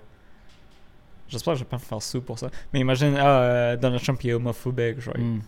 J'espère 1.28 1.52
que 1.54 1.58
je 1.58 1.64
vais 1.64 1.68
pas 1.68 1.76
me 1.76 1.82
faire 1.82 2.00
sous 2.02 2.22
pour 2.22 2.38
ça. 2.38 2.48
Mais 2.72 2.80
imagine, 2.80 3.14
ah, 3.18 3.40
euh, 3.40 3.76
Donald 3.76 4.02
Trump 4.02 4.22
il 4.24 4.30
est 4.30 4.32
homophobique. 4.32 5.00
Genre. 5.00 5.14
Hmm. 5.16 5.40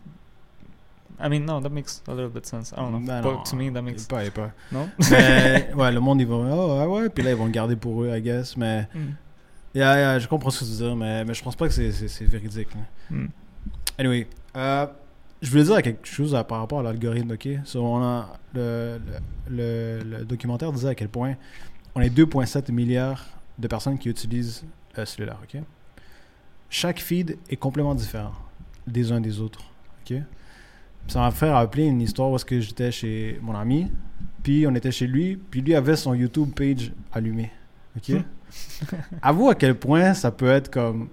I 1.23 1.29
mean, 1.29 1.41
no, 1.45 1.61
that 1.61 1.69
makes 1.71 2.03
a 2.09 2.13
little 2.13 2.29
bit 2.31 2.47
sense. 2.47 2.73
I 2.73 2.77
don't 2.77 2.91
know. 2.91 2.99
Ben 3.01 3.23
But 3.23 3.33
non, 3.33 3.43
to 3.45 3.57
me, 3.57 3.71
that 3.73 3.83
makes. 3.83 4.07
pas, 4.07 4.31
pas. 4.31 4.51
Non? 4.73 4.89
Mais, 5.11 5.71
ouais, 5.77 5.93
le 5.93 6.01
monde, 6.01 6.21
ils 6.21 6.27
vont, 6.27 6.51
oh, 6.51 6.79
ouais, 6.79 6.87
ouais, 7.03 7.09
puis 7.11 7.23
là, 7.25 7.31
ils 7.31 7.37
vont 7.37 7.45
le 7.47 7.51
garder 7.51 7.77
pour 7.77 8.03
eux, 8.03 8.09
I 8.17 8.21
guess. 8.23 8.57
Mais, 8.57 8.89
Hmm. 8.95 9.13
yeah, 9.75 9.97
yeah, 9.97 10.19
je 10.19 10.29
comprends 10.29 10.51
ce 10.51 10.61
que 10.61 10.65
tu 10.65 10.71
veux 10.73 10.87
dire, 10.89 10.97
mais, 10.97 11.25
mais 11.25 11.35
je 11.35 11.43
pense 11.43 11.57
pas 11.57 11.67
que 11.69 11.73
c'est- 11.75 12.25
véridique. 12.25 12.69
là. 12.75 12.81
Hmm. 13.17 13.27
Anyway, 13.99 14.29
euh, 14.57 14.87
je 15.43 15.51
voulais 15.51 15.65
dire 15.65 15.83
quelque 15.83 16.07
chose 16.07 16.35
à- 16.35 16.45
par 16.45 16.59
rapport 16.61 16.81
à 16.81 16.83
l'algorithme, 16.83 17.33
ok? 17.33 17.49
So, 17.65 17.85
on 17.85 18.03
a, 18.03 18.29
le, 18.55 18.99
le, 19.51 19.99
le- 20.03 20.19
le 20.19 20.25
documentaire 20.25 20.73
disait 20.73 20.89
à 20.89 20.95
quel 20.95 21.09
point 21.09 21.35
on 22.01 22.03
est 22.03 22.17
2,7 22.17 22.73
milliards 22.73 23.27
de 23.59 23.69
personnes 23.69 23.99
qui 23.99 24.09
utilisent 24.09 24.65
le 24.97 25.05
cellulaire, 25.05 25.39
ok? 25.43 25.61
Chaque 26.71 26.99
feed 26.99 27.37
est 27.51 27.57
complètement 27.57 27.95
différent 27.95 28.33
des 28.87 29.13
uns 29.13 29.21
des 29.21 29.39
autres, 29.39 29.61
ok? 30.03 30.17
Ça 31.09 31.21
m'a 31.21 31.31
fait 31.31 31.51
rappeler 31.51 31.85
une 31.85 32.01
histoire 32.01 32.31
où 32.31 32.37
est-ce 32.37 32.45
que 32.47 32.59
j'étais 32.59 32.91
chez 32.91 33.39
mon 33.43 33.55
ami, 33.55 33.91
puis 34.43 34.67
on 34.67 34.75
était 34.75 34.93
chez 34.93 35.07
lui, 35.07 35.37
puis 35.37 35.61
lui 35.61 35.75
avait 35.75 35.97
son 35.97 36.15
YouTube 36.15 36.51
page 36.55 36.91
allumé, 37.13 37.51
ok? 37.99 38.17
Hmm. 38.17 38.23
Avoue 39.23 39.51
à 39.51 39.55
quel 39.55 39.75
point 39.79 40.15
ça 40.15 40.31
peut 40.31 40.49
être 40.49 40.71
comme 40.71 41.11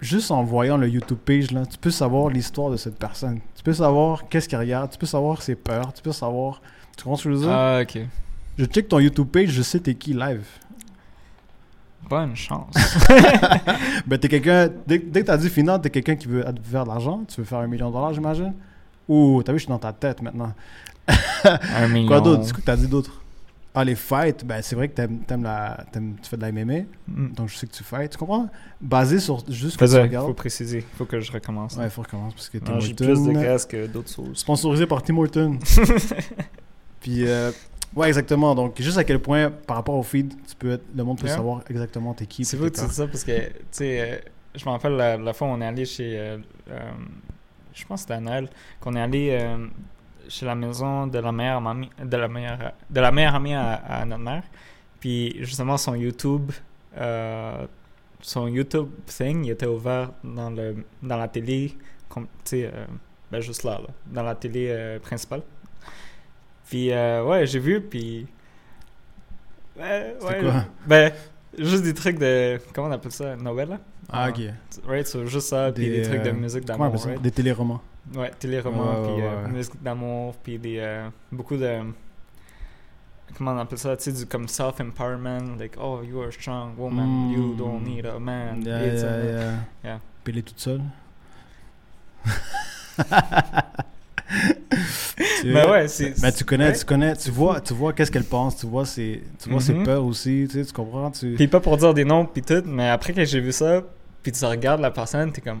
juste 0.00 0.30
en 0.30 0.44
voyant 0.44 0.76
le 0.76 0.88
YouTube 0.88 1.18
page, 1.18 1.50
là, 1.50 1.66
tu 1.66 1.78
peux 1.78 1.90
savoir 1.90 2.28
l'histoire 2.28 2.70
de 2.70 2.76
cette 2.76 2.96
personne. 2.96 3.40
Tu 3.56 3.62
peux 3.64 3.72
savoir 3.72 4.28
qu'est-ce 4.28 4.48
qu'il 4.48 4.58
regarde, 4.58 4.92
tu 4.92 4.98
peux 4.98 5.06
savoir 5.06 5.42
ses 5.42 5.56
peurs, 5.56 5.92
tu 5.92 6.00
peux 6.00 6.12
savoir. 6.12 6.62
Tu 6.96 7.02
comprends 7.02 7.16
ce 7.16 7.24
que 7.24 7.30
je 7.30 7.34
veux 7.34 7.40
dire? 7.42 7.50
Ah, 7.50 7.80
ok. 7.82 8.06
Je 8.60 8.66
check 8.66 8.88
ton 8.88 8.98
YouTube 8.98 9.28
page, 9.28 9.48
je 9.48 9.62
sais 9.62 9.80
t'es 9.80 9.94
qui 9.94 10.12
live. 10.12 10.44
Bonne 12.10 12.36
chance. 12.36 12.74
Ben, 14.06 14.18
t'es 14.18 14.28
quelqu'un. 14.28 14.68
Dès, 14.86 14.98
dès 14.98 15.20
que 15.22 15.26
t'as 15.26 15.38
dit 15.38 15.48
final, 15.48 15.80
t'es 15.80 15.88
quelqu'un 15.88 16.14
qui 16.16 16.26
veut 16.28 16.44
faire 16.70 16.84
de 16.84 16.88
l'argent, 16.88 17.22
tu 17.26 17.40
veux 17.40 17.46
faire 17.46 17.58
un 17.60 17.66
million 17.66 17.88
de 17.88 17.94
dollars, 17.94 18.12
j'imagine? 18.12 18.52
Ouh, 19.08 19.42
t'as 19.42 19.52
vu, 19.52 19.58
je 19.58 19.64
suis 19.64 19.68
dans 19.70 19.78
ta 19.78 19.94
tête 19.94 20.20
maintenant. 20.20 20.52
Un 21.44 21.88
million. 21.92 22.06
Quoi 22.08 22.20
d'autre? 22.20 22.42
Quoi 22.42 22.52
que 22.60 22.60
t'as 22.66 22.76
dit 22.76 22.86
d'autre? 22.88 23.22
Ah, 23.74 23.82
les 23.84 23.94
fights, 23.94 24.44
ben, 24.44 24.60
c'est 24.62 24.74
vrai 24.76 24.88
que 24.88 24.94
t'aimes, 24.94 25.20
t'aimes 25.20 25.44
la, 25.44 25.84
t'aimes- 25.92 26.16
tu 26.20 26.28
fais 26.28 26.36
de 26.36 26.42
la 26.42 26.52
MMA, 26.52 26.80
Mm. 27.08 27.28
donc 27.34 27.48
je 27.48 27.56
sais 27.56 27.66
que 27.66 27.72
tu 27.72 27.82
fights. 27.84 28.10
Tu 28.12 28.18
comprends? 28.18 28.48
Basé 28.80 29.18
sur 29.20 29.38
juste 29.48 29.74
ce 29.74 29.78
que 29.78 29.84
tu 29.90 29.96
regardes. 30.00 30.26
faut 30.26 30.34
préciser. 30.34 30.84
Faut 30.98 31.06
que 31.06 31.18
je 31.20 31.32
recommence. 31.32 31.76
Ouais, 31.76 31.84
il 31.84 31.90
faut 31.90 32.02
recommencer 32.02 32.34
parce 32.34 32.48
que 32.50 32.58
Tim 32.58 32.78
J'ai 32.80 32.92
plus 32.92 33.06
de 33.06 33.12
Hortons, 33.12 33.32
graisse 33.32 33.64
que 33.64 33.86
d'autres 33.86 34.08
sauces. 34.10 34.38
sponsorisé 34.38 34.86
par 34.86 35.02
Tim 35.02 35.16
Horton. 35.16 35.58
Puis, 37.00 37.26
euh, 37.26 37.50
ouais, 37.96 38.08
exactement. 38.08 38.54
Donc, 38.54 38.80
juste 38.80 38.98
à 38.98 39.04
quel 39.04 39.18
point, 39.20 39.50
par 39.50 39.76
rapport 39.76 39.94
au 39.96 40.02
feed, 40.02 40.32
tu 40.48 40.54
peux 40.56 40.72
être, 40.72 40.84
le 40.94 41.04
monde 41.04 41.18
peut 41.18 41.26
Yeah. 41.26 41.36
savoir 41.36 41.62
exactement 41.68 42.14
t'es 42.14 42.26
qui. 42.26 42.44
C'est 42.44 42.56
tes 42.56 42.70
que 42.70 42.80
tu 42.80 42.86
dis 42.86 42.94
ça 42.94 43.06
parce 43.06 43.24
que, 43.24 43.48
tu 43.48 43.54
sais, 43.70 44.00
euh, 44.00 44.18
je 44.54 44.64
me 44.64 44.70
rappelle 44.70 44.92
la, 44.96 45.16
la 45.16 45.32
fois 45.32 45.48
où 45.48 45.50
on 45.50 45.60
est 45.60 45.66
allé 45.66 45.84
chez. 45.84 46.18
euh, 46.18 46.38
euh, 46.70 46.90
je 47.72 47.84
pense 47.84 48.00
que 48.00 48.02
c'était 48.02 48.14
à 48.14 48.20
Noël, 48.20 48.48
qu'on 48.80 48.94
est 48.96 49.00
allé 49.00 49.56
chez 50.28 50.44
la 50.46 50.54
maison 50.54 51.06
de 51.06 51.18
la 51.18 51.32
meilleure 51.32 51.66
amie, 51.66 51.88
de 52.02 52.16
la 52.16 52.28
meilleure, 52.28 52.72
de 52.90 53.00
la 53.00 53.10
meilleure 53.12 53.34
amie 53.36 53.54
à, 53.54 53.72
à 53.74 54.04
notre 54.04 54.22
mère. 54.22 54.42
Puis, 54.98 55.36
justement, 55.40 55.76
son 55.76 55.94
YouTube. 55.94 56.50
son 58.22 58.48
YouTube 58.48 58.88
thing, 59.06 59.44
il 59.44 59.50
était 59.52 59.66
ouvert 59.66 60.10
dans, 60.22 60.50
le, 60.50 60.84
dans 61.02 61.16
la 61.16 61.28
télé, 61.28 61.74
tu 62.14 62.22
sais, 62.44 62.70
ben 63.30 63.40
juste 63.40 63.62
là, 63.62 63.78
là, 63.80 63.88
dans 64.06 64.22
la 64.24 64.34
télé 64.34 64.98
principale. 65.02 65.42
Puis, 66.70 66.90
euh, 66.92 67.24
ouais, 67.24 67.46
j'ai 67.46 67.58
vu, 67.58 67.80
puis. 67.82 68.26
Ouais, 69.78 70.16
ouais, 70.22 70.40
quoi? 70.40 70.64
Ben, 70.86 71.12
juste 71.58 71.82
des 71.82 71.92
trucs 71.94 72.18
de. 72.18 72.58
Comment 72.72 72.88
on 72.88 72.92
appelle 72.92 73.12
ça 73.12 73.36
Noël, 73.36 73.68
là? 73.68 73.78
Ah, 74.08 74.28
ok. 74.30 74.40
Right, 74.86 75.06
so 75.06 75.26
juste 75.26 75.48
ça, 75.48 75.70
puis 75.72 75.88
des, 75.90 76.00
Des, 76.00 76.08
trucs 76.08 76.22
de 76.22 76.30
euh, 76.30 76.32
musique 76.32 76.64
d'amour. 76.64 76.94
right? 77.04 77.20
Des 77.20 77.30
téléromans. 77.30 77.80
Ouais, 78.14 78.30
téléromans, 78.38 79.02
Ouais, 79.02 79.14
puis 79.14 79.22
euh, 79.24 79.48
musique 79.48 79.82
d'amour, 79.82 80.34
puis 80.42 80.58
des. 80.58 81.04
beaucoup 81.32 81.56
de. 81.56 81.78
Comment 83.36 83.52
on 83.52 83.58
appelle 83.58 83.78
ça? 83.78 83.96
Tu 83.96 84.04
sais, 84.04 84.12
du 84.12 84.26
comme 84.26 84.48
self-empowerment, 84.48 85.56
like, 85.58 85.76
oh, 85.80 86.00
you 86.02 86.20
are 86.20 86.28
a 86.28 86.32
strong 86.32 86.74
woman, 86.76 87.30
you 87.30 87.54
Mm. 87.54 87.56
don't 87.56 87.82
need 87.84 88.06
a 88.06 88.18
man. 88.18 88.62
Yeah, 88.64 88.82
it's 88.84 89.02
yeah, 89.02 89.24
yeah. 89.24 89.52
Yeah. 89.84 89.98
Puis 90.24 90.32
elle 90.32 90.38
est 90.38 90.42
toute 90.42 90.58
seule. 90.60 90.82
Ouais, 95.44 95.88
c'est. 95.88 96.14
Mais 96.22 96.32
tu 96.32 96.44
connais, 96.44 96.68
ouais. 96.68 96.76
tu 96.78 96.84
connais, 96.84 97.16
tu 97.16 97.30
vois, 97.30 97.60
tu 97.60 97.74
vois 97.74 97.92
qu'est-ce 97.92 98.10
qu'elle 98.10 98.24
pense, 98.24 98.56
tu 98.56 98.66
vois 98.66 98.86
ses, 98.86 99.22
tu 99.42 99.50
vois 99.50 99.60
ses 99.60 99.74
Mhm. 99.74 99.84
peurs 99.84 100.04
aussi, 100.04 100.46
tu 100.50 100.58
sais, 100.58 100.64
tu 100.64 100.72
comprends, 100.72 101.10
tu. 101.10 101.34
Puis 101.34 101.46
pas 101.48 101.60
pour 101.60 101.76
dire 101.76 101.92
des 101.94 102.04
noms, 102.04 102.26
puis 102.26 102.42
tout, 102.42 102.62
mais 102.66 102.88
après 102.88 103.12
que 103.12 103.24
j'ai 103.24 103.40
vu 103.40 103.52
ça, 103.52 103.82
puis 104.22 104.32
tu 104.32 104.44
regardes 104.44 104.80
la 104.80 104.90
personne, 104.90 105.32
t'es 105.32 105.40
comme. 105.40 105.60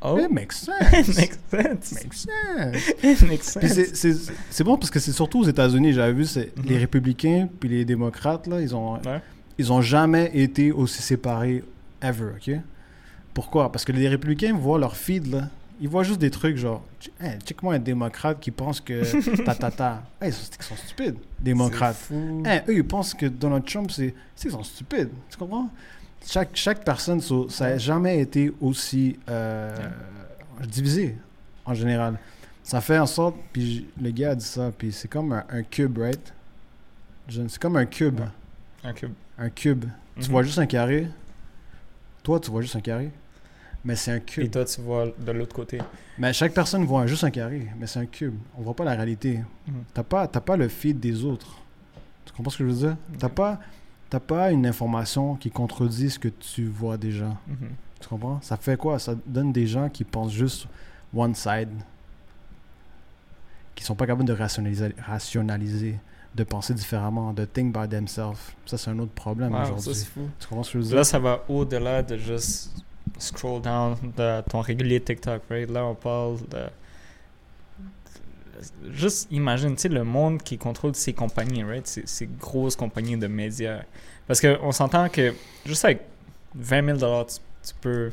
Oh, 0.00 0.16
It 0.16 0.30
makes 0.30 0.52
sense. 0.52 1.08
makes 1.16 1.38
sense. 1.50 1.92
makes 1.92 2.14
sense. 2.14 2.94
It 3.02 3.22
makes 3.22 3.42
sense. 3.42 3.58
Puis 4.00 4.30
c'est- 4.50 4.62
bon 4.64 4.76
parce 4.76 4.90
que 4.92 5.00
c'est 5.00 5.10
surtout 5.10 5.40
aux 5.40 5.44
États-Unis, 5.48 5.92
j'avais 5.92 6.12
vu, 6.12 6.24
c'est 6.24 6.56
Mhm. 6.56 6.64
les 6.66 6.78
républicains 6.78 7.48
puis 7.58 7.68
les 7.68 7.84
démocrates 7.84 8.46
là, 8.46 8.60
ils 8.60 8.76
ont, 8.76 8.92
Ouais. 8.94 9.20
ils 9.58 9.72
ont 9.72 9.80
jamais 9.82 10.30
été 10.34 10.70
aussi 10.70 11.02
séparés 11.02 11.64
ever, 12.00 12.26
ok? 12.36 12.60
Pourquoi? 13.34 13.72
Parce 13.72 13.84
que 13.84 13.90
les 13.90 14.08
républicains 14.08 14.52
voient 14.56 14.78
leur 14.78 14.96
feed 14.96 15.32
là, 15.32 15.48
ils 15.80 15.88
voient 15.88 16.02
juste 16.02 16.18
des 16.20 16.30
trucs 16.30 16.56
genre, 16.56 16.82
hey, 17.20 17.38
check-moi 17.44 17.74
un 17.74 17.78
démocrate 17.78 18.40
qui 18.40 18.50
pense 18.50 18.80
que 18.80 19.02
ta 19.44 19.54
ta 19.54 19.70
ta, 19.70 20.02
hey, 20.20 20.30
ils 20.30 20.32
sont, 20.32 20.50
ils 20.58 20.62
sont 20.64 20.76
stupides, 20.76 21.16
démocrates. 21.38 22.10
Hey, 22.44 22.62
eux, 22.68 22.74
ils 22.76 22.84
pensent 22.86 23.14
que 23.14 23.26
Donald 23.26 23.64
Trump, 23.64 23.90
c'est. 23.90 24.14
Ils 24.44 24.50
sont 24.50 24.62
stupides. 24.62 25.10
Tu 25.30 25.36
comprends? 25.36 25.68
Chaque, 26.26 26.50
chaque 26.54 26.84
personne, 26.84 27.20
so- 27.20 27.48
ça 27.48 27.70
n'a 27.70 27.78
jamais 27.78 28.18
été 28.20 28.52
aussi 28.60 29.18
euh, 29.28 29.76
divisé, 30.66 31.16
en 31.64 31.74
général. 31.74 32.18
Ça 32.62 32.80
fait 32.80 32.98
en 32.98 33.06
sorte. 33.06 33.36
Puis 33.52 33.86
le 34.00 34.10
gars 34.10 34.30
a 34.30 34.34
dit 34.34 34.44
ça, 34.44 34.70
puis 34.76 34.92
c'est 34.92 35.08
comme 35.08 35.32
un, 35.32 35.44
un 35.48 35.62
cube, 35.62 35.96
right? 35.98 36.32
C'est 37.28 37.58
comme 37.58 37.76
un 37.76 37.86
cube. 37.86 38.20
Un 38.84 38.92
cube. 38.92 39.12
Un 39.38 39.48
cube. 39.50 39.84
Tu 40.16 40.22
Mhm. 40.24 40.30
vois 40.32 40.42
juste 40.42 40.58
un 40.58 40.66
carré. 40.66 41.06
Toi, 42.22 42.40
tu 42.40 42.50
vois 42.50 42.62
juste 42.62 42.74
un 42.76 42.80
carré. 42.80 43.10
Mais 43.88 43.96
c'est 43.96 44.12
un 44.12 44.16
Et 44.16 44.20
cube. 44.20 44.50
toi, 44.50 44.66
tu 44.66 44.82
vois 44.82 45.06
de 45.18 45.32
l'autre 45.32 45.54
côté. 45.56 45.78
Mais 46.18 46.34
chaque 46.34 46.52
personne 46.52 46.84
voit 46.84 47.06
juste 47.06 47.24
un 47.24 47.30
carré, 47.30 47.68
mais 47.78 47.86
c'est 47.86 47.98
un 47.98 48.04
cube. 48.04 48.34
On 48.58 48.60
voit 48.62 48.74
pas 48.74 48.84
la 48.84 48.92
réalité. 48.94 49.40
Mhm. 49.66 49.74
T'as 49.94 50.02
pas, 50.02 50.28
t'as 50.28 50.42
pas 50.42 50.58
le 50.58 50.68
feed 50.68 51.00
des 51.00 51.24
autres. 51.24 51.62
Tu 52.26 52.32
comprends 52.34 52.50
ce 52.50 52.58
que 52.58 52.64
je 52.64 52.68
veux 52.70 52.76
dire? 52.88 52.96
T'as 53.18 53.28
Ok. 53.28 53.34
pas, 53.34 53.60
t'as 54.10 54.20
pas 54.20 54.50
une 54.52 54.66
information 54.66 55.36
qui 55.36 55.50
contredit 55.50 56.10
ce 56.10 56.18
que 56.18 56.28
tu 56.28 56.66
vois 56.66 56.98
déjà. 56.98 57.28
Mhm. 57.46 57.70
Tu 57.98 58.08
comprends? 58.08 58.38
Ça 58.42 58.58
fait 58.58 58.76
quoi? 58.76 58.98
Ça 58.98 59.14
donne 59.24 59.52
des 59.52 59.66
gens 59.66 59.88
qui 59.88 60.04
pensent 60.04 60.32
juste 60.34 60.66
one 61.14 61.34
side, 61.34 61.70
qui 63.74 63.84
sont 63.84 63.94
pas 63.94 64.06
capables 64.06 64.28
de 64.28 64.34
rationaliser, 64.34 64.94
rationaliser 64.98 65.98
de 66.34 66.44
penser 66.44 66.74
différemment, 66.74 67.32
de 67.32 67.46
think 67.46 67.74
by 67.74 67.88
themselves. 67.88 68.52
Ça, 68.66 68.76
c'est 68.76 68.90
un 68.90 68.98
autre 68.98 69.12
problème 69.12 69.52
Wow, 69.54 69.64
ça, 69.64 69.72
aujourd'hui. 69.72 69.94
c'est 69.94 70.06
fou. 70.10 70.28
Tu 70.38 70.46
comprends 70.46 70.62
ce 70.62 70.72
que 70.74 70.78
je 70.78 70.82
veux 70.84 70.88
dire? 70.90 70.96
Là, 70.96 71.04
ça 71.04 71.18
va 71.18 71.42
au-delà 71.48 72.02
de 72.02 72.16
juste 72.18 72.70
scroll 73.18 73.60
down 73.62 73.96
de 74.16 74.40
ton 74.42 74.60
régulier 74.60 75.00
TikTok, 75.00 75.42
right? 75.50 75.70
Là, 75.70 75.84
on 75.84 75.94
parle 75.94 76.38
de. 76.48 76.66
Juste 78.90 79.28
imagine, 79.30 79.76
tu 79.76 79.82
sais, 79.82 79.88
le 79.88 80.02
monde 80.02 80.42
qui 80.42 80.58
contrôle 80.58 80.94
ces 80.94 81.12
compagnies, 81.12 81.62
right? 81.62 81.86
Ces, 81.86 82.02
ces 82.06 82.26
grosses 82.26 82.74
compagnies 82.74 83.16
de 83.16 83.28
médias. 83.28 83.82
Parce 84.26 84.40
qu'on 84.40 84.72
s'entend 84.72 85.08
que 85.08 85.32
juste 85.64 85.84
avec 85.84 86.02
20 86.54 86.98
000 86.98 87.24
tu, 87.24 87.36
tu 87.62 87.74
peux. 87.80 88.10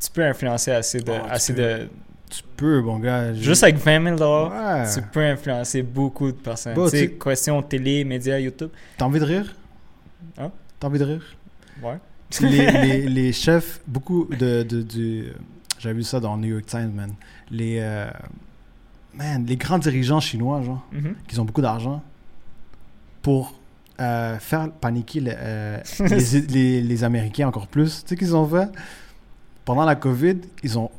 Tu 0.00 0.10
peux 0.10 0.24
influencer 0.24 0.70
assez 0.72 1.00
de. 1.00 1.12
Oh, 1.12 1.24
tu 1.24 1.30
assez 1.30 1.54
peux. 1.54 1.62
de 1.62 1.88
Tu 2.30 2.42
peux, 2.56 2.80
bon 2.82 2.98
gars. 2.98 3.34
Juste 3.34 3.64
avec 3.64 3.76
20 3.76 4.16
000 4.16 4.48
Ouais. 4.50 4.84
tu 4.94 5.02
peux 5.02 5.24
influencer 5.24 5.82
beaucoup 5.82 6.30
de 6.30 6.36
personnes. 6.36 6.74
Bon, 6.74 6.88
tu 6.88 6.98
sais, 6.98 7.10
question 7.10 7.62
télé, 7.62 8.04
médias, 8.04 8.38
YouTube. 8.38 8.70
T'as 8.96 9.04
envie 9.04 9.20
de 9.20 9.24
rire? 9.24 9.54
Hein? 10.38 10.50
T'as 10.78 10.86
envie 10.86 10.98
de 10.98 11.04
rire? 11.04 11.36
Ouais. 11.82 11.98
Les, 12.40 12.70
les, 12.82 13.08
les 13.08 13.32
chefs, 13.32 13.80
beaucoup 13.86 14.26
de, 14.26 14.62
de. 14.62 15.32
J'avais 15.78 15.96
vu 15.96 16.02
ça 16.04 16.20
dans 16.20 16.36
New 16.36 16.48
York 16.48 16.66
Times, 16.66 16.92
man. 16.94 17.12
Les... 17.50 17.78
euh, 17.80 18.10
man, 19.14 19.44
les 19.46 19.56
grands 19.56 19.78
dirigeants 19.78 20.20
chinois, 20.20 20.62
genre, 20.62 20.86
Mhm. 20.92 21.14
qui 21.28 21.38
ont 21.40 21.44
beaucoup 21.44 21.62
d'argent, 21.62 22.02
pour 23.22 23.58
euh, 24.00 24.38
faire 24.38 24.70
paniquer 24.72 25.20
les, 25.20 25.34
euh, 25.36 25.78
les, 26.00 26.40
les, 26.42 26.82
les 26.82 27.04
Américains 27.04 27.48
encore 27.48 27.66
plus. 27.66 28.02
Tu 28.02 28.08
sais 28.10 28.16
qu'ils 28.16 28.34
ont 28.34 28.46
fait? 28.48 28.68
Pendant 29.64 29.84
la 29.84 29.94
COVID, 29.94 30.36
ils 30.62 30.78
ont 30.78 30.90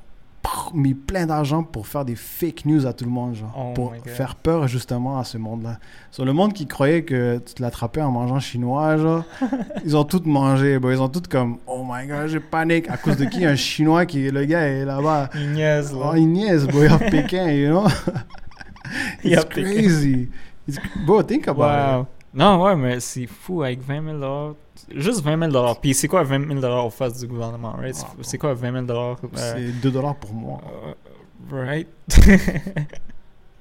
mis 0.74 0.94
plein 0.94 1.26
d'argent 1.26 1.64
pour 1.64 1.88
faire 1.88 2.04
des 2.06 2.16
fake 2.16 2.66
news 2.66 2.86
à 2.86 2.94
tout 2.94 3.06
le 3.06 3.12
monde, 3.12 3.36
genre, 3.36 3.54
Oh 3.58 3.74
pour 3.74 3.94
faire 4.06 4.36
peur 4.36 4.68
justement 4.68 5.20
à 5.20 5.24
ce 5.24 5.38
monde-là. 5.38 5.78
Sur 6.12 6.26
le 6.26 6.34
monde 6.34 6.54
qui 6.54 6.66
croyait 6.68 7.04
que 7.04 7.40
tu 7.40 7.62
l'attrapais 7.62 8.02
en 8.02 8.12
mangeant 8.12 8.40
chinois, 8.40 8.98
genre, 8.98 9.24
ils 9.86 9.96
ont 9.96 10.04
tout 10.04 10.22
mangé, 10.26 10.80
bro. 10.80 10.92
ils 10.92 11.02
ont 11.02 11.10
tout 11.10 11.22
comme, 11.30 11.58
oh 11.68 11.86
my 11.88 12.08
god, 12.08 12.28
je 12.28 12.40
panique. 12.40 12.90
À 12.90 12.98
cause 12.98 13.18
de 13.18 13.26
qui? 13.26 13.46
Un 13.46 13.56
chinois 13.56 14.06
qui, 14.06 14.30
le 14.30 14.46
gars 14.46 14.62
est 14.68 14.86
là-bas. 14.86 15.30
Il 15.36 15.52
niaise, 15.54 15.94
là. 15.94 16.12
Oh, 16.12 16.16
il 16.16 16.28
niaise, 16.28 16.68
bro, 16.68 16.84
il 16.84 16.92
est 16.92 17.10
Pékin, 17.10 17.48
you 17.52 17.70
know? 17.70 17.88
It's 19.24 19.46
Pékin. 19.46 19.64
crazy. 19.64 20.30
It's, 20.68 20.78
bro, 21.06 21.22
think 21.24 21.48
about 21.48 21.98
Wow. 21.98 22.08
Non, 22.34 22.64
ouais, 22.64 22.76
mais 22.76 23.00
c'est 23.00 23.28
fou 23.28 23.62
avec 23.64 23.82
20 23.82 24.20
000 24.20 24.56
Juste 24.96 25.22
20 25.24 25.52
000 25.52 25.76
Puis 25.82 25.94
c'est 25.94 26.08
quoi 26.08 26.24
20 26.24 26.60
000 26.60 26.86
au 26.86 26.90
face 26.90 27.20
du 27.20 27.28
gouvernement, 27.28 27.74
right? 27.74 27.94
C'est- 27.96 28.06
Ah, 28.10 28.16
C'est 28.22 28.38
quoi 28.40 28.54
20 28.54 28.72
000 28.72 28.86
it. 28.86 28.90
euh, 28.92 29.54
C'est 29.56 29.72
2 29.82 29.92
dollars 29.92 30.16
pour 30.16 30.34
moi. 30.34 30.62
euh, 30.88 30.94
Right? 31.52 31.88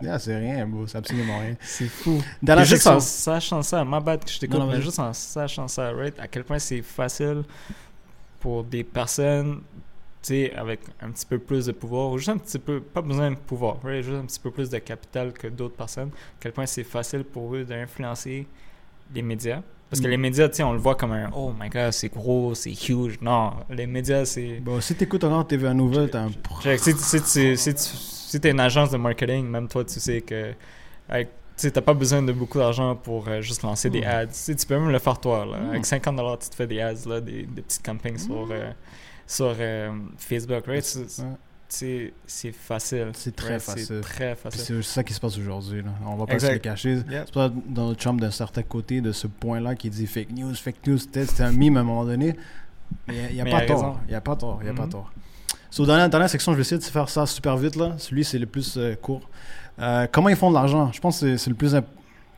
Yeah, 0.03 0.19
c'est 0.19 0.37
rien, 0.37 0.67
bro, 0.67 0.85
c'est 0.89 0.99
absolument 0.99 1.39
rien. 1.39 1.55
c'est 1.61 1.87
fou. 1.87 2.21
Dans 2.43 2.57
la 2.57 2.65
juste 2.65 2.83
section- 2.83 2.97
en 2.97 3.01
sachant 3.01 3.63
ça, 3.63 3.85
ma 3.85 4.01
bad 4.01 4.25
que 4.25 4.31
je 4.33 4.41
t'écoute, 4.41 4.59
mais 4.67 4.81
juste 4.83 4.99
en 4.99 5.13
sachant 5.13 5.69
ça, 5.69 5.93
right? 5.93 6.19
À 6.19 6.27
quel 6.27 6.43
point 6.43 6.59
c'est 6.59 6.83
facile 6.83 7.45
pour 8.41 8.65
des 8.65 8.83
personnes, 8.83 9.61
sais, 10.23 10.53
avec 10.55 10.81
un 11.01 11.11
petit 11.11 11.27
peu 11.27 11.39
plus 11.39 11.67
de 11.67 11.73
pouvoir, 11.73 12.11
ou 12.11 12.19
juste 12.19 12.31
un 12.31 12.39
petit 12.39 12.59
peu, 12.59 12.81
pas 12.81 13.03
besoin 13.03 13.31
de 13.33 13.37
pouvoir, 13.37 13.77
right? 13.83 14.03
Juste 14.03 14.17
un 14.17 14.27
petit 14.27 14.41
peu 14.41 14.51
plus 14.51 14.71
de 14.71 14.79
capital 14.79 15.33
que 15.33 15.49
d'autres 15.49 15.77
personnes, 15.77 16.09
à 16.09 16.37
quel 16.41 16.53
point 16.53 16.67
c'est 16.67 16.85
facile 16.85 17.25
pour 17.25 17.55
eux 17.55 17.65
d'influencer 17.65 18.47
les 19.15 19.23
médias. 19.23 19.63
Parce 19.91 20.01
que 20.01 20.07
Mm. 20.07 20.11
les 20.11 20.17
médias, 20.17 20.49
tu 20.49 20.57
sais, 20.57 20.63
on 20.63 20.73
le 20.73 20.79
voit 20.79 20.95
comme 20.95 21.13
un 21.13 21.29
Oh 21.37 21.53
my 21.61 21.69
god, 21.69 21.93
c'est 21.93 22.09
gros, 22.09 22.55
c'est 22.55 22.73
huge. 22.89 23.19
Non, 23.21 23.53
les 23.69 23.87
médias, 23.87 24.25
c'est. 24.25 24.61
Bon, 24.61 24.81
si 24.81 24.95
t'écoutes 24.95 25.23
encore 25.25 25.47
TVA 25.47 25.75
Nouvelle, 25.75 26.09
t'as 26.09 26.23
un... 26.23 26.31
Si, 26.79 26.93
si, 26.95 27.57
si, 27.57 27.73
si, 27.77 28.41
t'es 28.41 28.51
une 28.53 28.61
agence 28.61 28.91
de 28.91 28.97
marketing, 28.97 29.47
même 29.47 29.69
toi, 29.69 29.85
tu 29.85 30.01
sais 30.01 30.23
que. 30.23 30.55
avec- 31.09 31.29
t'as 31.59 31.81
pas 31.83 31.93
besoin 31.95 32.23
de 32.23 32.33
beaucoup 32.33 32.57
d'argent 32.59 32.97
pour 32.97 33.29
euh, 33.29 33.41
juste 33.43 33.63
lancer 33.63 33.91
des 33.91 34.01
Mm. 34.01 34.05
ads. 34.05 34.27
Tu 34.59 34.67
peux 34.67 34.79
même 34.79 34.89
le 34.91 34.99
faire 34.99 35.21
toi. 35.21 35.45
Là. 35.45 35.59
Mm. 35.59 35.69
Avec 35.71 35.85
50$, 35.85 36.39
tu 36.39 36.49
te 36.49 36.55
fais 36.55 36.67
des 36.67 36.81
ads, 36.81 36.95
là, 37.07 37.21
des, 37.21 37.43
des 37.43 37.61
petites 37.63 37.85
campagnes 37.85 38.17
sur, 38.17 38.49
euh, 38.51 38.71
sur 39.27 39.55
euh, 39.59 39.91
Facebook. 40.19 40.67
Right? 40.67 40.85
C'est- 40.85 42.13
facile. 42.53 43.11
C'est 43.15 43.35
très 43.35 43.49
right? 43.51 43.63
facile. 43.63 43.85
C'est 43.87 44.01
très 44.03 44.35
Puis 44.35 44.43
facile. 44.59 44.65
c'est 44.77 44.83
ça 44.83 45.03
qui 45.05 45.15
se 45.15 45.21
passe 45.21 45.39
aujourd'hui. 45.39 45.83
On 46.07 46.17
va 46.17 46.27
pas 46.27 46.35
Exact. 46.35 46.49
se 46.49 46.53
le 46.55 46.59
cacher. 46.59 46.99
Yeah. 47.11 47.23
C'est 47.25 47.35
pas 47.35 47.49
dans 47.67 47.89
notre 47.89 48.03
chambre 48.03 48.21
d'un 48.21 48.31
certain 48.31 48.63
côté 48.63 49.01
de 49.01 49.13
ce 49.13 49.27
point-là 49.27 49.75
qui 49.75 49.89
dit 49.91 50.07
fake 50.07 50.33
news, 50.33 50.55
fake 50.55 50.87
news. 50.87 50.99
Peut-être 51.11 51.31
c'était 51.31 51.43
un 51.45 51.53
mime 51.53 51.77
à 51.77 51.81
un 51.81 51.85
moment 51.85 52.05
donné. 52.05 52.37
Mais 53.09 53.29
il 53.31 53.35
n'y 53.37 53.41
a, 53.41 53.45
pas 53.47 53.63
tort. 53.65 53.99
Il 54.07 54.11
n'y 54.11 54.15
a 54.17 54.21
pas 54.21 54.37
tort. 54.37 54.59
Il 54.61 54.67
y 54.67 54.71
a 54.71 54.75
pas 54.75 54.87
tort. 54.87 55.11
So, 55.71 55.87
dans 55.87 55.97
la 55.97 56.09
dernière 56.09 56.29
section, 56.29 56.53
je 56.53 56.57
vais 56.59 56.61
essayer 56.61 56.79
de 56.79 56.85
faire 56.85 57.09
ça 57.09 57.25
super 57.25 57.57
vite. 57.57 57.77
là. 57.77 57.95
Celui, 57.97 58.25
c'est 58.25 58.39
le 58.39 58.45
plus 58.45 58.77
euh, 58.77 58.95
court. 58.95 59.31
Euh, 59.79 60.07
comment 60.13 60.29
ils 60.29 60.37
font 60.37 60.51
de 60.51 60.55
l'argent? 60.55 60.93
Je 60.93 61.01
pense 61.01 61.21
que 61.21 61.39
c'est- 61.39 61.49
le 61.49 61.57
plus 61.57 61.75
imp- 61.75 61.87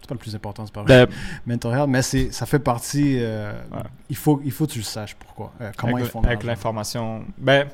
C'est 0.05 0.09
pas 0.09 0.15
le 0.17 0.19
plus 0.21 0.35
important, 0.35 0.67
c'est 0.67 0.75
pas 0.75 0.83
vrai. 0.83 1.07
Mental 1.47 1.73
health, 1.73 1.89
mais 1.89 2.03
c'est- 2.03 2.31
ça 2.31 2.45
fait 2.45 2.59
partie. 2.59 3.17
euh, 3.21 3.53
Ouais. 3.73 3.79
il, 4.11 4.17
faut, 4.17 4.39
il 4.45 4.53
faut 4.53 4.67
que 4.67 4.73
tu 4.73 4.79
le 4.81 4.85
saches 4.85 5.15
pourquoi. 5.15 5.51
Euh, 5.63 5.73
comment 5.79 5.95
avec, 5.95 6.07
ils 6.09 6.11
font 6.11 6.23
avec 6.23 6.43
l'information. 6.43 7.25
Ben, 7.39 7.69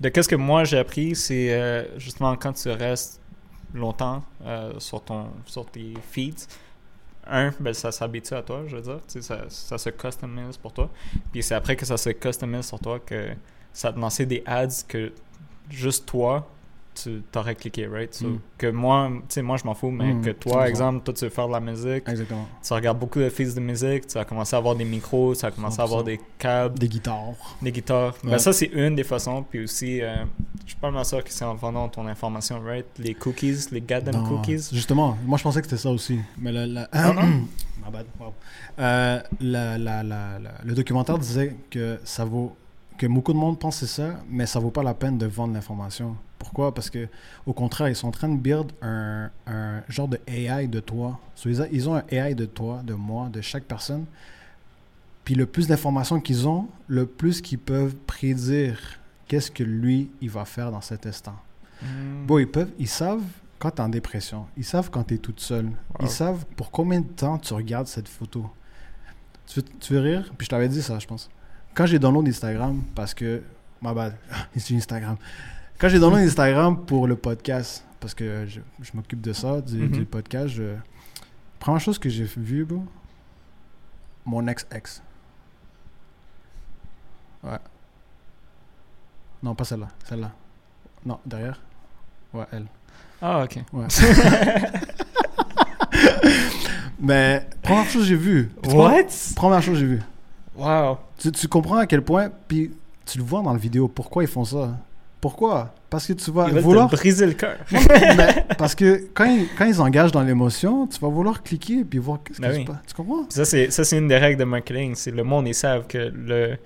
de 0.00 0.08
qu'est-ce 0.08 0.28
que 0.28 0.34
moi 0.34 0.64
j'ai 0.64 0.78
appris, 0.78 1.14
c'est 1.14 1.52
euh, 1.54 1.84
justement 1.96 2.34
quand 2.34 2.54
tu 2.54 2.68
restes 2.70 3.20
longtemps 3.72 4.24
sur, 4.78 5.00
ton, 5.04 5.28
sur 5.46 5.64
tes 5.66 5.94
feeds, 6.10 6.48
un, 7.24 7.52
ben, 7.60 7.72
ça 7.72 7.92
s'habitue 7.92 8.34
à 8.34 8.42
toi, 8.42 8.62
je 8.66 8.74
veux 8.76 8.82
dire. 8.82 8.98
Ça, 9.22 9.44
ça 9.48 9.78
se 9.78 9.90
customise 9.90 10.56
pour 10.56 10.72
toi. 10.72 10.90
Puis 11.30 11.44
c'est 11.44 11.54
après 11.54 11.76
que 11.76 11.86
ça 11.86 11.96
se 11.96 12.10
customise 12.10 12.66
sur 12.66 12.80
toi 12.80 12.98
que 12.98 13.28
ça 13.72 13.92
te 13.92 13.98
lancer 14.00 14.26
des 14.26 14.42
ads 14.44 14.82
que 14.88 15.12
juste 15.68 16.06
toi, 16.06 16.50
tu 17.02 17.22
t'aurais 17.32 17.54
cliqué, 17.54 17.86
right? 17.86 18.12
So, 18.14 18.26
Mm. 18.28 18.38
Que 18.58 18.66
moi, 18.70 19.10
tu 19.20 19.22
sais, 19.28 19.42
moi 19.42 19.56
je 19.56 19.64
m'en 19.64 19.74
fous, 19.74 19.90
mais 19.90 20.12
Mm, 20.14 20.22
que 20.22 20.30
toi, 20.30 20.68
exemple, 20.68 21.02
toi 21.04 21.14
tu 21.14 21.24
veux 21.24 21.30
faire 21.30 21.46
de 21.48 21.52
la 21.52 21.60
musique, 21.60 22.08
Exactement. 22.08 22.46
tu 22.62 22.72
regardes 22.72 22.98
beaucoup 22.98 23.18
de 23.20 23.28
feeds 23.28 23.54
de 23.54 23.60
musique, 23.60 24.06
tu 24.06 24.14
vas 24.14 24.24
commencer 24.24 24.54
à 24.54 24.58
avoir 24.58 24.74
des 24.76 24.84
micros, 24.84 25.34
tu 25.34 25.40
vas 25.42 25.50
commencer 25.50 25.80
à 25.80 25.84
avoir 25.84 26.00
100%. 26.02 26.04
des 26.04 26.20
câbles, 26.38 26.78
Des 26.78 26.88
guitares. 26.88 27.56
des 27.62 27.72
guitares. 27.72 28.14
Ouais. 28.24 28.30
Ben, 28.32 28.38
ça, 28.38 28.52
c'est 28.52 28.66
une 28.72 28.94
des 28.94 29.04
façons. 29.04 29.42
Puis 29.48 29.64
aussi, 29.64 30.02
euh, 30.02 30.14
je 30.64 30.70
suis 30.72 30.80
pas 30.80 30.90
mal 30.90 31.04
sûr 31.04 31.22
que 31.24 31.30
c'est 31.30 31.44
en 31.44 31.54
vendant 31.54 31.88
ton 31.88 32.06
information, 32.06 32.60
right? 32.64 32.86
Les 32.98 33.14
cookies, 33.14 33.66
les 33.72 33.80
goddamn 33.80 34.26
cookies. 34.28 34.68
Justement, 34.72 35.16
moi 35.24 35.38
je 35.38 35.42
pensais 35.42 35.60
que 35.60 35.66
c'était 35.68 35.80
ça 35.82 35.90
aussi. 35.90 36.18
Mais 36.38 36.52
le, 36.52 36.64
la- 36.66 36.88
Ah, 36.92 37.12
non? 37.12 37.22
My 37.84 37.90
bad. 37.90 38.06
Wow. 38.20 38.34
Euh, 38.78 39.20
la- 39.40 39.78
la- 39.78 40.02
la- 40.02 40.38
la- 40.38 40.54
le 40.64 40.74
documentaire 40.74 41.18
disait 41.18 41.56
que 41.70 41.98
ça 42.04 42.24
vaut 42.24 42.54
que 42.98 43.06
beaucoup 43.06 43.32
de 43.32 43.38
monde 43.38 43.58
pense 43.58 43.76
c'est 43.78 43.86
ça, 43.86 44.10
mais 44.28 44.44
ça 44.44 44.58
vaut 44.60 44.70
pas 44.70 44.82
la 44.82 44.92
peine 44.92 45.16
de 45.16 45.24
vendre 45.26 45.54
l'information. 45.54 46.14
Pourquoi? 46.40 46.74
Parce 46.74 46.88
que 46.88 47.06
au 47.44 47.52
contraire, 47.52 47.90
ils 47.90 47.94
sont 47.94 48.08
en 48.08 48.12
train 48.12 48.30
de 48.30 48.38
build 48.38 48.72
un, 48.80 49.30
un 49.46 49.82
genre 49.88 50.08
de 50.08 50.18
AI 50.26 50.66
de 50.66 50.80
toi. 50.80 51.20
So, 51.34 51.50
ils, 51.50 51.88
ont 51.88 51.94
un 51.94 52.02
AI 52.10 52.34
de 52.34 52.46
toi, 52.46 52.80
de 52.82 52.94
moi, 52.94 53.28
de 53.28 53.42
chaque 53.42 53.64
personne. 53.64 54.06
Puis 55.22 55.34
le 55.34 55.44
plus 55.44 55.68
d'informations 55.68 56.18
qu'ils 56.18 56.48
ont, 56.48 56.66
le 56.88 57.04
plus 57.04 57.42
qu'ils 57.42 57.58
peuvent 57.58 57.94
prédire 57.94 58.80
qu'est-ce 59.28 59.50
que 59.50 59.62
lui 59.62 60.10
il 60.22 60.30
va 60.30 60.46
faire 60.46 60.72
dans 60.72 60.80
cet 60.80 61.06
instant. 61.06 61.36
Mm. 61.82 62.26
Bon, 62.26 62.38
ils 62.38 62.48
peuvent, 62.48 62.72
ils 62.78 62.88
savent 62.88 63.22
quand 63.58 63.72
tu 63.72 63.76
es 63.76 63.80
en 63.82 63.90
dépression. 63.90 64.46
Ils 64.56 64.64
savent 64.64 64.90
quand 64.90 65.04
tu 65.04 65.14
es 65.14 65.18
toute 65.18 65.40
seule. 65.40 65.70
Ils 66.00 66.08
savent 66.08 66.46
pour 66.56 66.70
combien 66.70 67.02
de 67.02 67.06
temps 67.06 67.36
tu 67.36 67.52
regardes 67.52 67.86
cette 67.86 68.08
photo. 68.08 68.50
Tu 69.46 69.60
veux, 69.60 69.66
tu 69.78 69.92
veux 69.92 70.00
rire? 70.00 70.32
Puis 70.38 70.46
je 70.46 70.50
t'avais 70.50 70.70
dit 70.70 70.80
ça, 70.80 70.98
je 70.98 71.06
pense. 71.06 71.28
Quand 71.74 71.84
j'ai 71.84 71.98
download 71.98 72.26
Instagram, 72.26 72.82
parce 72.94 73.12
que... 73.12 73.42
Ma 73.82 73.92
bad. 73.92 74.16
C'est 74.56 74.74
Instagram. 74.74 75.16
Quand 75.80 75.88
j'ai 75.88 75.98
download 75.98 76.20
Instagram 76.22 76.84
pour 76.84 77.06
le 77.06 77.16
podcast, 77.16 77.84
parce 78.00 78.14
que 78.14 78.46
je, 78.46 78.60
je 78.82 78.90
m'occupe 78.94 79.20
de 79.20 79.32
ça, 79.32 79.60
du, 79.60 79.78
Mhm. 79.78 79.88
du 79.90 80.04
podcast, 80.04 80.48
je... 80.48 80.74
Première 81.58 81.80
chose 81.80 81.98
que 81.98 82.08
j'ai 82.08 82.24
vue, 82.24 82.64
bro, 82.64 82.84
mon 84.24 84.46
ex-ex. 84.46 85.02
Ouais. 87.42 87.58
Non, 89.42 89.54
pas 89.54 89.64
celle-là. 89.64 89.88
Celle-là. 90.08 90.30
Non, 91.04 91.18
derrière. 91.24 91.60
Ouais, 92.34 92.44
elle. 92.52 92.66
Ah, 93.22 93.44
ok. 93.44 93.58
Ouais. 93.72 93.86
Mais 97.00 97.46
première 97.62 97.84
chose 97.86 98.02
que 98.02 98.08
j'ai 98.08 98.16
vue. 98.16 98.50
What? 98.66 99.04
Première 99.34 99.62
chose 99.62 99.74
que 99.74 99.80
j'ai 99.80 99.86
vue. 99.86 100.02
Wow. 100.56 100.98
Tu, 101.18 101.32
tu 101.32 101.48
comprends 101.48 101.76
à 101.76 101.86
quel 101.86 102.02
point, 102.02 102.30
puis 102.48 102.70
tu 103.06 103.18
le 103.18 103.24
vois 103.24 103.42
dans 103.42 103.52
la 103.52 103.58
vidéo, 103.58 103.88
pourquoi 103.88 104.22
ils 104.22 104.28
font 104.28 104.44
ça? 104.44 104.76
Pourquoi? 105.20 105.74
Parce 105.90 106.06
que 106.06 106.14
tu 106.14 106.30
vas 106.30 106.48
Ils 106.48 106.58
vouloir. 106.60 106.88
te 106.88 106.96
briser 106.96 107.26
le 107.26 107.34
cœur. 107.34 107.58
Parce 108.58 108.74
que 108.74 109.08
quand 109.12 109.24
ils, 109.26 109.48
quand 109.58 109.66
ils 109.66 109.80
engagent 109.80 110.12
dans 110.12 110.22
l'émotion, 110.22 110.86
tu 110.86 110.98
vas 110.98 111.08
vouloir 111.08 111.42
cliquer 111.42 111.84
puis 111.84 111.98
voir 111.98 112.20
qu'est-ce 112.24 112.40
Ben 112.40 112.52
qui 112.52 112.58
oui. 112.58 112.62
se 112.66 112.70
passe. 112.70 112.80
Tu 112.86 112.94
comprends? 112.94 113.26
Ça, 113.28 113.44
c'est, 113.44 113.70
ça, 113.70 113.84
c'est 113.84 113.98
une 113.98 114.08
des 114.08 114.16
règles 114.16 114.38
de 114.38 114.44
marketing. 114.44 114.94
C'est 114.94 115.10
le 115.10 115.22
monde, 115.24 115.46
ils 115.46 115.54
savent 115.54 115.86
que, 115.86 115.98
le, 116.14 116.56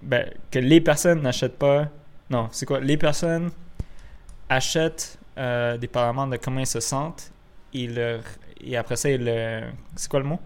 ben, 0.00 0.26
que 0.50 0.58
les 0.58 0.80
personnes 0.80 1.20
n'achètent 1.20 1.58
pas. 1.58 1.88
Non, 2.30 2.48
c'est 2.50 2.64
quoi? 2.64 2.80
Les 2.80 2.96
personnes 2.96 3.50
achètent 4.48 5.18
euh, 5.38 5.76
dépendamment 5.76 6.26
de 6.26 6.36
comment 6.36 6.60
ils 6.60 6.66
se 6.66 6.80
sentent. 6.80 7.30
Et, 7.74 7.90
et 8.62 8.76
après 8.76 8.96
ça, 8.96 9.10
ils 9.10 9.22
le. 9.24 9.62
C'est 9.96 10.10
quoi 10.10 10.20
le 10.20 10.26
mot? 10.26 10.38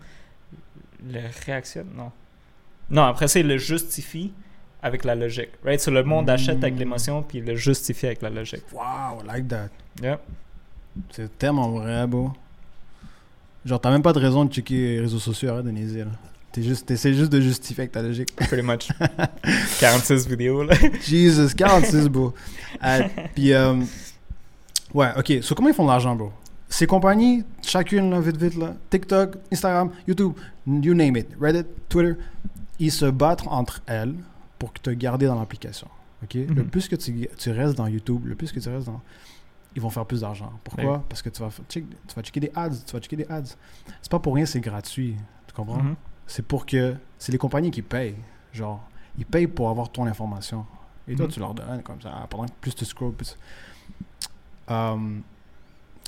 Le 1.05 1.21
réactionnent 1.45 1.93
Non. 1.97 2.11
Non, 2.91 3.03
après 3.03 3.29
ça, 3.29 3.39
ils 3.41 3.47
le 3.47 3.59
justifient 3.59 4.33
avec 4.83 5.05
la 5.05 5.15
logique. 5.15 5.51
Right? 5.65 5.81
So, 5.81 5.91
le 5.91 6.03
monde 6.03 6.29
achète 6.31 6.63
avec 6.63 6.79
l'émotion 6.79 7.23
puis 7.23 7.39
il 7.39 7.45
le 7.45 7.57
justifie 7.57 8.07
avec 8.07 8.23
la 8.23 8.31
logique. 8.31 8.65
Wow, 8.73 9.23
like 9.27 9.49
that. 9.49 9.69
Yeah. 10.03 10.21
C'est 11.11 11.37
tellement 11.39 11.71
vrai, 11.71 12.07
beau. 12.07 12.33
Genre, 13.65 13.81
t'as 13.81 13.91
même 13.91 14.03
pas 14.03 14.13
de 14.13 14.21
raison 14.21 14.45
de 14.45 14.53
checker 14.53 14.75
les 14.75 15.01
réseaux 15.01 15.19
sociaux, 15.19 15.51
arrête 15.51 15.65
de 15.65 15.71
niaiser, 15.71 16.01
là. 16.01 16.11
T'es 16.53 16.63
juste, 16.63 16.87
t'essaies 16.87 17.13
juste 17.13 17.31
de 17.31 17.41
justifier 17.41 17.83
avec 17.83 17.93
ta 17.93 18.01
logique. 18.01 18.35
Pretty 18.35 18.63
much. 18.63 18.89
46 19.81 20.27
vidéos, 20.27 20.63
là. 20.63 20.75
Jesus, 21.03 21.55
46, 21.55 22.09
bro. 22.09 22.33
Euh, 22.83 23.03
Puis, 23.35 23.53
euh, 23.53 23.75
ouais, 24.95 25.09
ok. 25.19 25.43
So, 25.43 25.55
comment 25.55 25.69
ils 25.69 25.75
font 25.75 25.85
de 25.85 25.91
l'argent, 25.91 26.15
bro? 26.15 26.33
Ces 26.69 26.87
compagnies, 26.87 27.45
chacune, 27.63 28.11
là, 28.11 28.21
vite, 28.21 28.37
vite, 28.37 28.57
là, 28.57 28.75
TikTok, 28.89 29.37
Instagram, 29.53 29.91
YouTube, 30.09 30.33
you 30.67 30.95
name 30.95 31.17
it, 31.17 31.29
Reddit, 31.41 31.67
Twitter, 31.89 32.15
ils 32.79 32.91
se 32.91 33.07
battent 33.07 33.47
entre 33.47 33.83
elles 33.87 34.15
pour 34.59 34.73
te 34.73 34.91
garder 34.91 35.27
dans 35.27 35.39
l'application. 35.39 35.89
ok? 36.23 36.35
Le 36.35 36.47
Mhm. 36.63 36.69
plus 36.71 36.89
que 36.89 36.97
tu, 36.97 37.29
tu 37.37 37.51
restes 37.51 37.77
dans 37.77 37.87
YouTube, 37.87 38.25
le 38.27 38.35
plus 38.35 38.51
que 38.53 38.59
tu 38.61 38.69
restes 38.69 38.87
dans... 38.87 39.01
Ils 39.75 39.83
vont 39.83 39.91
faire 39.91 40.07
plus 40.07 40.23
d'argent. 40.23 40.51
Pourquoi? 40.65 40.85
Ouais. 40.97 41.01
Parce 41.09 41.21
que 41.21 41.29
tu 41.29 41.43
vas, 41.43 41.49
check- 41.69 41.85
tu 42.09 42.15
vas 42.15 42.23
checker 42.23 42.41
des 42.41 42.51
ads, 42.55 42.71
tu 42.87 42.93
vas 42.95 43.01
checker 43.01 43.17
des 43.17 43.27
ads. 43.29 43.43
C'est 44.01 44.11
pas 44.11 44.19
pour 44.19 44.35
rien, 44.35 44.47
c'est 44.47 44.61
gratuit. 44.61 45.15
Tu 45.47 45.53
comprends? 45.55 45.83
Mhm. 45.83 45.97
C'est 46.27 46.45
pour 46.47 46.65
que... 46.65 46.95
C'est 47.19 47.33
les 47.33 47.39
compagnies 47.39 47.71
qui 47.71 47.83
payent. 47.83 48.17
Genre, 48.55 48.83
ils 49.19 49.27
payent 49.27 49.47
pour 49.47 49.69
avoir 49.69 49.91
ton 49.93 50.07
information. 50.07 50.65
Et 51.07 51.15
toi, 51.15 51.27
Mhm. 51.27 51.33
tu 51.33 51.41
leur 51.41 51.53
donnes 51.55 51.83
comme 51.83 52.01
ça. 52.01 52.27
Pendant 52.31 52.47
que 52.47 52.53
plus 52.61 52.75
tu 52.75 52.85
scrolls, 52.87 53.13
plus... 53.13 53.37
Um, 54.69 55.23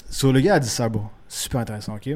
so, 0.08 0.32
le 0.32 0.40
gars 0.40 0.54
a 0.54 0.60
dit 0.60 0.68
ça, 0.68 0.88
bon. 0.88 1.04
Super 1.28 1.60
intéressant, 1.60 1.94
ok? 1.96 2.08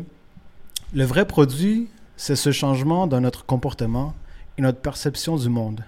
Le 0.94 1.04
vrai 1.04 1.26
produit, 1.26 1.88
c'est 2.16 2.36
ce 2.36 2.50
changement 2.50 3.06
dans 3.06 3.20
notre 3.20 3.44
comportement 3.44 4.14
et 4.58 4.62
notre 4.62 4.80
perception 4.80 5.36
du 5.36 5.48
monde. 5.50 5.84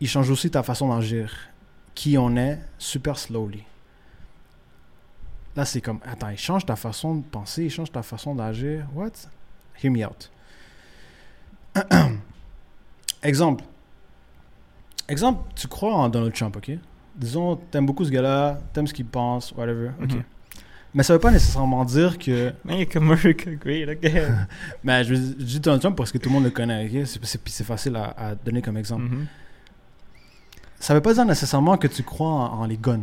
Il 0.00 0.08
change 0.08 0.30
aussi 0.30 0.50
ta 0.50 0.62
façon 0.62 0.88
d'agir. 0.94 1.32
Qui 1.94 2.18
on 2.18 2.36
est, 2.36 2.58
super 2.78 3.18
slowly. 3.18 3.62
Là, 5.56 5.64
c'est 5.64 5.80
comme, 5.80 6.00
attends, 6.04 6.28
il 6.28 6.36
change 6.36 6.66
ta 6.66 6.76
façon 6.76 7.14
de 7.14 7.22
penser, 7.24 7.64
il 7.64 7.70
change 7.70 7.90
ta 7.90 8.02
façon 8.02 8.34
d'agir. 8.34 8.86
What? 8.94 9.12
Hear 9.82 9.90
me 9.90 10.04
out. 10.06 10.30
Exemple. 13.22 13.64
Exemple, 15.08 15.42
tu 15.54 15.68
crois 15.68 15.94
en 15.94 16.08
Donald 16.08 16.34
Trump, 16.34 16.56
ok? 16.56 16.72
Disons, 17.14 17.56
t'aimes 17.56 17.86
beaucoup 17.86 18.04
ce 18.04 18.10
gars-là, 18.10 18.58
t'aimes 18.72 18.86
ce 18.86 18.92
qu'il 18.94 19.06
pense, 19.06 19.52
whatever, 19.52 19.90
ok. 20.02 20.12
Mhm. 20.12 20.22
Mais 20.94 21.02
ça 21.02 21.12
veut 21.12 21.18
pas 21.20 21.30
nécessairement 21.30 21.84
dire 21.84 22.18
que. 22.18 22.52
Make 22.64 22.96
America 22.96 23.50
great 23.54 23.88
again. 23.88 24.46
Mais 24.84 25.04
je, 25.04 25.14
je 25.14 25.20
dis 25.20 25.60
Donald 25.60 25.80
Trump 25.82 25.96
parce 25.96 26.10
que 26.12 26.18
tout 26.18 26.28
le 26.28 26.34
monde 26.34 26.44
le 26.44 26.50
connaît, 26.50 26.84
ok? 26.86 27.06
C'est- 27.06 27.24
C'est 27.24 27.38
puis 27.42 27.52
c'est 27.52 27.64
facile 27.64 27.96
à, 27.96 28.14
à 28.16 28.34
donner 28.34 28.60
comme 28.62 28.76
exemple. 28.76 29.04
Mhm. 29.04 29.26
Ça 30.86 30.94
veut 30.94 31.00
pas 31.00 31.14
dire 31.14 31.24
nécessairement 31.24 31.76
que 31.76 31.88
tu 31.88 32.04
crois 32.04 32.28
en, 32.28 32.60
en 32.60 32.64
les 32.64 32.76
guns. 32.76 33.00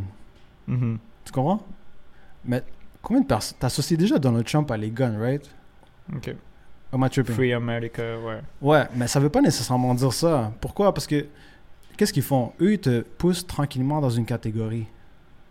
Mhm. 0.67 0.97
Tu 1.25 1.33
comprends? 1.33 1.61
Mais 2.45 2.63
combien 3.01 3.21
de 3.23 3.27
personnes. 3.27 3.57
T'associes 3.59 3.97
déjà 3.97 4.17
Donald 4.19 4.45
Trump 4.45 4.71
à 4.71 4.77
les 4.77 4.89
guns, 4.89 5.19
right? 5.19 5.43
Ok. 6.15 6.33
Am 6.93 7.03
I 7.03 7.09
tripping? 7.09 7.35
Free 7.35 7.51
America, 7.51 8.01
ouais. 8.19 8.39
Ouais, 8.61 8.87
mais 8.95 9.07
ça 9.07 9.19
veut 9.19 9.27
pas 9.29 9.41
nécessairement 9.41 9.93
dire 9.95 10.13
ça. 10.13 10.53
Pourquoi? 10.61 10.93
Parce 10.93 11.05
que 11.05 11.25
qu'est-ce 11.97 12.13
qu'ils 12.13 12.23
font? 12.23 12.53
Eux, 12.61 12.71
ils 12.71 12.79
te 12.79 13.01
poussent 13.01 13.45
tranquillement 13.45 13.99
dans 13.99 14.11
une 14.11 14.25
catégorie, 14.25 14.87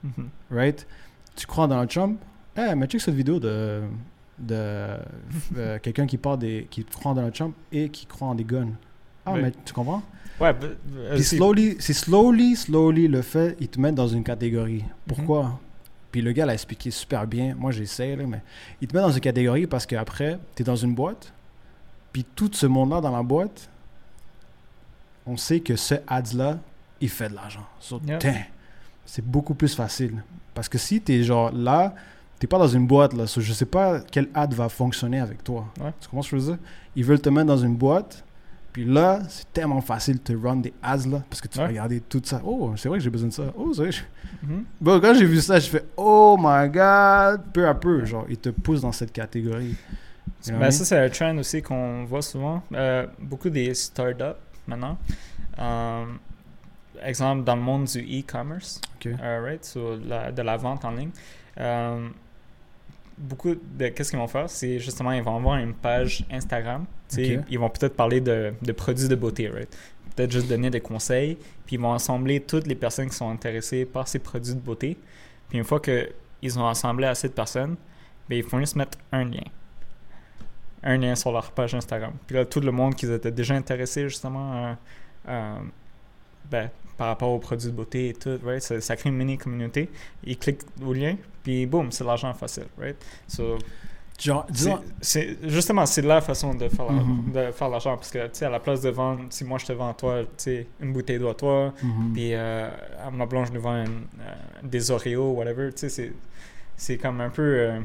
Mhm. 0.03 0.31
right? 0.51 0.87
Tu 1.37 1.47
crois 1.47 1.65
en 1.65 1.69
Donald 1.69 1.91
Trump? 1.91 2.19
Eh, 2.57 2.75
mais 2.75 2.87
check 2.87 3.03
cette 3.03 3.15
vidéo 3.15 3.41
de, 3.41 3.83
de 4.39 4.55
euh, 5.59 5.79
quelqu'un 5.83 6.07
qui 6.07 6.19
des. 6.39 6.67
qui 6.71 6.83
croit 6.87 7.13
en 7.13 7.15
Donald 7.15 7.35
Trump 7.35 7.55
et 7.71 7.91
qui 7.91 8.07
croit 8.07 8.29
en 8.29 8.35
des 8.35 8.45
guns. 8.45 8.73
Ah, 9.25 9.35
mais 9.35 9.53
tu 9.65 9.73
comprends? 9.73 10.03
Ouais, 10.41 10.53
Puis 10.55 11.23
c'est- 11.23 11.37
slowly, 11.37 11.77
c'est 11.79 11.93
slowly, 11.93 12.57
slowly 12.57 13.07
le 13.09 13.23
fait, 13.23 13.57
ils 13.61 13.69
te 13.69 13.79
mettent 13.81 13.95
dans 13.95 14.09
une 14.09 14.25
catégorie. 14.25 14.85
Pourquoi? 15.07 15.45
Mhm. 15.45 15.53
Puis 16.11 16.21
le 16.23 16.33
gars 16.33 16.45
l'a 16.47 16.55
expliqué 16.55 16.91
super 16.91 17.27
bien. 17.27 17.55
Moi, 17.55 17.71
j'essaie, 17.71 18.17
là, 18.17 18.25
mais 18.27 18.41
il 18.81 18.89
te 18.89 18.97
met 18.97 19.03
dans 19.03 19.11
une 19.13 19.21
catégorie 19.21 19.67
parce 19.67 19.87
qu'après, 19.87 20.39
tu 20.57 20.63
es 20.63 20.65
dans 20.65 20.77
une 20.77 20.95
boîte. 20.95 21.33
Puis 22.13 22.25
tout 22.35 22.51
ce 22.53 22.67
monde-là 22.67 23.01
dans 23.01 23.11
la 23.15 23.23
boîte, 23.23 23.69
on 25.27 25.37
sait 25.37 25.61
que 25.61 25.77
ce 25.77 25.95
ads-là, 26.07 26.59
il 27.01 27.09
fait 27.09 27.29
de 27.29 27.35
l'argent. 27.35 27.67
So, 27.81 27.99
tain, 28.19 28.35
c'est 29.07 29.25
beaucoup 29.25 29.55
plus 29.55 29.75
facile. 29.75 30.23
Parce 30.55 30.69
que 30.69 30.79
si 30.79 31.01
tu 31.01 31.13
es 31.13 31.23
genre 31.23 31.51
là, 31.53 31.95
tu 32.41 32.47
pas 32.49 32.59
dans 32.59 32.69
une 32.69 32.87
boîte, 32.87 33.15
là. 33.15 33.27
So, 33.29 33.41
je 33.41 33.53
sais 33.53 33.65
pas 33.67 34.01
quel 34.01 34.29
ad 34.35 34.53
va 34.53 34.69
fonctionner 34.69 35.21
avec 35.21 35.45
toi. 35.45 35.67
Ouais. 35.81 35.93
Tu 36.01 36.09
comprends 36.09 36.23
ce 36.23 36.31
que 36.33 36.39
je 36.39 36.43
veux 36.43 36.53
dire? 36.57 36.63
Ils 36.97 37.05
veulent 37.05 37.21
te 37.21 37.29
mettre 37.29 37.47
dans 37.47 37.57
une 37.59 37.77
boîte. 37.77 38.25
Puis 38.73 38.85
là, 38.87 39.21
c'est 39.29 39.53
tellement 39.53 39.81
facile 39.83 40.15
de 40.15 40.21
te 40.21 40.33
run 40.33 40.57
des 40.57 40.73
ads 40.83 41.07
là, 41.09 41.23
parce 41.29 41.41
que 41.43 41.49
tu 41.49 41.59
vas 41.59 41.65
Ouais. 41.65 41.71
regarder 41.71 42.01
tout 42.01 42.23
ça. 42.25 42.41
Oh, 42.45 42.73
c'est 42.77 42.89
vrai 42.89 42.99
que 42.99 43.05
j'ai 43.05 43.11
besoin 43.11 43.29
de 43.29 43.33
ça. 43.35 43.45
Oh, 43.57 43.71
c'est 43.75 43.83
vrai. 43.83 43.93
je- 43.93 44.03
Mhm. 44.47 44.65
Bon, 44.81 44.99
quand 45.01 45.15
j'ai 45.15 45.27
vu 45.27 45.41
ça, 45.41 45.59
je 45.61 45.69
fais 45.69 45.85
Oh 45.97 46.37
my 46.41 46.69
god, 46.71 47.43
peu 47.53 47.69
à 47.69 47.75
peu, 47.75 48.05
genre, 48.07 48.25
ils 48.29 48.39
te 48.39 48.49
poussent 48.49 48.81
dans 48.81 48.91
cette 48.93 49.13
catégorie. 49.13 49.77
Ben, 50.49 50.71
ça, 50.71 50.85
c'est 50.85 50.99
un 50.99 51.09
trend 51.09 51.37
aussi 51.39 51.63
qu'on 51.63 52.05
voit 52.05 52.23
souvent. 52.23 52.63
Euh, 52.73 53.07
beaucoup 53.21 53.51
des 53.51 53.73
startups 53.75 54.25
maintenant. 54.67 54.99
Euh, 55.59 56.05
exemple, 57.03 57.45
dans 57.45 57.55
le 57.57 57.63
monde 57.63 57.85
du 57.85 58.01
e-commerce, 58.01 58.81
euh, 59.07 59.41
right, 59.45 59.65
so 59.65 59.97
la- 59.97 60.33
de 60.33 60.43
la 60.43 60.57
vente 60.57 60.85
en 60.85 60.91
ligne. 60.93 61.11
euh, 61.59 62.09
beaucoup 63.19 63.55
de 63.55 63.89
qu'est-ce 63.89 64.11
qu'ils 64.11 64.19
vont 64.19 64.27
faire, 64.27 64.49
c'est 64.49 64.79
justement 64.79 65.13
ils 65.13 65.23
vont 65.23 65.37
avoir 65.37 65.59
une 65.59 65.75
page 65.75 66.25
Instagram. 66.31 66.87
Ils 67.19 67.59
vont 67.59 67.71
peut-être 67.71 67.95
parler 67.95 68.21
de, 68.21 68.53
de 68.61 68.73
produits 68.73 69.09
de 69.09 69.15
beauté, 69.15 69.49
right? 69.49 69.69
Peut-être 70.15 70.31
juste 70.31 70.49
donner 70.49 70.71
des 70.71 70.81
conseils, 70.81 71.37
puis 71.65 71.77
ils 71.77 71.81
vont 71.81 71.95
assembler 71.95 72.41
toutes 72.41 72.67
les 72.67 72.75
personnes 72.75 73.09
qui 73.09 73.17
sont 73.17 73.31
intéressées 73.31 73.85
par 73.85 74.09
ces 74.09 74.19
produits 74.19 74.55
de 74.55 74.61
beauté. 74.61 74.97
Puis 75.49 75.59
une 75.59 75.65
fois 75.65 75.81
qu'ils 75.81 76.59
ont 76.59 76.67
assemblé 76.67 77.07
assez 77.07 77.29
de 77.29 77.33
personnes, 77.33 77.77
ben, 78.29 78.37
ils 78.37 78.45
font 78.45 78.59
juste 78.59 78.77
mettre 78.77 78.99
un 79.11 79.25
lien. 79.25 79.45
Un 80.83 80.99
lien 80.99 81.15
sur 81.15 81.33
leur 81.33 81.53
page 81.53 81.75
Instagram. 81.75 82.13
Puis 82.27 82.37
là, 82.37 82.45
tout 82.45 82.61
le 82.61 82.73
monde 82.73 82.95
qui 82.95 83.07
était 83.07 83.31
déjà 83.31 83.55
intéressé 83.55 84.09
justement 84.09 84.67
euh, 84.67 84.75
euh, 85.29 85.59
ben, 86.51 86.71
par 86.97 87.09
rapport 87.09 87.31
aux 87.31 87.39
produits 87.39 87.71
de 87.71 87.75
beauté 87.75 88.09
et 88.09 88.15
tout, 88.15 88.39
right? 88.45 88.61
Ça, 88.63 88.81
ça 88.81 88.97
crée 88.97 89.09
une 89.09 89.17
mini 89.17 89.39
communauté. 89.39 89.89
Ils 90.25 90.39
cliquent 90.39 90.63
au 90.85 90.93
lien, 90.93 91.17
puis 91.43 91.67
boum, 91.67 91.91
c'est 91.91 92.05
l'argent 92.05 92.33
facile, 92.35 92.67
right? 92.79 92.97
So, 93.27 93.59
Genre, 94.23 94.45
c'est, 94.47 94.53
disons, 94.53 94.79
c'est- 95.01 95.37
justement, 95.51 95.85
c'est 95.85 96.03
la 96.03 96.21
façon 96.21 96.55
de 96.55 96.69
faire, 96.69 96.87
la- 96.87 96.93
Mhm. 96.93 97.33
de 97.33 97.51
faire 97.53 97.69
l'argent. 97.69 97.97
Parce 97.97 98.11
que, 98.11 98.25
tu 98.27 98.31
sais, 98.35 98.45
à 98.45 98.51
la 98.51 98.61
place 98.61 98.81
de 98.81 98.91
vendre, 98.91 99.23
si 99.31 99.45
moi 99.45 99.59
je 99.59 99.67
te 99.67 99.73
vends 99.73 99.91
à 99.91 99.95
toi, 99.95 100.21
tu 100.23 100.29
sais, 100.37 100.67
une 100.81 100.93
bouteille 100.93 101.19
d'eau 101.19 101.29
à 101.29 101.35
toi, 101.35 101.73
mhm. 101.83 102.13
puis 102.13 102.31
euh, 102.35 102.69
à 103.05 103.11
ma 103.11 103.27
blanche 103.27 103.49
nous 103.53 103.61
vend 103.61 103.85
une, 103.85 104.05
euh, 104.21 104.35
des 104.63 104.91
Oreos, 104.91 105.33
whatever, 105.33 105.71
tu 105.73 105.79
sais, 105.81 105.89
c'est, 105.89 106.13
c'est 106.77 106.99
comme 106.99 107.21
un 107.21 107.31
peu 107.31 107.43
euh, 107.43 107.81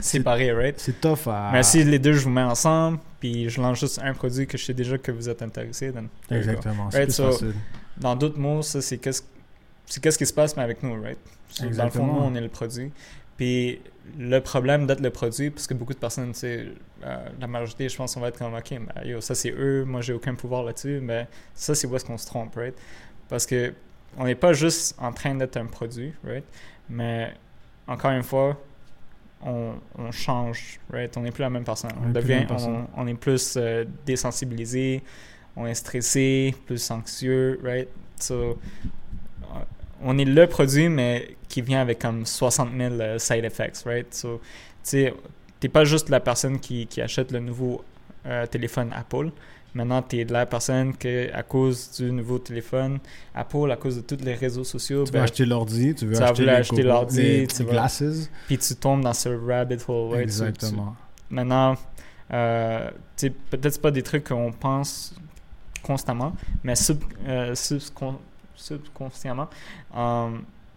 séparé, 0.00 0.52
right? 0.52 0.78
c'est 0.78 1.00
tough 1.00 1.26
à. 1.28 1.50
Mais 1.52 1.62
si 1.62 1.84
les 1.84 1.98
deux, 1.98 2.12
je 2.14 2.20
vous 2.24 2.30
mets 2.30 2.42
ensemble, 2.42 2.98
puis 3.20 3.48
je 3.48 3.60
lance 3.60 3.80
juste 3.80 4.00
un 4.02 4.14
produit 4.14 4.46
que 4.46 4.56
je 4.58 4.64
sais 4.64 4.74
déjà 4.74 4.98
que 4.98 5.12
vous 5.12 5.28
êtes 5.28 5.42
intéressé, 5.42 5.92
then. 5.92 6.08
Exactement, 6.30 6.90
c'est 6.90 6.96
Right, 6.98 7.08
plus 7.08 7.14
so- 7.16 7.30
facile. 7.32 7.54
Dans 7.98 8.16
d'autres 8.16 8.38
mots, 8.38 8.62
ça, 8.62 8.80
c'est 8.80 8.98
qu'est-ce, 8.98 9.22
c'est 9.86 10.02
qu'est-ce 10.02 10.18
qui 10.18 10.26
se 10.26 10.32
passe 10.32 10.56
mais 10.56 10.62
avec 10.62 10.82
nous, 10.82 11.00
right? 11.02 11.18
So, 11.50 11.66
Dans 11.68 11.84
le 11.84 11.90
fond, 11.90 12.06
nous, 12.06 12.20
on 12.20 12.34
est 12.34 12.40
le 12.40 12.48
produit. 12.48 12.90
Puis 13.36 13.80
le 14.18 14.40
problème 14.40 14.86
d'être 14.86 15.00
le 15.00 15.10
produit, 15.10 15.50
parce 15.50 15.66
que 15.66 15.74
beaucoup 15.74 15.94
de 15.94 15.98
personnes, 15.98 16.32
euh, 16.44 16.74
la 17.40 17.46
majorité, 17.46 17.88
je 17.88 17.96
pense, 17.96 18.16
on 18.16 18.20
va 18.20 18.28
être 18.28 18.38
comme, 18.38 18.54
OK, 18.54 18.70
ben, 18.70 19.04
yo, 19.04 19.20
ça 19.20 19.34
c'est 19.34 19.52
eux, 19.52 19.84
moi 19.84 20.00
j'ai 20.00 20.12
aucun 20.12 20.34
pouvoir 20.34 20.64
là-dessus, 20.64 21.00
mais 21.00 21.26
ça 21.54 21.74
c'est 21.74 21.86
où 21.86 21.96
est-ce 21.96 22.04
qu'on 22.04 22.18
se 22.18 22.26
trompe, 22.26 22.54
right? 22.56 22.74
Parce 23.28 23.46
que 23.46 23.72
on 24.18 24.24
n'est 24.24 24.34
pas 24.34 24.52
juste 24.52 24.94
en 24.98 25.12
train 25.12 25.34
d'être 25.34 25.56
un 25.56 25.66
produit, 25.66 26.12
right? 26.24 26.44
Mais 26.88 27.32
encore 27.86 28.10
une 28.10 28.22
fois, 28.22 28.60
on, 29.44 29.74
on 29.98 30.10
change, 30.10 30.78
right? 30.92 31.16
On 31.16 31.22
n'est 31.22 31.30
plus 31.30 31.42
la 31.42 31.50
même 31.50 31.64
personne. 31.64 31.92
On 32.04 32.10
devient, 32.10 32.40
même 32.40 32.46
personne. 32.46 32.86
on, 32.94 33.02
on 33.02 33.06
est 33.06 33.14
plus 33.14 33.54
euh, 33.56 33.84
désensibilisé, 34.04 35.02
on 35.56 35.66
est 35.66 35.74
stressé, 35.74 36.54
plus 36.66 36.90
anxieux, 36.90 37.58
right? 37.62 37.88
So, 38.20 38.58
on 40.04 40.18
est 40.18 40.24
le 40.24 40.46
produit, 40.46 40.88
mais 40.88 41.36
qui 41.48 41.62
vient 41.62 41.80
avec 41.80 41.98
comme 42.00 42.24
60 42.26 42.70
000 42.76 42.94
euh, 42.94 43.18
side 43.18 43.44
effects, 43.44 43.82
right? 43.86 44.12
So, 44.14 44.38
tu 44.38 44.42
sais, 44.82 45.14
t'es 45.60 45.68
pas 45.68 45.84
juste 45.84 46.08
la 46.08 46.20
personne 46.20 46.58
qui, 46.60 46.86
qui 46.86 47.00
achète 47.00 47.30
le 47.32 47.40
nouveau 47.40 47.84
euh, 48.26 48.46
téléphone 48.46 48.90
Apple. 48.94 49.30
Maintenant, 49.74 50.02
tu 50.02 50.20
es 50.20 50.24
la 50.24 50.44
personne 50.44 50.94
que, 50.96 51.32
à 51.32 51.42
cause 51.42 51.92
du 51.98 52.12
nouveau 52.12 52.38
téléphone 52.38 52.98
Apple, 53.34 53.70
à 53.70 53.76
cause 53.76 53.96
de 53.96 54.00
tous 54.02 54.22
les 54.22 54.34
réseaux 54.34 54.64
sociaux, 54.64 55.04
Tu 55.04 55.12
veux 55.12 55.18
ben, 55.18 55.24
acheter 55.24 55.46
l'ordi, 55.46 55.94
tu 55.94 56.06
veux 56.06 56.16
tu 56.16 56.22
acheter, 56.22 56.48
acheter 56.48 56.82
l'ordi, 56.82 57.22
les 57.22 57.46
tu 57.46 57.62
vas- 57.64 57.72
glasses. 57.72 58.30
puis 58.46 58.58
tu 58.58 58.74
tombes 58.76 59.02
dans 59.02 59.14
ce 59.14 59.30
rabbit 59.30 59.78
hole, 59.88 60.12
right? 60.14 60.28
Tu- 60.28 60.36
tu- 60.36 60.42
Exactement. 60.44 60.94
Maintenant, 61.30 61.74
euh, 62.34 62.90
tu 63.16 63.30
peut-être 63.30 63.80
pas 63.80 63.90
des 63.90 64.02
trucs 64.02 64.24
qu'on 64.28 64.52
pense 64.52 65.14
constamment, 65.82 66.34
mais 66.62 66.76
sub, 66.76 66.98
euh, 67.26 67.54
subconsciemment, 68.54 69.48
euh, 69.96 70.30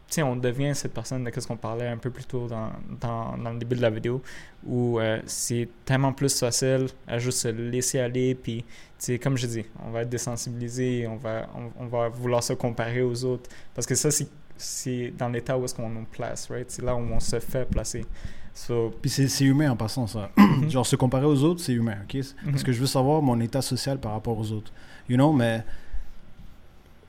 tu 0.07 0.15
sais, 0.15 0.23
on 0.23 0.35
devient 0.35 0.73
cette 0.75 0.93
personne 0.93 1.23
de 1.23 1.31
ce 1.39 1.47
qu'on 1.47 1.57
parlait 1.57 1.87
un 1.87 1.97
peu 1.97 2.11
plus 2.11 2.25
tôt 2.25 2.47
dans, 2.47 2.69
dans, 3.01 3.37
dans 3.37 3.51
le 3.51 3.57
début 3.57 3.75
de 3.75 3.81
la 3.81 3.89
vidéo, 3.89 4.21
où 4.65 4.99
euh, 4.99 5.19
c'est 5.25 5.67
tellement 5.83 6.13
plus 6.13 6.37
facile 6.39 6.87
à 7.07 7.17
juste 7.17 7.39
se 7.39 7.47
laisser 7.47 7.99
aller, 7.99 8.35
puis, 8.35 8.63
tu 8.63 8.67
sais, 8.99 9.19
comme 9.19 9.35
je 9.35 9.47
dis, 9.47 9.65
on 9.83 9.89
va 9.89 10.01
être 10.01 10.09
désensibilisé, 10.09 11.07
on 11.07 11.15
va, 11.15 11.47
on, 11.55 11.83
on 11.83 11.87
va 11.87 12.09
vouloir 12.09 12.43
se 12.43 12.53
comparer 12.53 13.01
aux 13.01 13.25
autres, 13.25 13.49
parce 13.73 13.87
que 13.87 13.95
ça, 13.95 14.11
c'est 14.11 14.29
c'est 14.57 15.13
dans 15.17 15.29
l'état 15.29 15.57
où 15.57 15.65
est-ce 15.65 15.75
qu'on 15.75 15.89
nous 15.89 16.05
place, 16.05 16.49
right? 16.49 16.69
C'est 16.69 16.81
là 16.83 16.95
où 16.95 16.99
on 16.99 17.19
se 17.19 17.39
fait 17.39 17.65
placer. 17.65 18.05
So, 18.53 18.93
Puis 19.01 19.09
c'est 19.09 19.27
c'est 19.27 19.43
humain 19.43 19.71
en 19.71 19.75
passant 19.75 20.07
ça. 20.07 20.31
Genre 20.69 20.85
se 20.85 20.95
comparer 20.95 21.25
aux 21.25 21.43
autres, 21.43 21.61
c'est 21.61 21.73
humain, 21.73 21.97
ok? 22.03 22.23
Parce 22.49 22.63
que 22.63 22.71
je 22.71 22.79
veux 22.79 22.87
savoir 22.87 23.21
mon 23.21 23.39
état 23.41 23.61
social 23.61 23.99
par 23.99 24.13
rapport 24.13 24.37
aux 24.37 24.51
autres. 24.51 24.71
You 25.09 25.17
know, 25.17 25.33
mais 25.33 25.63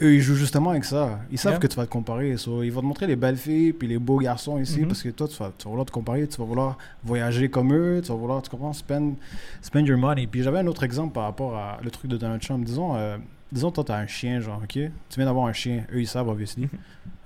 eux, 0.02 0.14
ils 0.14 0.20
jouent 0.20 0.34
justement 0.34 0.70
avec 0.70 0.84
ça. 0.84 1.20
Ils 1.30 1.38
savent 1.38 1.52
Yeah. 1.54 1.60
que 1.60 1.66
tu 1.66 1.76
vas 1.76 1.86
te 1.86 1.90
comparer. 1.90 2.36
So, 2.36 2.62
ils 2.62 2.70
vont 2.70 2.80
te 2.82 2.86
montrer 2.86 3.06
les 3.06 3.16
belles 3.16 3.36
filles 3.36 3.72
puis 3.72 3.88
les 3.88 3.98
beaux 3.98 4.18
garçons 4.18 4.58
ici 4.58 4.80
Mhm. 4.80 4.88
parce 4.88 5.02
que 5.02 5.08
toi, 5.10 5.26
tu 5.28 5.36
vas, 5.36 5.52
tu 5.56 5.64
vas 5.64 5.70
vouloir 5.70 5.86
te 5.86 5.90
comparer, 5.92 6.26
tu 6.28 6.36
vas 6.38 6.44
vouloir 6.44 6.78
voyager 7.04 7.48
comme 7.48 7.72
eux, 7.72 8.00
tu 8.02 8.08
vas 8.08 8.14
vouloir, 8.18 8.42
tu 8.42 8.50
comprends, 8.50 8.72
spend, 8.72 9.14
spend 9.62 9.86
your 9.86 9.98
money. 9.98 10.26
Puis 10.26 10.42
j'avais 10.42 10.58
un 10.58 10.66
autre 10.66 10.82
exemple 10.84 11.12
par 11.14 11.24
rapport 11.24 11.56
à 11.56 11.78
le 11.82 11.90
truc 11.90 12.10
de 12.10 12.16
Donald 12.16 12.40
Trump. 12.42 12.64
Disons, 12.64 12.94
euh, 12.96 13.16
disons, 13.50 13.70
toi, 13.70 13.84
t'as 13.84 13.96
un 13.98 14.06
chien, 14.06 14.40
genre, 14.40 14.60
ok? 14.62 14.68
Tu 14.72 14.90
viens 15.16 15.24
d'avoir 15.26 15.46
un 15.46 15.52
chien. 15.52 15.84
Eux, 15.92 16.00
ils 16.00 16.06
savent, 16.08 16.28
obviously. 16.28 16.64
I 16.64 16.68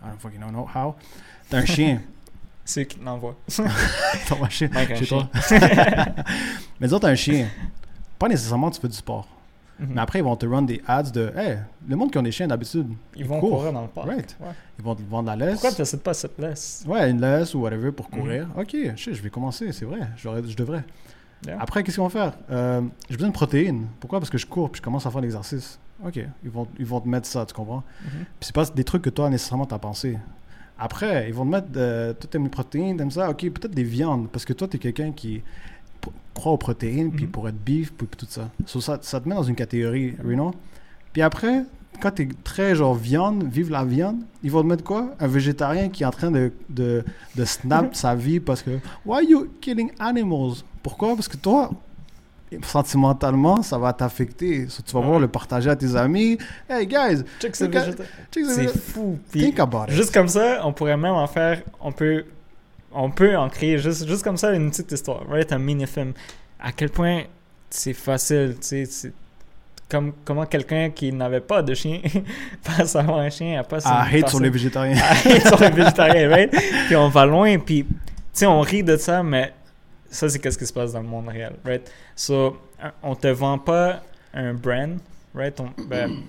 don't 0.08 0.18
fucking 0.18 0.38
know 0.40 0.66
how. 0.74 0.94
T'as 1.48 1.58
un 1.58 1.64
chien. 1.64 2.00
C'est 2.64 2.86
qui? 2.86 2.98
Te 2.98 3.04
l'envoient. 3.04 3.36
T'as 3.48 3.64
un 4.40 4.48
chien 4.48 4.68
chez 4.94 5.06
toi. 5.06 5.28
Mais 6.80 6.86
disons, 6.86 7.00
t'as 7.00 7.08
un 7.08 7.14
chien. 7.16 7.48
Pas 8.18 8.28
nécessairement, 8.28 8.70
tu 8.70 8.80
fais 8.80 8.86
du 8.88 8.94
sport. 8.96 9.26
Mhm. 9.80 9.88
Mais 9.94 10.00
après, 10.00 10.18
ils 10.18 10.22
vont 10.24 10.36
te 10.36 10.46
run 10.46 10.62
des 10.62 10.80
ads 10.86 11.04
de, 11.10 11.32
hey, 11.36 11.58
le 11.88 11.96
monde 11.96 12.10
qui 12.12 12.18
ont 12.18 12.22
des 12.22 12.32
chiens 12.32 12.46
d'habitude, 12.48 12.86
Ils 13.16 13.24
vont 13.24 13.40
courent. 13.40 13.58
courir 13.58 13.72
dans 13.72 13.82
le 13.82 13.88
parc. 13.88 14.06
Right. 14.08 14.36
Ouais. 14.40 14.48
ils 14.78 14.84
vont 14.84 14.94
te 14.94 15.02
vendre 15.02 15.28
la 15.28 15.36
laisse. 15.36 15.52
Pourquoi 15.54 15.72
tu 15.72 15.80
n'achètes 15.80 16.02
pas 16.02 16.14
cette 16.14 16.38
laisse? 16.38 16.84
Ouais, 16.86 17.10
une 17.10 17.20
laisse 17.20 17.54
ou 17.54 17.60
whatever 17.60 17.90
pour 17.92 18.06
Mhm. 18.12 18.18
courir. 18.20 18.48
Ok, 18.58 18.76
shit, 18.96 19.14
je 19.14 19.22
vais 19.22 19.30
commencer, 19.30 19.72
c'est 19.72 19.84
vrai. 19.86 20.00
Je 20.16 20.54
devrais. 20.56 20.84
Yeah. 21.46 21.56
Après, 21.60 21.82
qu'est-ce 21.82 21.96
qu'ils 21.96 22.02
vont 22.04 22.10
faire? 22.10 22.34
Euh, 22.50 22.82
J'ai 23.08 23.16
besoin 23.16 23.30
de 23.30 23.34
protéines. 23.34 23.86
Pourquoi? 23.98 24.20
Parce 24.20 24.28
que 24.30 24.36
je 24.38 24.46
cours 24.46 24.70
puis 24.70 24.78
je 24.80 24.82
commence 24.82 25.06
à 25.06 25.10
faire 25.10 25.22
l'exercice. 25.22 25.78
Ok, 26.06 26.18
ils 26.44 26.50
vont, 26.50 26.66
ils 26.78 26.84
vont 26.86 27.00
te 27.00 27.08
mettre 27.08 27.26
ça, 27.26 27.44
tu 27.46 27.54
comprends? 27.54 27.82
Mhm. 28.04 28.10
Puis 28.10 28.26
c'est 28.40 28.54
pas 28.54 28.64
des 28.66 28.84
trucs 28.84 29.02
que 29.02 29.10
toi, 29.10 29.28
nécessairement, 29.30 29.64
t'as 29.66 29.78
pensé. 29.78 30.18
Après, 30.78 31.28
ils 31.28 31.34
vont 31.34 31.44
te 31.44 31.50
mettre. 31.50 31.68
Euh, 31.76 32.12
toi, 32.14 32.28
t'aimes 32.30 32.44
les 32.44 32.48
protéines, 32.50 32.96
t'aimes 32.96 33.10
ça. 33.10 33.28
Ok, 33.30 33.40
peut-être 33.50 33.74
des 33.74 33.82
viandes. 33.82 34.28
Parce 34.30 34.44
que 34.46 34.52
toi, 34.54 34.66
t'es 34.68 34.78
quelqu'un 34.78 35.12
qui 35.12 35.42
aux 36.48 36.56
protéines, 36.56 37.10
puis 37.12 37.24
Mhm. 37.24 37.30
pour 37.30 37.48
être 37.48 37.58
beef, 37.62 37.92
puis 37.92 38.06
tout 38.16 38.26
ça. 38.28 38.48
So, 38.66 38.80
ça. 38.80 38.98
Ça 39.02 39.20
te 39.20 39.28
met 39.28 39.34
dans 39.34 39.42
une 39.42 39.54
catégorie, 39.54 40.14
you 40.24 40.34
know? 40.34 40.52
Puis 41.12 41.22
après, 41.22 41.64
quand 42.00 42.12
t'es 42.12 42.28
très 42.44 42.74
genre 42.74 42.94
viande, 42.94 43.44
vive 43.50 43.70
la 43.70 43.84
viande, 43.84 44.20
ils 44.42 44.50
vont 44.50 44.62
te 44.62 44.66
mettre 44.68 44.84
quoi? 44.84 45.10
Un 45.20 45.26
végétarien 45.26 45.88
qui 45.88 46.02
est 46.02 46.06
en 46.06 46.10
train 46.10 46.30
de, 46.30 46.52
de, 46.68 47.04
de 47.36 47.44
snap 47.44 47.94
sa 47.94 48.14
vie 48.14 48.40
parce 48.40 48.62
que. 48.62 48.78
Why 49.04 49.26
you 49.28 49.48
killing 49.60 49.90
animals? 49.98 50.62
Pourquoi? 50.82 51.14
Parce 51.14 51.28
que 51.28 51.36
toi. 51.36 51.70
Sentimentalement, 52.64 53.62
ça 53.62 53.78
va 53.78 53.92
t'affecter. 53.92 54.66
So, 54.68 54.82
tu 54.84 54.92
vas 54.92 55.00
Ouais. 55.00 55.06
voir 55.06 55.20
le 55.20 55.28
partager 55.28 55.70
à 55.70 55.76
tes 55.76 55.94
amis. 55.94 56.36
Hey 56.68 56.84
guys, 56.86 57.22
Check 57.40 57.54
ce 57.54 57.64
Look 57.64 57.76
at- 57.76 57.80
végéta- 57.84 58.04
check 58.32 58.44
this 58.44 58.54
C'est 58.54 58.76
fou. 58.78 59.18
Puis 59.30 59.40
think 59.40 59.60
about 59.60 59.84
it. 59.88 59.90
juste 59.94 60.12
comme 60.12 60.26
ça, 60.28 60.60
on 60.64 60.72
pourrait 60.72 60.96
même 60.96 61.12
en 61.14 61.26
faire. 61.28 61.62
On 61.80 61.92
peut, 61.92 62.24
on 62.92 63.10
peut 63.10 63.36
en 63.36 63.48
créer 63.48 63.78
juste, 63.78 64.06
juste 64.06 64.22
comme 64.22 64.36
ça 64.36 64.52
une 64.52 64.70
petite 64.70 64.92
histoire. 64.92 65.26
Right? 65.28 65.52
Un 65.52 65.58
mini-film. 65.58 66.12
À 66.58 66.72
quel 66.72 66.90
point 66.90 67.22
c'est 67.70 67.92
facile. 67.92 68.56
Tu 68.60 68.86
sais, 68.86 69.12
comme, 69.88 70.12
comment 70.24 70.46
quelqu'un 70.46 70.90
qui 70.90 71.12
n'avait 71.12 71.40
pas 71.40 71.62
de 71.62 71.74
chien 71.74 72.00
passe 72.64 72.94
à 72.96 73.00
avoir 73.00 73.18
un 73.18 73.30
chien. 73.30 73.60
À 73.60 73.64
pas 73.64 73.78
Ah, 73.84 74.06
hate 74.10 74.28
sur 74.28 74.40
les 74.40 74.50
végétariens. 74.50 74.96
hate 75.24 75.46
sur 75.46 75.58
les 75.60 75.70
végétariens, 75.70 76.28
right? 76.28 76.50
Puis 76.86 76.96
on 76.96 77.08
va 77.08 77.26
loin, 77.26 77.58
puis 77.58 77.84
tu 77.84 77.96
sais, 78.32 78.46
on 78.46 78.60
rit 78.60 78.84
de 78.84 78.96
ça, 78.96 79.22
mais 79.22 79.52
ça, 80.08 80.28
c'est 80.28 80.38
qu'est-ce 80.38 80.58
qui 80.58 80.66
se 80.66 80.72
passe 80.72 80.92
dans 80.92 81.00
le 81.00 81.08
monde 81.08 81.28
réel, 81.28 81.54
right? 81.64 81.90
So, 82.14 82.56
on 83.02 83.14
te 83.14 83.28
vend 83.28 83.58
pas 83.58 84.02
un 84.32 84.54
brand, 84.54 84.98
right? 85.34 85.58
On, 85.60 85.70
ben, 85.86 86.22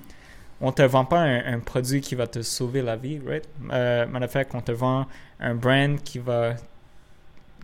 on 0.59 0.71
te 0.71 0.81
vend 0.83 1.05
pas 1.05 1.19
un, 1.19 1.53
un 1.53 1.59
produit 1.59 2.01
qui 2.01 2.15
va 2.15 2.27
te 2.27 2.41
sauver 2.41 2.81
la 2.81 2.95
vie, 2.95 3.19
right? 3.25 3.47
Euh, 3.71 4.07
matter 4.07 4.25
of 4.25 4.31
fact, 4.31 4.55
on 4.55 4.61
te 4.61 4.71
vend 4.71 5.05
un 5.41 5.55
brand 5.55 6.01
qui 6.03 6.19
va, 6.19 6.55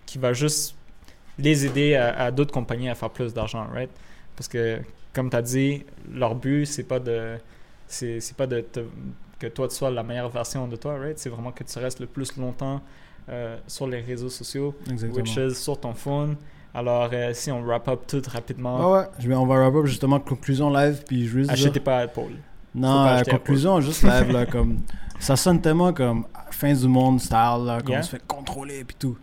qui 0.05 0.17
va 0.17 0.33
juste 0.33 0.75
les 1.37 1.65
aider 1.65 1.95
à, 1.95 2.17
à 2.25 2.31
d'autres 2.31 2.53
compagnies 2.53 2.89
à 2.89 2.95
faire 2.95 3.09
plus 3.09 3.33
d'argent, 3.33 3.65
right? 3.73 3.89
Parce 4.35 4.47
que, 4.47 4.79
comme 5.13 5.29
tu 5.29 5.35
as 5.35 5.41
dit, 5.41 5.85
leur 6.11 6.35
but, 6.35 6.65
c'est 6.65 6.83
pas 6.83 6.99
de 6.99 7.35
c'est 7.87 8.19
c'est 8.19 8.35
pas 8.35 8.47
de 8.47 8.61
te- 8.61 8.81
que 9.39 9.47
toi 9.47 9.67
tu 9.67 9.75
sois 9.75 9.89
la 9.91 10.03
meilleure 10.03 10.29
version 10.29 10.67
de 10.67 10.75
toi, 10.75 10.97
right? 10.99 11.17
C'est 11.19 11.29
vraiment 11.29 11.51
que 11.51 11.63
tu 11.63 11.79
restes 11.79 11.99
le 11.99 12.07
plus 12.07 12.35
longtemps 12.37 12.81
euh, 13.29 13.57
sur 13.67 13.87
les 13.87 14.01
réseaux 14.01 14.29
sociaux, 14.29 14.75
Exactement. 14.89 15.15
which 15.23 15.37
is 15.37 15.55
sur 15.55 15.79
ton 15.79 15.93
phone. 15.93 16.35
Alors, 16.73 17.09
euh, 17.11 17.31
si 17.33 17.51
on 17.51 17.61
wrap 17.63 17.87
up 17.87 18.01
tout 18.07 18.21
rapidement, 18.27 18.77
Ah 18.95 19.09
ouais, 19.27 19.35
on 19.35 19.45
va 19.45 19.55
wrap 19.59 19.75
up 19.75 19.85
justement 19.85 20.19
conclusion 20.19 20.69
live, 20.69 21.03
puis 21.07 21.25
je 21.27 21.39
juste 21.39 21.51
dire- 21.51 21.67
achetez 21.67 21.79
pas 21.79 21.99
Apple. 21.99 22.33
Non, 22.75 23.03
acheter 23.05 23.31
conclusion, 23.31 23.81
juste 23.81 24.03
live, 24.03 24.31
là, 24.31 24.45
comme... 24.51 24.79
Ça 25.19 25.35
sonne 25.35 25.59
tellement 25.61 25.93
comme 25.93 26.25
fin 26.51 26.73
du 26.73 26.87
monde 26.87 27.19
style, 27.19 27.33
là, 27.65 27.79
comme 27.81 27.89
Yeah. 27.89 27.99
on 27.99 28.03
se 28.03 28.09
fait 28.11 28.21
contrôler, 28.27 28.83
puis 28.83 28.95
tout. 28.99 29.17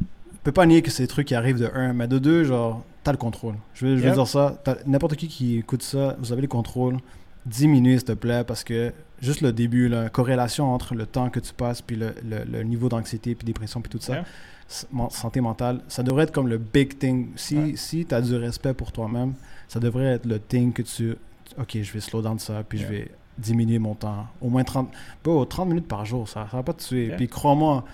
Je 0.00 0.38
peux 0.44 0.52
pas 0.52 0.66
nier 0.66 0.82
que 0.82 0.90
c'est 0.90 1.02
des 1.02 1.08
trucs 1.08 1.26
qui 1.26 1.34
arrivent 1.34 1.58
de 1.58 1.68
un, 1.74 1.92
mais 1.92 2.06
de 2.06 2.18
deux, 2.18 2.44
genre, 2.44 2.84
t'as 3.02 3.10
le 3.12 3.18
contrôle. 3.18 3.56
Je 3.74 3.86
Yeah. 3.88 4.12
dire 4.12 4.26
ça, 4.28 4.62
n'importe 4.86 5.16
qui 5.16 5.26
qui 5.26 5.58
écoute 5.58 5.82
ça, 5.82 6.16
vous 6.20 6.32
avez 6.32 6.42
le 6.42 6.48
contrôle. 6.48 6.98
Diminue, 7.44 7.96
s'il 7.98 8.04
te 8.04 8.12
plaît, 8.12 8.44
parce 8.44 8.62
que 8.62 8.92
juste 9.20 9.40
le 9.40 9.52
début, 9.52 9.88
la 9.88 10.08
corrélation 10.10 10.72
entre 10.72 10.94
le 10.94 11.06
temps 11.06 11.28
que 11.28 11.40
tu 11.40 11.52
passes, 11.52 11.82
puis 11.82 11.96
le, 11.96 12.14
le- 12.24 12.44
le 12.44 12.62
niveau 12.62 12.88
d'anxiété, 12.88 13.34
puis 13.34 13.44
dépression, 13.44 13.80
puis 13.80 13.90
tout 13.90 13.98
ça, 14.00 14.22
Yeah. 14.68 15.08
santé 15.10 15.40
mentale, 15.40 15.80
ça 15.88 16.04
devrait 16.04 16.22
être 16.22 16.32
comme 16.32 16.46
le 16.46 16.58
big 16.58 16.98
thing. 17.00 17.30
Si, 17.34 17.56
Ouais. 17.58 17.72
si 17.76 18.06
tu 18.06 18.14
as 18.14 18.20
du 18.20 18.36
respect 18.36 18.74
pour 18.74 18.92
toi-même, 18.92 19.34
ça 19.66 19.80
devrait 19.80 20.04
être 20.14 20.26
le 20.26 20.38
thing 20.38 20.72
que 20.72 20.82
tu. 20.82 21.16
Ok, 21.58 21.78
je 21.80 21.92
vais 21.92 22.00
slow 22.00 22.22
down 22.22 22.38
ça, 22.38 22.62
puis 22.68 22.78
je 22.78 22.86
vais 22.86 23.10
diminuer 23.38 23.78
mon 23.78 23.94
temps. 23.94 24.26
Au 24.40 24.48
moins 24.48 24.64
30, 24.64 24.90
bro, 25.24 25.44
30 25.44 25.68
minutes 25.68 25.88
par 25.88 26.04
jour, 26.04 26.28
ça, 26.28 26.46
ça 26.50 26.56
va 26.56 26.62
pas 26.62 26.72
te 26.74 26.82
tuer. 26.82 27.06
Yeah. 27.06 27.16
Puis 27.16 27.28
crois-moi, 27.28 27.84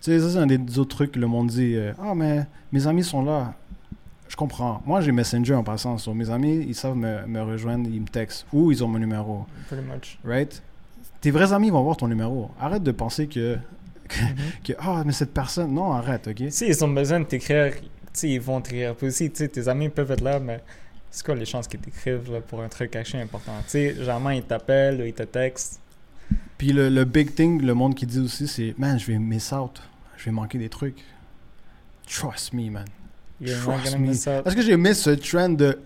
tu 0.00 0.10
sais, 0.10 0.20
ça 0.20 0.30
c'est 0.30 0.38
un 0.38 0.46
des 0.46 0.78
autres 0.78 0.96
trucs 0.96 1.12
que 1.12 1.18
le 1.20 1.26
monde 1.26 1.48
dit. 1.48 1.74
euh, 1.76 1.92
Ah, 2.00 2.14
mais 2.14 2.46
mes 2.72 2.86
amis 2.86 3.04
sont 3.04 3.22
là. 3.22 3.54
Je 4.28 4.36
comprends. 4.36 4.80
Moi, 4.86 5.00
j'ai 5.00 5.10
Messenger 5.10 5.54
en 5.54 5.64
passant. 5.64 5.98
So, 5.98 6.14
mes 6.14 6.30
amis, 6.30 6.64
ils 6.68 6.74
savent 6.74 6.96
me, 6.96 7.26
me 7.26 7.40
rejoindre, 7.42 7.88
ils 7.92 8.00
me 8.00 8.06
textent 8.06 8.46
ou 8.52 8.70
ils 8.70 8.82
ont 8.84 8.88
mon 8.88 8.98
numéro. 8.98 9.44
Pretty 9.66 9.82
much. 9.82 10.18
Right? 10.24 10.62
Tes 11.20 11.30
vrais 11.32 11.52
amis 11.52 11.70
vont 11.70 11.82
voir 11.82 11.96
ton 11.96 12.06
numéro. 12.08 12.50
Arrête 12.60 12.82
de 12.82 12.92
penser 12.92 13.26
que. 13.26 13.58
que 14.64 14.72
ah, 14.78 15.02
mais 15.04 15.12
cette 15.12 15.34
personne. 15.34 15.72
Non, 15.74 15.92
arrête, 15.92 16.28
ok? 16.28 16.44
Si 16.50 16.66
ils 16.66 16.84
ont 16.84 16.88
besoin 16.88 17.20
de 17.20 17.24
t'écrire, 17.24 17.72
ils 18.22 18.40
vont 18.40 18.60
t'écrire. 18.60 18.94
Puis 18.94 19.08
aussi, 19.08 19.30
tes 19.30 19.68
amis 19.68 19.88
peuvent 19.88 20.10
être 20.12 20.22
là, 20.22 20.38
mais 20.38 20.60
c'est 21.10 21.24
quoi 21.24 21.34
les 21.34 21.44
chances 21.44 21.66
qu'ils 21.68 21.80
t'écrivent 21.80 22.30
là, 22.32 22.40
pour 22.40 22.60
un 22.62 22.68
truc 22.68 22.90
caché 22.92 23.20
important? 23.20 23.52
Tu 23.64 23.70
sais, 23.70 23.94
généralement, 23.96 24.30
ils 24.30 24.42
t'appellent 24.42 25.00
ou 25.00 25.04
ils 25.04 25.12
te 25.12 25.22
textent. 25.24 25.80
Puis 26.58 26.72
le, 26.72 26.88
le 26.88 27.04
big 27.04 27.34
thing, 27.34 27.60
le 27.62 27.74
monde 27.74 27.94
qui 27.94 28.06
dit 28.06 28.20
aussi, 28.20 28.46
c'est 28.46 28.74
Man, 28.78 28.98
je 28.98 29.06
vais 29.06 29.18
miss 29.18 29.52
out. 29.52 29.80
Je 30.16 30.26
vais 30.26 30.30
manquer 30.30 30.58
des 30.58 30.68
trucs. 30.68 31.02
Trust 32.06 32.52
me, 32.52 32.70
man. 32.70 32.84
You're 33.40 33.56
Trust 33.58 33.96
me. 33.98 34.08
miss 34.08 34.26
out. 34.26 34.46
Est-ce 34.46 34.54
que 34.54 34.60
j'ai 34.62 34.76
mis 34.76 34.94
ce 34.94 35.10
trend 35.10 35.48
de. 35.48 35.78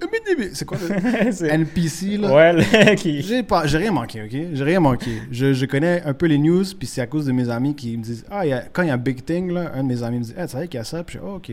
C'est 0.55 0.64
quoi 0.64 0.76
le 0.78 1.46
NPC 1.51 2.16
là? 2.16 2.32
Ouais, 2.34 2.52
le- 2.52 2.94
qui... 2.96 3.22
J'ai 3.22 3.44
pas, 3.44 3.66
j'ai 3.68 3.78
rien 3.78 3.92
manqué, 3.92 4.22
ok? 4.24 4.55
J'ai 4.55 4.64
rien 4.64 4.80
manqué. 4.80 5.22
Je, 5.30 5.52
je 5.55 5.66
connais 5.66 6.02
un 6.02 6.14
peu 6.14 6.26
les 6.26 6.38
news, 6.38 6.64
puis 6.76 6.88
c'est 6.88 7.01
à 7.01 7.06
cause 7.06 7.26
de 7.26 7.32
mes 7.32 7.48
amis 7.48 7.76
qui 7.76 7.96
me 7.96 8.02
disent 8.02 8.24
Ah, 8.30 8.44
y 8.44 8.52
a- 8.52 8.64
quand 8.72 8.82
il 8.82 8.88
y 8.88 8.90
a 8.90 8.94
un 8.94 8.98
big 8.98 9.24
thing, 9.24 9.52
là, 9.52 9.70
un 9.74 9.84
de 9.84 9.88
mes 9.88 10.02
amis 10.02 10.18
me 10.18 10.24
dit 10.24 10.34
Ah, 10.36 10.46
tu 10.46 10.52
savais 10.55 10.66
qu'il 10.66 10.78
y 10.78 10.80
a 10.80 10.84
ça? 10.84 11.05
Puis 11.05 11.14
je 11.14 11.18
dis 11.20 11.24
Oh, 11.28 11.36
ok. 11.36 11.52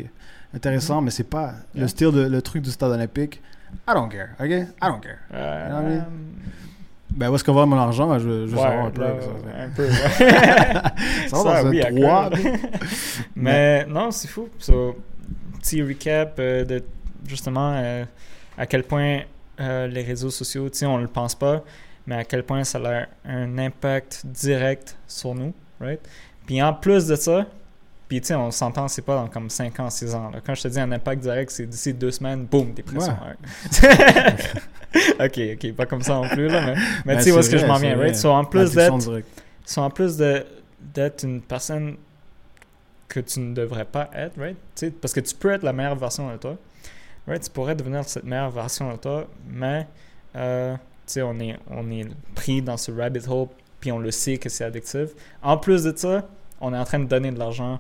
Intéressant, 0.56 1.02
mais 1.02 1.12
c'est 1.12 1.24
pas 1.30 1.54
le 1.76 1.88
style 1.88 2.12
de 2.12 2.22
le 2.28 2.42
truc 2.42 2.64
du 2.64 2.72
stade 2.72 2.92
olympique. 2.92 3.40
I 3.88 3.94
don't 3.94 4.10
care, 4.10 4.36
ok? 4.40 4.50
I 4.50 4.88
don't 4.88 5.02
care. 5.02 5.20
Euh, 5.34 5.68
You 5.68 5.70
know 5.70 5.82
what 5.82 5.92
I 5.92 5.96
mean? 5.96 6.06
Ben, 7.14 7.30
où 7.30 7.36
est-ce 7.36 7.44
qu'on 7.44 7.54
va 7.54 7.66
mon 7.66 7.78
argent? 7.78 8.18
Je, 8.20 8.28
veux 8.28 8.44
ouais, 8.46 8.62
savoir 8.62 8.86
un 8.86 8.90
peu. 8.92 9.02
là, 9.02 9.14
ça, 9.20 9.64
un 9.64 9.70
peu, 9.70 9.84
ouais. 9.88 11.28
ça 11.28 11.44
va 11.44 11.64
dans 11.64 11.70
oui, 11.70 11.82
un 11.82 11.86
à 11.86 12.30
3. 12.30 12.30
cœur. 12.30 12.52
Mais 13.36 13.86
non, 13.86 14.12
c'est 14.12 14.30
fou. 14.30 14.48
So, 14.60 14.96
petit 15.60 15.82
recap 15.84 16.36
euh, 16.40 16.64
de 16.64 16.82
justement 17.28 17.74
euh, 17.76 18.06
à 18.58 18.66
quel 18.66 18.84
point 18.84 19.22
euh, 19.60 19.88
les 19.88 20.04
réseaux 20.04 20.30
sociaux, 20.30 20.70
tu 20.70 20.80
sais, 20.80 20.86
on 20.86 20.98
le 20.98 21.08
pense 21.08 21.36
pas, 21.36 21.64
mais 22.08 22.16
à 22.16 22.24
quel 22.24 22.44
point 22.44 22.64
ça 22.64 22.80
a 22.80 23.06
un 23.30 23.58
impact 23.58 24.26
direct 24.26 24.98
sur 25.08 25.36
nous, 25.36 25.54
right? 25.80 26.00
Puis 26.48 26.62
en 26.62 26.74
plus 26.74 27.06
de 27.08 27.16
ça, 27.16 27.46
puis 28.12 28.20
tu 28.20 28.28
sais, 28.28 28.36
on 28.36 28.52
s'entend, 28.52 28.90
c'est 28.90 29.04
pas 29.04 29.16
dans 29.16 29.30
comme 29.30 29.50
5 29.50 29.80
ans, 29.80 29.90
6 29.90 30.16
ans. 30.16 30.32
là. 30.32 30.42
Quand 30.46 30.54
je 30.54 30.64
te 30.64 30.68
dis 30.68 30.82
un 30.82 30.92
impact 30.92 31.22
direct, 31.22 31.50
c'est 31.50 31.66
d'ici 31.66 31.94
deux 31.94 32.12
semaines, 32.12 32.44
boum, 32.44 32.74
dépression. 32.74 33.14
ouais. 33.14 33.96
ok, 35.26 35.40
ok, 35.54 35.74
pas 35.78 35.86
comme 35.86 36.02
ça 36.02 36.16
non 36.16 36.28
plus, 36.28 36.50
là, 36.50 36.60
mais, 36.60 36.76
mais 37.06 37.16
Ben, 37.16 37.18
tu 37.20 37.24
sais 37.24 37.32
où 37.32 37.40
est-ce 37.40 37.50
que 37.50 37.58
je 37.58 37.66
m'en 37.66 37.78
viens, 37.78 37.98
right? 37.98 38.14
So, 38.14 38.30
en 38.30 38.44
plus 38.44 38.74
d'être 38.74 38.94
en 39.78 39.90
plus 39.90 40.22
une 41.24 41.42
personne 41.42 41.96
que 43.08 43.22
tu 43.22 43.40
ne 43.40 43.54
devrais 43.54 43.86
pas 43.86 44.10
être, 44.14 44.38
right? 44.38 44.58
Tu 44.76 44.88
sais, 44.88 44.92
parce 44.92 45.14
que 45.14 45.22
tu 45.22 45.34
peux 45.34 45.54
être 45.54 45.64
la 45.64 45.72
meilleure 45.72 45.96
version 45.96 46.30
de 46.30 46.36
toi, 46.36 46.58
right? 47.26 47.42
Tu 47.42 47.50
pourrais 47.50 47.76
devenir 47.76 48.04
cette 48.04 48.26
meilleure 48.26 48.52
version 48.52 48.92
de 48.92 48.98
toi, 48.98 49.26
mais 49.50 49.88
euh, 50.36 50.74
tu 50.74 50.80
sais, 51.06 51.22
on 51.22 51.40
est, 51.40 51.58
on 51.70 51.90
est 51.90 52.10
pris 52.36 52.62
dans 52.62 52.76
ce 52.76 52.92
rabbit 52.92 53.26
hole, 53.30 53.48
puis 53.80 53.90
on 53.94 54.00
le 54.00 54.12
sait 54.12 54.38
que 54.38 54.50
c'est 54.50 54.66
addictif. 54.66 55.12
En 55.42 55.56
plus 55.56 55.86
de 55.86 55.96
ça, 55.96 56.28
on 56.60 56.74
est 56.74 56.78
en 56.78 56.84
train 56.84 57.00
de 57.00 57.06
donner 57.06 57.32
de 57.32 57.40
l'argent 57.40 57.80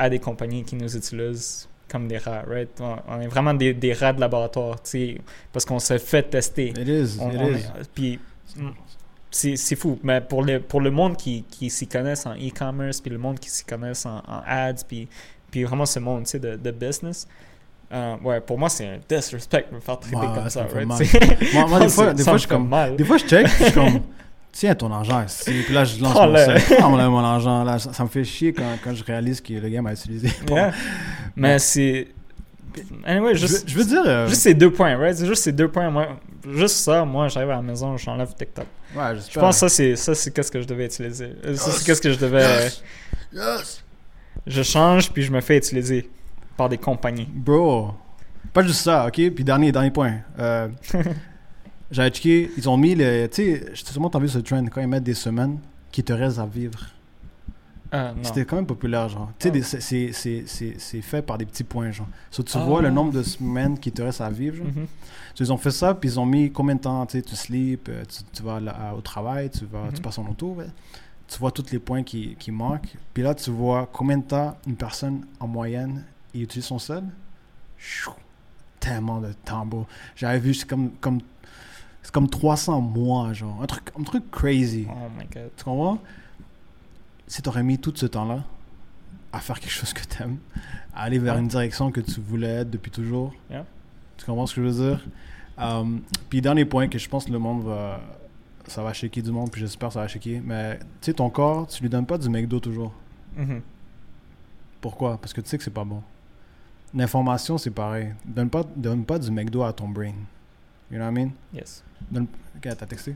à 0.00 0.08
des 0.08 0.18
compagnies 0.18 0.64
qui 0.64 0.76
nous 0.76 0.96
utilisent 0.96 1.68
comme 1.90 2.06
des 2.08 2.18
rats, 2.18 2.42
right? 2.48 2.70
On, 2.80 2.96
on 3.08 3.20
est 3.20 3.26
vraiment 3.26 3.52
des, 3.54 3.74
des 3.74 3.92
rats 3.92 4.12
de 4.12 4.20
laboratoire, 4.20 4.82
tu 4.82 4.90
sais, 4.90 5.18
parce 5.52 5.64
qu'on 5.64 5.78
se 5.80 5.98
fait 5.98 6.22
tester. 6.30 6.68
It 6.68 6.88
is, 6.88 7.18
On- 7.20 7.30
it 7.30 7.38
on 7.40 7.48
is. 7.48 7.54
est- 7.56 7.90
puis 7.94 8.18
mm, 8.56 8.68
c'est 9.30 9.76
fou. 9.76 9.98
Mais 10.02 10.20
pour 10.20 10.42
le, 10.42 10.60
pour 10.60 10.80
le 10.80 10.90
monde 10.90 11.16
qui, 11.16 11.44
qui 11.50 11.68
s'y 11.70 11.86
connaissent 11.86 12.26
en 12.26 12.34
e-commerce, 12.34 13.00
puis 13.00 13.10
le 13.10 13.18
monde 13.18 13.38
qui 13.38 13.50
s'y 13.50 13.64
connaissent 13.64 14.06
en, 14.06 14.18
en 14.18 14.40
ads, 14.46 14.84
puis, 14.88 15.08
puis 15.50 15.64
vraiment 15.64 15.86
ce 15.86 15.98
monde 15.98 16.24
tu 16.24 16.30
sais, 16.30 16.38
de, 16.38 16.56
de 16.56 16.70
business, 16.70 17.26
euh, 17.92 18.16
ouais, 18.22 18.40
pour 18.40 18.56
moi, 18.56 18.68
c'est 18.68 18.86
un 18.86 18.98
disrespect 19.08 19.66
de 19.70 19.74
me 19.74 19.80
faire 19.80 19.98
traiter 19.98 20.16
comme 20.16 20.48
ça 20.48 20.64
right? 20.72 20.86
Moi, 21.54 21.66
moi, 21.66 21.80
des 21.80 21.88
fois, 21.88 22.14
des 22.14 22.22
fois 22.22 22.36
je 22.36 22.46
comme. 22.46 22.68
mal. 22.68 22.94
Des 22.96 23.04
fois, 23.04 23.16
je 23.18 23.24
check, 23.26 23.48
je 23.48 23.64
suis 23.64 23.72
comme. 23.72 24.00
Tiens 24.52 24.74
ton 24.74 24.92
argent 24.92 25.24
ici. 25.24 25.62
Puis 25.64 25.72
là, 25.74 25.84
je 25.84 26.00
lance 26.02 26.12
Prends-le. 26.12 26.32
mon 26.32 26.58
sac. 26.58 26.76
Prends 26.78 26.90
mon, 26.90 27.10
mon 27.10 27.18
argent. 27.24 27.62
Là, 27.64 27.78
ça, 27.78 27.92
ça 27.92 28.02
me 28.02 28.08
fait 28.08 28.24
chier 28.24 28.52
quand, 28.52 28.64
quand 28.82 28.94
je 28.94 29.04
réalise 29.04 29.40
que 29.40 29.52
le 29.52 29.68
gars 29.68 29.80
m'a 29.82 29.92
utilisé. 29.92 30.28
Yeah. 30.48 30.72
Mais 31.36 31.58
c'est. 31.58 32.08
Anyway, 33.04 33.34
Je, 33.34 33.46
juste, 33.46 33.62
veux- 33.64 33.68
je 33.68 33.78
veux 33.78 33.84
dire. 33.84 34.02
euh, 34.06 34.28
juste 34.28 34.42
ces 34.42 34.54
deux 34.54 34.70
points, 34.72 34.96
right? 34.96 35.16
C'est 35.16 35.26
juste 35.26 35.42
ces 35.44 35.52
deux 35.52 35.68
points. 35.68 35.90
Moi, 35.90 36.08
juste 36.54 36.76
ça, 36.76 37.04
moi, 37.04 37.28
j'arrive 37.28 37.50
à 37.50 37.56
la 37.56 37.62
maison, 37.62 37.96
j'enlève 37.96 38.32
TikTok. 38.34 38.66
Ouais, 38.94 39.02
Je 39.32 39.38
pense 39.38 39.56
que 39.56 39.60
ça, 39.60 39.68
c'est 39.68 39.94
ça, 39.96 40.14
c'est 40.14 40.32
qu'est-ce 40.32 40.50
que 40.50 40.60
je 40.60 40.66
devais 40.66 40.86
utiliser. 40.86 41.32
Euh, 41.44 41.54
Ça, 41.56 41.70
c'est 41.72 41.84
qu'est-ce 41.84 42.00
que 42.02 42.12
je 42.12 42.18
devais. 42.18 42.70
Yes! 43.32 43.82
Je 44.46 44.62
change, 44.62 45.10
puis 45.12 45.22
je 45.22 45.30
me 45.32 45.40
fais 45.40 45.56
utiliser 45.58 46.08
par 46.56 46.68
des 46.68 46.78
compagnies. 46.78 47.28
Bro, 47.32 47.92
pas 48.52 48.62
juste 48.62 48.82
ça, 48.82 49.06
ok? 49.06 49.14
Puis 49.34 49.44
dernier, 49.44 49.70
dernier 49.72 49.90
point. 49.90 50.14
Euh, 50.38 50.68
J'avais 51.90 52.10
checké, 52.10 52.50
ils 52.56 52.68
ont 52.68 52.76
mis 52.76 52.94
le. 52.94 53.26
Tu 53.28 53.42
sais, 53.58 53.72
sûrement 53.74 54.10
vu 54.20 54.28
ce 54.28 54.38
trend 54.38 54.64
quand 54.66 54.80
ils 54.80 54.86
mettent 54.88 55.02
des 55.04 55.14
semaines 55.14 55.58
qui 55.90 56.04
te 56.04 56.12
restent 56.12 56.38
à 56.38 56.46
vivre. 56.46 56.78
Ah. 57.92 58.14
C'était 58.22 58.44
quand 58.44 58.54
même 58.56 58.66
populaire, 58.66 59.08
genre. 59.08 59.32
Tu 59.38 59.48
sais, 59.48 59.50
des- 59.50 59.62
c'est- 60.78 61.00
fait 61.02 61.22
par 61.22 61.36
des 61.38 61.44
petits 61.44 61.64
points, 61.64 61.90
genre. 61.90 62.06
So, 62.30 62.44
tu 62.44 62.56
Ah. 62.56 62.64
vois 62.64 62.80
le 62.82 62.90
nombre 62.90 63.12
de 63.12 63.24
semaines 63.24 63.76
qui 63.76 63.90
te 63.90 64.00
restent 64.00 64.20
à 64.20 64.30
vivre, 64.30 64.58
genre. 64.58 64.66
Mhm. 64.66 64.86
So, 65.34 65.42
ils 65.44 65.52
ont 65.52 65.56
fait 65.56 65.72
ça, 65.72 65.92
puis 65.94 66.08
ils 66.10 66.20
ont 66.20 66.26
mis 66.26 66.52
combien 66.52 66.76
de 66.76 66.80
temps, 66.80 67.04
tu 67.06 67.18
sais, 67.18 67.22
tu 67.22 67.34
sleep, 67.34 67.88
euh, 67.88 68.04
tu, 68.04 68.22
tu 68.32 68.42
vas 68.44 68.60
là- 68.60 68.94
au 68.96 69.00
travail, 69.00 69.50
tu, 69.50 69.64
vas, 69.64 69.88
tu 69.88 69.96
Mhm. 69.96 70.02
passes 70.02 70.18
en 70.18 70.26
auto, 70.28 70.54
ouais. 70.54 70.66
tu 71.26 71.38
vois 71.38 71.50
tous 71.52 71.70
les 71.70 71.78
points 71.78 72.02
qui, 72.02 72.34
qui 72.40 72.50
manquent. 72.50 72.92
Puis 73.14 73.22
là, 73.22 73.34
tu 73.36 73.50
vois 73.50 73.88
combien 73.92 74.18
de 74.18 74.24
temps 74.24 74.56
une 74.66 74.74
personne, 74.76 75.24
en 75.38 75.46
moyenne, 75.46 76.04
il 76.34 76.42
utilise 76.42 76.64
son 76.66 76.78
sel. 76.80 77.04
Chou, 77.78 78.10
Tellement 78.80 79.20
de 79.20 79.32
temps. 79.44 79.66
J'avais 80.16 80.38
vu, 80.40 80.54
c'est 80.54 80.66
comme, 80.68 80.90
comme, 81.00 81.20
c'est 82.02 82.12
comme 82.12 82.28
300 82.28 82.80
mois, 82.80 83.32
genre. 83.32 83.62
Un 83.62 83.66
truc, 83.66 83.90
un 83.98 84.02
truc 84.02 84.30
crazy. 84.30 84.86
Oh 84.90 84.94
my 85.18 85.26
god. 85.26 85.50
Tu 85.56 85.64
comprends? 85.64 85.98
Si 87.26 87.42
tu 87.42 87.48
aurais 87.48 87.62
mis 87.62 87.78
tout 87.78 87.92
ce 87.94 88.06
temps-là 88.06 88.42
à 89.32 89.38
faire 89.40 89.60
quelque 89.60 89.70
chose 89.72 89.92
que 89.92 90.02
tu 90.04 90.22
aimes, 90.22 90.38
à 90.94 91.02
aller 91.02 91.18
vers 91.18 91.34
Ouais. 91.34 91.40
une 91.40 91.48
direction 91.48 91.90
que 91.92 92.00
tu 92.00 92.20
voulais 92.20 92.48
être 92.62 92.70
depuis 92.70 92.90
toujours, 92.90 93.32
Yeah. 93.50 93.64
tu 94.16 94.24
comprends 94.26 94.46
ce 94.46 94.54
que 94.56 94.62
je 94.62 94.68
veux 94.68 94.88
dire? 94.90 95.06
Um, 95.58 96.00
puis, 96.30 96.40
dernier 96.40 96.64
point 96.64 96.88
que 96.88 96.98
je 96.98 97.08
pense 97.08 97.26
que 97.26 97.30
le 97.32 97.38
monde 97.38 97.62
va. 97.64 98.00
Ça 98.66 98.82
va 98.82 98.92
shaker 98.92 99.22
du 99.22 99.30
monde, 99.32 99.50
puis 99.50 99.60
j'espère 99.60 99.88
que 99.88 99.94
ça 99.94 100.00
va 100.00 100.08
shaker. 100.08 100.40
Mais 100.44 100.78
tu 100.78 100.84
sais, 101.02 101.12
ton 101.14 101.28
corps, 101.30 101.66
tu 101.66 101.82
lui 101.82 101.88
donnes 101.90 102.06
pas 102.06 102.18
du 102.18 102.28
McDo 102.28 102.60
toujours. 102.60 102.92
Mhm. 103.36 103.60
Pourquoi? 104.80 105.18
Parce 105.18 105.32
que 105.32 105.40
tu 105.40 105.48
sais 105.48 105.58
que 105.58 105.64
c'est 105.64 105.70
pas 105.70 105.84
bon. 105.84 106.02
L'information, 106.94 107.58
c'est 107.58 107.70
pareil. 107.70 108.14
Donne 108.24 108.48
pas, 108.50 108.62
donne 108.76 109.04
pas 109.04 109.18
du 109.18 109.30
McDo 109.30 109.62
à 109.62 109.72
ton 109.72 109.88
brain. 109.88 110.14
You 110.90 110.96
know 110.98 111.04
what 111.04 111.10
I 111.10 111.14
mean? 111.14 111.30
Yes. 111.52 111.82
Donne... 112.10 112.26
T'as 112.60 112.74
texté? 112.74 113.14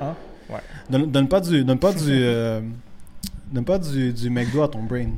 Ah, 0.00 0.14
ouais. 0.50 0.60
Donne, 0.90 1.10
donne 1.10 1.28
pas 1.28 1.40
du, 1.40 1.64
donne 1.64 1.78
pas 1.78 1.92
du, 1.92 2.10
euh, 2.10 2.60
donne 3.52 3.64
pas 3.64 3.78
du, 3.78 4.12
du 4.12 4.30
McDo 4.30 4.62
à 4.62 4.68
ton 4.68 4.82
brain. 4.82 5.10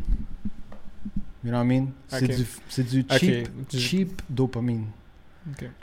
You 1.44 1.50
know 1.50 1.58
what 1.58 1.64
I 1.64 1.66
mean? 1.66 1.86
C'est 2.08 2.82
du, 2.82 3.02
du 3.02 3.18
cheap, 3.18 3.48
cheap 3.70 4.22
dopamine. 4.28 4.86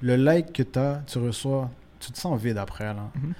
Le 0.02 0.16
like 0.16 0.54
que 0.54 0.64
t'as, 0.64 0.98
tu 1.08 1.18
reçois, 1.18 1.72
tu 2.00 2.12
te 2.12 2.18
sens 2.18 2.40
vide 2.40 2.58
après 2.58 2.86
là. 2.86 3.10
Mhm. 3.16 3.34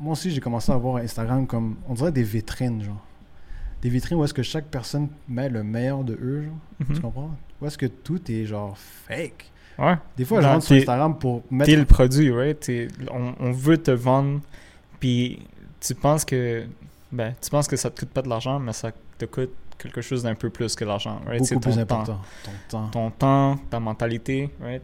Moi 0.00 0.12
aussi, 0.12 0.30
j'ai 0.30 0.40
commencé 0.40 0.72
à 0.72 0.76
voir 0.76 0.96
Instagram 0.96 1.46
comme, 1.46 1.76
on 1.86 1.94
dirait 1.94 2.12
des 2.12 2.22
vitrines, 2.22 2.82
genre. 2.82 3.04
Des 3.82 3.90
vitrines 3.90 4.18
où 4.18 4.24
est-ce 4.24 4.34
que 4.34 4.42
chaque 4.42 4.66
personne 4.66 5.08
met 5.28 5.48
le 5.48 5.62
meilleur 5.62 6.02
de 6.04 6.14
eux, 6.14 6.44
genre. 6.44 6.88
Mhm. 6.88 6.94
Tu 6.96 7.00
comprends? 7.02 7.36
Où 7.60 7.66
est-ce 7.66 7.76
que 7.76 7.86
tout 7.86 8.30
est 8.32 8.46
genre 8.46 8.76
fake. 8.78 9.49
Ouais. 9.80 9.96
Des 10.16 10.24
fois, 10.24 10.40
je 10.40 10.46
rentre 10.46 10.64
sur 10.64 10.76
Instagram 10.76 11.18
pour 11.18 11.42
mettre. 11.50 11.70
T'es 11.70 11.76
le 11.76 11.84
produit, 11.86 12.30
right? 12.30 12.60
T'es- 12.60 12.88
on, 13.10 13.34
on 13.40 13.52
veut 13.52 13.78
te 13.78 13.90
vendre, 13.90 14.40
puis 14.98 15.40
tu 15.80 15.94
penses 15.94 16.24
que 16.24 16.64
ben, 17.10 17.34
tu 17.40 17.50
penses 17.50 17.66
que 17.66 17.76
ça 17.76 17.90
te 17.90 18.00
coûte 18.00 18.10
pas 18.10 18.22
de 18.22 18.28
l'argent, 18.28 18.58
mais 18.58 18.72
ça 18.72 18.92
te 19.18 19.24
coûte 19.24 19.50
quelque 19.78 20.02
chose 20.02 20.22
d'un 20.22 20.34
peu 20.34 20.50
plus 20.50 20.74
que 20.76 20.84
l'argent, 20.84 21.20
right? 21.26 21.44
C'est 21.44 21.54
beaucoup 21.54 21.70
plus 21.70 21.76
ton 21.78 21.86
temps. 21.86 21.94
important. 21.94 22.20
Ton 22.44 22.50
temps, 22.68 22.88
Ton 22.90 23.10
temps, 23.10 23.56
ta 23.70 23.80
mentalité, 23.80 24.50
right? 24.60 24.82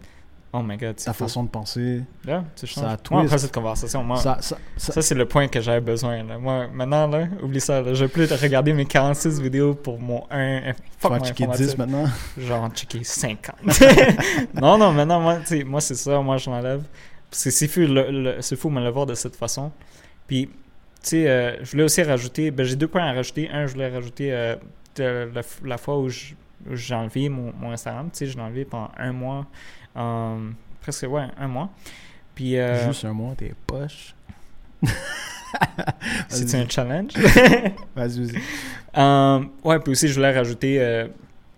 Oh 0.52 0.62
my 0.62 0.76
god, 0.78 0.96
ta 0.96 1.12
fou. 1.12 1.24
façon 1.24 1.44
de 1.44 1.48
penser. 1.50 2.02
Yeah, 2.26 2.44
tu 2.58 2.66
changes. 2.66 2.82
ça 2.82 2.88
Moi, 2.88 2.96
twist. 2.96 3.24
après 3.26 3.38
cette 3.38 3.52
conversation, 3.52 4.02
moi, 4.04 4.16
ça, 4.16 4.38
Ça, 4.40 4.56
ça, 4.76 4.92
ça- 4.94 5.02
c'est 5.02 5.14
le 5.14 5.26
point 5.26 5.48
que 5.48 5.60
j'avais 5.60 5.80
besoin. 5.82 6.22
Là. 6.22 6.38
Moi, 6.38 6.68
maintenant, 6.72 7.06
là, 7.08 7.26
oublie 7.42 7.60
ça. 7.60 7.82
Là, 7.82 7.92
je 7.92 8.04
vais 8.04 8.10
plus 8.10 8.32
regarder 8.32 8.72
mes 8.72 8.86
46 8.86 9.40
vidéos 9.40 9.74
pour 9.74 9.98
mon 9.98 10.24
1. 10.30 10.72
tu 10.72 10.82
Fuck 10.98 11.10
vas 11.12 11.18
mon 11.18 11.24
checker 11.24 11.44
informatique. 11.44 11.66
10 11.66 11.78
maintenant? 11.78 12.04
genre 12.38 12.62
en 12.64 12.70
checker 12.70 13.00
50. 13.04 13.54
non, 14.54 14.78
non, 14.78 14.92
maintenant, 14.92 15.20
moi, 15.20 15.38
tu 15.46 15.64
moi 15.64 15.80
c'est 15.80 15.94
ça, 15.94 16.20
moi 16.20 16.36
je 16.38 16.48
que 17.48 17.50
c'est 17.50 17.68
fou, 17.68 17.80
le, 17.80 18.10
le- 18.10 18.36
c'est 18.40 18.56
fou 18.56 18.70
me 18.70 18.82
le 18.82 18.88
voir 18.90 19.04
de 19.06 19.14
cette 19.14 19.36
façon. 19.36 19.70
Puis, 20.26 20.46
tu 20.46 20.52
sais, 21.02 21.28
euh, 21.28 21.62
je 21.64 21.70
voulais 21.72 21.84
aussi 21.84 22.02
rajouter, 22.02 22.50
ben, 22.50 22.64
j'ai 22.64 22.76
deux 22.76 22.88
points 22.88 23.04
à 23.04 23.12
rajouter. 23.12 23.48
Un, 23.50 23.66
je 23.66 23.72
voulais 23.74 23.88
rajouter 23.92 24.32
euh, 24.32 24.56
de 24.96 25.28
la, 25.34 25.42
fois 25.76 25.98
où 25.98 26.08
je- 26.08 26.34
j'ai 26.72 26.94
enlevé 26.94 27.28
mon, 27.28 27.52
mon 27.58 27.72
Instagram. 27.72 28.08
Tu 28.12 28.18
sais, 28.18 28.26
je 28.26 28.36
l'ai 28.36 28.42
enlevé 28.42 28.64
pendant 28.64 28.90
un 28.96 29.12
mois, 29.12 29.46
euh, 29.96 30.50
presque, 30.80 31.06
ouais, 31.08 31.26
un 31.38 31.48
mois. 31.48 31.70
Puis, 32.34 32.58
euh, 32.58 32.86
Juste 32.88 33.04
un 33.04 33.12
mois, 33.12 33.34
t'es 33.36 33.54
poche. 33.66 34.14
c'est 36.28 36.54
un 36.54 36.68
challenge? 36.68 37.12
Vas-y, 37.96 38.26
vas-y. 38.26 38.42
Euh, 38.96 39.44
ouais, 39.64 39.78
puis 39.80 39.92
aussi, 39.92 40.08
je 40.08 40.14
voulais 40.14 40.32
rajouter, 40.36 40.80
euh, 40.80 41.06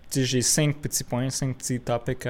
tu 0.09 0.19
sais, 0.19 0.25
j'ai 0.25 0.41
cinq 0.41 0.77
petits 0.77 1.03
points, 1.03 1.29
cinq 1.29 1.57
petits 1.57 1.79
topics 1.79 2.27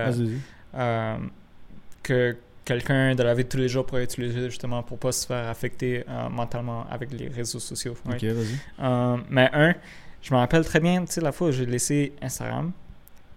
que 2.01 2.37
quelqu'un 2.69 3.15
de 3.15 3.23
la 3.23 3.33
vie 3.33 3.43
de 3.43 3.49
tous 3.49 3.57
les 3.57 3.67
jours 3.67 3.83
pourrait 3.83 4.03
utiliser 4.03 4.45
justement 4.49 4.83
pour 4.83 4.99
pas 4.99 5.11
se 5.11 5.25
faire 5.25 5.49
affecter 5.49 6.03
euh, 6.07 6.29
mentalement 6.29 6.85
avec 6.89 7.11
les 7.11 7.27
réseaux 7.27 7.59
sociaux. 7.59 7.95
right? 8.05 8.23
Ok, 8.23 8.29
vas-y. 8.29 8.59
Euh, 8.79 9.17
mais 9.29 9.49
un, 9.53 9.73
je 10.21 10.33
me 10.33 10.39
rappelle 10.39 10.65
très 10.65 10.79
bien, 10.79 11.05
tu 11.05 11.13
sais, 11.13 11.21
la 11.21 11.31
fois 11.31 11.49
où 11.49 11.51
j'ai 11.51 11.65
laissé 11.65 12.13
Instagram, 12.21 12.71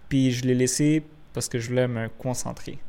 puis 0.09 0.31
je 0.31 0.43
l'ai 0.43 0.55
laissé 0.55 1.03
parce 1.33 1.47
que 1.47 1.59
je 1.59 1.69
voulais 1.69 1.87
me 1.87 2.09
concentrer. 2.09 2.79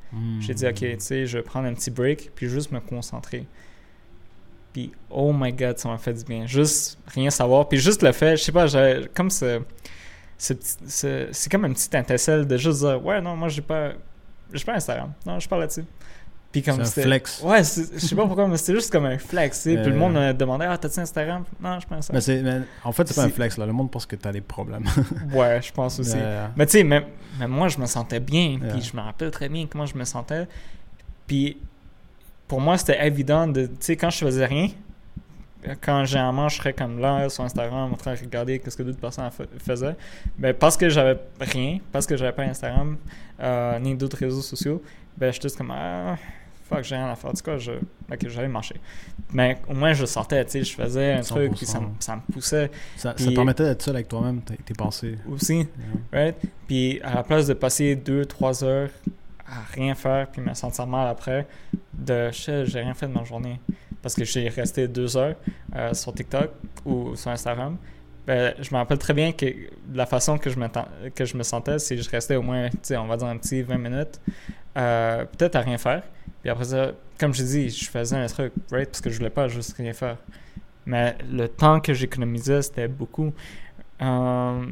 J'ai 0.41 0.55
dit, 0.55 0.65
ok, 0.65 0.79
tu 0.79 0.97
sais, 0.99 1.27
je 1.27 1.39
vais 1.39 1.43
prendre 1.43 1.66
un 1.66 1.75
petit 1.75 1.91
break, 1.91 2.31
puis 2.37 2.49
juste 2.49 2.71
me 2.71 2.79
concentrer. 2.79 3.49
Puis, 4.73 4.93
oh 5.11 5.33
my 5.33 5.53
god, 5.53 5.79
ça 5.79 5.89
m'a 5.89 5.99
fait 5.99 6.12
du 6.12 6.25
bien. 6.25 6.47
Juste 6.47 6.99
rien 7.07 7.31
savoir. 7.31 7.69
Puis 7.69 7.79
juste 7.79 8.03
le 8.03 8.12
fait, 8.12 8.37
je 8.37 8.43
sais 8.45 8.53
pas, 8.53 8.66
comme 9.15 9.31
ce, 9.31 9.61
c'est 10.37 11.51
comme 11.51 11.65
une 11.65 11.75
petite 11.75 11.95
étincelle 11.95 12.47
de 12.47 12.57
juste 12.57 12.81
dire, 12.81 13.05
ouais, 13.05 13.21
non, 13.21 13.35
moi, 13.35 13.49
j'ai 13.49 13.62
pas, 13.62 13.93
j'ai 14.53 14.65
pas 14.65 14.75
Instagram. 14.75 15.12
Non, 15.27 15.41
je 15.41 15.49
parle 15.49 15.62
là-dessus. 15.62 15.85
Puis 16.62 16.62
C'est 16.85 17.01
un 17.02 17.05
flex. 17.05 17.43
Ouais, 17.43 17.59
je 17.64 17.98
sais 17.98 18.14
pas 18.14 18.26
pourquoi, 18.26 18.47
mais 18.47 18.56
c'était 18.56 18.74
juste 18.74 18.90
comme 18.93 19.06
un 19.06 19.18
flex. 19.18 19.62
Puis 19.62 19.74
le 19.76 19.89
Euh. 19.89 19.94
monde 19.94 20.14
me 20.14 20.32
demandait, 20.32 20.66
ah, 20.66 20.78
t'as-tu 20.78 21.01
Instagram? 21.01 21.44
Non, 21.60 21.81
je 21.81 21.86
pense 21.86 22.12
Mais 22.12 22.43
mais 22.43 22.60
en 22.85 22.93
fait, 22.93 23.09
c'est 23.09 23.14
pas 23.16 23.24
un 23.24 23.28
flex, 23.28 23.59
là. 23.59 23.66
Le 23.66 23.72
monde 23.72 23.90
pense 23.90 24.06
que 24.06 24.14
t'as 24.16 24.31
des 24.32 24.40
problèmes. 24.40 24.85
Ouais, 25.35 25.60
je 25.62 25.72
pense 25.72 25.98
aussi. 25.98 26.14
Euh, 26.16 26.47
Mais 26.56 26.66
tu 26.66 26.72
sais, 26.78 26.85
même, 26.85 27.05
même 27.40 27.51
moi, 27.51 27.66
je 27.68 27.78
me 27.78 27.86
sentais 27.86 28.20
bien. 28.20 28.59
Puis 28.70 28.82
je 28.82 28.97
me 28.97 29.02
rappelle 29.02 29.31
très 29.32 29.48
bien 29.48 29.66
comment 29.66 29.86
je 29.86 29.97
me 29.97 30.05
sentais. 30.05 30.47
Puis 31.26 31.56
pour 32.47 32.60
moi, 32.60 32.78
c'était 32.78 33.05
évident 33.06 33.47
de. 33.48 33.66
Tu 33.66 33.72
sais, 33.81 33.97
quand 33.97 34.10
je 34.10 34.18
faisais 34.18 34.47
rien, 34.47 34.68
quand 35.81 36.05
généralement 36.05 36.48
je 36.51 36.59
serais 36.59 36.74
comme 36.74 36.98
là 37.01 37.28
sur 37.31 37.43
Instagram 37.43 37.90
en 37.93 37.97
train 37.97 38.12
de 38.14 38.20
regarder 38.20 38.60
ce 38.68 38.76
que 38.76 38.82
d'autres 38.82 38.98
personnes 39.01 39.31
fa- 39.31 39.44
faisaient, 39.59 39.97
ben 40.39 40.52
parce 40.52 40.76
que 40.76 40.90
j'avais 40.90 41.18
rien, 41.40 41.78
parce 41.90 42.06
que 42.06 42.16
j'avais 42.18 42.32
pas 42.32 42.43
Instagram 42.43 42.98
euh, 43.40 43.78
ni 43.78 43.94
d'autres 43.94 44.18
réseaux 44.18 44.43
sociaux, 44.43 44.82
ben 45.16 45.32
j'étais 45.32 45.48
juste 45.48 45.56
comme 45.56 45.70
ah, 45.74 46.16
fuck, 46.75 46.85
j'ai 46.85 46.97
rien 46.97 47.11
à 47.11 47.15
faire. 47.15 47.33
Du 47.33 47.43
coup, 47.43 47.59
je, 47.59 47.73
ok, 47.73 48.29
j'allais 48.29 48.49
marcher. 48.49 48.77
Mais 49.33 49.59
au 49.69 49.75
moins, 49.75 49.93
je 49.93 50.05
sortais, 50.07 50.45
tu 50.45 50.53
sais, 50.53 50.65
je 50.65 50.75
faisais 50.75 51.13
un 51.13 51.21
truc, 51.21 51.55
puis 51.55 51.67
ça, 51.67 51.81
me- 51.81 51.87
100%. 51.87 51.91
ça 52.01 52.17
me 52.17 52.33
poussait 52.33 52.71
ça, 52.97 53.15
ça 53.17 53.31
permettait 53.33 53.65
d'être 53.65 53.83
seul 53.83 53.97
avec 53.97 54.09
toi-même, 54.09 54.41
tes, 54.43 54.75
pensées. 54.75 55.19
aussi. 55.31 55.57
Yeah. 55.57 55.67
Right? 56.13 56.37
Puis 56.67 57.01
à 57.03 57.15
la 57.15 57.23
place 57.23 57.47
de 57.47 57.55
passer 57.55 57.97
deux, 57.97 58.25
trois 58.27 58.63
heures 58.65 58.91
à 59.47 59.61
rien 59.73 59.95
faire 59.95 60.29
puis 60.31 60.41
me 60.41 60.55
sentir 60.55 60.87
mal 60.87 61.09
après, 61.09 61.47
de 61.93 62.31
Shit, 62.33 62.65
j'ai 62.65 62.81
rien 62.81 62.95
fait 62.95 63.07
de 63.07 63.13
ma 63.13 63.25
journée 63.25 63.61
parce 64.03 64.15
que 64.15 64.25
j'ai 64.25 64.49
resté 64.49 64.89
deux 64.89 65.17
heures 65.17 65.37
euh, 65.75 65.95
sur 65.95 66.13
TikTok 66.15 66.51
ou 66.85 67.15
sur 67.17 67.31
Instagram. 67.31 67.77
Ben, 68.27 68.55
je 68.61 68.71
me 68.73 68.77
rappelle 68.79 68.99
très 68.99 69.13
bien 69.13 69.33
que 69.33 69.45
la 69.93 70.07
façon 70.07 70.39
que 70.39 70.49
je 70.51 70.59
me, 70.59 70.67
que 71.15 71.25
je 71.25 71.37
me 71.37 71.43
sentais, 71.43 71.79
c'est 71.79 71.97
que 71.97 72.03
je 72.03 72.09
restais 72.11 72.37
au 72.37 72.43
moins, 72.43 72.69
on 72.93 73.05
va 73.07 73.17
dire 73.19 73.27
un 73.27 73.37
petit 73.37 73.63
20 73.63 73.77
minutes, 73.79 74.21
euh, 74.79 75.25
peut-être 75.27 75.57
à 75.57 75.61
rien 75.61 75.77
faire. 75.79 76.03
Puis 76.41 76.51
après 76.51 76.65
ça, 76.65 76.93
comme 77.21 77.35
je 77.35 77.43
dis, 77.43 77.69
je 77.71 77.89
faisais 77.91 78.17
un 78.17 78.27
truc, 78.27 78.53
right? 78.73 78.89
Parce 78.89 79.01
que 79.03 79.11
je 79.11 79.19
voulais 79.19 79.31
pas 79.31 79.49
juste 79.49 79.77
rien 79.77 79.93
faire. 79.93 80.17
Mais 80.87 81.17
le 81.31 81.49
temps 81.49 81.81
que 81.81 81.93
j'économisais, 81.95 82.63
c'était 82.63 82.89
beaucoup. 82.89 83.33
Euh, 84.03 84.67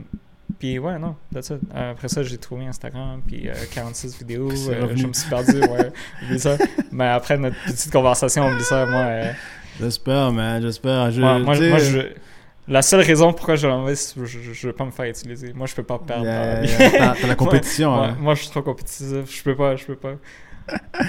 puis 0.59 0.79
ouais, 0.79 0.99
non, 0.99 1.17
that's 1.33 1.51
it. 1.51 1.59
Euh, 1.75 1.93
après 1.93 2.09
ça, 2.09 2.23
j'ai 2.23 2.39
trouvé 2.39 2.67
Instagram, 2.67 3.23
puis 3.27 3.49
euh, 3.49 3.55
46 3.75 4.19
vidéos. 4.19 4.51
C'est 4.55 4.75
euh, 4.75 4.97
je 4.97 5.07
me 5.07 5.13
suis 5.13 5.29
perdu, 5.29 5.61
ouais. 5.61 5.93
oublie 6.25 6.39
ça. 6.39 6.57
Mais 6.91 7.09
après 7.09 7.39
notre 7.39 7.57
petite 7.65 7.91
conversation, 7.93 8.47
oublie 8.49 8.65
ça, 8.65 8.87
moi. 8.87 9.01
euh, 9.01 9.33
J'espère, 9.81 10.33
man, 10.33 10.61
j'espère. 10.61 11.11
Je, 11.11 11.21
moi, 11.21 11.55
je- 11.55 12.13
la 12.69 12.83
seule 12.83 13.01
raison 13.01 13.33
pourquoi 13.33 13.57
je 13.57 13.67
l'envoie, 13.67 13.95
c'est 13.97 14.15
que 14.19 14.25
je, 14.25 14.39
je 14.53 14.67
veux 14.69 14.73
pas 14.73 14.85
me 14.85 14.91
faire 14.91 15.07
utiliser. 15.07 15.53
Moi, 15.53 15.67
je 15.67 15.75
peux 15.75 15.83
pas 15.83 15.99
perdre. 15.99 16.25
yeah, 16.25 16.63
yeah, 16.65 17.15
T'as, 17.21 17.27
la 17.27 17.35
compétition. 17.35 17.91
moi, 17.91 18.07
hein. 18.07 18.17
moi, 18.21 18.35
je 18.35 18.43
suis 18.43 18.51
trop 18.51 18.63
compétitif. 18.63 19.37
Je 19.37 19.43
peux 19.43 19.57
pas, 19.57 19.77
je 19.77 19.85
peux 19.85 19.97
pas. 19.97 20.15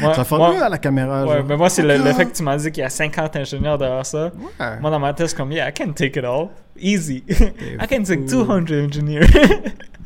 Moi, 0.02 0.16
Ça 0.16 0.24
fait 0.24 0.36
moi- 0.36 0.54
mieux 0.56 0.64
à 0.64 0.70
la 0.70 0.80
caméra. 0.80 1.26
ouais, 1.26 1.36
genre. 1.38 1.46
mais 1.48 1.56
moi, 1.56 1.70
c'est 1.70 1.84
le, 1.84 1.98
fait 2.14 2.26
que 2.26 2.36
tu 2.36 2.42
m'as 2.44 2.58
dit 2.58 2.72
qu'il 2.72 2.82
y 2.82 2.86
a 2.86 2.90
50 2.90 3.36
ingénieurs 3.36 3.78
derrière 3.78 4.06
ça. 4.06 4.26
Ouais. 4.60 4.80
Moi, 4.82 4.90
dans 4.90 5.00
ma 5.00 5.14
tête, 5.14 5.30
c'est 5.30 5.38
comme, 5.38 5.52
yeah, 5.52 5.70
I 5.70 5.74
can 5.74 5.94
take 5.94 6.18
it 6.20 6.26
all. 6.26 6.48
Easy. 6.80 7.24
I 7.30 7.88
can 7.88 8.04
take 8.04 8.28
fou. 8.28 8.44
200 8.44 8.72
engineers. 8.72 9.28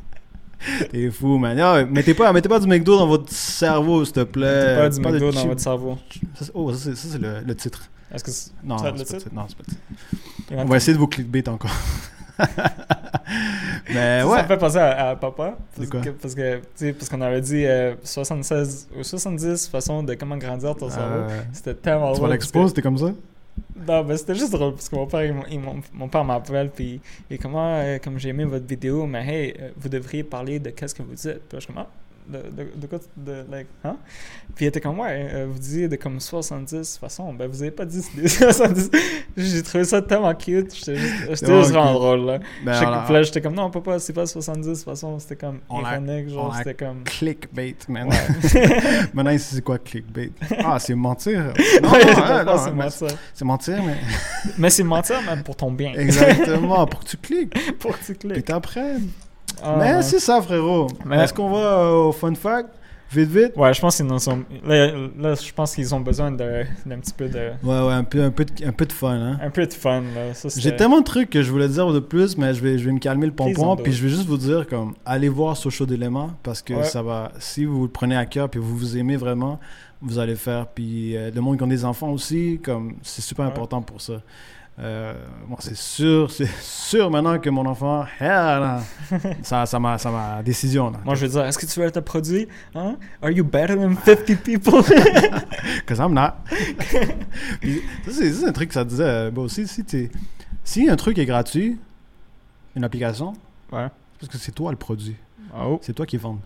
T'es 0.92 1.10
fou, 1.12 1.38
man. 1.38 1.58
Ah, 1.60 1.86
mettez, 1.86 2.14
pas, 2.14 2.32
mettez 2.34 2.50
pas 2.50 2.60
du 2.60 2.68
McDo 2.68 2.98
dans 2.98 3.08
votre 3.08 3.32
cerveau, 3.32 4.04
s'il 4.06 4.14
te 4.14 4.24
plaît. 4.24 4.76
Mettez 4.78 4.82
pas 4.82 4.90
du 4.90 5.00
McDo 5.20 5.32
dans 5.32 5.48
votre 5.48 5.62
cerveau. 5.62 5.98
Ça, 6.36 6.46
oh, 6.54 6.74
ça, 6.74 6.90
c'est 6.96 7.18
le, 7.20 7.42
le 7.46 7.56
titre. 7.56 7.84
Est-ce 8.14 8.24
que 8.24 8.32
c'est- 8.32 8.52
Non, 8.64 8.78
Ça, 8.78 8.86
c'est 8.86 8.92
le 8.92 8.94
pas 8.94 9.00
le 9.00 9.06
titre? 9.06 9.18
titre. 9.20 9.36
Non, 9.36 9.46
c'est 9.48 9.58
pas 9.58 9.64
le 9.68 9.74
titre. 9.74 9.82
il 10.50 10.54
y 10.54 10.58
en 10.58 10.62
a 10.62 10.66
On 10.66 10.68
va 10.68 10.78
essayer 10.78 10.94
de 10.94 10.98
vous 11.00 11.08
clickbait 11.08 11.48
encore. 11.50 11.72
Mais 13.90 14.22
Ça, 14.22 14.28
ouais. 14.28 14.38
ça 14.38 14.44
me 14.44 14.48
fait 14.48 14.58
penser 14.58 14.78
à, 14.78 15.10
à 15.10 15.16
papa. 15.16 15.58
Parce 15.76 15.90
quoi? 15.90 16.02
que, 16.02 16.10
parce 16.10 16.36
que, 16.36 16.58
tu 16.58 16.64
sais, 16.76 16.94
parce 16.94 17.10
qu'on 17.10 17.22
avait 17.22 17.42
dit 17.42 17.66
euh, 17.66 17.96
76 18.04 18.88
ou 18.98 19.04
70 19.04 19.68
façons 19.70 20.04
de 20.04 20.14
comment 20.14 20.38
grandir 20.38 20.76
ton 20.76 20.90
cerveau. 20.90 21.30
Euh, 21.30 21.42
C'était 21.54 21.74
tellement 21.76 22.12
tu 22.14 22.18
drôle. 22.20 22.30
vas 22.30 22.36
parce 22.36 22.46
l'expo, 22.46 22.68
c'était 22.68 22.82
comme 22.82 22.98
ça? 22.98 23.12
Non, 23.76 24.04
mais 24.04 24.18
c'était 24.18 24.36
juste 24.36 24.52
drôle 24.52 24.74
parce 24.74 24.90
que 24.90 24.96
mon 24.96 25.06
père, 25.08 25.24
il 25.24 25.32
m- 25.32 25.44
il 25.50 25.56
m- 25.58 25.82
mon 25.94 26.08
père 26.10 26.24
m'appelle 26.24 26.70
puis 26.72 27.00
il 27.30 27.36
est 27.36 27.38
comme, 27.38 27.56
Ah, 27.56 27.80
euh, 27.82 28.00
comme 28.00 28.18
j'ai 28.20 28.30
aimé 28.30 28.44
votre 28.44 28.66
vidéo, 28.66 29.06
mais 29.06 29.26
hey, 29.26 29.54
euh, 29.60 29.70
vous 29.78 29.90
devriez 29.90 30.24
parler 30.24 30.60
de 30.60 30.72
qu'est-ce 30.72 30.96
que 30.96 31.04
vous 31.04 31.14
dites. 31.14 31.40
Puis 31.50 31.60
je 31.62 31.68
ah, 31.76 31.88
de, 32.28 32.64
de, 32.64 32.70
de 32.76 32.88
quoi, 32.88 33.00
tu- 33.00 33.06
de, 33.18 33.46
like, 33.50 33.68
hein? 33.84 33.96
Puis 34.56 34.66
il 34.66 34.68
était 34.70 34.82
comme, 34.82 35.00
ouais, 35.00 35.30
euh, 35.34 35.48
vous 35.50 35.60
disiez 35.60 35.88
de 35.88 35.96
comme 35.96 36.20
70 36.20 36.98
façons. 36.98 37.34
Ben, 37.34 37.48
vous 37.48 37.62
avez 37.62 37.72
pas 37.72 37.86
dit 37.86 38.02
des 38.16 38.28
70. 38.28 38.90
J'ai 39.38 39.64
trouvé 39.64 39.84
ça 39.84 40.02
tellement 40.02 40.34
cute. 40.36 40.74
J'étais 40.76 40.96
juste, 41.30 41.46
vraiment 41.46 41.94
drôle, 41.94 42.26
là. 42.26 42.40
Ben, 42.66 42.74
J'étais- 42.74 42.86
puis 43.32 43.42
comme, 43.42 43.54
non, 43.56 43.70
papa, 43.70 44.00
c'est 44.00 44.14
pas 44.14 44.26
70 44.26 44.84
façons. 44.84 45.20
C'était 45.20 45.36
comme 45.36 45.60
On 45.70 45.84
a- 45.86 45.94
ironique, 45.96 46.30
genre, 46.30 46.50
on 46.50 46.54
a 46.54 46.58
c'était 46.58 46.74
comme. 46.74 47.04
clickbait, 47.04 47.76
man. 47.88 48.10
Ouais. 48.10 48.68
Maintenant, 49.14 49.36
c'est 49.38 49.62
quoi 49.64 49.78
clickbait? 49.80 50.32
Ah, 50.64 50.78
c'est 50.80 50.96
mentir. 50.96 51.54
Non, 51.82 51.92
Ouais, 51.92 52.44
non, 52.44 52.58
c'est 52.58 52.72
mais 52.72 52.84
mentir. 52.86 53.08
c'est 53.34 53.46
mentir, 53.46 53.84
mais 53.84 53.96
Mais 54.58 54.70
c'est 54.70 54.84
mentir, 54.84 55.18
mais 55.26 55.42
pour 55.44 55.56
ton 55.56 55.72
bien. 55.72 55.94
exactement, 55.94 56.86
pour 56.88 57.02
que 57.02 57.10
tu 57.10 57.18
cliques, 57.18 57.78
pour 57.80 57.98
que 57.98 58.04
tu 58.06 58.14
puis 58.16 58.30
cliques. 58.30 58.46
t'apprennes. 58.46 59.08
Ah, 59.64 59.76
mais 59.78 59.96
ouais. 59.96 60.02
c'est 60.02 60.20
ça, 60.20 60.42
frérot. 60.42 60.88
Mais- 61.06 61.18
Est-ce 61.24 61.34
qu'on 61.34 61.50
va 61.50 61.58
euh, 61.60 61.92
au 62.08 62.12
fun 62.12 62.34
fact? 62.36 62.70
Vite, 63.10 63.30
vite. 63.30 63.54
Ouais, 63.56 63.74
je 63.74 63.80
pense 63.80 63.96
qu'ils 63.96 64.12
en 64.12 64.20
sont. 64.20 64.40
Là, 64.66 64.88
là, 65.18 65.34
je 65.36 65.54
pense 65.54 65.74
qu'ils 65.74 65.96
ont 65.96 66.02
besoin 66.02 66.30
d'un 66.30 66.66
petit 67.00 67.14
peu 67.16 67.30
de. 67.30 67.52
Ouais, 67.64 67.80
ouais, 67.88 67.94
un 67.94 68.04
peu, 68.04 68.22
un 68.22 68.32
peu, 68.32 68.44
de, 68.44 68.66
un 68.68 68.74
peu 68.74 68.86
de 68.86 68.92
fun, 68.92 69.14
hein. 69.16 69.38
Un 69.42 69.50
peu 69.50 69.66
de 69.66 69.72
fun, 69.74 70.04
J'ai 70.58 70.76
tellement 70.76 71.00
de 71.00 71.06
trucs 71.06 71.30
que 71.30 71.42
je 71.42 71.50
voulais 71.50 71.70
dire 71.70 71.90
de 71.94 72.00
plus, 72.00 72.38
mais 72.38 72.54
je 72.54 72.62
vais, 72.62 72.78
je 72.78 72.84
vais 72.86 72.92
me 72.92 73.00
calmer 73.00 73.26
le 73.28 73.32
pompon. 73.32 73.78
Puis 73.78 73.94
je 73.94 74.04
vais 74.04 74.10
juste 74.10 74.26
vous 74.28 74.36
dire, 74.38 74.68
comme, 74.68 74.94
allez 75.06 75.30
voir 75.30 75.56
Social 75.56 75.88
d'éléments 75.88 76.32
parce 76.44 76.62
que 76.62 76.74
Ouais. 76.74 76.84
ça 76.84 77.02
va. 77.02 77.32
Si 77.40 77.64
vous 77.64 77.84
le 77.84 77.90
prenez 77.90 78.18
à 78.18 78.26
cœur 78.26 78.50
puis 78.50 78.60
vous 78.60 78.76
vous 78.76 78.98
aimez 78.98 79.16
vraiment, 79.16 79.58
vous 80.02 80.20
allez 80.20 80.36
faire. 80.36 80.68
Puis 80.68 81.16
euh, 81.16 81.32
le 81.34 81.40
monde 81.40 81.56
qui 81.56 81.64
ont 81.64 81.68
des 81.68 81.86
enfants 81.86 82.10
aussi, 82.12 82.60
comme, 82.62 82.96
c'est 83.04 83.22
super 83.22 83.46
Ouais. 83.46 83.52
important 83.52 83.82
pour 83.82 84.02
ça. 84.02 84.16
Euh, 84.80 85.14
moi, 85.48 85.58
c'est 85.60 85.76
sûr, 85.76 86.30
c'est 86.30 86.50
sûr 86.62 87.10
maintenant 87.10 87.40
que 87.40 87.50
mon 87.50 87.66
enfant, 87.66 88.06
hell, 88.20 88.28
là, 88.28 88.84
ça, 89.42 89.66
ça 89.66 89.80
m'a, 89.80 89.98
ça 89.98 90.12
m'a 90.12 90.44
décision 90.44 90.92
là. 90.92 91.00
Moi, 91.04 91.16
je 91.16 91.26
veux 91.26 91.32
dire, 91.32 91.46
est-ce 91.46 91.58
que 91.58 91.66
tu 91.66 91.80
veux 91.80 91.88
être 91.88 92.00
produit? 92.02 92.48
Hein? 92.76 92.96
Are 93.22 93.32
you 93.32 93.44
better 93.44 93.76
than 93.76 93.96
50 93.96 94.44
people? 94.44 94.84
Cause 95.88 95.98
I'm 95.98 96.14
not. 96.14 96.36
C'est, 98.08 98.44
un 98.46 98.52
truc 98.52 98.68
que 98.68 98.76
ça 98.76 98.86
disait. 98.86 99.04
euh, 99.04 99.32
bon, 99.32 99.48
si, 99.48 99.68
si, 99.68 99.84
si 100.64 100.90
un 100.90 100.96
truc 100.96 101.18
est 101.18 101.26
gratuit, 101.26 101.80
une 102.76 102.84
application, 102.84 103.34
ouais. 103.72 103.88
c'est 104.20 104.28
parce 104.28 104.32
que 104.34 104.38
c'est 104.38 104.52
toi 104.52 104.70
le 104.70 104.78
produit. 104.78 105.16
Oh. 105.60 105.80
C'est 105.82 105.94
toi 105.94 106.06
qui 106.06 106.18
vends. 106.18 106.38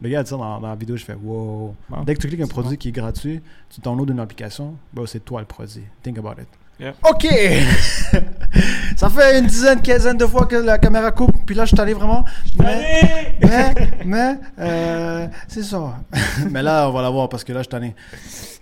Le 0.00 0.08
gars 0.08 0.20
a 0.20 0.22
dit 0.22 0.30
ça 0.30 0.36
dans, 0.36 0.60
dans 0.60 0.68
la 0.68 0.76
vidéo, 0.76 0.96
je 0.96 1.04
fais 1.04 1.14
wow. 1.14 1.74
Wow. 1.90 2.04
Dès 2.04 2.14
que 2.14 2.20
tu 2.20 2.28
cliques 2.28 2.40
un 2.40 2.46
produit 2.46 2.76
bon. 2.76 2.76
qui 2.76 2.88
est 2.90 2.92
gratuit, 2.92 3.40
tu 3.68 3.80
downloads 3.80 4.12
une 4.12 4.20
application, 4.20 4.76
bah, 4.92 5.02
c'est 5.06 5.24
toi 5.24 5.40
le 5.40 5.46
produit. 5.46 5.82
Think 6.02 6.18
about 6.18 6.40
it. 6.40 6.48
Yeah. 6.80 6.94
Ok! 7.02 7.26
ça 8.96 9.10
fait 9.10 9.38
une 9.38 9.46
dizaine, 9.46 9.82
quinzaine 9.82 10.16
de 10.16 10.24
fois 10.24 10.46
que 10.46 10.56
la 10.56 10.78
caméra 10.78 11.10
coupe, 11.12 11.44
puis 11.44 11.54
là 11.54 11.66
je 11.66 11.74
suis 11.74 11.80
allé 11.80 11.92
vraiment. 11.92 12.24
Mais, 12.58 13.36
mais, 13.42 13.74
mais, 14.06 14.38
euh, 14.58 15.26
c'est 15.46 15.62
ça. 15.62 15.98
mais 16.50 16.62
là, 16.62 16.88
on 16.88 16.92
va 16.92 17.02
la 17.02 17.10
voir 17.10 17.28
parce 17.28 17.44
que 17.44 17.52
là 17.52 17.58
je 17.58 17.64
suis 17.64 17.68
tanné. 17.68 17.94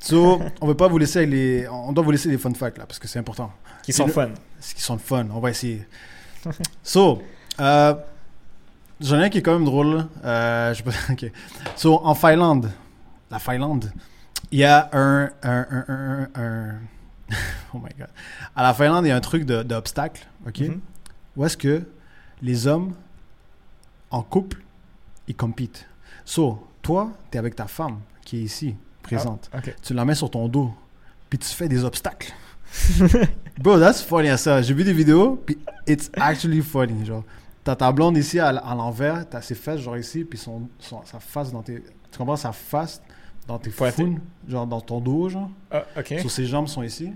So, 0.01 0.41
on 0.61 0.67
veut 0.67 0.75
pas 0.75 0.89
vous 0.89 0.99
laisser 0.99 1.21
avec 1.21 1.31
les. 1.31 1.69
On 1.69 1.93
doit 1.93 2.03
vous 2.03 2.11
laisser 2.11 2.29
les 2.29 2.39
fun 2.39 2.53
facts 2.55 2.79
là, 2.79 2.87
parce 2.87 2.99
que 2.99 3.07
c'est 3.07 3.21
important. 3.21 3.53
Qui 3.85 3.93
sont 3.93 4.07
le- 4.07 4.13
fun. 4.13 4.31
Ce 4.59 4.75
qui 4.75 4.83
sont 4.83 4.99
fun, 4.99 5.27
on 5.33 5.39
va 5.39 5.51
essayer. 5.51 5.87
so, 6.83 7.23
euh, 7.61 7.95
j'en 9.01 9.21
ai 9.21 9.25
un 9.27 9.29
qui 9.29 9.39
est 9.39 9.43
quand 9.43 9.55
même 9.55 9.65
drôle. 9.65 10.07
Euh, 10.25 10.75
je. 10.75 10.83
So, 11.77 12.01
en 12.05 12.15
Finlande, 12.17 12.69
la 13.31 13.39
Finlande, 13.39 13.93
il 14.51 14.59
y 14.59 14.65
a 14.65 14.89
un, 14.93 15.31
un, 15.45 15.67
un, 15.71 15.85
un, 15.89 16.29
un- 16.35 16.75
oh 17.75 17.79
my 17.79 17.91
god. 17.99 18.09
À 18.57 18.63
la 18.63 18.75
Finlande, 18.75 19.05
il 19.07 19.09
y 19.09 19.13
a 19.13 19.17
un 19.17 19.21
truc 19.21 19.45
d'obstacle, 19.45 20.27
ok? 20.47 20.61
Mhm. 20.61 20.81
Où 21.37 21.45
est-ce 21.45 21.57
que 21.57 21.83
les 22.43 22.67
hommes, 22.67 22.95
en 24.11 24.23
couple, 24.23 24.63
ils 25.27 25.37
compitent? 25.37 25.87
So, 26.25 26.67
toi, 26.83 27.13
tu 27.31 27.37
es 27.37 27.39
avec 27.39 27.55
ta 27.57 27.67
femme 27.67 28.01
qui 28.25 28.39
est 28.39 28.43
ici, 28.43 28.77
présente. 29.03 29.51
Ok. 29.57 29.75
Tu 29.83 29.95
la 29.95 30.05
mets 30.05 30.15
sur 30.15 30.31
ton 30.31 30.49
dos, 30.49 30.73
puis 31.29 31.39
tu 31.39 31.49
fais 31.49 31.69
des 31.69 31.85
obstacles. 31.85 32.33
Bro, 33.59 33.79
that's 33.81 34.03
funny 34.03 34.37
ça. 34.37 34.61
J'ai 34.63 34.75
vu 34.75 34.85
des 34.85 34.93
vidéos, 34.93 35.37
puis 35.45 35.59
it's 35.87 36.11
actually 36.15 36.61
funny. 36.61 37.05
Genre, 37.05 37.25
t'as 37.65 37.77
ta 37.77 37.91
blonde 37.93 38.17
ici 38.17 38.39
à, 38.39 38.53
l'envers, 38.53 39.29
t'as 39.29 39.41
ses 39.41 39.55
fesses 39.55 39.81
genre 39.81 39.97
ici, 39.97 40.25
puis 40.25 40.39
son, 40.39 40.69
son- 40.79 41.05
sa 41.05 41.19
face 41.19 41.51
dans 41.51 41.63
tes. 41.63 41.83
Tu 42.11 42.19
comprends? 42.19 42.37
Sa 42.37 42.53
face 42.53 43.01
dans 43.49 43.59
tes 43.59 43.71
founes, 43.71 44.21
genre 44.49 44.67
dans 44.67 44.81
ton 44.81 45.01
dos, 45.01 45.29
genre. 45.29 45.51
Ah, 45.73 45.85
ok. 45.99 46.15
Sur 46.21 46.31
ses 46.31 46.47
jambes 46.47 46.69
sont 46.69 46.83
ici. 46.85 47.11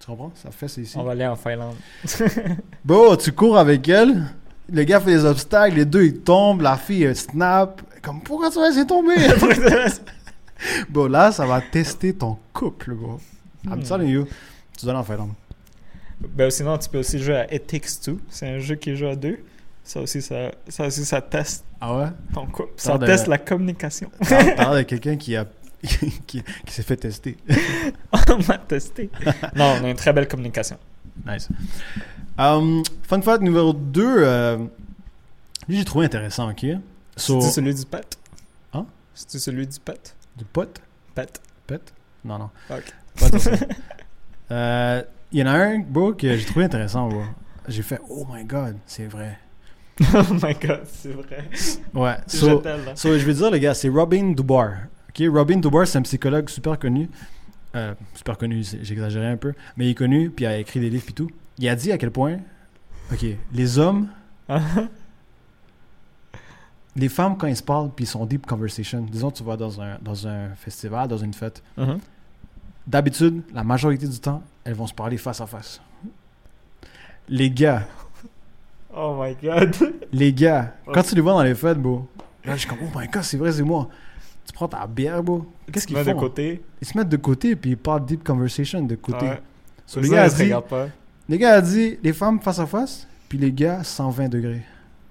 Tu 0.00 0.06
comprends? 0.06 0.32
Sa 0.34 0.50
fesse 0.50 0.76
est 0.78 0.82
ici. 0.82 0.96
On 0.98 1.04
va 1.04 1.12
aller 1.12 1.26
en 1.26 1.36
Finlande. 1.36 1.76
Bro, 2.84 3.16
tu 3.16 3.30
cours 3.32 3.56
avec 3.58 3.88
elle, 3.88 4.24
le 4.72 4.82
gars 4.84 4.98
fait 5.00 5.12
des 5.12 5.24
obstacles, 5.24 5.76
les 5.76 5.84
deux 5.84 6.04
ils 6.04 6.20
tombent, 6.20 6.62
la 6.62 6.76
fille 6.76 7.04
elle 7.04 7.14
snap. 7.16 7.80
Comme, 8.02 8.20
pourquoi 8.22 8.50
tu 8.50 8.58
vas 8.58 8.68
laisser 8.68 8.86
tomber? 8.86 9.14
Bon, 10.88 11.06
là, 11.10 11.32
ça 11.32 11.44
va 11.44 11.60
tester 11.60 12.14
ton 12.14 12.38
couple, 12.54 12.94
bro. 12.94 13.20
I'm 13.66 13.80
Hmm. 13.80 13.82
telling 13.82 14.08
you. 14.08 14.26
Tu 14.78 14.86
dois 14.86 14.94
en 14.94 15.04
faire 15.04 15.20
un. 15.20 15.28
ben, 16.20 16.50
sinon, 16.50 16.78
tu 16.78 16.88
peux 16.88 16.98
aussi 16.98 17.18
jouer 17.18 17.36
à 17.36 17.54
It 17.54 17.66
Takes 17.66 18.00
Two. 18.02 18.18
C'est 18.30 18.48
un 18.48 18.58
jeu 18.58 18.74
qui 18.76 18.96
joue 18.96 19.06
à 19.08 19.16
deux. 19.16 19.38
Ça 19.88 20.00
aussi, 20.00 20.20
ça, 20.20 20.50
ça, 20.66 20.86
aussi, 20.88 21.04
ça 21.04 21.20
teste 21.20 21.64
Ah 21.80 21.96
ouais? 21.96 22.06
ton 22.34 22.44
couple. 22.46 22.72
Ça 22.76 22.98
de- 22.98 23.06
teste 23.06 23.28
la 23.28 23.38
communication. 23.38 24.10
Parle 24.28 24.54
parle 24.56 24.76
de 24.78 24.82
quelqu'un 24.82 25.16
qui 25.16 25.36
a 25.36 25.46
qui, 25.82 26.42
qui 26.42 26.72
s'est 26.74 26.82
fait 26.82 26.96
tester. 26.96 27.36
on 28.28 28.38
m'a 28.48 28.58
testé. 28.58 29.08
Non, 29.54 29.76
on 29.80 29.84
a 29.84 29.90
une 29.90 29.96
très 29.96 30.12
belle 30.12 30.26
communication. 30.26 30.76
Nice. 31.24 31.48
Um, 32.36 32.82
fun 33.04 33.22
fact 33.22 33.42
numéro 33.42 33.72
2. 33.72 34.58
lui, 35.68 35.76
j'ai 35.78 35.84
trouvé 35.84 36.06
intéressant, 36.06 36.50
ok? 36.50 36.66
So, 37.16 37.40
C'est 37.40 37.50
celui 37.50 37.72
du 37.74 37.84
pet? 37.86 38.18
Hein? 38.72 38.86
C'est 39.14 39.38
celui 39.38 39.66
du 39.68 39.78
pet? 39.78 40.16
du 40.36 40.44
pote? 40.44 40.80
Pet. 41.14 41.40
Pet? 41.66 41.80
Non, 42.24 42.38
non. 42.38 42.50
Ok. 42.70 42.92
Euh, 44.50 45.02
Il 45.32 45.38
y 45.38 45.42
en 45.42 45.46
a 45.46 45.52
un, 45.52 45.78
bro, 45.80 46.12
que 46.14 46.36
j'ai 46.36 46.44
trouvé 46.44 46.64
intéressant, 46.66 47.08
bro. 47.08 47.22
J'ai 47.68 47.82
fait, 47.82 48.00
oh 48.08 48.26
my 48.32 48.44
god, 48.44 48.76
c'est 48.86 49.06
vrai. 49.06 49.38
oh 50.14 50.34
my 50.42 50.54
god, 50.54 50.82
c'est 50.84 51.12
vrai. 51.12 51.48
Ouais. 51.94 52.16
So. 52.26 52.62
So, 52.94 53.18
je 53.18 53.24
vais 53.24 53.34
dire, 53.34 53.50
les 53.50 53.60
gars, 53.60 53.72
c'est 53.74 53.88
Robin 53.88 54.32
Dubar. 54.32 54.72
Ok, 55.08 55.22
Robin 55.32 55.56
Dubar, 55.58 55.86
c'est 55.86 55.98
un 55.98 56.02
psychologue 56.02 56.48
super 56.50 56.78
connu. 56.78 57.08
Euh, 57.74 57.94
super 58.14 58.36
connu, 58.36 58.62
j'exagérais 58.82 59.28
un 59.28 59.36
peu. 59.36 59.54
Mais 59.76 59.86
il 59.86 59.90
est 59.90 59.94
connu, 59.94 60.30
puis 60.30 60.44
il 60.44 60.48
a 60.48 60.58
écrit 60.58 60.80
des 60.80 60.90
livres, 60.90 61.04
puis 61.04 61.14
tout. 61.14 61.30
Il 61.58 61.68
a 61.68 61.74
dit 61.74 61.90
à 61.92 61.98
quel 61.98 62.10
point, 62.10 62.38
ok, 63.12 63.24
les 63.52 63.78
hommes, 63.78 64.08
les 66.96 67.08
femmes, 67.08 67.36
quand 67.36 67.46
ils 67.46 67.56
se 67.56 67.62
parlent, 67.62 67.90
puis 67.94 68.04
ils 68.04 68.08
sont 68.08 68.24
deep 68.26 68.46
conversation, 68.46 69.00
disons, 69.02 69.30
tu 69.30 69.42
vas 69.44 69.56
dans 69.56 69.80
un, 69.80 69.98
dans 70.00 70.26
un 70.26 70.50
festival, 70.56 71.08
dans 71.08 71.18
une 71.18 71.34
fête, 71.34 71.62
Mhm. 71.76 71.98
d'habitude, 72.86 73.42
la 73.54 73.64
majorité 73.64 74.06
du 74.06 74.18
temps, 74.18 74.42
elles 74.64 74.74
vont 74.74 74.86
se 74.86 74.94
parler 74.94 75.16
face 75.18 75.40
à 75.40 75.46
face. 75.46 75.80
Les 77.28 77.50
gars, 77.50 77.86
Oh 78.96 79.14
my 79.20 79.36
god. 79.42 79.76
les 80.12 80.32
gars, 80.32 80.74
quand 80.92 81.02
tu 81.02 81.14
les 81.14 81.20
vois 81.20 81.32
dans 81.32 81.42
les 81.42 81.54
fêtes, 81.54 81.78
bro, 81.78 82.08
là, 82.44 82.54
je 82.54 82.60
suis 82.60 82.68
comme, 82.68 82.78
oh 82.82 82.98
my 82.98 83.06
god, 83.08 83.22
c'est 83.22 83.36
vrai, 83.36 83.52
c'est 83.52 83.62
moi. 83.62 83.88
Tu 84.46 84.52
prends 84.52 84.68
ta 84.68 84.86
bière, 84.86 85.22
bro. 85.22 85.44
Qu'est-ce 85.70 85.86
qu'ils 85.86 85.96
font? 85.96 86.14
de 86.14 86.18
côté. 86.18 86.62
Ils 86.80 86.86
se 86.86 86.96
mettent 86.96 87.08
de 87.08 87.16
côté 87.16 87.56
puis 87.56 87.70
ils 87.70 87.76
parlent 87.76 88.06
deep 88.06 88.24
conversation 88.24 88.80
de 88.82 88.94
côté. 88.94 89.26
Ouais. 89.26 89.40
So, 89.86 90.00
Ça, 90.00 90.08
le, 90.08 90.14
gars 90.14 90.22
a 90.22 90.30
se 90.30 90.42
dit, 90.42 90.52
pas. 90.68 90.88
le 91.28 91.36
gars 91.36 91.54
a 91.54 91.60
dit 91.60 91.98
les 92.02 92.12
femmes 92.12 92.40
face 92.40 92.58
à 92.58 92.66
face, 92.66 93.06
puis 93.28 93.38
les 93.38 93.52
gars 93.52 93.84
120 93.84 94.28
degrés. 94.28 94.62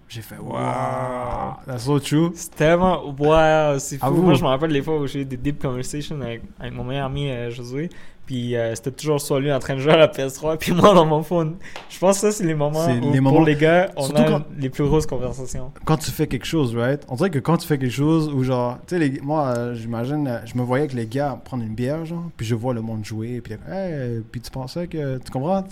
J'ai 0.07 0.21
fait 0.21 0.37
wow, 0.37 1.57
that's 1.65 1.83
so 1.83 1.99
true. 1.99 2.31
C'est 2.35 2.53
tellement. 2.55 3.03
Wow, 3.17 3.79
c'est 3.79 3.97
fou. 3.97 4.11
Moi, 4.13 4.35
je 4.35 4.43
me 4.43 4.47
rappelle 4.47 4.69
les 4.71 4.81
fois 4.81 4.99
où 4.99 5.07
j'ai 5.07 5.21
eu 5.21 5.25
des 5.25 5.37
deep 5.37 5.59
conversations 5.61 6.21
avec, 6.21 6.43
avec 6.59 6.73
mon 6.73 6.83
meilleur 6.83 7.07
ami 7.07 7.29
euh, 7.31 7.49
Josué. 7.49 7.89
Puis 8.25 8.55
euh, 8.55 8.73
c'était 8.73 8.89
toujours 8.91 9.21
soit 9.21 9.39
lui 9.39 9.51
en 9.51 9.59
train 9.59 9.75
de 9.75 9.79
jouer 9.79 9.91
à 9.93 9.97
la 9.97 10.07
PS3, 10.07 10.57
puis 10.59 10.71
moi 10.71 10.95
dans 10.95 11.05
mon 11.05 11.21
phone. 11.21 11.57
Je 11.89 11.99
pense 11.99 12.15
que 12.19 12.31
ça, 12.31 12.31
c'est 12.31 12.43
les 12.43 12.55
moments 12.55 12.85
où, 12.87 13.11
les 13.13 13.21
pour 13.21 13.43
les 13.45 13.55
gars, 13.55 13.91
on 13.95 14.03
Surtout 14.05 14.21
a 14.21 14.25
quand- 14.25 14.45
les 14.57 14.69
plus 14.69 14.83
grosses 14.83 15.05
conversations. 15.05 15.71
Quand 15.85 15.97
tu 15.97 16.09
fais 16.09 16.25
quelque 16.25 16.45
chose, 16.47 16.75
right? 16.75 17.03
On 17.07 17.15
dirait 17.15 17.29
que 17.29 17.37
quand 17.37 17.57
tu 17.57 17.67
fais 17.67 17.77
quelque 17.77 17.91
chose 17.93 18.27
où 18.33 18.43
genre, 18.43 18.79
tu 18.87 18.95
sais, 18.95 18.99
les- 18.99 19.19
moi, 19.21 19.53
euh, 19.55 19.75
j'imagine, 19.75 20.27
euh, 20.27 20.39
je 20.45 20.57
me 20.57 20.63
voyais 20.63 20.85
avec 20.85 20.93
les 20.95 21.05
gars 21.05 21.39
prendre 21.45 21.61
une 21.63 21.75
bière, 21.75 22.03
genre, 22.05 22.23
puis 22.35 22.47
je 22.47 22.55
vois 22.55 22.73
le 22.73 22.81
monde 22.81 23.05
jouer, 23.05 23.41
puis 23.41 23.53
hey, 23.71 24.21
puis 24.31 24.41
tu 24.41 24.49
pensais 24.49 24.87
que, 24.87 25.17
tu 25.19 25.31
comprends? 25.31 25.63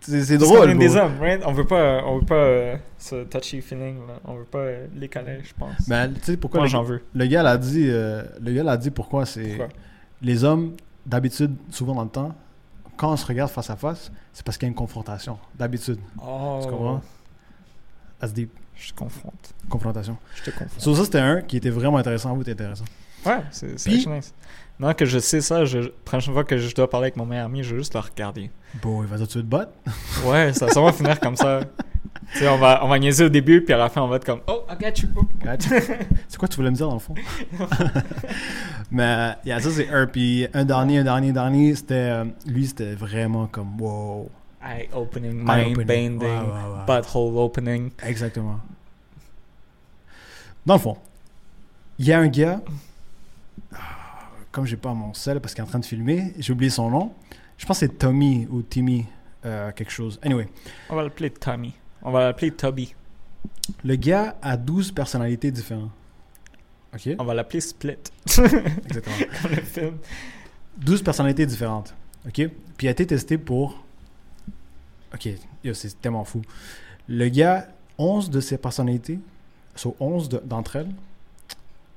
C'est 0.00 0.38
drôle. 0.38 0.70
est 0.70 0.74
des 0.74 0.96
hommes, 0.96 1.18
right? 1.20 1.42
On 1.46 1.52
veut 1.52 1.64
pas, 1.66 2.02
on 2.06 2.18
veut 2.18 2.24
pas 2.26 2.78
ce 2.98 3.24
touchy 3.24 3.60
feeling, 3.60 3.98
là. 4.06 4.14
On 4.24 4.34
veut 4.34 4.44
pas 4.44 4.64
les 4.96 5.08
câlins, 5.08 5.38
je 5.42 5.52
pense. 5.58 5.88
Ben, 5.88 6.12
tu 6.12 6.20
sais 6.32 6.36
pourquoi 6.36 6.66
j'en 6.66 6.82
veux. 6.82 7.02
le 7.14 7.26
gars 7.26 7.42
l'a 7.42 7.56
dit, 7.56 7.86
le 7.86 8.52
gars 8.52 8.62
l'a 8.62 8.76
dit 8.76 8.90
pourquoi 8.90 9.26
c'est 9.26 9.58
les 10.22 10.44
hommes 10.44 10.72
d'habitude 11.06 11.56
souvent 11.70 11.94
dans 11.94 12.04
le 12.04 12.10
temps 12.10 12.34
quand 12.96 13.12
on 13.12 13.16
se 13.16 13.26
regarde 13.26 13.50
face 13.50 13.70
à 13.70 13.76
face, 13.76 14.10
c'est 14.32 14.44
parce 14.44 14.56
qu'il 14.56 14.66
y 14.66 14.68
a 14.68 14.70
une 14.70 14.74
confrontation 14.74 15.38
d'habitude. 15.54 15.98
Oh. 16.22 16.60
Tu 16.62 16.68
comprends? 16.68 17.02
That's 18.18 18.32
deep. 18.32 18.50
Je 18.74 18.90
te 18.90 18.94
confronte. 18.94 19.54
Confrontation. 19.68 20.16
Je 20.34 20.42
te 20.44 20.50
confronte. 20.50 20.80
Sur 20.80 20.96
ça, 20.96 21.04
c'était 21.04 21.18
un 21.18 21.42
qui 21.42 21.56
était 21.56 21.70
vraiment 21.70 21.98
intéressant. 21.98 22.34
Vous, 22.34 22.48
intéressant. 22.48 22.84
Ouais, 23.24 23.42
c'est 23.50 23.74
Puis- 23.84 24.06
nice. 24.06 24.34
Maintenant 24.78 24.94
que 24.94 25.06
je 25.06 25.18
sais 25.18 25.40
ça, 25.40 25.64
je, 25.64 25.88
prochaine 26.04 26.34
fois 26.34 26.44
que 26.44 26.58
je 26.58 26.74
dois 26.74 26.88
parler 26.90 27.06
avec 27.06 27.16
mon 27.16 27.24
meilleur 27.24 27.46
ami, 27.46 27.62
je 27.62 27.74
vais 27.74 27.80
juste 27.80 27.94
le 27.94 28.00
regarder. 28.00 28.50
Bon, 28.82 29.02
il 29.02 29.08
va 29.08 29.16
dire 29.16 29.26
tu 29.26 29.38
veux 29.38 29.44
te 29.44 29.48
battre? 29.48 29.72
Ouais, 30.26 30.52
ça 30.52 30.66
va 30.66 30.72
sûrement 30.72 30.92
finir 30.92 31.18
comme 31.18 31.36
ça. 31.36 31.60
Tu 32.32 32.38
sais, 32.40 32.48
on 32.48 32.58
va, 32.58 32.84
on 32.84 32.88
va 32.88 32.98
niaiser 32.98 33.24
au 33.24 33.28
début, 33.28 33.62
puis 33.62 33.72
à 33.74 33.76
la 33.78 33.88
fin, 33.88 34.02
on 34.02 34.08
va 34.08 34.16
être 34.16 34.24
comme 34.24 34.40
Oh, 34.46 34.64
I 34.70 34.74
got 34.78 35.00
you. 35.02 35.08
C'est 36.28 36.38
quoi 36.38 36.48
tu 36.48 36.56
voulais 36.56 36.70
me 36.70 36.76
dire 36.76 36.88
dans 36.88 36.94
le 36.94 37.00
fond? 37.00 37.14
Mais 38.90 39.34
yeah, 39.44 39.60
ça 39.60 39.70
c'est 39.70 39.88
un. 39.88 40.06
Puis 40.06 40.46
un 40.54 40.64
dernier, 40.64 40.98
un 40.98 41.04
dernier, 41.04 41.32
dernier, 41.32 41.74
c'était. 41.74 41.94
euh, 41.94 42.24
lui, 42.46 42.66
c'était 42.66 42.94
vraiment 42.94 43.46
comme 43.46 43.80
wow. 43.80 44.30
Eye 44.62 44.88
opening, 44.94 45.32
mind 45.44 45.76
bending, 45.86 46.18
Ouais, 46.20 46.28
ouais, 46.28 46.86
ouais. 46.88 46.96
butthole 47.00 47.36
opening. 47.36 47.90
Exactement. 48.04 48.58
Dans 50.64 50.74
le 50.74 50.80
fond, 50.80 50.96
il 51.98 52.06
y 52.06 52.12
a 52.12 52.18
un 52.18 52.26
gars. 52.26 52.60
ah, 53.72 53.78
Comme 54.50 54.66
j'ai 54.66 54.76
pas 54.76 54.92
mon 54.92 55.14
sel 55.14 55.40
parce 55.40 55.54
qu'il 55.54 55.62
est 55.62 55.66
en 55.66 55.70
train 55.70 55.78
de 55.78 55.84
filmer, 55.84 56.32
j'ai 56.38 56.52
oublié 56.52 56.70
son 56.70 56.90
nom. 56.90 57.12
Je 57.58 57.64
pense 57.64 57.78
que 57.80 57.86
c'est 57.86 57.96
Tommy 57.98 58.46
ou 58.50 58.62
Timmy, 58.62 59.06
euh, 59.44 59.70
quelque 59.72 59.90
chose. 59.92 60.18
Anyway, 60.22 60.48
On 60.90 60.96
va 60.96 61.04
l'appeler 61.04 61.30
Tommy. 61.30 61.72
On 62.06 62.10
va 62.12 62.20
l'appeler 62.20 62.50
Toby. 62.52 62.94
le 63.84 63.96
gars 63.96 64.36
a 64.40 64.56
12 64.56 64.92
personnalités 64.92 65.50
différentes. 65.50 65.90
Ok? 66.94 67.10
On 67.18 67.24
va 67.24 67.34
l'appeler 67.34 67.60
Split. 67.60 67.96
Exactement. 68.26 69.16
Comme 69.42 69.50
le 69.50 69.60
film. 69.62 69.96
12 70.78 71.02
personnalités 71.02 71.44
différentes. 71.46 71.94
OK? 72.26 72.32
Puis 72.34 72.50
il 72.82 72.88
a 72.88 72.92
été 72.92 73.06
testé 73.06 73.38
pour. 73.38 73.82
OK, 75.14 75.28
c'est 75.74 76.00
tellement 76.00 76.24
fou. 76.24 76.42
Le 77.08 77.28
gars, 77.28 77.68
11 77.98 78.30
de 78.30 78.40
ses 78.40 78.58
personnalités, 78.58 79.18
sur 79.74 79.94
11 80.00 80.28
de- 80.28 80.42
d'entre 80.44 80.76
elles, 80.76 80.90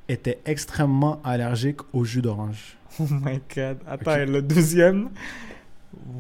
étaient 0.08 0.40
extrêmement 0.46 1.20
allergiques 1.24 1.82
au 1.94 2.04
jus 2.04 2.22
d'orange. 2.22 2.78
Oh 3.00 3.04
my 3.10 3.40
god. 3.56 3.78
Attends, 3.88 4.12
Ok. 4.12 4.28
le 4.28 4.42
deuxième? 4.42 5.10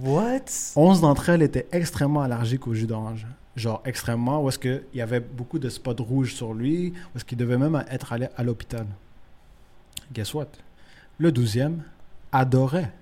What? 0.03 0.45
11 0.75 1.01
d'entre 1.01 1.29
elles 1.29 1.41
étaient 1.41 1.67
extrêmement 1.71 2.21
allergiques 2.21 2.67
au 2.67 2.73
jus 2.73 2.85
d'orange. 2.87 3.25
Genre 3.59 3.81
extrêmement, 3.83 4.41
où 4.41 4.47
est-ce 4.47 4.57
qu'il 4.57 4.85
y 4.93 5.01
avait 5.01 5.19
beaucoup 5.19 5.59
de 5.59 5.67
spots 5.67 6.01
rouges 6.01 6.33
sur 6.33 6.53
lui, 6.53 6.93
où 7.13 7.17
est-ce 7.17 7.25
qu'il 7.25 7.37
devait 7.37 7.57
même 7.57 7.83
être 7.89 8.13
allé 8.13 8.29
à 8.37 8.43
l'hôpital. 8.43 8.87
Guess 10.13 10.33
what? 10.33 10.47
Le 11.17 11.29
12e 11.29 11.79
adorait 12.31 12.93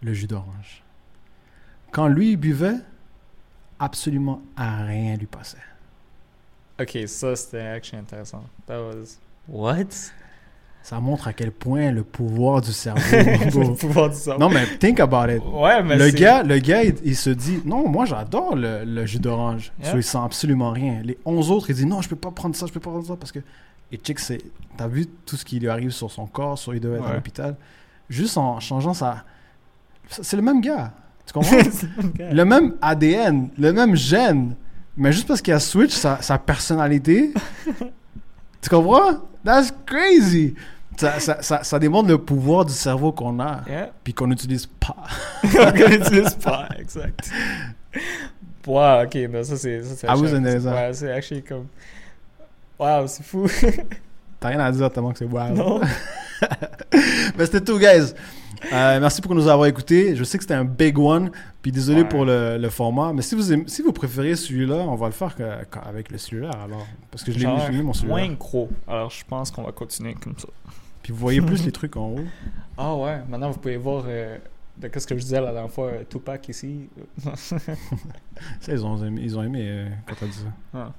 le 0.00 0.14
jus 0.14 0.26
d'orange. 0.26 0.82
Quand 1.92 2.08
lui 2.08 2.30
il 2.30 2.36
buvait, 2.38 2.78
absolument 3.78 4.40
à 4.56 4.82
rien 4.84 5.14
lui 5.16 5.26
passait. 5.26 5.58
Ok, 6.80 6.96
ça 7.06 7.36
c'était 7.36 7.60
actually 7.60 8.00
intéressant. 8.00 8.44
That 8.66 8.80
was. 8.80 9.18
What? 9.46 10.10
Ça 10.88 11.00
montre 11.00 11.28
à 11.28 11.34
quel 11.34 11.52
point 11.52 11.90
le 11.90 12.02
pouvoir 12.02 12.62
du 12.62 12.72
cerveau. 12.72 13.02
le 13.12 13.74
pouvoir 13.74 14.08
du 14.08 14.16
cerveau. 14.16 14.40
non 14.40 14.48
mais 14.48 14.64
think 14.78 15.00
about 15.00 15.30
it. 15.30 15.42
Ouais, 15.44 15.82
mais 15.82 15.96
le 15.98 16.08
gars, 16.08 16.42
le 16.42 16.58
gars 16.60 16.82
il, 16.82 16.94
il 17.04 17.14
se 17.14 17.28
dit 17.28 17.60
non, 17.66 17.86
moi 17.86 18.06
j'adore 18.06 18.56
le, 18.56 18.84
le 18.86 19.04
jus 19.04 19.18
d'orange. 19.18 19.70
Yeah. 19.82 19.96
Il 19.96 20.02
sent 20.02 20.16
absolument 20.16 20.70
rien. 20.70 21.02
Les 21.04 21.18
11 21.26 21.50
autres, 21.50 21.68
ils 21.68 21.76
disent 21.76 21.84
non, 21.84 22.00
je 22.00 22.08
peux 22.08 22.16
pas 22.16 22.30
prendre 22.30 22.56
ça, 22.56 22.64
je 22.64 22.72
peux 22.72 22.80
pas 22.80 22.88
prendre 22.88 23.06
ça 23.06 23.16
parce 23.16 23.32
que. 23.32 23.40
Et 23.92 23.98
check, 23.98 24.18
c'est. 24.18 24.40
T'as 24.78 24.88
vu 24.88 25.04
tout 25.26 25.36
ce 25.36 25.44
qui 25.44 25.60
lui 25.60 25.68
arrive 25.68 25.90
sur 25.90 26.10
son 26.10 26.26
corps, 26.26 26.58
soit 26.58 26.74
il 26.74 26.80
devait 26.80 26.96
être 26.96 27.06
à 27.06 27.12
l'hôpital. 27.12 27.56
Juste 28.08 28.38
en 28.38 28.58
changeant 28.58 28.94
sa. 28.94 29.26
C'est 30.08 30.36
le 30.38 30.42
même 30.42 30.62
gars. 30.62 30.92
Tu 31.26 31.34
comprends? 31.34 31.58
Le 32.18 32.44
même 32.44 32.76
ADN, 32.80 33.50
le 33.58 33.74
même 33.74 33.94
gène. 33.94 34.56
Mais 34.96 35.12
juste 35.12 35.28
parce 35.28 35.42
qu'il 35.42 35.52
a 35.52 35.60
switch 35.60 35.92
sa, 35.92 36.22
sa 36.22 36.38
personnalité. 36.38 37.34
tu 38.62 38.70
comprends? 38.70 39.18
That's 39.44 39.70
crazy! 39.84 40.54
Ça, 40.98 41.20
ça, 41.20 41.40
ça, 41.42 41.62
ça 41.62 41.78
démontre 41.78 42.08
le 42.08 42.18
pouvoir 42.18 42.64
du 42.64 42.72
cerveau 42.72 43.12
qu'on 43.12 43.38
a, 43.40 43.62
Yeah. 43.68 43.90
puis 44.04 44.12
qu'on 44.12 44.26
n'utilise 44.26 44.66
pas. 44.66 44.96
On 45.44 45.88
n'utilise 45.88 46.34
pas, 46.34 46.68
exact. 46.78 47.30
Wow, 48.66 49.04
ok, 49.04 49.14
non, 49.32 49.42
ça 49.44 49.56
c'est. 49.56 49.80
Ah, 50.06 50.14
vous, 50.14 50.24
actually- 50.24 50.30
c'est 50.30 50.36
intéressant. 50.36 50.72
Ouais, 50.72 50.90
c'est 50.92 51.12
actually 51.12 51.42
comme. 51.42 51.66
Wow, 52.78 53.06
c'est 53.06 53.22
fou. 53.24 53.46
T'as 54.40 54.48
rien 54.48 54.60
à 54.60 54.70
dire 54.70 54.90
tellement 54.90 55.12
que 55.12 55.18
c'est 55.18 55.24
wow. 55.24 55.48
non? 55.54 55.80
Mais 57.36 57.46
c'était 57.46 57.60
tout, 57.62 57.78
guys. 57.78 58.12
Euh, 58.72 58.98
merci 59.00 59.20
pour 59.20 59.34
nous 59.34 59.46
avoir 59.48 59.66
écoutés. 59.68 60.14
Je 60.16 60.24
sais 60.24 60.36
que 60.36 60.42
c'était 60.44 60.54
un 60.54 60.64
big 60.64 60.98
one. 60.98 61.30
Puis 61.62 61.72
désolé 61.72 62.02
Ouais. 62.02 62.08
pour 62.08 62.24
le, 62.24 62.58
le 62.58 62.70
format. 62.70 63.12
Mais 63.12 63.22
si 63.22 63.34
vous, 63.34 63.52
aimez- 63.52 63.64
si 63.68 63.82
vous 63.82 63.92
préférez 63.92 64.36
celui-là, 64.36 64.76
on 64.76 64.94
va 64.96 65.06
le 65.06 65.12
faire 65.12 65.34
que- 65.34 65.42
avec 65.88 66.10
le 66.10 66.18
cellulaire 66.18 66.56
alors. 66.64 66.86
Parce 67.10 67.22
que 67.24 67.32
je 67.32 67.38
l'ai 67.38 67.46
mis 67.46 67.82
mon 67.82 67.92
cellulaire. 67.92 68.16
moins 68.26 68.34
gros. 68.34 68.68
Alors 68.86 69.10
je 69.10 69.24
pense 69.24 69.50
qu'on 69.50 69.62
va 69.62 69.72
continuer 69.72 70.14
comme 70.14 70.34
ça. 70.38 70.48
Puis 71.08 71.14
vous 71.14 71.20
voyez 71.22 71.40
plus 71.40 71.64
les 71.64 71.72
trucs 71.72 71.96
en 71.96 72.08
haut. 72.10 72.24
Ah 72.76 72.94
ouais, 72.94 73.22
maintenant 73.30 73.50
vous 73.50 73.58
pouvez 73.58 73.78
voir 73.78 74.04
euh, 74.06 74.36
de 74.76 74.88
qu'est-ce 74.88 75.06
que 75.06 75.14
je 75.16 75.22
disais 75.22 75.40
la 75.40 75.52
dernière 75.52 75.70
fois, 75.70 75.86
euh, 75.86 76.02
Tupac 76.06 76.46
ici. 76.50 76.90
Ça, 77.40 77.56
ils 78.72 78.84
ont 78.84 79.02
aimé, 79.02 79.22
ils 79.24 79.38
ont 79.38 79.42
aimé 79.42 79.60
euh, 79.62 79.88
quand 80.06 80.16
t'as 80.20 80.26
dit 80.26 80.32
ça. 80.32 80.52
Ah. 80.74 80.92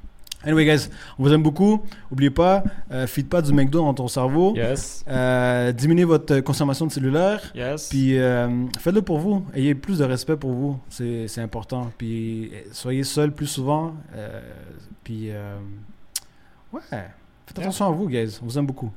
Anyway, 0.44 0.66
guys, 0.66 0.90
on 1.20 1.24
vous 1.24 1.32
aime 1.32 1.44
beaucoup. 1.44 1.84
Oubliez 2.10 2.32
pas, 2.32 2.64
euh, 2.90 3.06
feed 3.06 3.28
pas 3.30 3.44
du 3.44 3.54
McDo 3.54 3.82
dans 3.82 3.94
ton 3.94 4.08
cerveau. 4.08 4.56
Yes, 4.56 5.06
Euh, 5.08 5.72
diminuez 5.74 6.06
votre 6.06 6.40
consommation 6.40 6.88
de 6.88 6.92
cellulaire. 6.92 7.52
yes. 7.54 7.90
Puis 7.90 8.18
euh, 8.18 8.66
faites-le 8.80 9.04
pour 9.04 9.20
vous. 9.20 9.46
Ayez 9.54 9.76
plus 9.76 10.00
de 10.00 10.06
respect 10.06 10.38
pour 10.38 10.54
vous. 10.54 10.80
C'est 10.90 11.28
c'est 11.28 11.42
important. 11.42 11.92
Puis 12.00 12.52
soyez 12.72 13.04
seul 13.04 13.32
plus 13.32 13.46
souvent. 13.48 13.94
Euh, 14.16 14.42
puis 15.04 15.30
euh, 15.30 15.60
ouais, 16.74 16.82
faites 17.46 17.60
attention 17.60 17.86
à 17.86 17.92
vous, 17.92 18.10
guys. 18.10 18.40
On 18.42 18.46
vous 18.46 18.58
aime 18.58 18.66
beaucoup. 18.66 18.92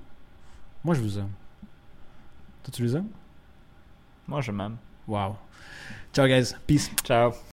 Moi, 0.84 0.94
je 0.94 1.00
vous 1.00 1.18
aime. 1.18 1.30
Toi, 2.62 2.72
tu 2.72 2.82
les 2.82 2.96
aimes? 2.96 3.08
Moi 4.26 4.40
je 4.40 4.52
m'aime. 4.52 4.76
Wow. 5.06 5.36
Ciao, 6.12 6.26
guys. 6.26 6.54
Peace. 6.66 6.90
Ciao. 7.04 7.32